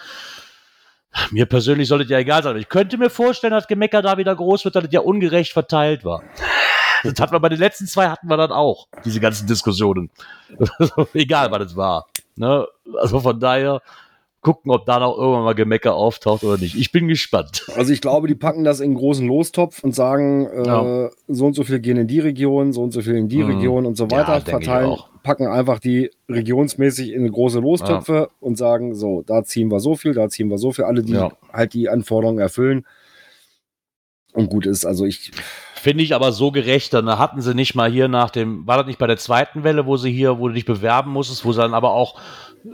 mir 1.31 1.45
persönlich 1.45 1.87
sollte 1.87 2.11
ja 2.11 2.19
egal 2.19 2.43
sein. 2.43 2.57
Ich 2.57 2.69
könnte 2.69 2.97
mir 2.97 3.09
vorstellen, 3.09 3.53
dass 3.53 3.67
Gemecker 3.67 4.01
da 4.01 4.17
wieder 4.17 4.35
groß 4.35 4.65
wird, 4.65 4.75
dass 4.75 4.83
das 4.83 4.93
ja 4.93 5.01
ungerecht 5.01 5.53
verteilt 5.53 6.03
war. 6.03 6.23
Das 7.03 7.19
hatten 7.19 7.33
wir 7.33 7.39
bei 7.39 7.49
den 7.49 7.59
letzten 7.59 7.85
zwei 7.87 8.09
hatten 8.09 8.27
wir 8.27 8.37
dann 8.37 8.51
auch, 8.51 8.87
diese 9.03 9.19
ganzen 9.19 9.47
Diskussionen. 9.47 10.09
egal, 11.13 11.51
was 11.51 11.67
es 11.67 11.75
war. 11.75 12.07
Ne? 12.35 12.65
Also 12.99 13.19
von 13.19 13.39
daher 13.39 13.81
gucken, 14.45 14.69
ob 14.71 14.85
da 14.85 14.99
noch 14.99 15.17
irgendwann 15.17 15.43
mal 15.43 15.55
Gemecker 15.55 15.95
auftaucht 15.95 16.43
oder 16.43 16.59
nicht. 16.59 16.75
Ich 16.75 16.91
bin 16.91 17.07
gespannt. 17.07 17.65
Also 17.75 17.91
ich 17.91 17.99
glaube, 17.99 18.27
die 18.27 18.35
packen 18.35 18.63
das 18.63 18.79
in 18.79 18.91
einen 18.91 18.93
großen 18.95 19.27
Lostopf 19.27 19.83
und 19.83 19.95
sagen, 19.95 20.45
äh, 20.45 20.67
Ja. 20.67 21.09
so 21.27 21.47
und 21.47 21.53
so 21.55 21.63
viel 21.63 21.79
gehen 21.79 21.97
in 21.97 22.05
die 22.07 22.19
Region, 22.19 22.71
so 22.71 22.83
und 22.83 22.91
so 22.91 23.01
viel 23.01 23.15
in 23.15 23.27
die 23.27 23.41
Mhm. 23.41 23.49
Region 23.49 23.85
und 23.87 23.97
so 23.97 24.05
Ja, 24.05 24.11
weiter, 24.11 24.37
ich 24.37 24.43
verteilen, 24.43 24.97
packen 25.23 25.47
einfach 25.47 25.79
die 25.79 26.11
regionsmäßig 26.29 27.11
in 27.11 27.27
große 27.31 27.59
Lostöpfe 27.59 28.29
und 28.39 28.55
sagen, 28.55 28.93
so, 28.93 29.23
da 29.25 29.43
ziehen 29.43 29.71
wir 29.71 29.79
so 29.79 29.95
viel, 29.95 30.13
da 30.13 30.29
ziehen 30.29 30.49
wir 30.51 30.59
so 30.59 30.71
viel, 30.71 30.85
alle, 30.85 31.01
die 31.01 31.13
Ja. 31.13 31.31
halt 31.51 31.73
die 31.73 31.89
Anforderungen 31.89 32.37
erfüllen. 32.37 32.85
Und 34.33 34.49
gut 34.51 34.67
ist, 34.67 34.85
also 34.85 35.05
ich, 35.05 35.31
Finde 35.75 36.03
ich 36.03 36.15
aber 36.15 36.31
so 36.31 36.51
gerechter. 36.51 37.03
Da 37.03 37.19
hatten 37.19 37.41
sie 37.41 37.53
nicht 37.53 37.75
mal 37.75 37.91
hier 37.91 38.07
nach 38.07 38.31
dem, 38.31 38.65
war 38.65 38.77
das 38.77 38.87
nicht 38.87 38.97
bei 38.97 39.05
der 39.05 39.17
zweiten 39.17 39.63
Welle, 39.63 39.85
wo 39.85 39.97
sie 39.97 40.11
hier, 40.11 40.39
wo 40.39 40.47
du 40.47 40.55
dich 40.55 40.65
bewerben 40.65 41.11
musstest, 41.11 41.45
wo 41.45 41.51
sie 41.51 41.61
dann 41.61 41.75
aber 41.75 41.91
auch 41.93 42.19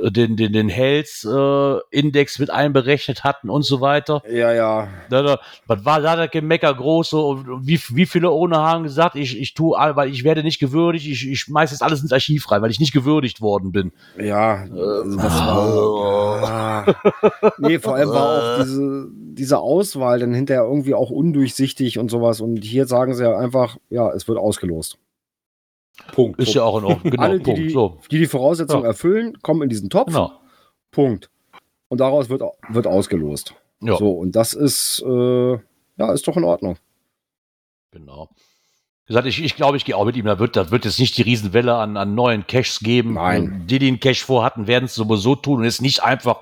den, 0.09 0.37
den, 0.37 0.53
den 0.53 0.69
Health-Index 0.69 2.39
mit 2.39 2.49
einberechnet 2.49 3.23
hatten 3.23 3.49
und 3.49 3.63
so 3.63 3.81
weiter. 3.81 4.23
ja, 4.29 4.53
ja, 4.53 4.87
Da, 5.09 5.21
da, 5.21 5.39
was 5.67 5.85
war 5.85 6.01
da 6.01 6.15
das 6.15 6.31
Gemecker 6.31 6.73
groß 6.73 7.09
so, 7.09 7.29
und 7.29 7.67
wie, 7.67 7.79
wie 7.89 8.05
viele 8.05 8.31
ohne 8.31 8.57
haben 8.57 8.83
gesagt, 8.83 9.15
ich, 9.15 9.39
ich 9.39 9.53
tue, 9.53 9.77
weil 9.77 10.09
ich 10.09 10.23
werde 10.23 10.43
nicht 10.43 10.59
gewürdigt, 10.59 11.07
ich, 11.07 11.29
ich 11.29 11.39
schmeiß 11.39 11.71
jetzt 11.71 11.83
alles 11.83 12.01
ins 12.01 12.13
Archiv 12.13 12.49
rein, 12.51 12.61
weil 12.61 12.71
ich 12.71 12.79
nicht 12.79 12.93
gewürdigt 12.93 13.41
worden 13.41 13.71
bin. 13.71 13.91
ja, 14.17 14.65
das 14.65 15.17
war, 15.17 16.43
ah, 16.43 16.95
nee, 17.57 17.79
vor 17.79 17.95
allem 17.95 18.09
war 18.09 18.29
auch 18.29 18.63
diese, 18.63 19.07
diese 19.11 19.59
Auswahl 19.59 20.19
dann 20.19 20.33
hinterher 20.33 20.63
irgendwie 20.63 20.93
auch 20.93 21.09
undurchsichtig 21.09 21.99
und 21.99 22.09
sowas 22.09 22.41
und 22.41 22.63
hier 22.63 22.85
sagen 22.85 23.13
sie 23.13 23.23
ja 23.23 23.37
einfach, 23.37 23.77
ja, 23.89 24.11
es 24.11 24.27
wird 24.27 24.37
ausgelost. 24.37 24.97
Punkt. 26.13 26.39
Ist 26.39 26.53
ja 26.53 26.63
auch 26.63 26.79
in 26.79 26.85
Ordnung. 26.85 27.11
Genau, 27.11 27.23
Alle, 27.23 27.37
die 27.39 27.43
Punkt. 27.43 27.59
die, 27.59 27.69
so, 27.69 27.99
die 28.11 28.17
die 28.19 28.27
Voraussetzungen 28.27 28.83
Ja. 28.83 28.89
erfüllen, 28.89 29.37
kommen 29.41 29.61
in 29.63 29.69
diesen 29.69 29.89
Topf. 29.89 30.07
genau. 30.07 30.31
Punkt. 30.91 31.29
Und 31.87 31.99
daraus 31.99 32.29
wird, 32.29 32.41
wird 32.69 32.87
ausgelost. 32.87 33.53
Ja, 33.81 33.97
So, 33.97 34.11
und 34.11 34.35
das 34.35 34.53
ist, 34.53 35.03
äh, 35.05 35.51
ja, 35.97 36.13
ist 36.13 36.27
doch 36.27 36.37
in 36.37 36.43
Ordnung. 36.43 36.77
genau. 37.91 38.29
Wie 39.05 39.13
gesagt, 39.13 39.27
ich, 39.27 39.43
ich 39.43 39.55
glaube, 39.55 39.75
ich 39.77 39.83
gehe 39.83 39.97
auch 39.97 40.05
mit 40.05 40.15
ihm. 40.15 40.25
Da 40.25 40.39
wird, 40.39 40.55
da 40.55 40.71
wird 40.71 40.85
es 40.85 40.97
nicht 40.99 41.17
die 41.17 41.23
Riesenwelle 41.23 41.75
an, 41.75 41.97
an 41.97 42.15
neuen 42.15 42.47
Caches 42.47 42.79
geben. 42.79 43.15
Nein. 43.15 43.63
Die, 43.67 43.77
die 43.79 43.87
einen 43.89 43.99
Cache 43.99 44.23
vorhatten, 44.23 44.67
werden 44.67 44.85
es 44.85 44.95
sowieso 44.95 45.35
tun 45.35 45.59
und 45.59 45.65
ist 45.65 45.81
nicht 45.81 46.01
einfach. 46.03 46.41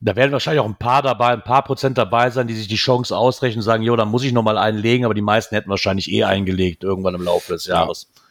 Da 0.00 0.16
werden 0.16 0.32
wahrscheinlich 0.32 0.60
auch 0.60 0.66
ein 0.68 0.74
paar 0.76 1.02
dabei, 1.02 1.28
ein 1.28 1.44
paar 1.44 1.62
Prozent 1.62 1.96
dabei 1.96 2.30
sein, 2.30 2.48
die 2.48 2.54
sich 2.54 2.66
die 2.66 2.74
Chance 2.74 3.16
ausrechnen 3.16 3.58
und 3.60 3.64
sagen, 3.64 3.84
jo, 3.84 3.94
dann 3.94 4.08
muss 4.08 4.24
ich 4.24 4.32
noch 4.32 4.42
mal 4.42 4.58
einen 4.58 4.78
legen, 4.78 5.04
aber 5.04 5.14
die 5.14 5.22
meisten 5.22 5.54
hätten 5.54 5.70
wahrscheinlich 5.70 6.10
eh 6.10 6.24
eingelegt 6.24 6.82
irgendwann 6.82 7.14
im 7.14 7.22
Laufe 7.22 7.52
des 7.52 7.66
Jahres. 7.66 8.08
Ja. 8.14 8.22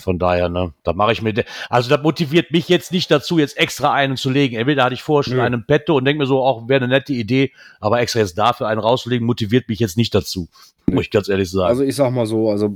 Von 0.00 0.18
daher, 0.20 0.48
ne, 0.48 0.72
da 0.84 0.92
mache 0.92 1.12
ich 1.12 1.20
mir, 1.20 1.44
also 1.68 1.90
das 1.90 2.00
motiviert 2.02 2.52
mich 2.52 2.68
jetzt 2.68 2.92
nicht 2.92 3.10
dazu, 3.10 3.38
jetzt 3.38 3.56
extra 3.58 3.92
einen 3.92 4.16
zu 4.16 4.30
legen. 4.30 4.54
Entweder 4.56 4.84
hatte 4.84 4.94
ich 4.94 5.02
vorher 5.02 5.24
schon 5.24 5.36
Nö. 5.38 5.42
einen 5.42 5.66
Petto 5.66 5.96
und 5.96 6.04
denke 6.04 6.20
mir 6.20 6.26
so, 6.26 6.42
auch 6.44 6.68
wäre 6.68 6.84
eine 6.84 6.92
nette 6.92 7.12
Idee, 7.12 7.52
aber 7.80 8.00
extra 8.00 8.20
jetzt 8.20 8.38
dafür 8.38 8.68
einen 8.68 8.80
rauszulegen, 8.80 9.26
motiviert 9.26 9.68
mich 9.68 9.80
jetzt 9.80 9.96
nicht 9.96 10.14
dazu. 10.14 10.48
Muss 10.86 11.06
ich 11.06 11.10
ganz 11.10 11.28
ehrlich 11.28 11.50
sagen. 11.50 11.66
Also 11.68 11.82
ich 11.82 11.96
sag 11.96 12.12
mal 12.12 12.26
so, 12.26 12.50
also 12.50 12.72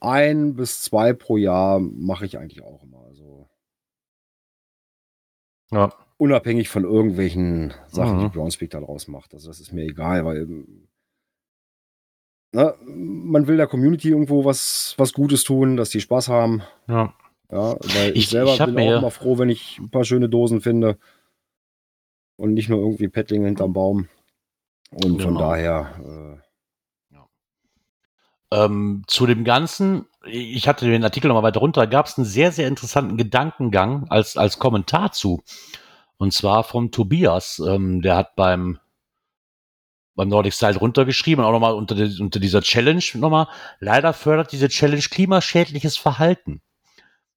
ein 0.00 0.54
bis 0.54 0.82
zwei 0.82 1.14
pro 1.14 1.36
Jahr 1.38 1.80
mache 1.80 2.26
ich 2.26 2.36
eigentlich 2.38 2.62
auch 2.62 2.82
immer. 2.82 3.04
Also 3.06 3.48
ja. 5.70 5.92
unabhängig 6.18 6.68
von 6.68 6.84
irgendwelchen 6.84 7.72
Sachen, 7.88 8.18
Mhm. 8.18 8.24
die 8.24 8.30
Groundspeak 8.32 8.70
da 8.70 8.80
draus 8.80 9.08
macht. 9.08 9.32
Also 9.32 9.48
das 9.48 9.60
ist 9.60 9.72
mir 9.72 9.84
egal, 9.84 10.24
weil 10.26 10.46
ne, 12.52 12.74
man 12.86 13.46
will 13.46 13.56
der 13.56 13.66
Community 13.66 14.10
irgendwo 14.10 14.44
was, 14.44 14.94
was 14.98 15.12
Gutes 15.12 15.44
tun, 15.44 15.76
dass 15.76 15.90
die 15.90 16.00
Spaß 16.00 16.28
haben. 16.28 16.62
ja. 16.88 17.12
Ja, 17.50 17.76
weil 17.82 18.12
ich, 18.12 18.16
Ich- 18.24 18.28
selber 18.30 18.54
ich 18.54 18.64
bin 18.64 18.78
auch 18.78 18.96
immer 18.98 19.10
froh, 19.10 19.36
wenn 19.36 19.50
ich 19.50 19.78
ein 19.78 19.90
paar 19.90 20.04
schöne 20.04 20.30
Dosen 20.30 20.62
finde 20.62 20.96
und 22.36 22.54
nicht 22.54 22.70
nur 22.70 22.78
irgendwie 22.78 23.08
Paddling 23.08 23.44
hinterm 23.44 23.74
Baum. 23.74 24.08
Und 24.90 25.20
von 25.20 25.34
Genau. 25.34 25.40
daher, 25.40 26.40
Ähm, 28.50 29.02
zu 29.06 29.26
dem 29.26 29.44
Ganzen, 29.44 30.06
ich 30.26 30.68
hatte 30.68 30.84
den 30.86 31.04
Artikel 31.04 31.28
nochmal 31.28 31.42
weiter 31.42 31.60
runter, 31.60 31.86
gab 31.86 32.04
es 32.06 32.18
einen 32.18 32.26
sehr, 32.26 32.52
sehr 32.52 32.68
interessanten 32.68 33.16
Gedankengang 33.16 34.06
als, 34.10 34.36
als 34.36 34.58
Kommentar 34.58 35.12
zu. 35.12 35.42
Und 36.18 36.32
zwar 36.34 36.62
vom 36.62 36.90
Tobias, 36.90 37.62
ähm, 37.66 38.02
der 38.02 38.16
hat 38.16 38.36
beim, 38.36 38.78
beim 40.14 40.28
Nordic 40.28 40.52
Style 40.54 40.76
runtergeschrieben, 40.78 41.44
auch 41.44 41.52
nochmal 41.52 41.74
unter, 41.74 41.94
die- 41.94 42.20
unter 42.20 42.40
dieser 42.40 42.62
Challenge 42.62 43.02
nochmal, 43.14 43.48
leider 43.80 44.12
fördert 44.12 44.52
diese 44.52 44.68
Challenge 44.68 45.02
klimaschädliches 45.02 45.96
Verhalten. 45.96 46.60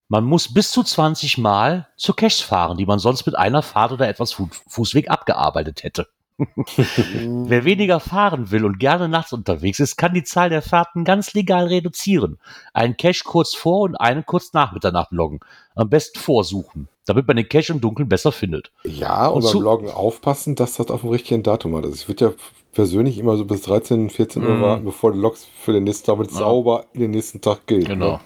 Man 0.08 0.24
muss 0.24 0.54
bis 0.54 0.72
zu 0.72 0.84
20 0.84 1.38
Mal 1.40 1.88
zu 1.98 2.14
Caches 2.14 2.42
fahren, 2.42 2.78
die 2.78 2.86
man 2.86 3.00
sonst 3.00 3.26
mit 3.26 3.36
einer 3.38 3.64
Fahrt 3.64 3.92
oder 3.92 4.08
etwas 4.08 4.34
Fu 4.34 4.50
Fußweg 4.68 5.10
abgearbeitet 5.10 5.84
hätte. 5.84 6.08
Wer 6.38 7.64
weniger 7.64 8.00
fahren 8.00 8.52
will 8.52 8.66
und 8.66 8.78
gerne 8.78 9.08
nachts 9.08 9.32
unterwegs 9.34 9.80
ist, 9.80 9.96
kann 9.96 10.14
die 10.14 10.24
Zahl 10.24 10.50
der 10.50 10.62
Fahrten 10.62 11.06
ganz 11.06 11.34
legal 11.34 11.68
reduzieren. 11.68 12.40
Einen 12.74 12.98
Cache 12.98 13.24
kurz 13.24 13.56
vor 13.56 13.82
und 13.82 13.96
einen 13.96 14.26
kurz 14.26 14.54
nach 14.54 14.74
Mitternacht 14.74 15.12
loggen. 15.12 15.40
Am 15.76 15.90
besten 15.90 16.20
vorsuchen, 16.20 16.88
damit 17.06 17.28
man 17.28 17.38
den 17.38 17.48
Cache 17.50 17.72
im 17.74 17.82
Dunkeln 17.82 18.10
besser 18.10 18.32
findet. 18.32 18.72
Ja, 18.84 19.28
und 19.28 19.38
Und 19.38 19.44
beim 19.44 19.52
zu- 19.52 19.62
Loggen 19.62 19.90
aufpassen, 19.90 20.56
dass 20.56 20.76
das 20.76 20.88
auf 20.90 21.02
dem 21.02 21.10
richtigen 21.12 21.44
Datum 21.44 21.76
hat. 21.76 21.84
Also 21.86 21.96
ich 21.96 22.08
würde 22.08 22.26
ja 22.26 22.34
persönlich 22.74 23.18
immer 23.18 23.38
so 23.38 23.46
bis 23.46 23.62
13, 23.62 24.10
14 24.10 24.44
Uhr 24.44 24.56
Mhm. 24.56 24.62
warten, 24.62 24.86
bevor 24.86 25.12
du 25.12 25.18
loggst 25.20 25.48
für 25.62 25.72
den 25.74 25.84
nächsten 25.86 26.06
Tag, 26.08 26.16
damit 26.18 26.32
Ja. 26.32 26.38
sauber 26.40 26.86
in 26.94 27.02
den 27.02 27.12
nächsten 27.12 27.42
Tag 27.42 27.66
gilt. 27.68 27.88
Ne? 27.90 28.20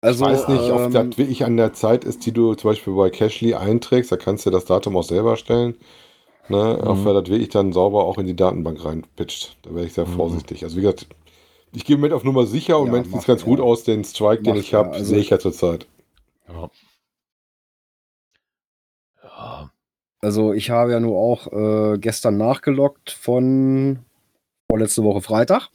also, 0.00 0.24
ich 0.26 0.30
weiß 0.32 0.48
nicht, 0.48 0.70
ob 0.70 0.80
ähm, 0.80 0.92
das 0.92 1.18
wirklich 1.18 1.44
an 1.44 1.56
der 1.56 1.72
Zeit 1.72 2.04
ist, 2.04 2.24
die 2.24 2.32
du 2.32 2.54
zum 2.54 2.70
Beispiel 2.70 2.94
bei 2.94 3.10
Cashly 3.10 3.54
einträgst. 3.54 4.12
Da 4.12 4.16
kannst 4.16 4.46
du 4.46 4.50
das 4.50 4.64
Datum 4.64 4.96
auch 4.96 5.02
selber 5.02 5.36
stellen. 5.36 5.74
Ne? 6.48 6.78
Mhm. 6.80 6.86
Auf 6.88 7.04
wer 7.04 7.14
das 7.14 7.28
wirklich 7.28 7.48
dann 7.50 7.72
sauber 7.72 8.04
auch 8.04 8.16
in 8.18 8.26
die 8.26 8.36
Datenbank 8.36 8.84
reinpitcht. 8.84 9.56
Da 9.62 9.74
wäre 9.74 9.86
ich 9.86 9.92
sehr 9.92 10.06
Mhm. 10.06 10.12
vorsichtig. 10.14 10.62
Also 10.64 10.76
wie 10.76 10.82
gesagt, 10.82 11.06
ich 11.74 11.84
gehe 11.84 11.96
mit 11.98 12.12
auf 12.12 12.24
Nummer 12.24 12.46
sicher 12.46 12.78
und 12.78 12.86
Ja, 12.88 12.92
wenn 12.94 13.12
es 13.12 13.26
ganz 13.26 13.44
gut 13.44 13.58
er. 13.58 13.64
aus, 13.64 13.82
den 13.84 14.04
Strike, 14.04 14.42
den 14.42 14.54
Macht 14.54 14.64
ich 14.64 14.72
habe, 14.74 14.88
er. 14.90 14.94
Also- 14.94 15.10
sehe 15.10 15.18
ich 15.18 15.30
ja 15.30 15.38
zurzeit. 15.38 15.86
Ja. 16.48 16.70
Ja. 19.22 19.70
Also 20.20 20.52
ich 20.52 20.70
habe 20.70 20.92
ja 20.92 21.00
nur 21.00 21.16
auch 21.16 21.46
äh, 21.52 21.98
gestern 21.98 22.36
nachgeloggt 22.38 23.10
von 23.10 24.04
vorletzte 24.70 25.04
Woche 25.04 25.20
Freitag. 25.20 25.68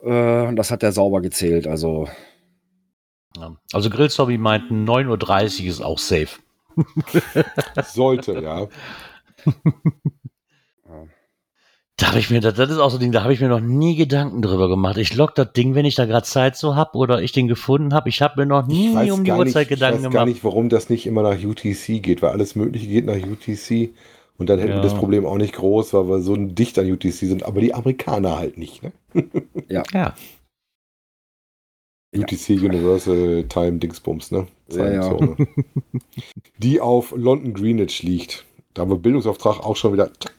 Äh, 0.00 0.46
und 0.46 0.56
das 0.56 0.70
hat 0.70 0.82
er 0.82 0.92
sauber 0.92 1.20
gezählt. 1.20 1.66
Also 1.66 2.08
Ja. 3.36 3.56
Also 3.72 3.90
Grillzombie 3.90 4.38
meinten 4.38 4.88
9.30 4.88 5.62
Uhr 5.64 5.68
ist 5.68 5.80
auch 5.80 5.98
safe. 5.98 6.38
Sollte, 7.82 8.40
ja. 8.40 8.68
Da 11.96 12.08
habe 12.08 12.18
ich 12.18 12.28
mir, 12.28 12.40
das, 12.40 12.54
das 12.54 12.70
ist 12.70 12.78
auch 12.78 12.90
so 12.90 12.96
ein 12.96 13.00
Ding, 13.00 13.12
da 13.12 13.22
habe 13.22 13.32
ich 13.32 13.40
mir 13.40 13.48
noch 13.48 13.60
nie 13.60 13.94
Gedanken 13.94 14.42
drüber 14.42 14.68
gemacht. 14.68 14.96
Ich 14.96 15.14
log 15.14 15.34
das 15.36 15.52
Ding, 15.52 15.76
wenn 15.76 15.84
ich 15.84 15.94
da 15.94 16.06
gerade 16.06 16.26
Zeit 16.26 16.56
so 16.56 16.74
hab 16.74 16.96
oder 16.96 17.22
ich 17.22 17.30
den 17.30 17.46
gefunden 17.46 17.94
habe. 17.94 18.08
Ich 18.08 18.20
habe 18.20 18.40
mir 18.40 18.46
noch 18.46 18.66
nie 18.66 18.88
Ich 19.04 19.12
um 19.12 19.22
die 19.22 19.30
Uhrzeit 19.30 19.46
nicht, 19.46 19.56
ich 19.62 19.68
Gedanken 19.68 19.96
weiß 19.98 20.02
gar 20.02 20.10
gemacht. 20.10 20.26
nicht, 20.26 20.44
warum 20.44 20.68
das 20.68 20.90
nicht 20.90 21.06
immer 21.06 21.22
nach 21.22 21.38
UTC 21.40 22.02
geht, 22.02 22.20
weil 22.20 22.30
alles 22.30 22.56
Mögliche 22.56 22.88
geht 22.88 23.06
nach 23.06 23.14
UTC 23.14 23.90
und 24.38 24.48
dann 24.48 24.58
hätten 24.58 24.70
Ja. 24.72 24.76
wir 24.78 24.82
das 24.82 24.94
Problem 24.96 25.24
auch 25.24 25.36
nicht 25.38 25.54
groß, 25.54 25.94
weil 25.94 26.08
wir 26.08 26.20
so 26.20 26.34
dicht 26.34 26.76
an 26.80 26.90
UTC 26.90 27.12
sind, 27.12 27.44
aber 27.44 27.60
die 27.60 27.74
Amerikaner 27.74 28.38
halt 28.38 28.58
nicht. 28.58 28.82
Ne? 28.82 28.92
Ja. 29.68 29.84
Ja. 29.92 30.14
UTC 32.16 32.50
Universal 32.60 33.44
Time 33.48 33.78
Dingsbums, 33.78 34.30
ne? 34.32 34.46
Ja, 34.70 34.90
ja. 34.90 35.02
Zeitzone. 35.02 35.36
die 36.58 36.80
auf 36.80 37.12
London 37.16 37.54
Greenwich 37.54 38.02
liegt. 38.02 38.44
Da 38.72 38.82
haben 38.82 38.90
wir 38.90 38.98
Bildungsauftrag 38.98 39.60
auch 39.60 39.76
schon 39.76 39.92
wieder. 39.92 40.12
Zack. 40.20 40.32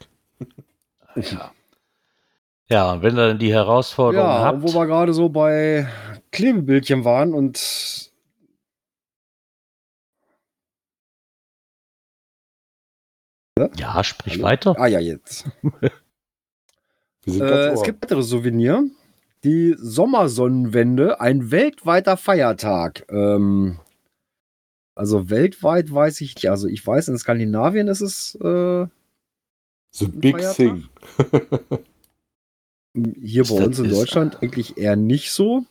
Ja. 1.15 1.51
Ja, 2.67 2.93
und 2.93 3.03
wenn 3.03 3.15
dann 3.15 3.37
die 3.37 3.53
Herausforderung 3.53 4.27
ja, 4.27 4.39
habt. 4.39 4.61
wo 4.63 4.73
wir 4.73 4.87
gerade 4.87 5.13
so 5.13 5.29
bei 5.29 5.87
Klebebildchen 6.31 7.05
waren 7.05 7.33
und 7.33 8.11
ja, 13.77 14.03
sprich 14.03 14.33
Hallo? 14.33 14.43
weiter. 14.43 14.75
ah 14.77 14.87
ja 14.87 14.99
jetzt. 14.99 15.45
Äh, 17.27 17.69
es 17.69 17.81
gibt 17.81 18.03
weitere 18.03 18.21
Souvenir. 18.21 18.83
Die 19.43 19.75
Sommersonnenwende, 19.79 21.19
ein 21.19 21.49
weltweiter 21.49 22.17
Feiertag. 22.17 23.03
Ähm, 23.09 23.79
also 24.93 25.29
weltweit 25.31 25.91
weiß 25.91 26.21
ich 26.21 26.35
nicht. 26.35 26.51
Also 26.51 26.67
ich 26.67 26.85
weiß, 26.85 27.07
in 27.07 27.17
Skandinavien 27.17 27.87
ist 27.87 28.01
es 28.01 28.35
äh, 28.35 28.85
The 29.97 30.07
Big 30.07 30.35
Feiertag? 30.35 30.55
Thing. 30.55 30.83
hier 33.21 33.41
Ist 33.43 33.49
bei 33.49 33.57
das- 33.57 33.67
uns 33.67 33.79
in 33.79 33.85
ist- 33.85 33.99
Deutschland 33.99 34.41
eigentlich 34.41 34.77
eher 34.77 34.95
nicht 34.95 35.31
so. 35.31 35.63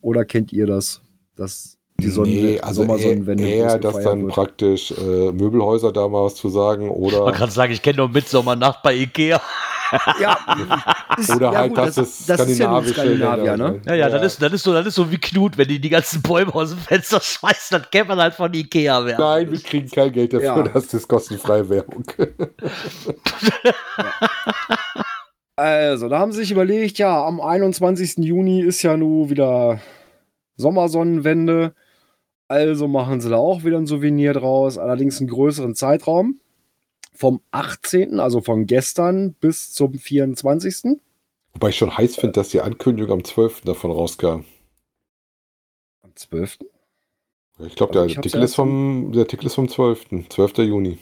Oder 0.00 0.24
kennt 0.24 0.52
ihr 0.52 0.66
das? 0.66 1.02
Dass 1.36 1.76
die 2.00 2.08
Sonne, 2.08 2.28
nee, 2.30 2.60
also 2.60 2.82
Sommersonnenwende 2.82 3.46
eher 3.46 3.78
dass 3.78 4.02
dann 4.02 4.22
wird? 4.24 4.32
praktisch 4.32 4.90
äh, 4.92 5.32
Möbelhäuser 5.32 5.92
da 5.92 6.08
mal 6.08 6.24
was 6.24 6.34
zu 6.34 6.48
sagen 6.48 6.86
Man 6.86 6.96
oder, 6.96 7.30
kann 7.32 7.50
sagen, 7.50 7.72
ich 7.72 7.82
kenne 7.82 7.98
nur 7.98 8.08
Midsommernacht 8.08 8.82
bei 8.82 8.94
Ikea. 8.94 9.40
Ja, 10.20 10.38
ist, 11.18 11.30
oder 11.36 11.52
ja 11.52 11.58
halt, 11.58 11.70
gut, 11.70 11.78
das, 11.78 11.96
es 11.96 12.26
das 12.26 12.40
ist 12.48 12.58
ja 12.58 12.82
Skandinavier, 12.82 13.56
ne? 13.56 13.80
Ja, 13.86 13.94
ja, 13.94 14.08
Das, 14.08 14.34
ist, 14.34 14.42
das, 14.42 14.52
ist 14.52 14.62
so, 14.62 14.72
das 14.72 14.86
ist 14.86 14.94
so 14.94 15.10
wie 15.10 15.18
Knut, 15.18 15.58
wenn 15.58 15.68
die 15.68 15.80
die 15.80 15.88
ganzen 15.88 16.22
Bäume 16.22 16.54
aus 16.54 16.70
dem 16.70 16.78
Fenster 16.78 17.20
schmeißen, 17.20 17.78
dann 17.78 17.90
kennt 17.90 18.08
man 18.08 18.18
halt 18.20 18.34
von 18.34 18.52
Ikea 18.52 19.04
werden. 19.04 19.20
Nein, 19.20 19.50
wir 19.50 19.60
kriegen 19.60 19.88
kein 19.90 20.12
Geld 20.12 20.32
dafür, 20.32 20.46
Ja. 20.56 20.62
das 20.62 20.92
ist 20.94 21.08
kostenfreie 21.08 21.68
Werbung. 21.68 22.04
Also, 25.56 26.08
da 26.08 26.18
haben 26.18 26.32
sie 26.32 26.38
sich 26.38 26.52
überlegt, 26.52 26.96
ja, 26.96 27.22
am 27.26 27.38
21. 27.38 28.24
Juni 28.24 28.62
ist 28.62 28.80
ja 28.82 28.96
nun 28.96 29.28
wieder 29.28 29.78
Sommersonnenwende. 30.56 31.74
Also 32.48 32.88
machen 32.88 33.20
sie 33.20 33.28
da 33.28 33.36
auch 33.36 33.62
wieder 33.62 33.76
ein 33.76 33.86
Souvenir 33.86 34.32
draus, 34.32 34.78
allerdings 34.78 35.20
einen 35.20 35.28
größeren 35.28 35.74
Zeitraum. 35.74 36.40
Vom 37.20 37.42
18., 37.50 38.18
also 38.18 38.40
von 38.40 38.64
gestern 38.64 39.34
bis 39.34 39.74
zum 39.74 39.92
24. 39.92 40.96
Wobei 41.52 41.68
ich 41.68 41.76
schon 41.76 41.94
heiß 41.94 42.16
finde, 42.16 42.32
dass 42.32 42.48
die 42.48 42.62
Ankündigung 42.62 43.12
am 43.12 43.24
12. 43.24 43.60
davon 43.60 43.90
rauskam. 43.90 44.44
Am 46.00 46.14
12. 46.14 46.60
Ich 47.66 47.74
glaube, 47.74 47.92
Also 47.92 48.06
der, 48.06 48.16
hab's 48.16 48.16
Artikel 48.16 48.42
ist 48.42 48.54
vom, 48.54 49.12
der 49.12 49.20
Artikel 49.24 49.46
ist 49.48 49.54
vom 49.54 49.68
12. 49.68 50.28
12. 50.30 50.58
Juni. 50.60 50.98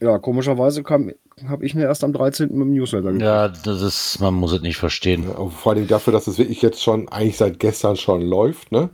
Ja, 0.00 0.18
komischerweise 0.18 0.82
habe 0.84 1.66
ich 1.66 1.74
mir 1.74 1.82
erst 1.82 2.02
am 2.02 2.14
13. 2.14 2.48
mit 2.48 2.60
dem 2.60 2.72
Newsletter 2.72 3.12
gekriegt. 3.12 3.24
Ja, 3.24 3.48
das 3.48 3.82
ist, 3.82 4.20
man 4.20 4.32
muss 4.32 4.52
es 4.52 4.62
nicht 4.62 4.78
verstehen. 4.78 5.24
Ja, 5.24 5.48
vor 5.50 5.72
allem 5.72 5.86
dafür, 5.86 6.14
dass 6.14 6.28
es 6.28 6.38
wirklich 6.38 6.62
jetzt 6.62 6.82
schon, 6.82 7.10
eigentlich 7.10 7.36
seit 7.36 7.58
gestern 7.58 7.96
schon 7.96 8.22
läuft, 8.22 8.72
ne? 8.72 8.88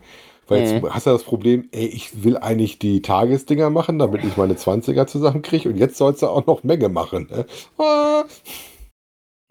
Weil 0.49 0.61
jetzt 0.63 0.83
Mhm. 0.83 0.93
hast 0.93 1.07
du 1.07 1.11
das 1.11 1.23
Problem, 1.25 1.69
ey, 1.73 1.87
ich 1.87 2.23
will 2.23 2.37
eigentlich 2.37 2.79
die 2.79 3.01
Tagesdinger 3.03 3.71
machen, 3.71 3.99
damit 3.99 4.25
ich 4.25 4.37
meine 4.37 4.55
20er 4.55 5.07
zusammenkriege 5.07 5.69
und 5.71 5.77
jetzt 5.77 5.97
sollst 5.97 6.23
du 6.23 6.27
auch 6.29 6.45
noch 6.47 6.63
Menge 6.65 6.89
machen. 6.89 7.29
Ne? 7.31 7.47
Ah. 7.79 8.25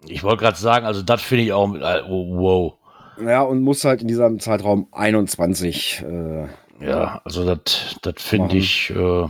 Ich 0.06 0.22
wollte 0.22 0.44
gerade 0.44 0.58
sagen, 0.58 0.86
also 0.86 1.02
das 1.02 1.22
finde 1.22 1.44
ich 1.44 1.52
auch, 1.52 1.66
mit- 1.66 1.82
äh, 1.82 2.02
oh, 2.08 2.36
wow. 2.38 2.74
Ja, 3.20 3.42
und 3.42 3.62
muss 3.62 3.84
halt 3.84 4.02
in 4.02 4.08
diesem 4.08 4.38
Zeitraum 4.40 4.86
21. 4.92 6.02
Äh, 6.06 6.46
Ja, 6.80 7.20
also 7.24 7.44
das 7.44 7.96
das 8.02 8.14
finde 8.22 8.56
ich, 8.56 8.90
äh, 8.90 9.28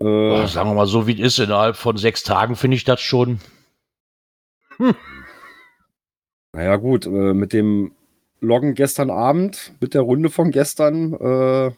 äh, 0.00 0.46
sagen 0.46 0.70
wir 0.70 0.74
mal 0.74 0.86
so, 0.86 1.06
wie 1.06 1.12
es 1.20 1.38
ist, 1.38 1.38
innerhalb 1.46 1.76
von 1.76 1.96
sechs 1.96 2.22
Tagen 2.24 2.56
finde 2.56 2.76
ich 2.76 2.84
das 2.84 3.00
schon. 3.00 3.40
naja, 6.52 6.76
gut, 6.76 7.06
äh, 7.06 7.08
mit 7.34 7.52
dem 7.52 7.92
Loggen 8.44 8.74
gestern 8.74 9.10
Abend, 9.10 9.72
mit 9.80 9.94
der 9.94 10.02
Runde 10.02 10.30
von 10.30 10.50
gestern, 10.50 11.12
äh, 11.14 11.70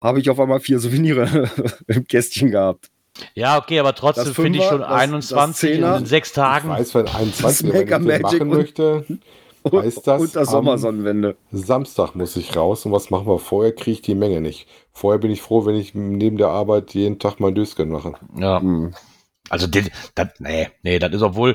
habe 0.00 0.20
ich 0.20 0.28
auf 0.30 0.40
einmal 0.40 0.60
vier 0.60 0.78
Souvenire 0.80 1.50
im 1.86 2.06
Kästchen 2.06 2.50
gehabt. 2.50 2.90
Ja, 3.34 3.58
okay, 3.58 3.78
aber 3.78 3.94
trotzdem 3.94 4.34
finde 4.34 4.58
ich 4.58 4.64
schon 4.64 4.80
das- 4.80 4.90
21 4.90 5.80
das 5.80 6.00
in 6.00 6.06
sechs 6.06 6.28
Ich 6.30 6.34
Tagen. 6.34 6.68
weiß, 6.70 6.94
wenn 6.94 7.06
21 7.08 7.72
wenn 7.72 8.10
ich 8.10 8.20
machen 8.22 8.40
und- 8.42 8.48
möchte, 8.48 9.04
Und, 9.64 9.80
Heißt 9.84 10.04
das 10.08 10.20
und 10.20 10.34
das 10.34 10.50
Sommersonnenwende. 10.50 11.36
Samstag 11.52 12.16
muss 12.16 12.34
ich 12.36 12.56
raus 12.56 12.84
und 12.84 12.90
was 12.90 13.10
machen 13.10 13.28
wir 13.28 13.38
vorher? 13.38 13.72
Kriege 13.72 13.92
ich 13.92 14.02
die 14.02 14.16
Menge 14.16 14.40
nicht. 14.40 14.66
Vorher 14.92 15.20
bin 15.20 15.30
ich 15.30 15.40
froh, 15.40 15.64
wenn 15.66 15.76
ich 15.76 15.94
neben 15.94 16.36
der 16.36 16.48
Arbeit 16.48 16.94
jeden 16.94 17.20
Tag 17.20 17.38
mein 17.38 17.54
Dösken 17.54 17.88
mache. 17.88 18.14
Ja, 18.36 18.60
Hm. 18.60 18.92
also 19.50 19.68
das, 19.68 19.84
das, 20.16 20.30
nee, 20.40 20.68
nee, 20.82 20.98
das 20.98 21.12
ist 21.12 21.22
obwohl 21.22 21.54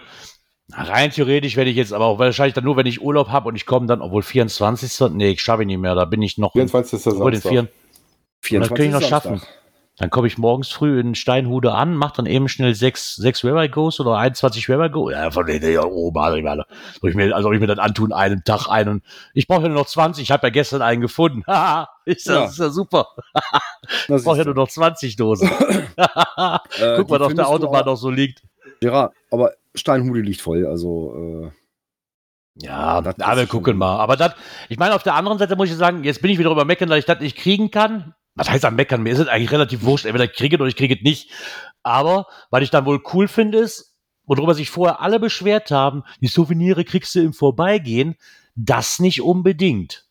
rein 0.73 1.11
theoretisch 1.11 1.55
werde 1.55 1.69
ich 1.69 1.77
jetzt, 1.77 1.93
aber 1.93 2.05
auch 2.05 2.19
wahrscheinlich 2.19 2.53
dann 2.53 2.63
nur, 2.63 2.77
wenn 2.77 2.85
ich 2.85 3.01
Urlaub 3.01 3.29
habe 3.29 3.47
und 3.49 3.55
ich 3.55 3.65
komme 3.65 3.87
dann, 3.87 4.01
obwohl 4.01 4.21
24. 4.23 5.11
Nee, 5.11 5.31
ich 5.31 5.41
schaffe 5.41 5.63
ich 5.63 5.67
nicht 5.67 5.79
mehr, 5.79 5.95
da 5.95 6.05
bin 6.05 6.21
ich 6.21 6.37
noch. 6.37 6.53
24. 6.53 6.93
ist 6.99 7.07
obwohl 7.07 7.31
den 7.31 7.41
Samstag. 7.41 7.67
4, 8.41 8.59
das 8.59 8.69
kann 8.69 8.77
ich 8.81 8.91
noch 8.91 9.01
Samstag. 9.01 9.23
schaffen. 9.23 9.41
Dann 9.99 10.11
komme 10.11 10.27
ich 10.27 10.37
morgens 10.37 10.69
früh 10.69 10.99
in 10.99 11.15
Steinhude 11.15 11.73
an, 11.73 11.95
mach 11.95 12.11
dann 12.11 12.27
eben 12.27 12.47
schnell 12.49 12.75
sechs, 12.75 13.15
sechs 13.15 13.43
Webber 13.43 13.67
Goes 13.67 13.99
oder 13.99 14.15
21 14.17 14.69
Webber 14.69 14.89
Goes. 14.89 15.13
Ja, 15.13 15.31
von 15.31 15.47
denen 15.47 15.71
ja 15.73 15.83
oben, 15.83 16.19
also 16.19 16.37
ich 16.37 16.43
meine, 16.43 16.65
soll 17.01 17.09
ich 17.09 17.15
mir, 17.15 17.35
also 17.35 17.51
ich 17.51 17.59
mir 17.59 17.65
das 17.65 17.79
antun, 17.79 18.13
einen 18.13 18.43
Tag 18.43 18.67
ein 18.67 18.89
und 18.89 19.03
ich 19.33 19.47
brauche 19.47 19.63
ja 19.63 19.69
nur 19.69 19.79
noch 19.79 19.87
20. 19.87 20.21
Ich 20.21 20.29
habe 20.29 20.45
ja 20.45 20.51
gestern 20.51 20.83
einen 20.83 21.01
gefunden. 21.01 21.43
Haha, 21.47 21.89
ist, 22.05 22.27
das 22.27 22.35
Ja. 22.35 22.45
ist 22.45 22.59
ja 22.59 22.69
super. 22.69 23.07
Das 24.09 24.21
Ich 24.21 24.25
brauche 24.25 24.37
ja 24.37 24.43
nur 24.45 24.53
noch 24.53 24.67
20 24.69 25.15
Dosen. 25.15 25.49
Äh, 25.97 26.95
Guck, 26.97 27.09
was 27.09 27.21
auf 27.21 27.33
der 27.33 27.47
Autobahn 27.47 27.81
auch- 27.81 27.85
noch 27.87 27.95
so 27.95 28.11
liegt. 28.11 28.43
Ja, 28.83 29.09
aber 29.31 29.53
Steinhude 29.77 30.21
liegt 30.21 30.41
voll, 30.41 30.65
also 30.65 31.13
äh, 31.45 31.51
Ja, 32.65 33.01
Das 33.01 33.15
ist 33.17 33.25
wir 33.25 33.35
schon- 33.37 33.47
gucken 33.49 33.77
mal. 33.77 33.97
Aber 33.99 34.15
das, 34.15 34.33
ich 34.69 34.77
meine, 34.79 34.95
auf 34.95 35.03
der 35.03 35.13
anderen 35.15 35.37
Seite 35.37 35.55
muss 35.55 35.69
ich 35.69 35.75
sagen, 35.75 36.03
jetzt 36.03 36.21
bin 36.21 36.31
ich 36.31 36.39
wieder 36.39 36.51
über 36.51 36.65
meckern, 36.65 36.89
dass 36.89 36.99
ich 36.99 37.05
das 37.05 37.19
nicht 37.19 37.37
kriegen 37.37 37.69
kann. 37.71 38.15
Was 38.35 38.49
heißt 38.49 38.65
am 38.65 38.75
Meckern? 38.75 39.01
Mir 39.03 39.13
ist 39.13 39.19
es 39.19 39.27
eigentlich 39.27 39.51
relativ 39.51 39.83
wurscht. 39.83 40.05
Entweder 40.05 40.25
ich 40.25 40.33
kriege 40.33 40.55
es 40.55 40.59
oder 40.59 40.69
ich 40.69 40.75
kriege 40.75 40.95
es 40.95 41.01
nicht. 41.01 41.31
Aber, 41.83 42.27
was 42.49 42.63
ich 42.63 42.69
dann 42.69 42.85
wohl 42.85 43.01
cool 43.13 43.27
finde, 43.27 43.59
ist, 43.59 43.95
worüber 44.25 44.53
sich 44.53 44.69
vorher 44.69 45.01
alle 45.01 45.19
beschwert 45.19 45.71
haben, 45.71 46.03
die 46.21 46.27
Souvenire 46.27 46.83
kriegst 46.83 47.13
du 47.15 47.19
im 47.21 47.33
Vorbeigehen, 47.33 48.15
das 48.55 48.99
nicht 48.99 49.21
unbedingt. 49.21 50.06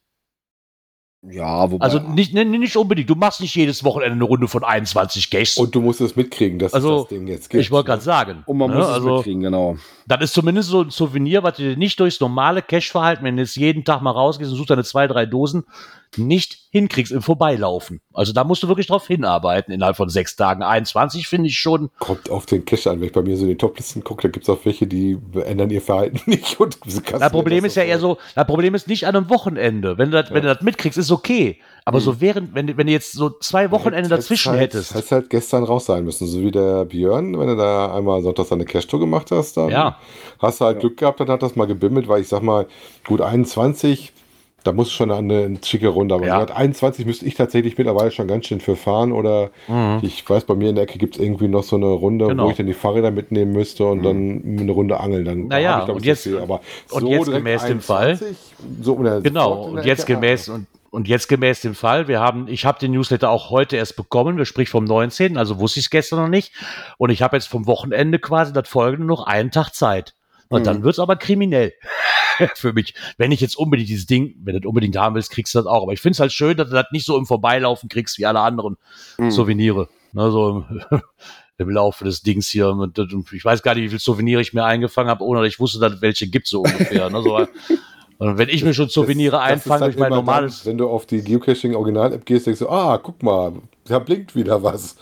Ja, 1.23 1.71
wobei. 1.71 1.85
Also 1.85 1.99
nicht, 1.99 2.35
nee, 2.35 2.45
nicht 2.45 2.77
unbedingt. 2.77 3.11
Du 3.11 3.15
machst 3.15 3.41
nicht 3.41 3.55
jedes 3.55 3.83
Wochenende 3.83 4.15
eine 4.15 4.25
Runde 4.25 4.47
von 4.49 4.63
21 4.63 5.31
Gästen. 5.31 5.61
Und 5.61 5.75
du 5.75 5.81
musst 5.81 6.01
es 6.01 6.15
mitkriegen, 6.15 6.59
dass 6.59 6.73
Also, 6.73 6.97
es 6.97 7.03
das 7.03 7.09
Ding 7.09 7.27
jetzt 7.27 7.51
gibt. 7.51 7.63
ich 7.63 7.71
wollte 7.71 7.89
gerade 7.89 8.03
sagen. 8.03 8.43
und 8.47 8.59
man 8.59 8.71
ne, 8.71 8.77
muss 8.77 8.87
es 8.87 8.93
also, 8.93 9.17
mitkriegen, 9.17 9.43
genau. 9.43 9.77
Das 10.07 10.21
ist 10.21 10.35
zumindest 10.35 10.69
so 10.69 10.83
ein 10.83 10.91
Souvenir, 10.91 11.43
was 11.43 11.57
du 11.57 11.63
dir 11.63 11.77
nicht 11.77 11.99
durchs 11.99 12.21
normale 12.21 12.63
Cash-Verhalten, 12.63 13.25
wenn 13.25 13.37
du 13.37 13.43
jetzt 13.43 13.57
jeden 13.57 13.85
Tag 13.85 14.03
mal 14.03 14.13
rausgehst 14.13 14.51
und 14.51 14.57
suchst 14.57 14.71
deine 14.71 14.85
zwei, 14.85 15.09
drei 15.09 15.27
Dosen, 15.27 15.65
nicht 16.19 16.59
hinkriegst 16.71 17.13
im 17.13 17.23
Vorbeilaufen. 17.23 18.01
Also 18.13 18.33
da 18.33 18.45
musst 18.45 18.63
du 18.63 18.69
wirklich 18.69 18.87
drauf 18.87 19.07
hinarbeiten 19.07 19.73
innerhalb 19.73 19.97
von 19.97 20.09
sechs 20.09 20.37
Tagen. 20.37 20.63
21 20.63 21.27
finde 21.29 21.49
ich 21.49 21.59
schon. 21.59 21.91
Kommt 21.99 22.31
auf 22.31 22.47
den 22.47 22.65
Cache 22.65 22.91
an. 22.91 23.01
Wenn 23.01 23.07
ich 23.07 23.13
bei 23.13 23.23
mir 23.23 23.37
so 23.37 23.45
in 23.45 23.49
die 23.51 23.57
Toplisten 23.57 24.05
gucke, 24.05 24.23
da 24.23 24.29
gibt 24.29 24.47
es 24.47 24.51
auch 24.55 24.59
welche, 24.65 24.87
die 24.87 25.19
ändern 25.45 25.71
ihr 25.71 25.81
Verhalten 25.83 26.21
nicht. 26.31 26.59
Und 26.61 26.79
Das 27.21 27.31
Problem 27.33 27.65
ist 27.65 27.77
ja 27.77 27.83
eher 27.85 27.99
so, 27.99 28.19
das 28.35 28.47
Problem 28.47 28.75
ist 28.75 28.89
nicht 28.89 29.07
an 29.07 29.17
einem 29.17 29.31
Wochenende. 29.31 29.97
Wenn 29.99 30.11
du 30.11 30.23
das, 30.23 30.31
wenn 30.33 30.43
du 30.43 30.49
das 30.53 30.63
mitkriegst, 30.63 30.99
ist 30.99 31.11
okay. 31.11 31.61
Aber 31.89 32.01
so 32.01 32.21
während, 32.21 32.53
wenn, 32.55 32.67
du- 32.67 32.77
wenn 32.77 32.89
du 32.89 32.93
jetzt 32.93 33.13
so 33.13 33.31
zwei 33.31 33.71
Wochenende 33.71 34.09
dazwischen 34.09 34.51
halt, 34.53 34.61
hättest. 34.63 34.93
Hättest 34.95 35.13
halt 35.13 35.31
gestern 35.31 35.63
raus 35.65 35.87
sein 35.87 36.05
müssen. 36.05 36.27
So 36.27 36.41
wie 36.41 36.51
der 36.51 36.85
Björn, 36.85 37.39
wenn 37.39 37.47
du 37.47 37.57
da 37.57 37.95
einmal 37.95 38.23
sonntags 38.23 38.51
eine 38.51 38.65
Cash-Tour 38.65 38.99
gemacht 39.01 39.31
hast, 39.31 39.57
dann 39.57 39.69
Ja. 39.71 39.97
hast 40.41 40.61
du 40.61 40.65
halt 40.65 40.77
Ja. 40.77 40.81
Glück 40.81 40.97
gehabt, 40.97 41.21
dann 41.21 41.29
hat 41.29 41.43
das 41.43 41.55
mal 41.55 41.67
gebimmelt, 41.67 42.09
weil 42.09 42.21
ich 42.23 42.29
sag 42.29 42.43
mal, 42.43 42.67
gut 43.07 43.21
21, 43.21 44.13
da 44.67 44.73
muss 44.73 44.93
schon 44.93 45.11
eine, 45.11 45.45
eine 45.45 45.59
schicke 45.65 45.89
Runde. 45.89 46.15
Aber 46.15 46.27
Ja. 46.27 46.47
so 46.47 46.53
21 46.55 47.07
müsste 47.07 47.25
ich 47.27 47.35
tatsächlich 47.35 47.79
mittlerweile 47.79 48.11
schon 48.11 48.27
ganz 48.29 48.47
schön 48.47 48.61
für 48.61 48.77
fahren. 48.77 49.13
Oder 49.13 49.51
Mhm. 49.69 50.01
ich 50.03 50.29
weiß, 50.29 50.45
bei 50.45 50.55
mir 50.55 50.69
in 50.71 50.75
der 50.75 50.85
Ecke 50.85 50.99
gibt 50.99 51.17
es 51.17 51.23
irgendwie 51.23 51.49
noch 51.49 51.63
so 51.63 51.77
eine 51.77 51.87
Runde, 51.87 52.27
Genau. 52.27 52.47
wo 52.47 52.51
ich 52.51 52.57
dann 52.57 52.67
die 52.67 52.75
Fahrräder 52.75 53.11
mitnehmen 53.11 53.53
müsste 53.53 53.87
und 53.87 54.03
dann 54.03 54.43
eine 54.59 54.73
Runde 54.73 54.99
angeln. 55.01 55.25
Dann 55.25 55.47
Naja, 55.49 55.79
ich, 55.81 55.85
glaub 55.87 55.97
und 55.99 56.05
jetzt- 56.05 56.23
viel. 56.25 56.39
Aber 56.39 56.61
und 56.91 57.01
so 57.03 57.09
jetzt 57.09 57.31
gemäß 57.31 57.65
dem 57.65 57.81
Fall- 57.81 58.09
21, 58.19 58.37
so 58.83 58.97
Genau, 58.97 59.63
und 59.67 59.85
jetzt 59.85 60.05
Ecke, 60.05 60.15
gemäß 60.15 60.49
und, 60.49 60.67
und 60.91 61.09
jetzt 61.09 61.29
gemäß 61.29 61.61
dem 61.61 61.75
Fall, 61.75 62.09
wir 62.09 62.21
haben, 62.21 62.49
ich 62.49 62.65
habe 62.65 62.79
den 62.79 62.93
Newsletter 62.93 63.31
auch 63.31 63.51
heute 63.51 63.77
erst 63.77 63.97
bekommen, 63.97 64.37
wir 64.39 64.45
sprechen 64.47 64.71
vom 64.71 64.85
19., 64.85 65.37
also 65.37 65.59
wusste 65.61 65.79
ich 65.81 65.87
es 65.87 65.91
gestern 65.91 66.21
noch 66.21 66.29
nicht. 66.29 66.53
Und 66.99 67.11
ich 67.11 67.23
habe 67.23 67.37
jetzt 67.37 67.47
vom 67.49 67.67
Wochenende 67.67 68.19
quasi 68.19 68.53
das 68.53 68.69
folgende 68.69 69.07
noch 69.07 69.27
einen 69.27 69.51
Tag 69.51 69.71
Zeit. 69.75 70.15
Und 70.49 70.61
Mhm. 70.61 70.65
dann 70.65 70.83
wird's 70.85 70.99
aber 70.99 71.17
kriminell 71.17 71.73
für 72.55 72.73
mich. 72.73 72.95
Wenn 73.19 73.33
ich 73.33 73.41
jetzt 73.41 73.57
unbedingt 73.57 73.89
dieses 73.89 74.07
Ding, 74.07 74.35
wenn 74.43 74.55
du 74.55 74.61
das 74.61 74.69
unbedingt 74.69 74.97
haben 74.97 75.15
willst, 75.15 75.31
kriegst 75.31 75.55
du 75.55 75.59
das 75.59 75.67
auch. 75.67 75.83
Aber 75.83 75.93
ich 75.93 76.01
finde 76.01 76.13
es 76.13 76.21
halt 76.21 76.33
schön, 76.33 76.57
dass 76.57 76.69
du 76.69 76.75
das 76.75 76.87
nicht 76.93 77.07
so 77.07 77.17
im 77.17 77.27
Vorbeilaufen 77.27 77.89
kriegst 77.89 78.19
wie 78.19 78.27
alle 78.27 78.41
anderen 78.41 78.77
Mhm. 79.19 79.31
Souvenire. 79.31 79.89
Ne, 80.13 80.31
so 80.31 80.65
im, 81.59 81.71
Laufe 81.71 82.05
des 82.05 82.23
Dings 82.23 82.49
hier. 82.49 82.69
Und, 82.71 82.99
und 82.99 83.33
ich 83.33 83.45
weiß 83.45 83.63
gar 83.63 83.75
nicht, 83.75 83.85
wie 83.85 83.89
viel 83.91 83.99
Souvenire 83.99 84.41
ich 84.41 84.53
mir 84.55 84.65
eingefangen 84.65 85.11
habe, 85.11 85.25
ohne 85.25 85.41
dass 85.41 85.49
ich 85.49 85.61
wusste, 85.61 85.79
dass 85.79 85.95
es 85.95 86.03
welche 86.03 86.27
gibt 86.27 86.47
so 86.47 86.63
ungefähr. 86.63 87.11
ne, 87.11 87.23
so, 87.23 87.37
und 88.19 88.39
wenn 88.39 88.49
ich 88.49 88.65
mir 88.65 88.75
schon 88.75 88.89
Souvenire 88.89 89.41
einfange 89.41 89.83
halt 89.83 89.95
durch 89.95 90.01
mein 90.01 90.11
normales. 90.11 90.63
Dann, 90.63 90.73
wenn 90.73 90.79
du 90.79 90.89
auf 90.89 91.07
die 91.07 91.23
Geocaching-Original-App 91.23 92.25
gehst, 92.25 92.47
denkst 92.47 92.61
du, 92.61 92.69
ah, 92.69 92.99
guck 92.99 93.23
mal, 93.23 93.53
da 93.85 93.99
blinkt 93.99 94.35
wieder 94.35 94.63
was. 94.63 94.97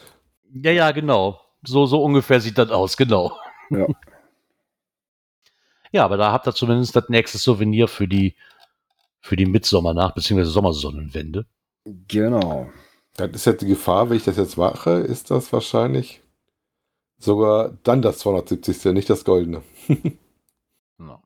Ja, 0.53 0.71
ja, 0.71 0.91
genau. 0.93 1.41
So, 1.63 1.87
so 1.87 2.03
ungefähr 2.03 2.41
sieht 2.41 2.59
das 2.59 2.71
aus, 2.71 2.97
genau. 2.97 3.33
Ja. 3.71 3.87
Ja, 5.95 6.05
aber 6.05 6.17
da 6.17 6.33
habt 6.33 6.49
ihr 6.49 6.53
zumindest 6.53 6.97
das 6.97 7.09
nächste 7.09 7.39
Souvenir 7.39 7.87
für 7.87 8.09
die, 8.09 8.35
für 9.21 9.37
die 9.37 9.47
Mitsommernacht, 9.47 10.17
beziehungsweise 10.17 10.51
Sommersonnenwende. 10.51 11.47
Genau. 12.09 12.69
Das 13.17 13.31
ist 13.31 13.45
jetzt 13.45 13.63
die 13.63 13.69
Gefahr, 13.69 14.11
wenn 14.11 14.17
ich 14.17 14.25
das 14.25 14.37
jetzt 14.37 14.57
mache, 14.57 14.91
ist 14.91 15.31
das 15.31 15.53
wahrscheinlich 15.53 16.21
sogar 17.17 17.79
dann 17.85 18.03
das 18.03 18.19
270. 18.19 18.93
nicht 18.93 19.09
das 19.09 19.25
Goldene. 19.25 19.63
Ja. 21.01 21.21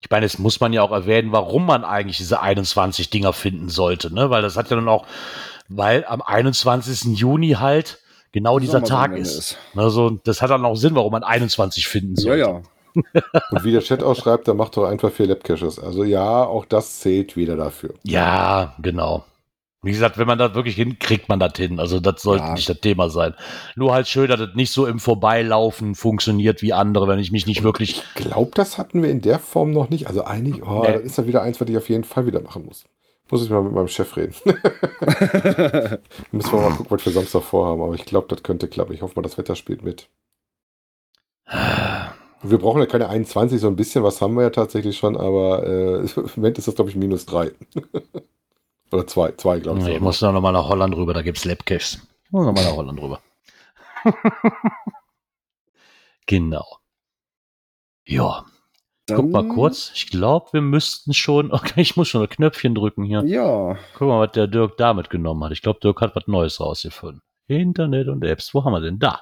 Ich 0.00 0.10
meine, 0.10 0.26
jetzt 0.26 0.40
muss 0.40 0.58
man 0.58 0.72
ja 0.72 0.82
auch 0.82 0.90
erwähnen, 0.90 1.30
warum 1.30 1.64
man 1.64 1.84
eigentlich 1.84 2.16
diese 2.16 2.40
21 2.40 3.08
Dinger 3.08 3.32
finden 3.32 3.68
sollte, 3.68 4.12
ne? 4.12 4.30
Weil 4.30 4.42
das 4.42 4.56
hat 4.56 4.68
ja 4.68 4.74
dann 4.76 4.88
auch, 4.88 5.06
weil 5.68 6.04
am 6.06 6.22
21. 6.22 7.16
Juni 7.16 7.50
halt 7.52 8.00
genau 8.32 8.58
dieser 8.58 8.82
Tag 8.82 9.16
ist. 9.16 9.58
Ne, 9.74 9.88
so, 9.90 10.10
das 10.10 10.42
hat 10.42 10.50
dann 10.50 10.64
auch 10.64 10.74
Sinn, 10.74 10.96
warum 10.96 11.12
man 11.12 11.22
21 11.22 11.86
finden 11.86 12.16
Ja, 12.16 12.20
sollte. 12.22 12.40
ja. 12.40 12.62
Und 13.50 13.64
wie 13.64 13.72
der 13.72 13.80
Chat 13.82 14.02
ausschreibt, 14.02 14.48
dann 14.48 14.56
macht 14.56 14.76
doch 14.76 14.84
einfach 14.84 15.10
vier 15.12 15.26
Labcaches. 15.26 15.78
Also 15.78 16.04
ja, 16.04 16.44
auch 16.44 16.64
das 16.64 17.00
zählt 17.00 17.36
wieder 17.36 17.56
dafür. 17.56 17.94
Ja, 18.02 18.74
genau. 18.80 19.24
Wie 19.82 19.92
gesagt, 19.92 20.18
wenn 20.18 20.26
man 20.26 20.38
das 20.38 20.54
wirklich 20.54 20.74
hinkriegt, 20.74 21.28
man 21.28 21.38
das 21.38 21.52
hin. 21.56 21.78
Also 21.78 22.00
das 22.00 22.20
sollte 22.22 22.44
Ja. 22.44 22.54
nicht 22.54 22.68
das 22.68 22.80
Thema 22.80 23.08
sein. 23.08 23.34
Nur 23.76 23.92
halt 23.92 24.08
schön, 24.08 24.28
dass 24.28 24.40
das 24.40 24.54
nicht 24.54 24.72
so 24.72 24.86
im 24.86 24.98
Vorbeilaufen 24.98 25.94
funktioniert 25.94 26.60
wie 26.62 26.72
andere, 26.72 27.06
wenn 27.06 27.20
ich 27.20 27.30
mich 27.30 27.46
nicht 27.46 27.62
wirklich. 27.62 28.02
Ich 28.16 28.24
glaube, 28.24 28.50
das 28.54 28.78
hatten 28.78 29.02
wir 29.02 29.10
in 29.10 29.20
der 29.20 29.38
Form 29.38 29.70
noch 29.70 29.88
nicht. 29.90 30.08
Also 30.08 30.24
eigentlich, 30.24 30.62
oh, 30.64 30.82
Nee. 30.82 30.92
das 30.94 31.02
ist 31.02 31.18
ja 31.18 31.26
wieder 31.28 31.42
eins, 31.42 31.60
was 31.60 31.68
ich 31.68 31.76
auf 31.76 31.88
jeden 31.88 32.04
Fall 32.04 32.26
wieder 32.26 32.40
machen 32.40 32.64
muss. 32.66 32.84
Muss 33.30 33.42
ich 33.44 33.50
mal 33.50 33.62
mit 33.62 33.72
meinem 33.72 33.88
Chef 33.88 34.16
reden. 34.16 34.34
Müssen 36.32 36.52
wir 36.52 36.60
mal 36.60 36.76
gucken, 36.76 36.86
was 36.96 37.04
wir 37.06 37.12
Samstag 37.12 37.42
vorhaben. 37.42 37.82
Aber 37.82 37.94
ich 37.94 38.04
glaube, 38.06 38.26
das 38.28 38.42
könnte 38.42 38.68
klappen. 38.68 38.92
Ich 38.92 39.02
hoffe 39.02 39.14
mal, 39.16 39.22
das 39.22 39.36
Wetter 39.38 39.54
spielt 39.56 39.82
mit. 39.84 40.08
Wir 42.50 42.58
brauchen 42.58 42.80
ja 42.80 42.86
keine 42.86 43.08
21, 43.08 43.60
so 43.60 43.68
ein 43.68 43.76
bisschen 43.76 44.02
was 44.04 44.20
haben 44.20 44.34
wir 44.34 44.42
ja 44.42 44.50
tatsächlich 44.50 44.96
schon, 44.96 45.16
aber 45.16 45.66
äh, 45.66 46.00
im 46.16 46.30
Moment 46.36 46.58
ist 46.58 46.68
das, 46.68 46.74
glaube 46.74 46.90
ich, 46.90 46.96
minus 46.96 47.26
3. 47.26 47.52
Oder 48.92 49.06
2, 49.06 49.32
2, 49.32 49.60
glaube 49.60 49.80
ich. 49.80 49.88
Ich 49.88 50.00
muss 50.00 50.20
noch 50.20 50.40
mal 50.40 50.52
nach 50.52 50.68
Holland 50.68 50.94
rüber, 50.96 51.12
da 51.12 51.22
gibt's 51.22 51.44
Labcaches. 51.44 52.00
Ich 52.24 52.30
muss 52.32 52.46
noch 52.46 52.52
mal 52.52 52.64
nach 52.64 52.76
Holland 52.76 53.00
rüber. 53.00 53.20
genau. 56.26 56.64
Ja, 58.06 58.44
guck 59.08 59.30
mal 59.30 59.42
Dann- 59.42 59.48
kurz. 59.54 59.90
Ich 59.94 60.08
glaube, 60.10 60.52
wir 60.52 60.60
müssten 60.60 61.14
schon. 61.14 61.52
Okay, 61.52 61.80
ich 61.80 61.96
muss 61.96 62.08
schon 62.08 62.22
ein 62.22 62.28
Knöpfchen 62.28 62.74
drücken 62.74 63.02
hier. 63.04 63.24
Ja, 63.26 63.76
Guck 63.94 64.08
mal, 64.08 64.20
was 64.20 64.32
der 64.32 64.46
Dirk 64.46 64.76
damit 64.76 65.10
genommen 65.10 65.42
hat. 65.44 65.52
Ich 65.52 65.62
glaube, 65.62 65.80
Dirk 65.80 66.00
hat 66.00 66.14
was 66.14 66.26
Neues 66.28 66.60
rausgefunden. 66.60 67.20
Internet 67.48 68.08
und 68.08 68.24
Apps. 68.24 68.54
Wo 68.54 68.64
haben 68.64 68.72
wir 68.72 68.80
denn 68.80 68.98
da? 68.98 69.20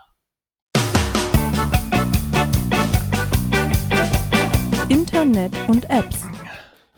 Internet 4.89 5.53
und 5.69 5.89
Apps. 5.89 6.25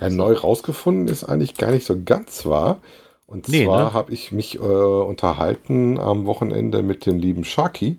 Ja, 0.00 0.10
neu 0.10 0.34
rausgefunden 0.34 1.08
ist 1.08 1.24
eigentlich 1.24 1.56
gar 1.56 1.70
nicht 1.70 1.86
so 1.86 1.96
ganz 2.04 2.44
wahr. 2.44 2.78
Und 3.26 3.48
Nee, 3.48 3.64
zwar 3.64 3.84
ne? 3.84 3.92
habe 3.92 4.12
ich 4.12 4.32
mich 4.32 4.56
äh, 4.56 4.58
unterhalten 4.58 5.98
am 5.98 6.26
Wochenende 6.26 6.82
mit 6.82 7.06
dem 7.06 7.18
lieben 7.18 7.44
Sharky, 7.44 7.98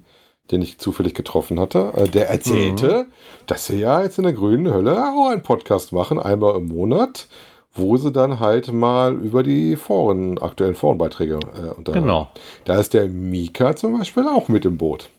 den 0.52 0.62
ich 0.62 0.78
zufällig 0.78 1.14
getroffen 1.14 1.60
hatte, 1.60 1.94
äh, 1.96 2.08
der 2.10 2.30
erzählte, 2.30 3.04
mhm. 3.04 3.14
dass 3.46 3.66
sie 3.66 3.80
ja 3.80 4.02
jetzt 4.04 4.18
in 4.18 4.24
der 4.26 4.34
grünen 4.34 4.74
Hölle 4.74 4.98
auch 4.98 5.30
einen 5.30 5.44
Podcast 5.44 5.92
machen, 5.94 6.20
einmal 6.20 6.56
im 6.56 6.68
Monat, 6.68 7.28
wo 7.74 7.98
sie 7.98 8.12
dann 8.12 8.40
halt 8.40 8.72
mal 8.72 9.14
über 9.14 9.44
die 9.44 9.76
Foren, 9.76 10.38
aktuellen 10.38 10.76
Forenbeiträge 10.76 11.36
äh, 11.36 11.70
unterhalten. 11.76 12.08
Genau. 12.08 12.30
Da 12.66 12.80
ist 12.80 12.94
der 12.94 13.08
Mika 13.08 13.76
zum 13.76 13.98
Beispiel 13.98 14.28
auch 14.28 14.48
mit 14.50 14.66
im 14.66 14.78
Boot. 14.78 15.10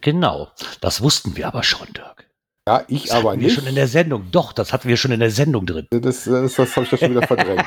Genau, 0.00 0.48
das 0.80 1.02
wussten 1.02 1.36
wir 1.36 1.46
aber 1.46 1.62
schon, 1.62 1.88
Dirk. 1.94 2.26
Ja, 2.66 2.82
ich 2.88 3.02
das 3.04 3.10
aber 3.12 3.32
hatten 3.32 3.40
nicht. 3.40 3.50
Wir 3.50 3.54
schon 3.62 3.68
in 3.68 3.74
der 3.74 3.88
Sendung. 3.88 4.28
Doch, 4.30 4.54
das 4.54 4.72
hatten 4.72 4.88
wir 4.88 4.96
schon 4.96 5.12
in 5.12 5.20
der 5.20 5.30
Sendung 5.30 5.66
drin. 5.66 5.86
Das, 5.90 6.24
das, 6.24 6.54
das 6.54 6.76
habe 6.76 6.86
ich 6.86 6.92
ja 6.92 6.96
schon 6.96 7.10
wieder 7.10 7.22
verdrängt. 7.26 7.62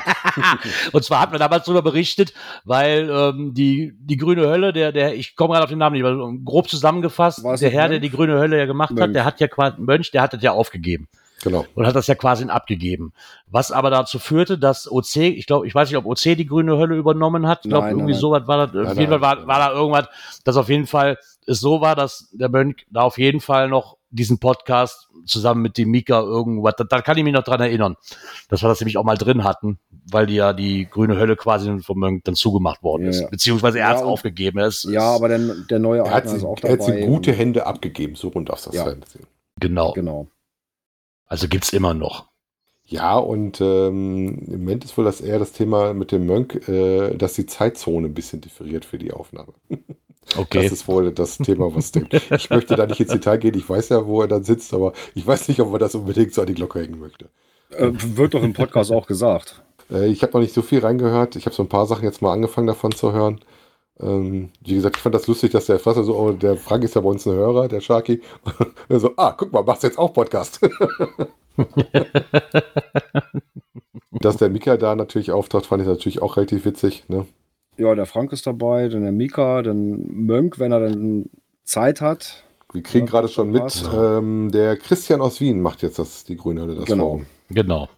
und 0.92 1.04
zwar 1.04 1.20
hat 1.20 1.30
man 1.30 1.38
damals 1.38 1.66
darüber 1.66 1.82
berichtet, 1.82 2.34
weil 2.64 3.08
ähm, 3.08 3.54
die, 3.54 3.92
die 3.96 4.16
grüne 4.16 4.48
Hölle, 4.48 4.72
der, 4.72 4.90
der, 4.90 5.14
ich 5.14 5.36
komme 5.36 5.52
gerade 5.52 5.64
auf 5.64 5.70
den 5.70 5.78
Namen 5.78 5.94
nicht, 5.94 6.04
aber 6.04 6.32
grob 6.44 6.68
zusammengefasst, 6.68 7.44
Was 7.44 7.60
der 7.60 7.70
Herr, 7.70 7.82
Mönch? 7.82 7.90
der 7.90 8.00
die 8.00 8.10
grüne 8.10 8.40
Hölle 8.40 8.58
ja 8.58 8.66
gemacht 8.66 8.90
Mönch. 8.90 9.02
hat, 9.02 9.14
der 9.14 9.24
hat 9.24 9.38
ja 9.38 9.46
quasi, 9.46 9.76
Mönch, 9.80 10.10
der 10.10 10.22
hat 10.22 10.32
das 10.32 10.42
ja 10.42 10.50
aufgegeben. 10.50 11.06
Genau. 11.44 11.64
Und 11.76 11.86
hat 11.86 11.94
das 11.94 12.08
ja 12.08 12.16
quasi 12.16 12.44
abgegeben. 12.46 13.12
Was 13.46 13.70
aber 13.70 13.90
dazu 13.90 14.18
führte, 14.18 14.58
dass 14.58 14.90
OC, 14.90 15.16
ich 15.18 15.46
glaube, 15.46 15.68
ich 15.68 15.74
weiß 15.76 15.88
nicht, 15.88 15.96
ob 15.96 16.06
OC 16.06 16.36
die 16.36 16.46
grüne 16.46 16.76
Hölle 16.76 16.96
übernommen 16.96 17.46
hat. 17.46 17.60
Ich 17.62 17.70
glaube, 17.70 17.88
irgendwie 17.88 18.12
nein. 18.12 18.20
sowas 18.20 18.48
war 18.48 18.66
das. 18.66 18.74
Nein, 18.74 18.86
auf 18.86 18.98
jeden 18.98 19.10
Fall 19.10 19.20
war, 19.20 19.46
war 19.46 19.58
da 19.60 19.72
irgendwas, 19.72 20.08
dass 20.42 20.56
auf 20.56 20.68
jeden 20.68 20.88
Fall 20.88 21.16
es 21.46 21.60
so 21.60 21.80
war, 21.80 21.94
dass 21.94 22.28
der 22.32 22.48
Mönch 22.48 22.84
da 22.90 23.02
auf 23.02 23.18
jeden 23.18 23.40
Fall 23.40 23.68
noch 23.68 23.97
diesen 24.10 24.38
Podcast 24.38 25.08
zusammen 25.26 25.62
mit 25.62 25.78
dem 25.78 25.90
Mika 25.90 26.20
irgendwas, 26.20 26.74
da, 26.76 26.84
da, 26.84 27.02
kann 27.02 27.18
ich 27.18 27.24
mich 27.24 27.32
noch 27.32 27.44
dran 27.44 27.60
erinnern, 27.60 27.96
dass 28.48 28.62
wir 28.62 28.68
das 28.68 28.80
nämlich 28.80 28.96
auch 28.96 29.04
mal 29.04 29.16
drin 29.16 29.44
hatten, 29.44 29.78
weil 30.10 30.26
die 30.26 30.36
ja 30.36 30.52
die 30.52 30.88
grüne 30.88 31.16
Hölle 31.18 31.36
quasi 31.36 31.78
vom 31.80 31.98
Mönch 31.98 32.22
dann 32.24 32.34
zugemacht 32.34 32.82
worden 32.82 33.06
ist, 33.06 33.20
ja. 33.20 33.28
beziehungsweise 33.28 33.78
er 33.78 33.84
ja, 33.84 33.90
hat 33.90 33.96
es 33.98 34.02
aufgegeben. 34.02 34.58
Es, 34.60 34.84
ja, 34.84 35.02
aber 35.02 35.28
der, 35.28 35.38
der 35.38 35.78
neue 35.78 36.00
er 36.00 36.10
hat 36.10 36.28
sie, 36.28 36.36
ist 36.36 36.44
auch 36.44 36.56
dabei. 36.56 36.74
Er 36.74 36.78
hat 36.78 36.84
sie 36.84 37.06
gute 37.06 37.32
Hände 37.32 37.66
abgegeben, 37.66 38.14
so 38.14 38.28
rund 38.28 38.50
auf 38.50 38.62
das 38.62 38.74
ja. 38.74 38.84
sehen. 38.84 39.04
Genau. 39.60 39.92
Genau. 39.92 40.28
Also 41.26 41.48
gibt 41.48 41.64
es 41.64 41.72
immer 41.72 41.94
noch. 41.94 42.28
Ja, 42.90 43.18
und 43.18 43.60
ähm, 43.60 44.38
im 44.46 44.60
Moment 44.60 44.82
ist 44.84 44.96
wohl 44.96 45.04
das 45.04 45.20
eher 45.20 45.38
das 45.38 45.52
Thema 45.52 45.92
mit 45.92 46.10
dem 46.10 46.24
Mönch, 46.24 46.54
äh, 46.68 47.14
dass 47.16 47.34
die 47.34 47.44
Zeitzone 47.44 48.06
ein 48.06 48.14
bisschen 48.14 48.40
differiert 48.40 48.86
für 48.86 48.96
die 48.96 49.12
Aufnahme. 49.12 49.52
Okay. 50.36 50.62
Das 50.62 50.72
ist 50.72 50.88
wohl 50.88 51.10
das 51.12 51.38
Thema, 51.38 51.74
was 51.74 51.92
denkt. 51.92 52.14
Ich 52.14 52.50
möchte 52.50 52.76
da 52.76 52.86
nicht 52.86 53.00
ins 53.00 53.12
Detail 53.12 53.38
gehen. 53.38 53.56
Ich 53.56 53.68
weiß 53.68 53.88
ja, 53.90 54.06
wo 54.06 54.20
er 54.22 54.28
dann 54.28 54.44
sitzt, 54.44 54.74
aber 54.74 54.92
ich 55.14 55.26
weiß 55.26 55.48
nicht, 55.48 55.60
ob 55.60 55.70
man 55.70 55.80
das 55.80 55.94
unbedingt 55.94 56.34
so 56.34 56.42
an 56.42 56.46
die 56.46 56.54
Glocke 56.54 56.80
hängen 56.80 57.00
möchte. 57.00 57.30
Äh, 57.70 57.90
wird 57.92 58.34
doch 58.34 58.42
im 58.42 58.52
Podcast 58.52 58.92
auch 58.92 59.06
gesagt. 59.06 59.62
Äh, 59.90 60.08
ich 60.08 60.22
habe 60.22 60.32
noch 60.34 60.40
nicht 60.40 60.54
so 60.54 60.62
viel 60.62 60.80
reingehört. 60.80 61.36
Ich 61.36 61.46
habe 61.46 61.54
so 61.54 61.62
ein 61.62 61.68
paar 61.68 61.86
Sachen 61.86 62.04
jetzt 62.04 62.22
mal 62.22 62.32
angefangen 62.32 62.66
davon 62.66 62.92
zu 62.92 63.12
hören. 63.12 63.40
Ähm, 64.00 64.50
wie 64.60 64.74
gesagt, 64.74 64.96
ich 64.96 65.02
fand 65.02 65.14
das 65.14 65.26
lustig, 65.26 65.50
dass 65.52 65.66
der 65.66 65.78
Frasser 65.78 66.04
so, 66.04 66.16
oh, 66.16 66.32
der 66.32 66.56
Frank 66.56 66.84
ist 66.84 66.94
ja 66.94 67.00
bei 67.00 67.08
uns 67.08 67.26
ein 67.26 67.32
Hörer, 67.32 67.68
der 67.68 67.80
Sharky. 67.80 68.22
so, 68.88 69.12
ah, 69.16 69.32
guck 69.32 69.52
mal, 69.52 69.64
machst 69.64 69.82
jetzt 69.82 69.98
auch 69.98 70.12
Podcast. 70.12 70.60
dass 74.12 74.36
der 74.36 74.50
Mika 74.50 74.76
da 74.76 74.94
natürlich 74.94 75.32
auftaucht, 75.32 75.66
fand 75.66 75.82
ich 75.82 75.88
natürlich 75.88 76.22
auch 76.22 76.36
relativ 76.36 76.64
witzig. 76.64 77.04
Ne? 77.08 77.26
Ja, 77.78 77.94
der 77.94 78.06
Frank 78.06 78.32
ist 78.32 78.46
dabei, 78.46 78.88
dann 78.88 79.02
der 79.02 79.12
Mika, 79.12 79.62
dann 79.62 80.04
Mönk, 80.08 80.58
wenn 80.58 80.72
er 80.72 80.80
dann 80.80 81.26
Zeit 81.64 82.00
hat. 82.00 82.44
Wir 82.72 82.82
kriegen 82.82 83.06
ja, 83.06 83.12
gerade 83.12 83.28
schon 83.28 83.50
mit, 83.50 83.84
ähm, 83.94 84.50
der 84.50 84.76
Christian 84.76 85.20
aus 85.20 85.40
Wien 85.40 85.62
macht 85.62 85.82
jetzt 85.82 85.98
das, 85.98 86.24
die 86.24 86.36
Grüne 86.36 86.62
Hölle, 86.62 86.74
das 86.74 86.84
genau. 86.84 87.04
Forum. 87.04 87.26
Genau. 87.50 87.88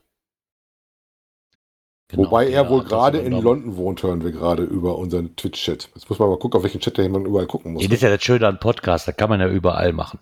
Genau, 2.08 2.24
Wobei 2.24 2.46
er 2.46 2.64
ja, 2.64 2.68
wohl 2.68 2.82
gerade 2.82 3.18
in 3.18 3.32
London 3.32 3.76
wohnt, 3.76 4.02
hören 4.02 4.24
wir 4.24 4.32
gerade 4.32 4.64
über 4.64 4.98
unseren 4.98 5.36
Twitch-Chat. 5.36 5.90
Jetzt 5.94 6.10
muss 6.10 6.18
man 6.18 6.28
mal 6.28 6.38
gucken, 6.38 6.58
auf 6.58 6.64
welchen 6.64 6.80
Chat 6.80 6.96
der 6.96 7.04
jemand 7.04 7.26
überall 7.26 7.46
gucken 7.46 7.72
muss. 7.72 7.84
Das 7.84 7.92
ist 7.92 8.02
ja 8.02 8.10
das 8.10 8.22
Schöne 8.22 8.48
an 8.48 8.58
Podcast, 8.58 9.06
da 9.06 9.12
kann 9.12 9.30
man 9.30 9.38
ja 9.38 9.48
überall 9.48 9.92
machen. 9.92 10.18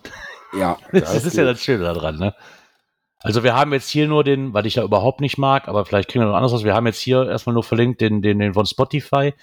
Ja. 0.56 0.76
das, 0.92 1.14
das 1.14 1.24
ist 1.24 1.36
ja 1.36 1.44
das 1.44 1.61
Schöne 1.61 1.84
daran, 1.84 2.18
ne? 2.18 2.34
Also 3.20 3.42
wir 3.42 3.54
haben 3.54 3.72
jetzt 3.72 3.88
hier 3.88 4.06
nur 4.06 4.22
den, 4.22 4.54
weil 4.54 4.66
ich 4.66 4.76
ja 4.76 4.84
überhaupt 4.84 5.20
nicht 5.20 5.38
mag, 5.38 5.66
aber 5.66 5.84
vielleicht 5.84 6.08
kriegen 6.08 6.24
wir 6.24 6.28
noch 6.28 6.36
anderes. 6.36 6.64
Wir 6.64 6.74
haben 6.74 6.86
jetzt 6.86 7.00
hier 7.00 7.28
erstmal 7.28 7.54
nur 7.54 7.64
verlinkt 7.64 8.00
den, 8.00 8.22
den, 8.22 8.38
den 8.38 8.54
von 8.54 8.66
Spotify. 8.66 9.34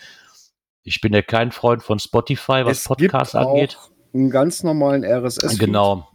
Ich 0.84 1.01
bin 1.01 1.13
ja 1.13 1.21
kein 1.21 1.51
Freund 1.51 1.84
von 1.84 1.99
Spotify, 1.99 2.63
was 2.63 2.80
es 2.80 2.84
Podcasts 2.86 3.36
angeht. 3.36 3.78
Einen 4.13 4.30
ganz 4.30 4.63
normalen 4.63 5.03
RSS. 5.03 5.55
-Feed. 5.55 5.59
Genau. 5.59 6.07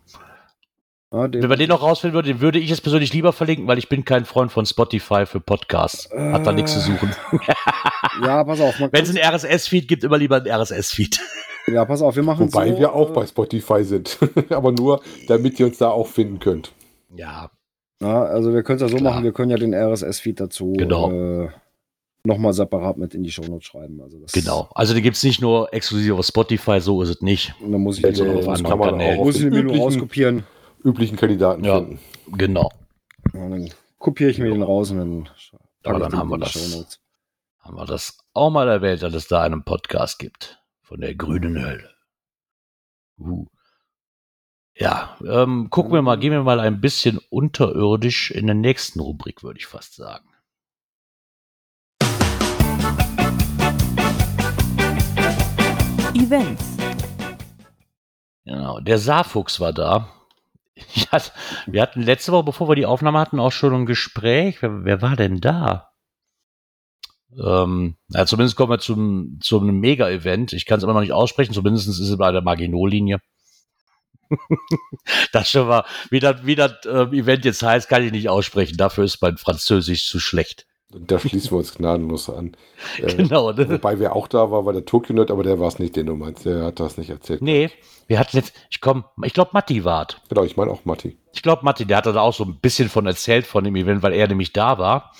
Ja, 1.12 1.28
Wenn 1.30 1.48
man 1.48 1.58
den 1.58 1.68
noch 1.68 1.82
rausfinden 1.82 2.14
würde, 2.14 2.28
den 2.28 2.40
würde 2.40 2.60
ich 2.60 2.70
es 2.70 2.80
persönlich 2.80 3.12
lieber 3.12 3.32
verlinken, 3.32 3.66
weil 3.66 3.78
ich 3.78 3.88
bin 3.88 4.04
kein 4.04 4.24
Freund 4.24 4.52
von 4.52 4.64
Spotify 4.64 5.26
für 5.26 5.40
Podcasts. 5.40 6.08
Äh, 6.12 6.32
Hat 6.32 6.46
da 6.46 6.52
nichts 6.52 6.72
zu 6.72 6.78
suchen. 6.78 7.10
ja, 8.24 8.44
pass 8.44 8.60
auf. 8.60 8.76
Wenn 8.78 9.02
es 9.02 9.10
einen 9.10 9.18
RSS-Feed 9.18 9.88
gibt, 9.88 10.04
immer 10.04 10.18
lieber 10.18 10.36
einen 10.36 10.46
RSS-Feed. 10.46 11.18
Ja, 11.66 11.84
pass 11.84 12.00
auf, 12.00 12.14
wir 12.14 12.22
machen 12.22 12.52
Wobei 12.52 12.70
so, 12.70 12.78
wir 12.78 12.94
auch 12.94 13.10
äh, 13.10 13.12
bei 13.12 13.26
Spotify 13.26 13.82
sind. 13.82 14.18
Aber 14.50 14.70
nur, 14.70 15.02
damit 15.26 15.58
ihr 15.58 15.66
uns 15.66 15.78
da 15.78 15.90
auch 15.90 16.06
finden 16.06 16.38
könnt. 16.38 16.72
Ja. 17.14 17.50
ja 18.00 18.22
also 18.24 18.52
wir 18.52 18.62
können 18.62 18.76
es 18.76 18.82
ja 18.82 18.88
so 18.88 18.96
Klar. 18.96 19.12
machen, 19.12 19.24
wir 19.24 19.32
können 19.32 19.50
ja 19.50 19.56
den 19.56 19.74
RSS-Feed 19.74 20.40
dazu 20.40 20.72
genau. 20.72 21.10
äh, 21.10 21.48
nochmal 22.24 22.52
separat 22.52 22.96
mit 22.96 23.14
in 23.14 23.22
die 23.22 23.30
Shownotes 23.30 23.64
schreiben. 23.64 24.00
Also 24.02 24.18
das 24.20 24.32
genau. 24.32 24.68
Also 24.74 24.94
die 24.94 25.02
gibt 25.02 25.16
es 25.16 25.22
nicht 25.22 25.40
nur 25.40 25.72
exklusiv 25.72 26.14
auf 26.14 26.26
Spotify, 26.26 26.80
so 26.80 27.02
ist 27.02 27.08
es 27.08 27.20
nicht. 27.20 27.54
Und 27.60 27.72
dann 27.72 27.80
muss 27.80 27.98
ich, 27.98 28.04
ja, 28.04 28.32
auf 28.32 28.48
anderen 28.48 28.80
Kanälen. 28.80 29.18
muss 29.18 29.36
ich 29.36 29.50
mir 29.50 29.62
nur 29.62 29.76
rauskopieren 29.76 30.44
üblichen 30.84 31.16
Kandidaten 31.16 31.64
ja, 31.64 31.78
finden. 31.78 32.00
Genau. 32.32 32.70
Ja, 33.32 33.48
dann 33.48 33.70
kopiere 33.98 34.30
ich 34.30 34.38
mir 34.38 34.50
den 34.50 34.62
raus 34.62 34.90
und 34.90 34.98
dann 34.98 35.28
Aber 35.84 35.98
dann 35.98 36.16
haben 36.16 36.30
wir 36.30 36.38
das. 36.38 37.00
Haben 37.60 37.76
wir 37.76 37.84
das 37.84 38.18
auch 38.32 38.50
mal 38.50 38.68
erwähnt, 38.68 39.02
dass 39.02 39.12
es 39.12 39.28
da 39.28 39.42
einen 39.42 39.64
Podcast 39.64 40.18
gibt 40.18 40.62
von 40.80 41.00
der 41.00 41.14
grünen 41.14 41.62
Hölle. 41.62 41.90
Uh. 43.18 43.46
Ja, 44.80 45.14
ähm, 45.22 45.68
gucken 45.68 45.92
wir 45.92 46.00
mal, 46.00 46.16
gehen 46.16 46.32
wir 46.32 46.42
mal 46.42 46.58
ein 46.58 46.80
bisschen 46.80 47.18
unterirdisch 47.28 48.30
in 48.30 48.46
der 48.46 48.54
nächsten 48.54 49.00
Rubrik, 49.00 49.42
würde 49.42 49.58
ich 49.58 49.66
fast 49.66 49.94
sagen. 49.94 50.26
Events. 56.14 56.78
Genau, 58.46 58.80
der 58.80 58.96
Saarfuchs 58.96 59.60
war 59.60 59.74
da 59.74 60.10
Ja, 60.94 61.20
wir 61.66 61.82
hatten 61.82 62.00
letzte 62.00 62.32
Woche, 62.32 62.44
bevor 62.44 62.70
wir 62.70 62.74
die 62.74 62.86
Aufnahme 62.86 63.18
hatten, 63.18 63.38
auch 63.38 63.52
schon 63.52 63.74
ein 63.74 63.86
Gespräch. 63.86 64.62
Wer, 64.62 64.86
wer 64.86 65.02
war 65.02 65.14
denn 65.14 65.42
da? 65.42 65.90
Ähm, 67.38 67.96
ja, 68.08 68.24
zumindest 68.24 68.56
kommen 68.56 68.72
wir 68.72 68.78
zum, 68.78 69.40
zum 69.42 69.66
Mega-Event. 69.78 70.54
Ich 70.54 70.64
kann 70.64 70.78
es 70.78 70.84
immer 70.84 70.94
noch 70.94 71.02
nicht 71.02 71.12
aussprechen, 71.12 71.52
zumindest 71.52 71.86
ist 71.86 72.00
es 72.00 72.16
bei 72.16 72.32
der 72.32 72.40
Maginot-Linie. 72.40 73.20
Das 75.32 75.50
schon 75.50 75.68
mal, 75.68 75.84
wie 76.10 76.20
das, 76.20 76.44
wie 76.44 76.54
das 76.54 76.72
äh, 76.84 77.04
Event 77.16 77.44
jetzt 77.44 77.62
heißt, 77.62 77.88
kann 77.88 78.02
ich 78.02 78.12
nicht 78.12 78.28
aussprechen. 78.28 78.76
Dafür 78.76 79.04
ist 79.04 79.20
mein 79.22 79.36
Französisch 79.36 80.08
zu 80.08 80.20
schlecht. 80.20 80.66
Da 80.92 81.20
schließen 81.20 81.52
wir 81.52 81.58
uns 81.58 81.74
gnadenlos 81.74 82.28
an. 82.28 82.56
Äh, 82.98 83.14
genau. 83.14 83.52
Ne? 83.52 83.68
Wobei 83.68 83.98
wer 83.98 84.16
auch 84.16 84.26
da 84.26 84.50
war, 84.50 84.64
war 84.64 84.72
der 84.72 84.86
Tokyo 84.86 85.14
Nerd, 85.14 85.30
aber 85.30 85.42
der 85.42 85.60
war 85.60 85.68
es 85.68 85.78
nicht, 85.78 85.94
den 85.96 86.06
du 86.06 86.16
meinst. 86.16 86.46
Der 86.46 86.64
hat 86.64 86.80
das 86.80 86.96
nicht 86.96 87.10
erzählt. 87.10 87.42
Nee, 87.42 87.70
wir 88.06 88.18
hatten 88.18 88.36
jetzt, 88.36 88.54
ich 88.70 88.80
komm, 88.80 89.04
ich 89.22 89.34
glaube, 89.34 89.50
Matti 89.52 89.84
wart. 89.84 90.22
Genau, 90.30 90.44
ich 90.44 90.56
meine 90.56 90.70
auch 90.70 90.84
Matti. 90.84 91.18
Ich 91.32 91.42
glaube, 91.42 91.64
Matti, 91.64 91.84
der 91.84 91.98
hat 91.98 92.06
da 92.06 92.18
auch 92.20 92.34
so 92.34 92.44
ein 92.44 92.58
bisschen 92.58 92.88
von 92.88 93.06
erzählt 93.06 93.46
von 93.46 93.64
dem 93.64 93.76
Event, 93.76 94.02
weil 94.02 94.14
er 94.14 94.26
nämlich 94.26 94.52
da 94.52 94.78
war. 94.78 95.12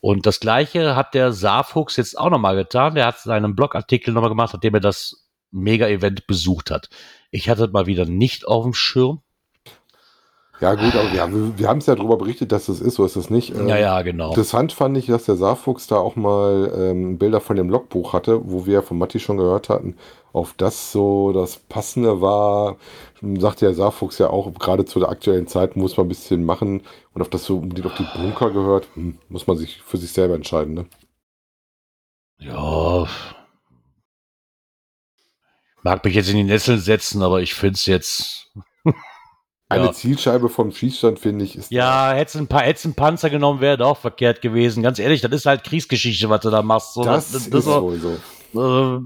Und 0.00 0.26
das 0.26 0.38
gleiche 0.38 0.94
hat 0.96 1.14
der 1.14 1.32
Saarfuchs 1.32 1.96
jetzt 1.96 2.18
auch 2.18 2.30
nochmal 2.30 2.56
getan. 2.56 2.94
Der 2.94 3.06
hat 3.06 3.18
seinen 3.18 3.56
Blogartikel 3.56 4.12
nochmal 4.12 4.30
gemacht, 4.30 4.52
nachdem 4.52 4.74
er 4.74 4.80
das 4.80 5.30
Mega-Event 5.50 6.26
besucht 6.26 6.70
hat. 6.70 6.88
Ich 7.32 7.48
hatte 7.48 7.66
mal 7.68 7.86
wieder 7.86 8.04
nicht 8.04 8.46
auf 8.46 8.62
dem 8.62 8.74
Schirm. 8.74 9.22
Ja, 10.60 10.74
gut, 10.74 10.94
aber 10.94 11.12
ja, 11.12 11.28
wir, 11.32 11.58
wir 11.58 11.68
haben 11.68 11.78
es 11.78 11.86
ja 11.86 11.96
darüber 11.96 12.16
berichtet, 12.16 12.52
dass 12.52 12.66
das 12.66 12.80
ist, 12.80 12.94
so 12.94 13.04
ist 13.04 13.16
es 13.16 13.30
nicht. 13.30 13.52
Ähm, 13.52 13.68
ja, 13.68 13.78
ja, 13.78 14.02
genau. 14.02 14.28
Interessant 14.28 14.72
fand 14.72 14.96
ich, 14.96 15.06
dass 15.06 15.24
der 15.24 15.34
Saarfuchs 15.34 15.88
da 15.88 15.96
auch 15.96 16.14
mal 16.14 16.72
ähm, 16.76 17.18
Bilder 17.18 17.40
von 17.40 17.56
dem 17.56 17.68
Logbuch 17.68 18.12
hatte, 18.12 18.48
wo 18.48 18.64
wir 18.64 18.82
von 18.82 18.96
Matti 18.96 19.18
schon 19.18 19.38
gehört 19.38 19.70
hatten, 19.70 19.96
auf 20.32 20.54
das 20.56 20.92
so 20.92 21.32
das 21.32 21.56
Passende 21.56 22.20
war. 22.20 22.76
Sagt 23.38 23.62
der 23.62 23.74
Saarfuchs 23.74 24.18
ja 24.18 24.30
auch, 24.30 24.52
gerade 24.54 24.84
zu 24.84 25.00
der 25.00 25.08
aktuellen 25.08 25.48
Zeit 25.48 25.74
muss 25.74 25.96
man 25.96 26.06
ein 26.06 26.10
bisschen 26.10 26.44
machen 26.44 26.82
und 27.12 27.22
auf 27.22 27.30
das 27.30 27.44
so 27.44 27.56
um 27.56 27.74
die, 27.74 27.82
auf 27.82 27.96
die 27.96 28.06
Bunker 28.16 28.50
gehört, 28.50 28.86
hm, 28.94 29.18
muss 29.30 29.48
man 29.48 29.56
sich 29.56 29.82
für 29.82 29.96
sich 29.96 30.12
selber 30.12 30.34
entscheiden, 30.34 30.74
ne? 30.74 30.86
Ja. 32.38 33.08
Mag 35.82 36.04
mich 36.04 36.14
jetzt 36.14 36.30
in 36.30 36.36
die 36.36 36.44
Nesseln 36.44 36.78
setzen, 36.78 37.22
aber 37.22 37.42
ich 37.42 37.54
finde 37.54 37.74
es 37.74 37.86
jetzt. 37.86 38.50
Eine 39.68 39.86
ja. 39.86 39.92
Zielscheibe 39.92 40.50
vom 40.50 40.70
Schießstand, 40.70 41.18
finde 41.18 41.46
ich, 41.46 41.56
ist. 41.56 41.70
Ja, 41.70 42.12
hättest 42.12 42.36
ein 42.36 42.46
paar 42.46 42.62
hättest 42.62 42.84
ein 42.84 42.94
Panzer 42.94 43.30
genommen, 43.30 43.60
wäre 43.62 43.78
doch 43.78 43.96
verkehrt 43.96 44.42
gewesen. 44.42 44.82
Ganz 44.82 44.98
ehrlich, 44.98 45.22
das 45.22 45.32
ist 45.32 45.46
halt 45.46 45.64
Kriegsgeschichte, 45.64 46.28
was 46.28 46.42
du 46.42 46.50
da 46.50 46.60
machst. 46.60 46.92
So, 46.92 47.02
das, 47.02 47.32
das, 47.32 47.48
das 47.48 47.66
ist 47.66 47.66
wohl 47.66 47.98
so. 47.98 48.18
Äh, 48.54 49.00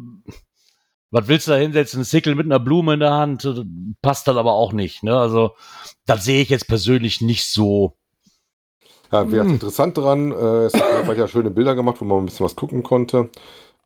was 1.13 1.29
willst 1.29 1.47
du 1.47 1.53
da 1.53 1.57
hinsetzen? 1.57 2.01
Ein 2.01 2.05
Sickel 2.05 2.35
mit 2.35 2.47
einer 2.47 2.59
Blume 2.59 2.95
in 2.95 3.01
der 3.01 3.13
Hand? 3.13 3.49
Passt 4.03 4.27
dann 4.27 4.39
aber 4.39 4.55
auch 4.55 4.73
nicht. 4.73 5.05
Ne? 5.05 5.17
Also, 5.17 5.53
das 6.05 6.25
sehe 6.25 6.43
ich 6.43 6.49
jetzt 6.49 6.67
persönlich 6.67 7.21
nicht 7.21 7.45
so. 7.45 7.97
Ja, 9.13 9.31
wäre 9.31 9.45
hm. 9.45 9.53
interessant 9.53 9.97
dran. 9.97 10.33
Äh, 10.33 10.65
es 10.65 10.75
hat 10.75 11.17
ja 11.17 11.29
schöne 11.29 11.51
Bilder 11.51 11.77
gemacht, 11.77 12.01
wo 12.01 12.05
man 12.05 12.19
ein 12.19 12.27
bisschen 12.27 12.45
was 12.45 12.57
gucken 12.57 12.83
konnte. 12.83 13.31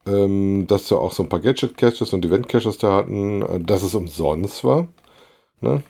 Ähm, 0.06 0.66
dass 0.66 0.88
sie 0.88 0.98
auch 0.98 1.12
so 1.12 1.22
ein 1.22 1.28
paar 1.28 1.40
Gadget-Caches 1.40 2.12
und 2.12 2.24
Event-Caches 2.24 2.78
da 2.78 2.96
hatten, 2.96 3.42
äh, 3.42 3.60
dass 3.60 3.82
es 3.82 3.94
umsonst 3.94 4.64
war. 4.64 4.88
Ne? 5.60 5.82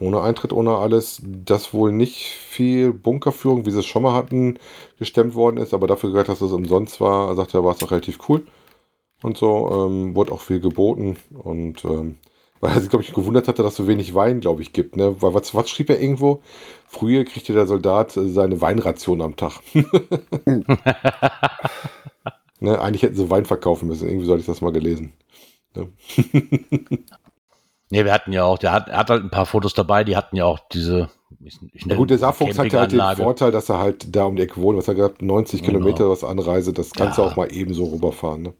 Ohne 0.00 0.22
Eintritt, 0.22 0.52
ohne 0.52 0.76
alles. 0.76 1.22
Dass 1.24 1.74
wohl 1.74 1.92
nicht 1.92 2.26
viel 2.26 2.92
Bunkerführung, 2.92 3.66
wie 3.66 3.70
sie 3.70 3.80
es 3.80 3.86
schon 3.86 4.02
mal 4.02 4.14
hatten, 4.14 4.58
gestemmt 4.98 5.34
worden 5.34 5.58
ist, 5.58 5.74
aber 5.74 5.86
dafür 5.86 6.10
gehört, 6.10 6.28
dass 6.28 6.40
es 6.40 6.52
umsonst 6.52 7.00
war, 7.00 7.34
sagt 7.36 7.54
er, 7.54 7.64
war 7.64 7.74
es 7.74 7.82
auch 7.82 7.90
relativ 7.90 8.18
cool. 8.28 8.46
Und 9.22 9.38
so 9.38 9.88
ähm, 9.88 10.14
wurde 10.14 10.32
auch 10.32 10.40
viel 10.40 10.60
geboten 10.60 11.16
und 11.32 11.84
ähm, 11.84 12.18
weil 12.60 12.72
er 12.72 12.80
sich, 12.80 12.90
glaube 12.90 13.04
ich, 13.04 13.12
gewundert 13.12 13.48
hatte, 13.48 13.62
dass 13.62 13.76
so 13.76 13.86
wenig 13.88 14.14
Wein, 14.14 14.40
glaube 14.40 14.62
ich, 14.62 14.72
gibt. 14.72 14.96
Ne? 14.96 15.16
Weil 15.20 15.34
was, 15.34 15.54
was 15.54 15.68
schrieb 15.70 15.90
er 15.90 16.00
irgendwo? 16.00 16.42
Früher 16.88 17.24
kriegte 17.24 17.52
der 17.52 17.66
Soldat 17.66 18.16
äh, 18.16 18.28
seine 18.28 18.60
Weinration 18.60 19.20
am 19.22 19.36
Tag. 19.36 19.60
ne? 22.64 22.80
Eigentlich 22.80 23.02
hätten 23.02 23.16
sie 23.16 23.30
Wein 23.30 23.44
verkaufen 23.44 23.88
müssen. 23.88 24.08
Irgendwie 24.08 24.26
sollte 24.26 24.40
ich 24.40 24.46
das 24.46 24.60
mal 24.60 24.72
gelesen. 24.72 25.12
Ne? 25.76 25.88
Nee, 27.90 28.04
wir 28.04 28.12
hatten 28.12 28.32
ja 28.32 28.44
auch, 28.44 28.58
der 28.58 28.72
hat, 28.72 28.88
er 28.88 28.96
hat 28.98 29.10
halt 29.10 29.22
ein 29.22 29.30
paar 29.30 29.46
Fotos 29.46 29.74
dabei, 29.74 30.02
die 30.02 30.16
hatten 30.16 30.34
ja 30.36 30.46
auch 30.46 30.58
diese. 30.72 31.10
Ich, 31.44 31.58
ich 31.72 31.84
Ja 31.84 31.94
gut, 31.94 32.10
der 32.10 32.18
Saarfuchs 32.18 32.58
hat 32.58 32.72
ja 32.72 32.80
halt 32.80 32.92
den. 32.92 33.00
Vorteil, 33.16 33.52
dass 33.52 33.68
er 33.68 33.78
halt 33.78 34.16
da 34.16 34.24
um 34.24 34.34
die 34.34 34.42
Ecke 34.42 34.56
wohnt. 34.60 34.78
Was 34.78 34.88
er 34.88 34.94
gesagt 34.94 35.22
90 35.22 35.60
Genau. 35.62 35.78
Kilometer 35.78 36.10
was 36.10 36.24
Anreise, 36.24 36.72
das 36.72 36.90
kannst 36.92 37.18
Ja. 37.18 37.24
du 37.24 37.30
auch 37.30 37.36
mal 37.36 37.52
eben 37.54 37.72
so 37.74 37.84
rüberfahren. 37.84 38.42
Ne? 38.42 38.54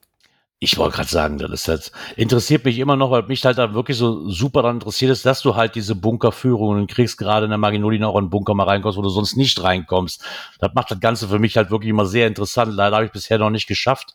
Ich 0.61 0.79
wollte 0.79 0.97
gerade 0.97 1.09
sagen, 1.09 1.39
das 1.39 1.51
ist 1.51 1.67
jetzt, 1.67 1.93
interessiert 2.17 2.65
mich 2.65 2.79
immer 2.79 2.97
noch, 2.97 3.11
weil 3.11 3.25
mich 3.25 3.45
halt 3.45 3.59
da 3.59 3.75
wirklich 3.75 3.99
so 3.99 4.31
super 4.31 4.63
daran 4.63 4.77
interessiert 4.77 5.11
ist, 5.11 5.27
dass 5.27 5.43
du 5.43 5.57
halt 5.57 5.75
diese 5.75 5.95
Bunkerführungen 5.95 6.87
kriegst, 6.87 7.19
gerade 7.19 7.45
in 7.45 7.51
der 7.51 7.59
Maginolina 7.59 8.07
auch 8.07 8.15
in 8.15 8.25
einen 8.25 8.31
Bunker 8.31 8.55
mal 8.55 8.65
reinkommst, 8.65 8.97
wo 8.97 9.03
du 9.03 9.11
sonst 9.11 9.37
nicht 9.37 9.63
reinkommst. 9.63 10.25
Das 10.61 10.73
macht 10.75 10.91
das 10.91 11.01
Ganze 11.01 11.29
für 11.29 11.39
mich 11.39 11.57
halt 11.57 11.71
wirklich 11.71 11.91
immer 11.91 12.07
sehr 12.07 12.27
interessant. 12.27 12.73
Leider 12.73 12.97
habe 12.97 13.07
ich 13.07 13.13
bisher 13.13 13.39
noch 13.39 13.51
nicht 13.51 13.67
geschafft. 13.67 14.15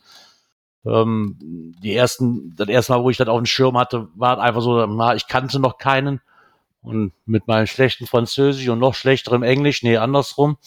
Ähm, 0.85 1.37
die 1.83 1.93
ersten, 1.93 2.55
das 2.55 2.69
erste 2.69 2.93
Mal, 2.93 3.03
wo 3.03 3.09
ich 3.09 3.17
das 3.17 3.27
auf 3.27 3.37
dem 3.37 3.45
Schirm 3.45 3.77
hatte, 3.77 4.07
war 4.15 4.39
einfach 4.39 4.61
so, 4.61 4.83
ich 5.13 5.27
kannte 5.27 5.59
noch 5.59 5.77
keinen. 5.77 6.21
Und 6.81 7.11
mit 7.25 7.45
meinem 7.47 7.67
schlechten 7.67 8.07
Französisch 8.07 8.69
und 8.69 8.79
noch 8.79 8.95
schlechterem 8.95 9.43
Englisch, 9.43 9.83
nee, 9.83 9.97
andersrum, 9.97 10.57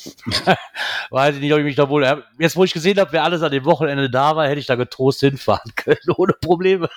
weiß 1.10 1.36
ich 1.36 1.40
nicht, 1.40 1.52
ob 1.52 1.59
ich 1.59 1.64
mich 1.64 1.76
da 1.76 1.89
wohl, 1.89 2.05
jetzt 2.39 2.55
wo 2.55 2.64
ich 2.64 2.74
gesehen 2.74 2.98
habe, 2.98 3.12
wer 3.12 3.24
alles 3.24 3.43
an 3.43 3.51
dem 3.51 3.64
Wochenende 3.64 4.10
da 4.10 4.36
war, 4.36 4.47
hätte 4.47 4.60
ich 4.60 4.66
da 4.66 4.74
getrost 4.74 5.20
hinfahren 5.20 5.72
können, 5.76 5.98
ohne 6.16 6.34
Probleme. 6.34 6.90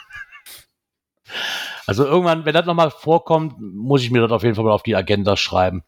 Also 1.88 2.06
irgendwann, 2.06 2.46
wenn 2.46 2.54
das 2.54 2.66
nochmal 2.66 2.92
vorkommt, 2.92 3.60
muss 3.60 4.02
ich 4.02 4.12
mir 4.12 4.22
das 4.22 4.32
auf 4.32 4.44
jeden 4.44 4.56
Fall 4.56 4.66
mal 4.66 4.72
auf 4.72 4.84
die 4.84 4.96
Agenda 4.96 5.38
schreiben. 5.38 5.84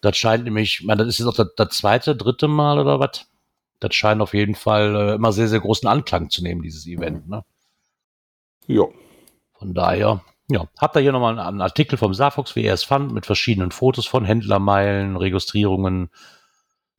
Das 0.00 0.16
scheint 0.16 0.44
nämlich, 0.44 0.80
ich 0.80 0.86
meine, 0.86 1.04
das 1.04 1.14
ist 1.14 1.18
jetzt 1.20 1.28
auch 1.28 1.34
das, 1.34 1.54
das 1.56 1.70
zweite, 1.70 2.16
dritte 2.16 2.48
Mal 2.48 2.78
oder 2.78 3.00
was? 3.00 3.26
Das 3.80 3.94
scheint 3.94 4.20
auf 4.20 4.34
jeden 4.34 4.54
Fall 4.54 4.94
äh, 4.94 5.14
immer 5.14 5.32
sehr, 5.32 5.48
sehr 5.48 5.60
großen 5.60 5.88
Anklang 5.88 6.30
zu 6.30 6.42
nehmen, 6.42 6.62
dieses 6.62 6.86
Event. 6.86 7.28
Ne? 7.28 7.44
Ja. 8.66 8.84
Von 9.54 9.74
daher, 9.74 10.22
ja, 10.50 10.66
habt 10.78 10.96
ihr 10.96 11.00
hier 11.02 11.12
nochmal 11.12 11.38
einen 11.38 11.60
Artikel 11.60 11.96
vom 11.98 12.14
Safox, 12.14 12.54
wie 12.56 12.64
er 12.64 12.74
es 12.74 12.84
fand, 12.84 13.12
mit 13.12 13.26
verschiedenen 13.26 13.70
Fotos 13.72 14.06
von 14.06 14.24
Händlermeilen, 14.24 15.16
Registrierungen, 15.16 16.10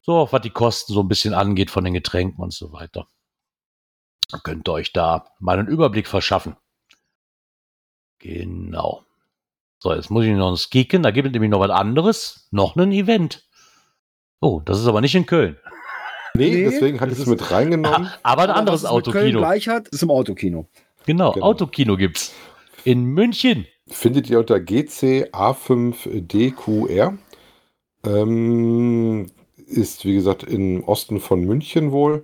so 0.02 0.14
auch 0.15 0.34
was 0.34 0.41
die 0.41 0.49
Kosten 0.49 0.94
so 0.94 1.02
ein 1.02 1.07
bisschen 1.07 1.34
angeht 1.34 1.72
von 1.72 1.84
den 1.84 1.94
Getränken 1.94 2.41
und 2.44 2.53
so 2.53 2.74
weiter. 2.74 3.07
Dann 4.30 4.41
könnt 4.44 4.68
ihr 4.68 4.74
euch 4.74 4.91
da 4.94 5.26
mal 5.40 5.57
einen 5.57 5.68
Überblick 5.69 6.07
verschaffen. 6.07 6.57
Genau. 8.19 9.03
So, 9.80 9.94
jetzt 9.94 10.10
muss 10.10 10.26
ich 10.26 10.32
noch 10.32 10.49
ein 10.52 10.57
Skiken, 10.57 11.03
da 11.03 11.11
gibt 11.11 11.28
es 11.28 11.34
nämlich 11.34 11.52
noch 11.52 11.60
was 11.60 11.69
anderes, 11.69 12.48
noch 12.52 12.76
ein 12.76 12.91
Event. 12.91 13.48
Oh, 14.41 14.61
das 14.65 14.80
ist 14.80 14.88
aber 14.88 15.02
nicht 15.02 15.15
in 15.15 15.26
Köln. 15.26 15.57
Nee, 16.34 16.49
Nee, 16.52 16.64
deswegen 16.69 16.99
hatte 16.99 17.14
ich 17.14 17.19
es 17.19 17.26
mit 17.26 17.49
reingenommen. 17.52 18.11
Aber 18.24 18.44
ein 18.44 18.49
Aber 18.49 18.56
anderes 18.56 18.84
was 18.84 18.91
es 18.91 18.95
mit 18.95 19.06
Köln 19.14 19.26
Autokino. 19.26 19.40
gleich 19.40 19.68
hat, 19.68 19.88
ist 19.88 20.03
im 20.03 20.11
Autokino. 20.11 20.68
Genau, 21.06 21.32
Genau. 21.32 21.45
Autokino 21.45 21.95
gibt's. 21.95 22.34
In 22.88 23.03
München. 23.03 23.68
Findet 23.88 24.30
ihr 24.30 24.39
unter 24.39 24.55
GCA5DQR. 24.55 27.18
Ähm, 28.05 29.26
ist, 29.65 30.05
wie 30.05 30.14
gesagt, 30.14 30.43
im 30.43 30.85
Osten 30.85 31.19
von 31.19 31.43
München 31.43 31.91
wohl. 31.91 32.23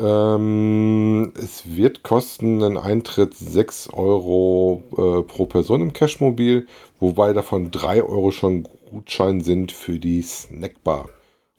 Ähm, 0.00 1.32
es 1.36 1.76
wird 1.76 2.02
kosten 2.02 2.64
einen 2.64 2.76
Eintritt 2.76 3.34
6 3.34 3.90
Euro 3.92 4.82
äh, 4.90 5.22
pro 5.22 5.46
Person 5.46 5.80
im 5.80 5.92
Cashmobil, 5.92 6.66
wobei 6.98 7.32
davon 7.32 7.70
3 7.70 8.02
Euro 8.02 8.32
schon 8.32 8.66
Gutschein 8.90 9.42
sind 9.42 9.70
für 9.70 10.00
die 10.00 10.22
Snackbar. 10.22 11.08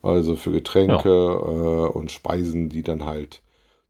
Also 0.02 0.36
für 0.36 0.52
Getränke 0.52 1.08
äh, 1.08 1.88
und 1.88 2.12
Speisen, 2.12 2.68
die 2.68 2.82
dann 2.82 3.06
halt 3.06 3.40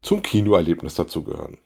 zum 0.01 0.21
Kinoerlebnis 0.21 0.95
dazugehören. 0.95 1.57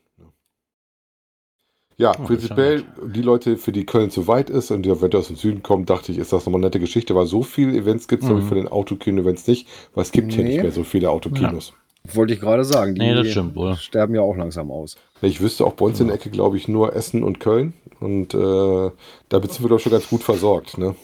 Ja, 1.97 2.11
Oh, 2.11 2.19
ja 2.21 2.25
prinzipiell, 2.25 2.83
die 3.13 3.21
Leute, 3.21 3.57
für 3.57 3.71
die 3.71 3.85
Köln 3.85 4.09
zu 4.09 4.27
weit 4.27 4.49
ist 4.49 4.71
und 4.71 4.83
die 4.83 5.01
Wetter 5.01 5.19
aus 5.19 5.27
dem 5.27 5.35
Süden 5.35 5.61
kommen, 5.61 5.85
dachte 5.85 6.11
ich, 6.11 6.17
ist 6.17 6.33
das 6.33 6.45
nochmal 6.45 6.59
eine 6.59 6.67
nette 6.67 6.79
Geschichte, 6.79 7.13
weil 7.15 7.25
so 7.27 7.43
viele 7.43 7.77
Events 7.77 8.07
gibt 8.07 8.23
es 8.23 8.29
Mhm. 8.29 8.43
für 8.43 8.55
den 8.55 8.67
Autokino-Events 8.67 9.45
nicht, 9.47 9.67
weil 9.93 10.03
es 10.03 10.11
gibt 10.11 10.33
hier 10.33 10.43
Nee. 10.43 10.53
nicht 10.53 10.63
mehr 10.63 10.71
so 10.71 10.83
viele 10.83 11.09
Autokinos. 11.11 11.73
Wollte 12.13 12.33
ich 12.33 12.39
gerade 12.39 12.65
sagen. 12.65 12.95
Die 12.95 13.01
Nee, 13.01 13.13
das 13.13 13.27
stimmt 13.27 13.55
wohl. 13.55 13.75
sterben 13.75 14.15
ja 14.15 14.21
auch 14.21 14.35
langsam 14.35 14.71
aus. 14.71 14.95
Ich 15.21 15.39
wüsste 15.41 15.65
auch 15.65 15.73
bei 15.73 15.85
uns 15.85 15.99
in 15.99 16.07
der 16.07 16.15
Ecke, 16.15 16.31
glaube 16.31 16.57
ich, 16.57 16.67
nur 16.67 16.95
Essen 16.95 17.21
und 17.23 17.39
Köln 17.39 17.73
und 17.99 18.33
äh, 18.33 18.91
damit 19.29 19.51
sind 19.53 19.69
wir, 19.69 19.75
ich, 19.75 19.83
schon 19.83 19.91
ganz 19.91 20.09
gut 20.09 20.23
versorgt. 20.23 20.79
Ne? 20.79 20.95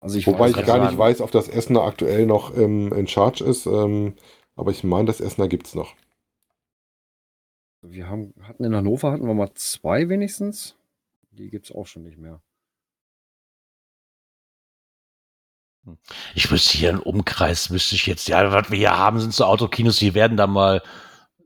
Also 0.00 0.18
ich 0.18 0.26
Wobei 0.26 0.40
weiß 0.40 0.50
ich 0.50 0.56
gar 0.56 0.66
sagen. 0.78 0.86
nicht 0.86 0.98
weiß, 0.98 1.20
ob 1.20 1.30
das 1.30 1.48
Essener 1.48 1.82
aktuell 1.82 2.26
noch 2.26 2.56
ähm, 2.56 2.92
in 2.92 3.06
Charge 3.06 3.44
ist, 3.44 3.66
ähm, 3.66 4.14
aber 4.56 4.72
ich 4.72 4.82
meine, 4.82 5.06
das 5.06 5.20
Essener 5.20 5.46
gibt 5.48 5.68
es 5.68 5.74
noch. 5.76 5.94
Wir 7.86 8.08
haben, 8.08 8.32
hatten 8.42 8.64
in 8.64 8.74
Hannover 8.74 9.12
hatten 9.12 9.26
wir 9.26 9.34
mal 9.34 9.52
zwei 9.54 10.08
wenigstens. 10.08 10.74
Die 11.32 11.50
gibt 11.50 11.66
es 11.66 11.74
auch 11.74 11.86
schon 11.86 12.02
nicht 12.04 12.18
mehr. 12.18 12.40
Ich 16.34 16.50
wüsste 16.50 16.78
hier 16.78 16.88
einen 16.90 17.00
Umkreis, 17.00 17.70
wüsste 17.70 17.94
ich 17.94 18.06
jetzt, 18.06 18.26
ja, 18.28 18.50
was 18.52 18.70
wir 18.70 18.78
hier 18.78 18.96
haben, 18.96 19.20
sind 19.20 19.34
so 19.34 19.44
Autokinos, 19.44 19.98
die 19.98 20.14
werden 20.14 20.38
da 20.38 20.46
mal 20.46 20.82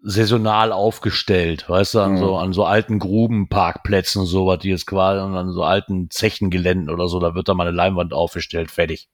saisonal 0.01 0.71
aufgestellt, 0.71 1.69
weißt 1.69 1.95
du, 1.95 2.01
an, 2.01 2.13
Mhm. 2.13 2.19
so, 2.19 2.37
an 2.37 2.53
so 2.53 2.65
alten 2.65 3.01
Grubenparkplätzen 3.01 4.21
und 4.21 4.29
sowas, 4.29 4.61
die 4.61 4.69
jetzt 4.69 4.87
quasi 4.87 5.19
an 5.21 5.51
so 5.51 5.65
alten 5.65 6.09
Zechengeländen 6.09 6.89
oder 6.89 7.09
so, 7.09 7.19
da 7.19 7.35
wird 7.35 7.49
da 7.49 7.55
mal 7.55 7.67
eine 7.67 7.77
Leinwand 7.77 8.13
aufgestellt, 8.13 8.71
fertig. 8.71 9.09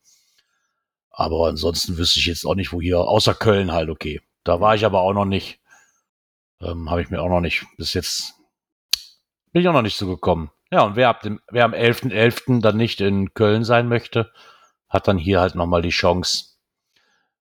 Aber 1.08 1.46
ansonsten 1.48 1.96
wüsste 1.96 2.20
ich 2.20 2.26
jetzt 2.26 2.44
auch 2.44 2.54
nicht, 2.54 2.72
wo 2.74 2.82
hier, 2.82 2.98
außer 2.98 3.34
Köln 3.34 3.72
halt, 3.72 3.88
okay. 3.88 4.20
Da 4.42 4.60
war 4.60 4.74
ich 4.74 4.84
aber 4.84 5.00
auch 5.00 5.14
noch 5.14 5.24
nicht. 5.24 5.58
Ähm, 6.60 6.90
Habe 6.90 7.02
ich 7.02 7.10
mir 7.10 7.20
auch 7.22 7.28
noch 7.28 7.40
nicht, 7.40 7.64
bis 7.76 7.94
jetzt 7.94 8.34
bin 9.52 9.62
ich 9.62 9.68
auch 9.68 9.72
noch 9.72 9.82
nicht 9.82 9.96
so 9.96 10.06
gekommen. 10.08 10.50
Ja, 10.72 10.82
und 10.82 10.96
wer 10.96 11.08
ab 11.08 11.22
dem, 11.22 11.40
wer 11.50 11.64
am 11.64 11.74
11.11. 11.74 12.60
dann 12.60 12.76
nicht 12.76 13.00
in 13.00 13.34
Köln 13.34 13.64
sein 13.64 13.88
möchte, 13.88 14.32
hat 14.88 15.06
dann 15.06 15.18
hier 15.18 15.40
halt 15.40 15.54
nochmal 15.54 15.82
die 15.82 15.90
Chance. 15.90 16.46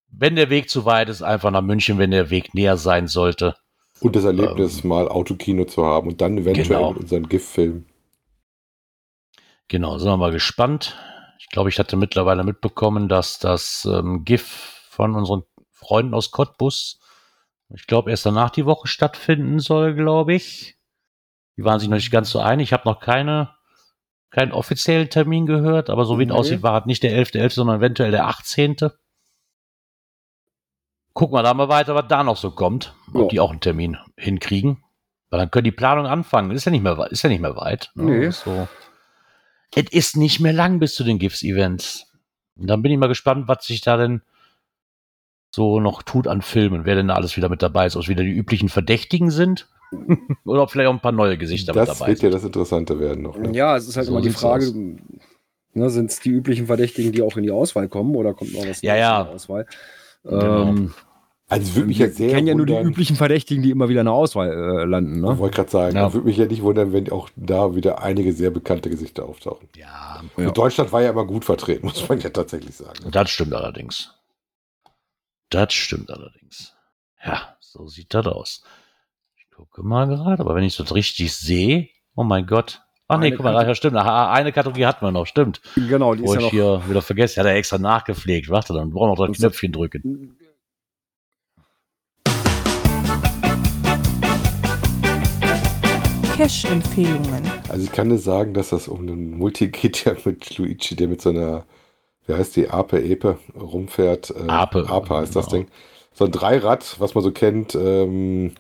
Wenn 0.08 0.36
der 0.36 0.52
Weg 0.52 0.70
zu 0.70 0.86
weit 0.86 1.10
ist, 1.10 1.24
einfach 1.24 1.50
nach 1.50 1.64
München, 1.64 1.98
wenn 1.98 2.12
der 2.12 2.30
Weg 2.30 2.54
näher 2.54 2.78
sein 2.78 3.08
sollte. 3.08 3.56
Und 4.00 4.16
das 4.16 4.26
Erlebnis, 4.26 4.84
mal 4.84 5.08
Autokino 5.08 5.66
zu 5.66 5.84
haben 5.86 6.10
und 6.10 6.22
dann 6.22 6.38
eventuell 6.38 6.68
Genau. 6.68 6.90
unseren 6.90 7.28
GIF-Film. 7.28 7.86
Genau, 9.70 9.98
sind 9.98 10.10
wir 10.10 10.18
mal 10.18 10.32
gespannt. 10.32 10.96
Ich 11.40 11.50
glaube, 11.50 11.70
ich 11.70 11.80
hatte 11.80 11.96
mittlerweile 11.98 12.44
mitbekommen, 12.44 13.10
dass 13.10 13.40
das 13.40 13.86
ähm, 13.92 14.24
GIF 14.24 14.46
von 14.90 15.16
unseren 15.16 15.44
Freunden 15.72 16.14
aus 16.14 16.32
Cottbus, 16.32 17.00
ich 17.74 17.88
glaube, 17.88 18.12
erst 18.12 18.26
danach 18.26 18.50
die 18.52 18.66
Woche 18.66 18.88
stattfinden 18.88 19.60
soll, 19.60 19.94
glaube 19.96 20.34
ich. 20.34 20.78
Die 21.58 21.64
waren 21.64 21.80
sich 21.80 21.90
noch 21.90 21.98
nicht 21.98 22.12
ganz 22.12 22.30
so 22.30 22.40
einig. 22.40 22.70
Ich 22.70 22.74
habe 22.74 22.88
noch 22.88 23.00
keine, 23.00 23.54
keinen 24.32 24.52
offiziellen 24.52 25.10
Termin 25.10 25.46
gehört, 25.46 25.90
aber 25.90 26.06
so 26.06 26.18
wie 26.20 26.24
es 26.24 26.30
Nee. 26.30 26.34
aussieht, 26.36 26.64
war 26.64 26.80
es 26.82 26.86
nicht 26.86 27.04
der 27.04 27.12
11.11., 27.14 27.54
sondern 27.56 27.78
eventuell 27.78 28.12
der 28.12 28.28
18. 28.28 28.78
Gucken 31.14 31.36
wir 31.38 31.44
da 31.44 31.54
mal 31.54 31.70
weiter, 31.70 31.94
was 31.94 32.08
da 32.08 32.24
noch 32.24 32.38
so 32.38 32.52
kommt. 32.52 32.96
Ob 33.14 33.22
Ja. 33.24 33.28
die 33.28 33.40
auch 33.40 33.52
einen 33.52 33.60
Termin 33.62 33.98
hinkriegen. 34.18 34.84
Weil 35.30 35.40
dann 35.40 35.52
können 35.52 35.66
die 35.66 35.72
Planung 35.72 36.06
anfangen. 36.08 36.52
Ist 36.52 36.66
ja 36.66 36.72
nicht 36.72 36.82
mehr, 36.84 36.98
ist 37.12 37.22
ja 37.24 37.30
nicht 37.30 37.42
mehr 37.42 37.56
weit. 37.56 37.92
ne? 37.96 38.04
Nee. 38.04 38.30
So. 38.32 38.68
Es 39.76 39.90
ist 39.92 40.18
nicht 40.18 40.40
mehr 40.40 40.54
lang 40.54 40.80
bis 40.80 40.96
zu 40.96 41.04
den 41.04 41.20
GIFs-Events. 41.20 42.06
Und 42.56 42.68
dann 42.68 42.82
bin 42.82 42.92
ich 42.92 42.98
mal 42.98 43.08
gespannt, 43.08 43.48
was 43.48 43.66
sich 43.66 43.82
da 43.82 43.98
denn 43.98 44.22
so 45.56 45.80
noch 45.80 46.02
tut 46.02 46.28
an 46.28 46.42
Filmen. 46.42 46.84
Wer 46.86 46.96
denn 46.96 47.10
da 47.10 47.14
alles 47.16 47.38
wieder 47.38 47.48
mit 47.50 47.62
dabei 47.62 47.86
ist. 47.86 47.96
Ob 47.96 48.02
es 48.04 48.10
wieder 48.10 48.24
die 48.24 48.32
üblichen 48.32 48.70
Verdächtigen 48.70 49.30
sind. 49.30 49.68
Oder 50.46 50.64
ob 50.64 50.72
vielleicht 50.72 50.88
auch 50.90 50.94
ein 50.94 51.00
paar 51.00 51.12
neue 51.12 51.38
Gesichter 51.38 51.74
mit 51.74 51.88
Das 51.88 52.00
dabei 52.00 52.10
wird 52.10 52.24
ja 52.24 52.30
sind. 52.30 52.34
das 52.34 52.44
Interessante 52.44 53.00
werden 53.00 53.22
noch. 53.24 53.38
Ne? 53.38 53.52
Ja, 53.56 53.78
es 53.78 53.88
ist 53.88 53.96
halt 53.96 54.08
So 54.08 54.14
immer 54.14 54.22
die 54.22 54.32
Frage, 54.32 54.66
ne, 55.74 55.90
sind 55.92 56.10
es 56.10 56.20
die 56.20 56.30
üblichen 56.32 56.66
Verdächtigen, 56.66 57.12
die 57.12 57.22
auch 57.22 57.38
in 57.38 57.44
die 57.44 57.52
Auswahl 57.52 57.88
kommen 57.88 58.16
oder 58.16 58.34
kommt 58.34 58.54
noch 58.54 58.68
was 58.68 58.82
Ja, 58.82 58.96
ja. 58.96 59.22
in 59.22 59.28
die 59.28 59.34
Auswahl? 59.36 59.68
Genau. 60.24 60.62
Ähm, 60.70 60.94
Also 61.50 61.76
würde 61.76 61.88
mich 61.90 62.00
wir 62.00 62.08
jetzt 62.08 62.18
sehr 62.18 62.30
kennen 62.32 62.48
ja 62.48 62.56
nur 62.56 62.66
die 62.66 62.74
üblichen 62.74 63.16
Verdächtigen, 63.16 63.62
die 63.62 63.70
immer 63.70 63.88
wieder 63.90 64.02
in 64.02 64.06
der 64.08 64.14
Auswahl 64.16 64.50
äh, 64.50 64.86
landen. 64.86 65.16
Ich 65.18 65.22
Ne? 65.22 65.38
wollte 65.38 65.56
gerade 65.58 65.70
sagen, 65.70 65.96
Ja. 65.96 66.12
würde 66.12 66.26
mich 66.26 66.38
ja 66.38 66.46
nicht 66.48 66.64
wundern, 66.64 66.92
wenn 66.94 67.12
auch 67.12 67.30
da 67.36 67.76
wieder 67.76 68.02
einige 68.02 68.34
sehr 68.34 68.50
bekannte 68.50 68.90
Gesichter 68.90 69.26
auftauchen. 69.26 69.68
Ja, 69.78 70.22
Ja. 70.38 70.48
Und 70.48 70.58
Deutschland 70.58 70.92
war 70.92 71.04
ja 71.04 71.12
immer 71.12 71.26
gut 71.26 71.46
vertreten, 71.46 71.86
muss 71.86 72.10
man 72.10 72.20
ja 72.20 72.32
tatsächlich 72.32 72.76
sagen. 72.76 73.12
das 73.12 73.30
stimmt 73.30 73.54
allerdings. 73.54 74.12
Das 75.50 75.74
stimmt 75.74 76.10
allerdings. 76.12 76.74
Ja, 77.24 77.56
So 77.60 77.88
sieht 77.88 78.14
das 78.14 78.26
aus. 78.28 78.64
Ich 79.38 79.50
gucke 79.56 79.84
mal 79.84 80.08
gerade, 80.08 80.42
aber 80.42 80.56
wenn 80.56 80.64
ich 80.64 80.76
das 80.78 80.94
richtig 80.96 81.34
sehe, 81.36 81.90
oh 82.16 82.24
mein 82.24 82.46
Gott. 82.48 82.82
Ach 83.08 83.20
nee, 83.20 83.28
Eine 83.28 83.36
guck 83.36 83.44
mal, 83.44 83.52
Kategorie- 83.54 83.68
ja, 83.70 83.76
stimmt. 83.76 83.98
Aha, 83.98 84.32
Eine 84.32 84.52
Kategorie 84.52 84.86
hatten 84.86 85.06
wir 85.06 85.12
noch, 85.12 85.28
stimmt. 85.28 85.62
Genau, 85.76 86.16
die 86.16 86.24
Wo 86.24 86.34
ist 86.34 86.34
ja 86.34 86.38
ich 86.40 86.44
noch. 86.46 86.52
hier 86.52 86.90
wieder 86.90 87.02
vergessen. 87.02 87.40
Hat 87.40 87.46
er 87.48 87.56
extra 87.56 87.78
nachgepflegt. 87.78 88.50
Warte, 88.50 88.74
dann 88.74 88.90
brauchen 88.92 89.12
wir 89.12 89.16
noch 89.16 89.28
das 89.28 89.38
Knöpfchen 89.38 89.72
drücken. 89.72 90.38
Cash-Empfehlungen. 96.36 97.44
Also 97.70 97.84
ich 97.86 97.92
kann 97.92 98.10
dir 98.10 98.18
sagen, 98.18 98.54
dass 98.54 98.70
das 98.70 98.88
um 98.88 99.02
einen 99.02 99.38
Multi 99.38 99.68
geht 99.70 100.06
ja 100.06 100.14
mit 100.26 100.58
Luigi, 100.58 100.96
der 100.96 101.08
mit 101.08 101.22
so 101.22 101.30
einer, 101.30 101.66
wie 102.28 102.34
heißt 102.34 102.56
die, 102.56 102.70
Ape, 102.70 103.04
Epe 103.04 103.38
rumfährt. 103.60 104.32
Äh, 104.32 104.48
Ape. 104.48 104.86
Ape 104.90 105.16
heißt 105.18 105.36
das 105.36 105.48
Genau. 105.48 105.58
Ding. 105.64 105.68
So 106.14 106.26
ein 106.26 106.32
Dreirad, 106.32 107.00
was 107.00 107.16
man 107.16 107.24
so 107.24 107.32
kennt. 107.32 107.76
Ähm, 107.76 108.54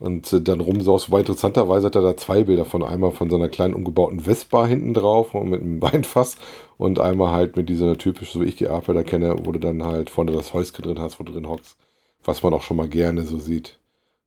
und 0.00 0.32
äh, 0.32 0.40
dann 0.40 0.60
rumsaust. 0.60 1.08
Wobei 1.10 1.20
interessanterweise 1.20 1.86
hat 1.86 1.94
er 1.94 2.02
da 2.02 2.16
zwei 2.16 2.44
Bilder 2.44 2.64
von. 2.64 2.82
Einmal 2.82 3.12
von 3.12 3.30
so 3.30 3.36
einer 3.36 3.48
kleinen 3.48 3.74
umgebauten 3.74 4.20
Vespa 4.20 4.66
hinten 4.66 4.94
drauf 4.94 5.34
und 5.34 5.50
mit 5.50 5.62
einem 5.62 5.80
Weinfass. 5.82 6.36
Und 6.78 6.98
einmal 7.00 7.32
halt 7.32 7.56
mit 7.56 7.68
dieser 7.68 7.96
typisch, 7.98 8.32
so 8.32 8.40
wie 8.40 8.46
ich 8.46 8.56
die 8.56 8.68
Ape 8.68 8.94
da 8.94 9.02
kenne, 9.02 9.36
wo 9.44 9.52
du 9.52 9.60
dann 9.60 9.84
halt 9.84 10.10
vorne 10.10 10.32
das 10.32 10.52
Häuschen 10.54 10.82
drin 10.84 10.98
hast, 11.00 11.20
wo 11.20 11.24
du 11.24 11.32
drin 11.32 11.48
hockst. 11.48 11.76
Was 12.24 12.42
man 12.42 12.54
auch 12.54 12.62
schon 12.62 12.76
mal 12.78 12.88
gerne 12.88 13.22
so 13.24 13.38
sieht. 13.38 13.78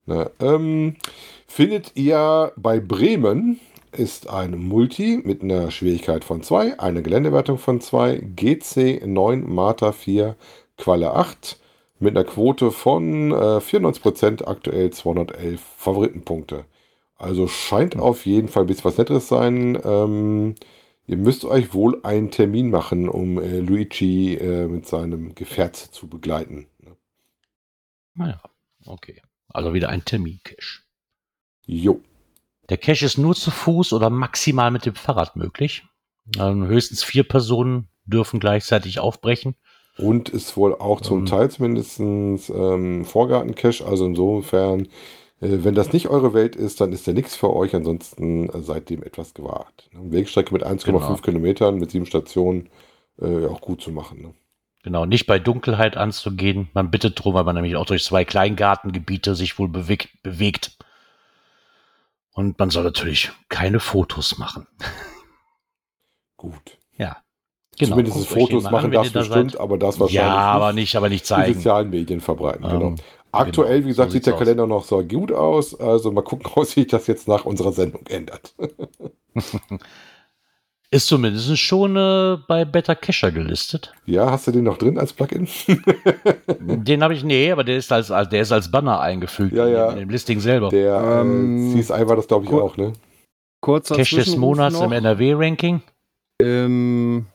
Ne? 0.05 0.31
Ähm, 0.39 0.95
findet 1.47 1.91
ihr 1.95 2.53
bei 2.55 2.79
Bremen 2.79 3.59
ist 3.91 4.29
ein 4.29 4.57
Multi 4.57 5.21
mit 5.23 5.41
einer 5.41 5.71
Schwierigkeit 5.71 6.23
von 6.23 6.43
2, 6.43 6.79
eine 6.79 7.01
Geländewertung 7.01 7.57
von 7.57 7.81
2, 7.81 8.17
GC 8.35 9.05
9, 9.05 9.53
Marta 9.53 9.91
4, 9.91 10.35
Qualle 10.77 11.13
8 11.13 11.59
mit 11.99 12.15
einer 12.15 12.25
Quote 12.25 12.71
von 12.71 13.31
äh, 13.31 13.59
94%, 13.59 14.45
aktuell 14.45 14.91
211 14.91 15.61
Favoritenpunkte. 15.77 16.65
Also 17.15 17.47
scheint 17.47 17.95
auf 17.97 18.25
jeden 18.25 18.47
Fall 18.47 18.63
ein 18.63 18.67
bisschen 18.67 18.85
was 18.85 18.97
Nettes 18.97 19.27
sein. 19.27 19.79
Ähm, 19.83 20.55
ihr 21.07 21.17
müsst 21.17 21.45
euch 21.45 21.73
wohl 21.73 21.99
einen 22.03 22.29
Termin 22.29 22.69
machen, 22.69 23.09
um 23.09 23.39
äh, 23.39 23.59
Luigi 23.59 24.35
äh, 24.35 24.67
mit 24.67 24.85
seinem 24.85 25.33
Gefährt 25.33 25.75
zu 25.75 26.07
begleiten. 26.07 26.67
Naja, 28.13 28.41
okay. 28.85 29.21
Also 29.49 29.73
wieder 29.73 29.89
ein 29.89 30.05
Termin-Cache. 30.05 30.83
Jo. 31.65 32.01
Der 32.69 32.77
Cache 32.77 33.05
ist 33.05 33.17
nur 33.17 33.35
zu 33.35 33.51
Fuß 33.51 33.93
oder 33.93 34.09
maximal 34.09 34.71
mit 34.71 34.85
dem 34.85 34.95
Fahrrad 34.95 35.35
möglich. 35.35 35.83
Ähm, 36.37 36.67
höchstens 36.67 37.03
vier 37.03 37.23
Personen 37.23 37.87
dürfen 38.05 38.39
gleichzeitig 38.39 38.99
aufbrechen. 38.99 39.55
Und 39.97 40.29
ist 40.29 40.57
wohl 40.57 40.75
auch 40.75 41.01
zum 41.01 41.19
Ähm. 41.19 41.25
Teil 41.25 41.49
zumindest 41.49 41.99
ähm, 41.99 43.05
Vorgarten-Cache. 43.05 43.85
Also 43.85 44.05
insofern, 44.05 44.81
äh, 45.39 45.59
wenn 45.63 45.75
das 45.75 45.93
nicht 45.93 46.07
eure 46.09 46.33
Welt 46.33 46.55
ist, 46.55 46.81
dann 46.81 46.91
ist 46.91 47.07
der 47.07 47.13
nichts 47.13 47.35
für 47.35 47.55
euch. 47.55 47.73
Ansonsten 47.73 48.49
äh, 48.49 48.61
seitdem 48.61 49.01
etwas 49.03 49.33
gewagt. 49.33 49.89
Ne? 49.93 50.11
Wegstrecke 50.11 50.53
mit 50.53 50.65
1,5 50.65 50.83
Genau. 50.85 51.15
Kilometern, 51.15 51.75
mit 51.79 51.91
sieben 51.91 52.05
Stationen, 52.05 52.69
äh, 53.19 53.45
auch 53.47 53.61
gut 53.61 53.81
zu 53.81 53.91
machen. 53.91 54.21
Ne? 54.21 54.33
Genau, 54.83 55.05
nicht 55.05 55.25
bei 55.25 55.39
Dunkelheit 55.39 55.97
anzugehen. 55.97 56.69
Man 56.73 56.91
bittet 56.91 57.21
drum, 57.23 57.33
weil 57.33 57.43
man 57.43 57.55
nämlich 57.55 57.75
auch 57.75 57.85
durch 57.85 58.03
zwei 58.03 58.23
Kleingartengebiete 58.25 59.35
sich 59.35 59.57
wohl 59.57 59.69
bewegt. 59.69 60.09
bewegt. 60.21 60.77
Und 62.37 62.59
man 62.59 62.69
soll 62.69 62.83
natürlich 62.83 63.31
keine 63.49 63.79
Fotos 63.79 64.37
machen. 64.37 64.67
Gut. 66.37 66.77
Ja. 66.95 67.17
Genau, 67.79 67.95
Zumindest 67.95 68.27
Fotos 68.27 68.63
machen 68.65 68.75
an, 68.75 68.83
wenn 68.83 68.91
darfst 68.91 69.15
ihr 69.15 69.21
du 69.23 69.27
da 69.27 69.33
seid. 69.33 69.43
bestimmt, 69.45 69.59
aber 69.59 69.79
das 69.79 69.99
wahrscheinlich 69.99 70.13
Ja, 70.21 70.35
aber 70.35 70.71
nicht 70.71 70.95
aber 70.95 71.09
nicht 71.09 71.23
die 71.23 71.27
zeigen. 71.29 71.55
sozialen 71.55 71.89
Medien 71.89 72.21
verbreiten. 72.21 72.63
Ähm, 72.65 72.69
genau. 72.69 72.95
Aktuell, 73.31 73.77
genau, 73.77 73.85
wie 73.85 73.89
gesagt, 73.89 74.11
so 74.11 74.13
sieht 74.13 74.27
der 74.27 74.33
sieht's 74.33 74.39
Kalender 74.39 74.67
noch 74.67 74.85
so 74.85 75.03
gut 75.03 75.31
aus. 75.31 75.79
Also 75.79 76.11
mal 76.11 76.21
gucken, 76.21 76.51
ob 76.55 76.65
sich 76.65 76.85
das 76.85 77.07
jetzt 77.07 77.27
nach 77.27 77.43
unserer 77.45 77.71
Sendung 77.71 78.05
ändert. 78.05 78.53
Ist 80.89 81.07
zumindest 81.07 81.57
schon 81.57 81.97
äh, 81.97 82.37
bei 82.47 82.63
Better 82.63 82.95
Cacher 82.95 83.29
gelistet. 83.31 83.93
ja, 84.05 84.31
hast 84.31 84.47
du 84.47 84.51
den 84.51 84.63
noch 84.63 84.77
drin 84.77 84.97
als 84.97 85.11
Plugin? 85.11 85.45
Den 86.59 87.03
habe 87.03 87.13
ich, 87.13 87.23
nee, 87.25 87.51
aber 87.51 87.65
der 87.65 87.75
ist 87.77 87.91
als, 87.91 88.09
als, 88.09 88.29
der 88.29 88.41
ist 88.43 88.53
als 88.53 88.71
Banner 88.71 89.01
eingefügt 89.01 89.51
Ja, 89.53 89.67
ja. 89.67 89.91
in 89.91 89.97
dem 89.97 90.09
Listing 90.09 90.39
selber. 90.39 90.69
Der 90.69 90.95
Ähm, 91.21 91.75
äh, 91.77 91.81
CSI 91.81 92.07
war 92.07 92.15
das, 92.15 92.27
glaube 92.27 92.45
ich, 92.45 92.51
auch, 92.51 92.77
ne? 92.77 92.93
Kurzer 93.59 93.97
Cache 93.97 94.15
des 94.15 94.37
Monats 94.37 94.75
noch. 94.75 94.83
im 94.85 94.93
NRW-Ranking. 94.93 95.81
Im 96.39 97.25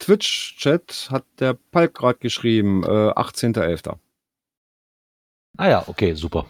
Twitch-Chat 0.00 1.08
hat 1.12 1.24
der 1.38 1.54
Palk 1.70 1.94
gerade 1.94 2.18
geschrieben, 2.18 2.82
äh, 2.82 2.86
18.11. 2.88 3.94
Ah 5.58 5.68
ja, 5.68 5.84
okay, 5.86 6.14
super. 6.14 6.46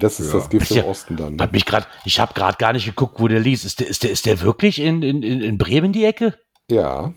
Das 0.00 0.18
ist 0.20 0.32
Ja. 0.32 0.38
das 0.40 0.50
Gift 0.50 0.70
im 0.72 0.84
Osten 0.84 1.16
dann. 1.16 1.36
Ne? 1.36 1.42
Hat 1.42 1.52
mich 1.52 1.64
grad, 1.66 1.86
ich 2.04 2.18
habe 2.18 2.34
gerade 2.34 2.56
gar 2.58 2.72
nicht 2.72 2.86
geguckt, 2.86 3.20
wo 3.20 3.28
der 3.28 3.40
liest. 3.40 3.64
Ist 3.64 3.80
der, 3.80 3.86
ist 3.88 4.02
der, 4.02 4.10
ist 4.10 4.26
der 4.26 4.40
wirklich 4.40 4.80
in, 4.80 5.02
in, 5.02 5.22
in 5.22 5.40
in 5.40 5.58
Bremen 5.58 5.92
die 5.92 6.04
Ecke? 6.04 6.34
Ja, 6.70 7.12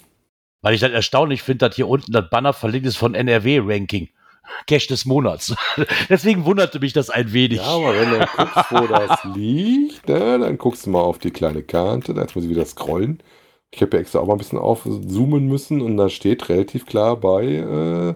Weil 0.62 0.76
ich 0.76 0.82
das 0.82 0.92
erstaunlich 0.92 1.42
finde, 1.44 1.68
dass 1.68 1.76
hier 1.76 1.88
unten 1.88 2.12
das 2.12 2.30
Banner 2.30 2.54
verlinkt 2.54 2.88
ist 2.88 2.98
von 2.98 3.16
NRW-Ranking. 3.16 4.10
Cache 4.68 4.88
des 4.88 5.06
Monats. 5.06 5.56
Deswegen 6.10 6.46
wunderte 6.46 6.80
mich 6.80 6.92
das 6.94 7.10
ein 7.10 7.32
wenig. 7.34 7.58
Ja, 7.60 7.64
aber 7.64 7.94
wenn 7.98 8.10
du 8.12 8.20
guckst, 8.36 8.72
wo 8.72 8.88
das 8.88 9.24
liegt, 9.36 10.08
ne, 10.10 10.38
dann 10.40 10.58
guckst 10.58 10.86
du 10.86 10.90
mal 10.90 11.00
auf 11.02 11.18
die 11.18 11.32
kleine 11.32 11.64
Karte. 11.64 12.12
Jetzt 12.14 12.36
muss 12.36 12.44
ich 12.44 12.50
wieder 12.50 12.66
scrollen. 12.66 13.24
Ich 13.72 13.82
habe 13.82 13.96
ja 13.98 14.02
extra 14.02 14.20
auch 14.20 14.28
mal 14.28 14.34
ein 14.34 14.38
bisschen 14.40 14.60
aufzoomen 14.60 15.48
müssen 15.48 15.82
und 15.82 15.98
da 15.98 16.10
steht 16.10 16.50
relativ 16.50 16.86
klar 16.86 17.16
bei 17.18 17.44
äh, 17.46 18.14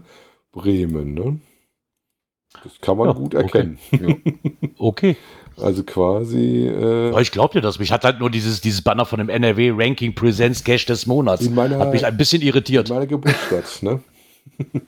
Bremen. 0.51 1.13
Ne? 1.13 1.39
Das 2.63 2.79
kann 2.81 2.97
man 2.97 3.07
Ja, 3.07 3.13
gut 3.13 3.35
okay. 3.35 3.43
erkennen. 3.43 3.79
Okay. 4.79 5.17
Also 5.59 5.83
quasi 5.83 6.67
äh, 6.67 7.19
ich 7.21 7.31
glaube 7.31 7.53
dir 7.53 7.61
das. 7.61 7.79
Mich 7.79 7.91
hat 7.91 8.03
halt 8.03 8.19
nur 8.19 8.29
dieses, 8.29 8.61
dieses 8.61 8.83
Banner 8.83 9.05
von 9.05 9.17
dem 9.17 9.27
NRW-Ranking 9.29 10.13
Presents 10.13 10.63
Cache 10.63 10.85
des 10.85 11.07
Monats. 11.07 11.41
in 11.43 11.55
meiner, 11.55 11.79
Hat 11.79 11.91
mich 11.91 12.05
ein 12.05 12.15
bisschen 12.15 12.41
in 12.41 12.49
irritiert. 12.49 12.89
meiner 12.89 13.07
Geburtsstadt. 13.07 13.81
Ne? 13.81 14.03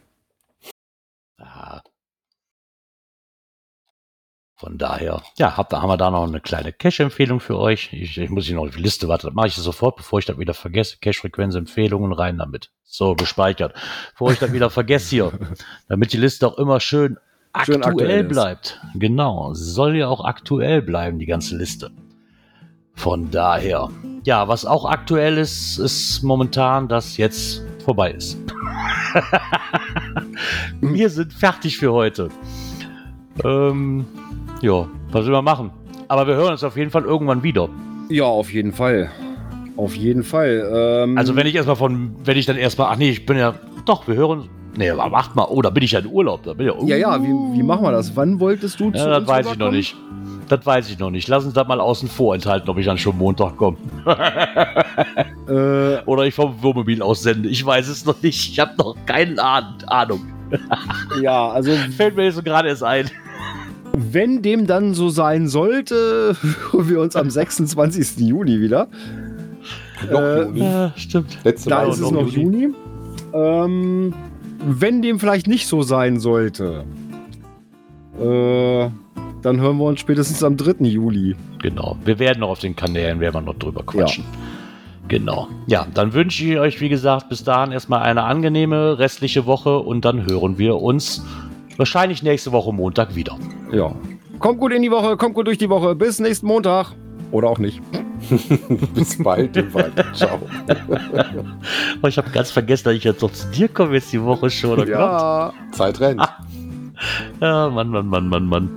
Von 4.56 4.78
daher, 4.78 5.24
ja, 5.38 5.56
hab, 5.56 5.70
da 5.70 5.82
haben 5.82 5.88
wir 5.90 5.96
da 5.96 6.12
noch 6.12 6.28
eine 6.28 6.41
kleine 6.41 6.74
Cache-Empfehlung 6.74 7.40
für 7.40 7.58
euch. 7.58 7.94
Ich, 7.94 8.18
ich 8.18 8.30
muss 8.30 8.46
hier 8.46 8.58
noch 8.58 8.70
die 8.70 8.82
Liste, 8.82 9.08
warte, 9.08 9.28
das 9.28 9.34
mache 9.34 9.48
ich 9.48 9.56
sofort, 9.56 9.96
bevor 9.96 10.20
ich 10.20 10.26
das 10.26 10.38
wieder 10.38 10.54
vergesse. 10.54 10.98
Cache-Frequenz-Empfehlungen 11.00 12.12
rein 12.12 12.38
damit. 12.38 12.70
So, 12.84 13.16
gespeichert. 13.16 13.74
Bevor 14.12 14.34
ich 14.34 14.40
das 14.40 14.52
wieder 14.52 14.70
vergesse 14.70 15.10
hier. 15.12 15.32
Damit 15.88 16.12
die 16.12 16.18
Liste 16.18 16.46
auch 16.46 16.58
immer 16.58 16.82
Schön 16.82 17.18
aktuell, 17.53 17.84
aktuell 17.84 18.23
bleibt. 18.23 18.80
Genau, 18.95 19.53
soll 19.53 19.95
ja 19.95 20.07
auch 20.07 20.23
aktuell 20.23 20.81
bleiben, 20.81 21.19
die 21.19 21.26
ganze 21.26 21.57
Liste. 21.57 21.91
Von 22.95 23.31
daher, 23.31 23.89
ja, 24.26 24.47
was 24.47 24.65
auch 24.65 24.85
aktuell 24.85 25.38
ist, 25.38 25.77
ist 25.77 26.21
momentan, 26.21 26.88
dass 26.88 27.17
jetzt 27.17 27.63
vorbei 27.85 28.11
ist. 28.11 28.38
wir 30.81 31.09
sind 31.09 31.31
fertig 31.34 31.77
für 31.77 31.93
heute. 31.93 32.30
Ähm, 33.43 34.05
ja, 34.61 34.88
was 35.11 35.26
will 35.26 35.31
man 35.31 35.45
machen? 35.45 35.71
Aber 36.09 36.27
wir 36.27 36.35
hören 36.35 36.51
uns 36.51 36.63
auf 36.63 36.76
jeden 36.76 36.91
Fall 36.91 37.03
irgendwann 37.03 37.41
wieder. 37.43 37.69
Ja, 38.09 38.26
auf 38.26 38.51
jeden 38.51 38.73
Fall. 38.73 39.09
Auf 39.77 39.95
jeden 39.95 40.23
Fall. 40.23 40.69
Ähm, 40.73 41.17
Also 41.17 41.35
wenn 41.38 41.47
ich 41.47 41.55
erstmal 41.55 41.77
von, 41.77 42.15
wenn 42.26 42.38
ich 42.38 42.45
dann 42.45 42.57
erstmal, 42.57 42.91
ach 42.91 42.97
nee, 42.97 43.11
ich 43.11 43.26
bin 43.26 43.38
ja, 43.38 43.55
doch, 43.85 44.07
wir 44.07 44.15
hören, 44.15 44.49
nee, 44.80 44.89
aber 44.89 45.10
macht 45.10 45.35
mal, 45.35 45.45
oh, 45.49 45.61
da 45.61 45.69
bin 45.69 45.84
ich 45.84 45.91
ja 45.91 45.99
in 45.99 46.07
Urlaub, 46.07 46.41
da 46.43 46.53
bin 46.53 46.68
ich 46.69 46.89
Ja, 46.89 46.95
ja, 46.97 47.22
wie, 47.22 47.27
wie 47.57 47.61
machen 47.64 47.84
wir 47.84 47.91
das? 47.91 48.15
Wann 48.15 48.39
wolltest 48.39 48.80
du 48.80 48.89
Ja, 48.91 49.19
das 49.19 49.27
weiß 49.27 49.47
ich 49.51 49.57
noch 49.60 49.72
nicht. 49.72 49.95
Das 50.47 50.65
weiß 50.65 50.89
ich 50.89 50.97
noch 50.97 51.11
nicht. 51.11 51.27
Lass 51.27 51.45
uns 51.45 51.53
das 51.53 51.68
mal 51.68 51.80
außen 51.80 52.10
vor 52.10 52.34
enthalten, 52.34 52.68
ob 52.72 52.77
ich 52.80 52.85
dann 52.88 52.97
schon 52.97 53.15
Montag 53.18 53.56
komme. 53.57 53.77
Äh, 55.47 56.03
Oder 56.06 56.23
ich 56.26 56.35
vom 56.35 56.61
Wohnmobil 56.61 57.01
aussende. 57.01 57.49
Ich 57.49 57.65
weiß 57.65 57.88
es 57.88 58.06
noch 58.06 58.22
nicht. 58.22 58.51
Ich 58.51 58.60
habe 58.60 58.72
noch 58.77 58.95
keine 59.07 59.41
Ahn- 59.41 59.84
Ahnung. 59.88 60.22
ja, 61.22 61.49
also 61.49 61.72
Fällt 61.97 62.15
mir 62.15 62.26
jetzt 62.26 62.35
so 62.35 62.43
gerade 62.43 62.68
erst 62.69 62.84
ein. 62.84 63.10
wenn 63.93 64.41
dem 64.43 64.68
dann 64.68 64.93
so 64.93 65.10
sein 65.10 65.47
sollte, 65.47 66.35
hören 66.72 66.89
wir 66.89 66.99
uns 67.01 67.15
am 67.15 67.30
26. 67.31 68.19
Juni 68.27 68.61
wieder. 68.61 68.88
Noch 70.11 70.19
Äh, 70.19 70.43
Juni. 70.43 70.60
Ja, 70.61 70.91
stimmt. 70.95 71.38
Letzte 71.43 71.69
Da 71.69 71.77
Mal 71.84 71.89
ist 71.89 71.99
es 71.99 72.11
noch 72.11 72.27
Juni. 72.27 72.69
Ähm, 73.34 74.14
wenn 74.60 75.02
dem 75.02 75.19
vielleicht 75.19 75.48
nicht 75.48 75.68
so 75.68 75.81
sein 75.81 76.19
sollte, 76.19 76.86
äh, 78.19 78.90
dann 79.41 79.61
hören 79.61 79.77
wir 79.77 79.86
uns 79.86 79.99
spätestens 79.99 80.44
am 80.44 80.57
3. 80.57 80.86
Juli. 80.86 81.36
Genau. 81.61 81.98
Wir 82.03 82.19
werden 82.19 82.40
noch 82.40 82.49
auf 82.49 82.60
den 82.60 82.76
Kanälen, 82.76 83.19
werden 83.19 83.36
wir 83.36 83.41
noch 83.41 83.57
drüber 83.57 83.84
quatschen. 83.84 84.23
Genau. 85.07 85.48
Ja, 85.68 85.88
dann 85.94 86.14
wünsche 86.14 86.45
ich 86.45 86.60
euch, 86.60 86.81
wie 86.81 86.90
gesagt, 86.90 87.30
bis 87.30 87.44
dahin 87.44 87.72
erstmal 87.72 88.03
eine 88.03 88.23
angenehme 88.23 88.99
restliche 88.99 89.45
Woche 89.45 89.80
und 89.80 90.06
dann 90.06 90.30
hören 90.30 90.57
wir 90.57 90.77
uns 90.77 91.26
wahrscheinlich 91.77 92.22
nächste 92.22 92.52
Woche 92.52 92.72
Montag 92.73 93.15
wieder. 93.15 93.38
Ja. 93.72 93.95
Kommt 94.38 94.60
gut 94.60 94.72
in 94.72 94.81
die 94.81 94.91
Woche, 94.91 95.18
kommt 95.18 95.34
gut 95.34 95.48
durch 95.48 95.57
die 95.57 95.69
Woche. 95.69 95.95
Bis 95.95 96.19
nächsten 96.19 96.45
Montag. 96.45 96.94
Oder 97.31 97.49
auch 97.49 97.60
nicht. 97.60 97.81
Bis 98.94 99.22
bald 99.22 99.56
im 99.58 99.74
Wald. 99.74 99.94
Ciao. 100.14 100.40
Oh, 102.02 102.08
ich 102.08 102.18
habe 102.18 102.30
ganz 102.30 102.52
vergessen, 102.52 102.86
dass 102.86 102.94
ich 102.94 103.04
jetzt 103.04 103.22
noch 103.22 103.32
zu 103.32 103.48
dir 103.50 103.68
komme 103.68 103.96
jetzt 103.96 104.14
die 104.14 104.22
Woche 104.24 104.50
schon. 104.50 104.72
Oh 104.72 104.76
Gott. 104.78 104.88
Ja. 104.88 105.54
Zeit 105.72 106.00
rennt. 106.00 106.22
Ja, 107.40 107.70
Mann, 107.70 107.88
Mann, 107.88 108.08
Mann, 108.08 108.28
Mann, 108.28 108.46
Mann. 108.46 108.70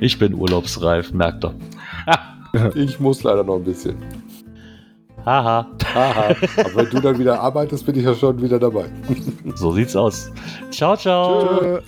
Ich 0.00 0.18
bin 0.18 0.34
urlaubsreif, 0.34 1.12
merkt 1.12 1.44
ihr. 1.44 1.54
Ich 2.74 2.98
muss 2.98 3.22
leider 3.22 3.44
noch 3.44 3.56
ein 3.56 3.64
bisschen. 3.64 3.96
Haha, 5.24 5.66
Haha. 5.94 6.34
Aber 6.58 6.74
wenn 6.76 6.90
du 6.90 7.00
dann 7.00 7.18
wieder 7.18 7.40
arbeitest, 7.40 7.86
bin 7.86 7.96
ich 7.96 8.04
ja 8.04 8.14
schon 8.14 8.40
wieder 8.42 8.58
dabei. 8.58 8.86
so 9.54 9.72
sieht's 9.72 9.94
aus. 9.94 10.32
Ciao, 10.70 10.96
ciao. 10.96 11.58
Tschö. 11.60 11.80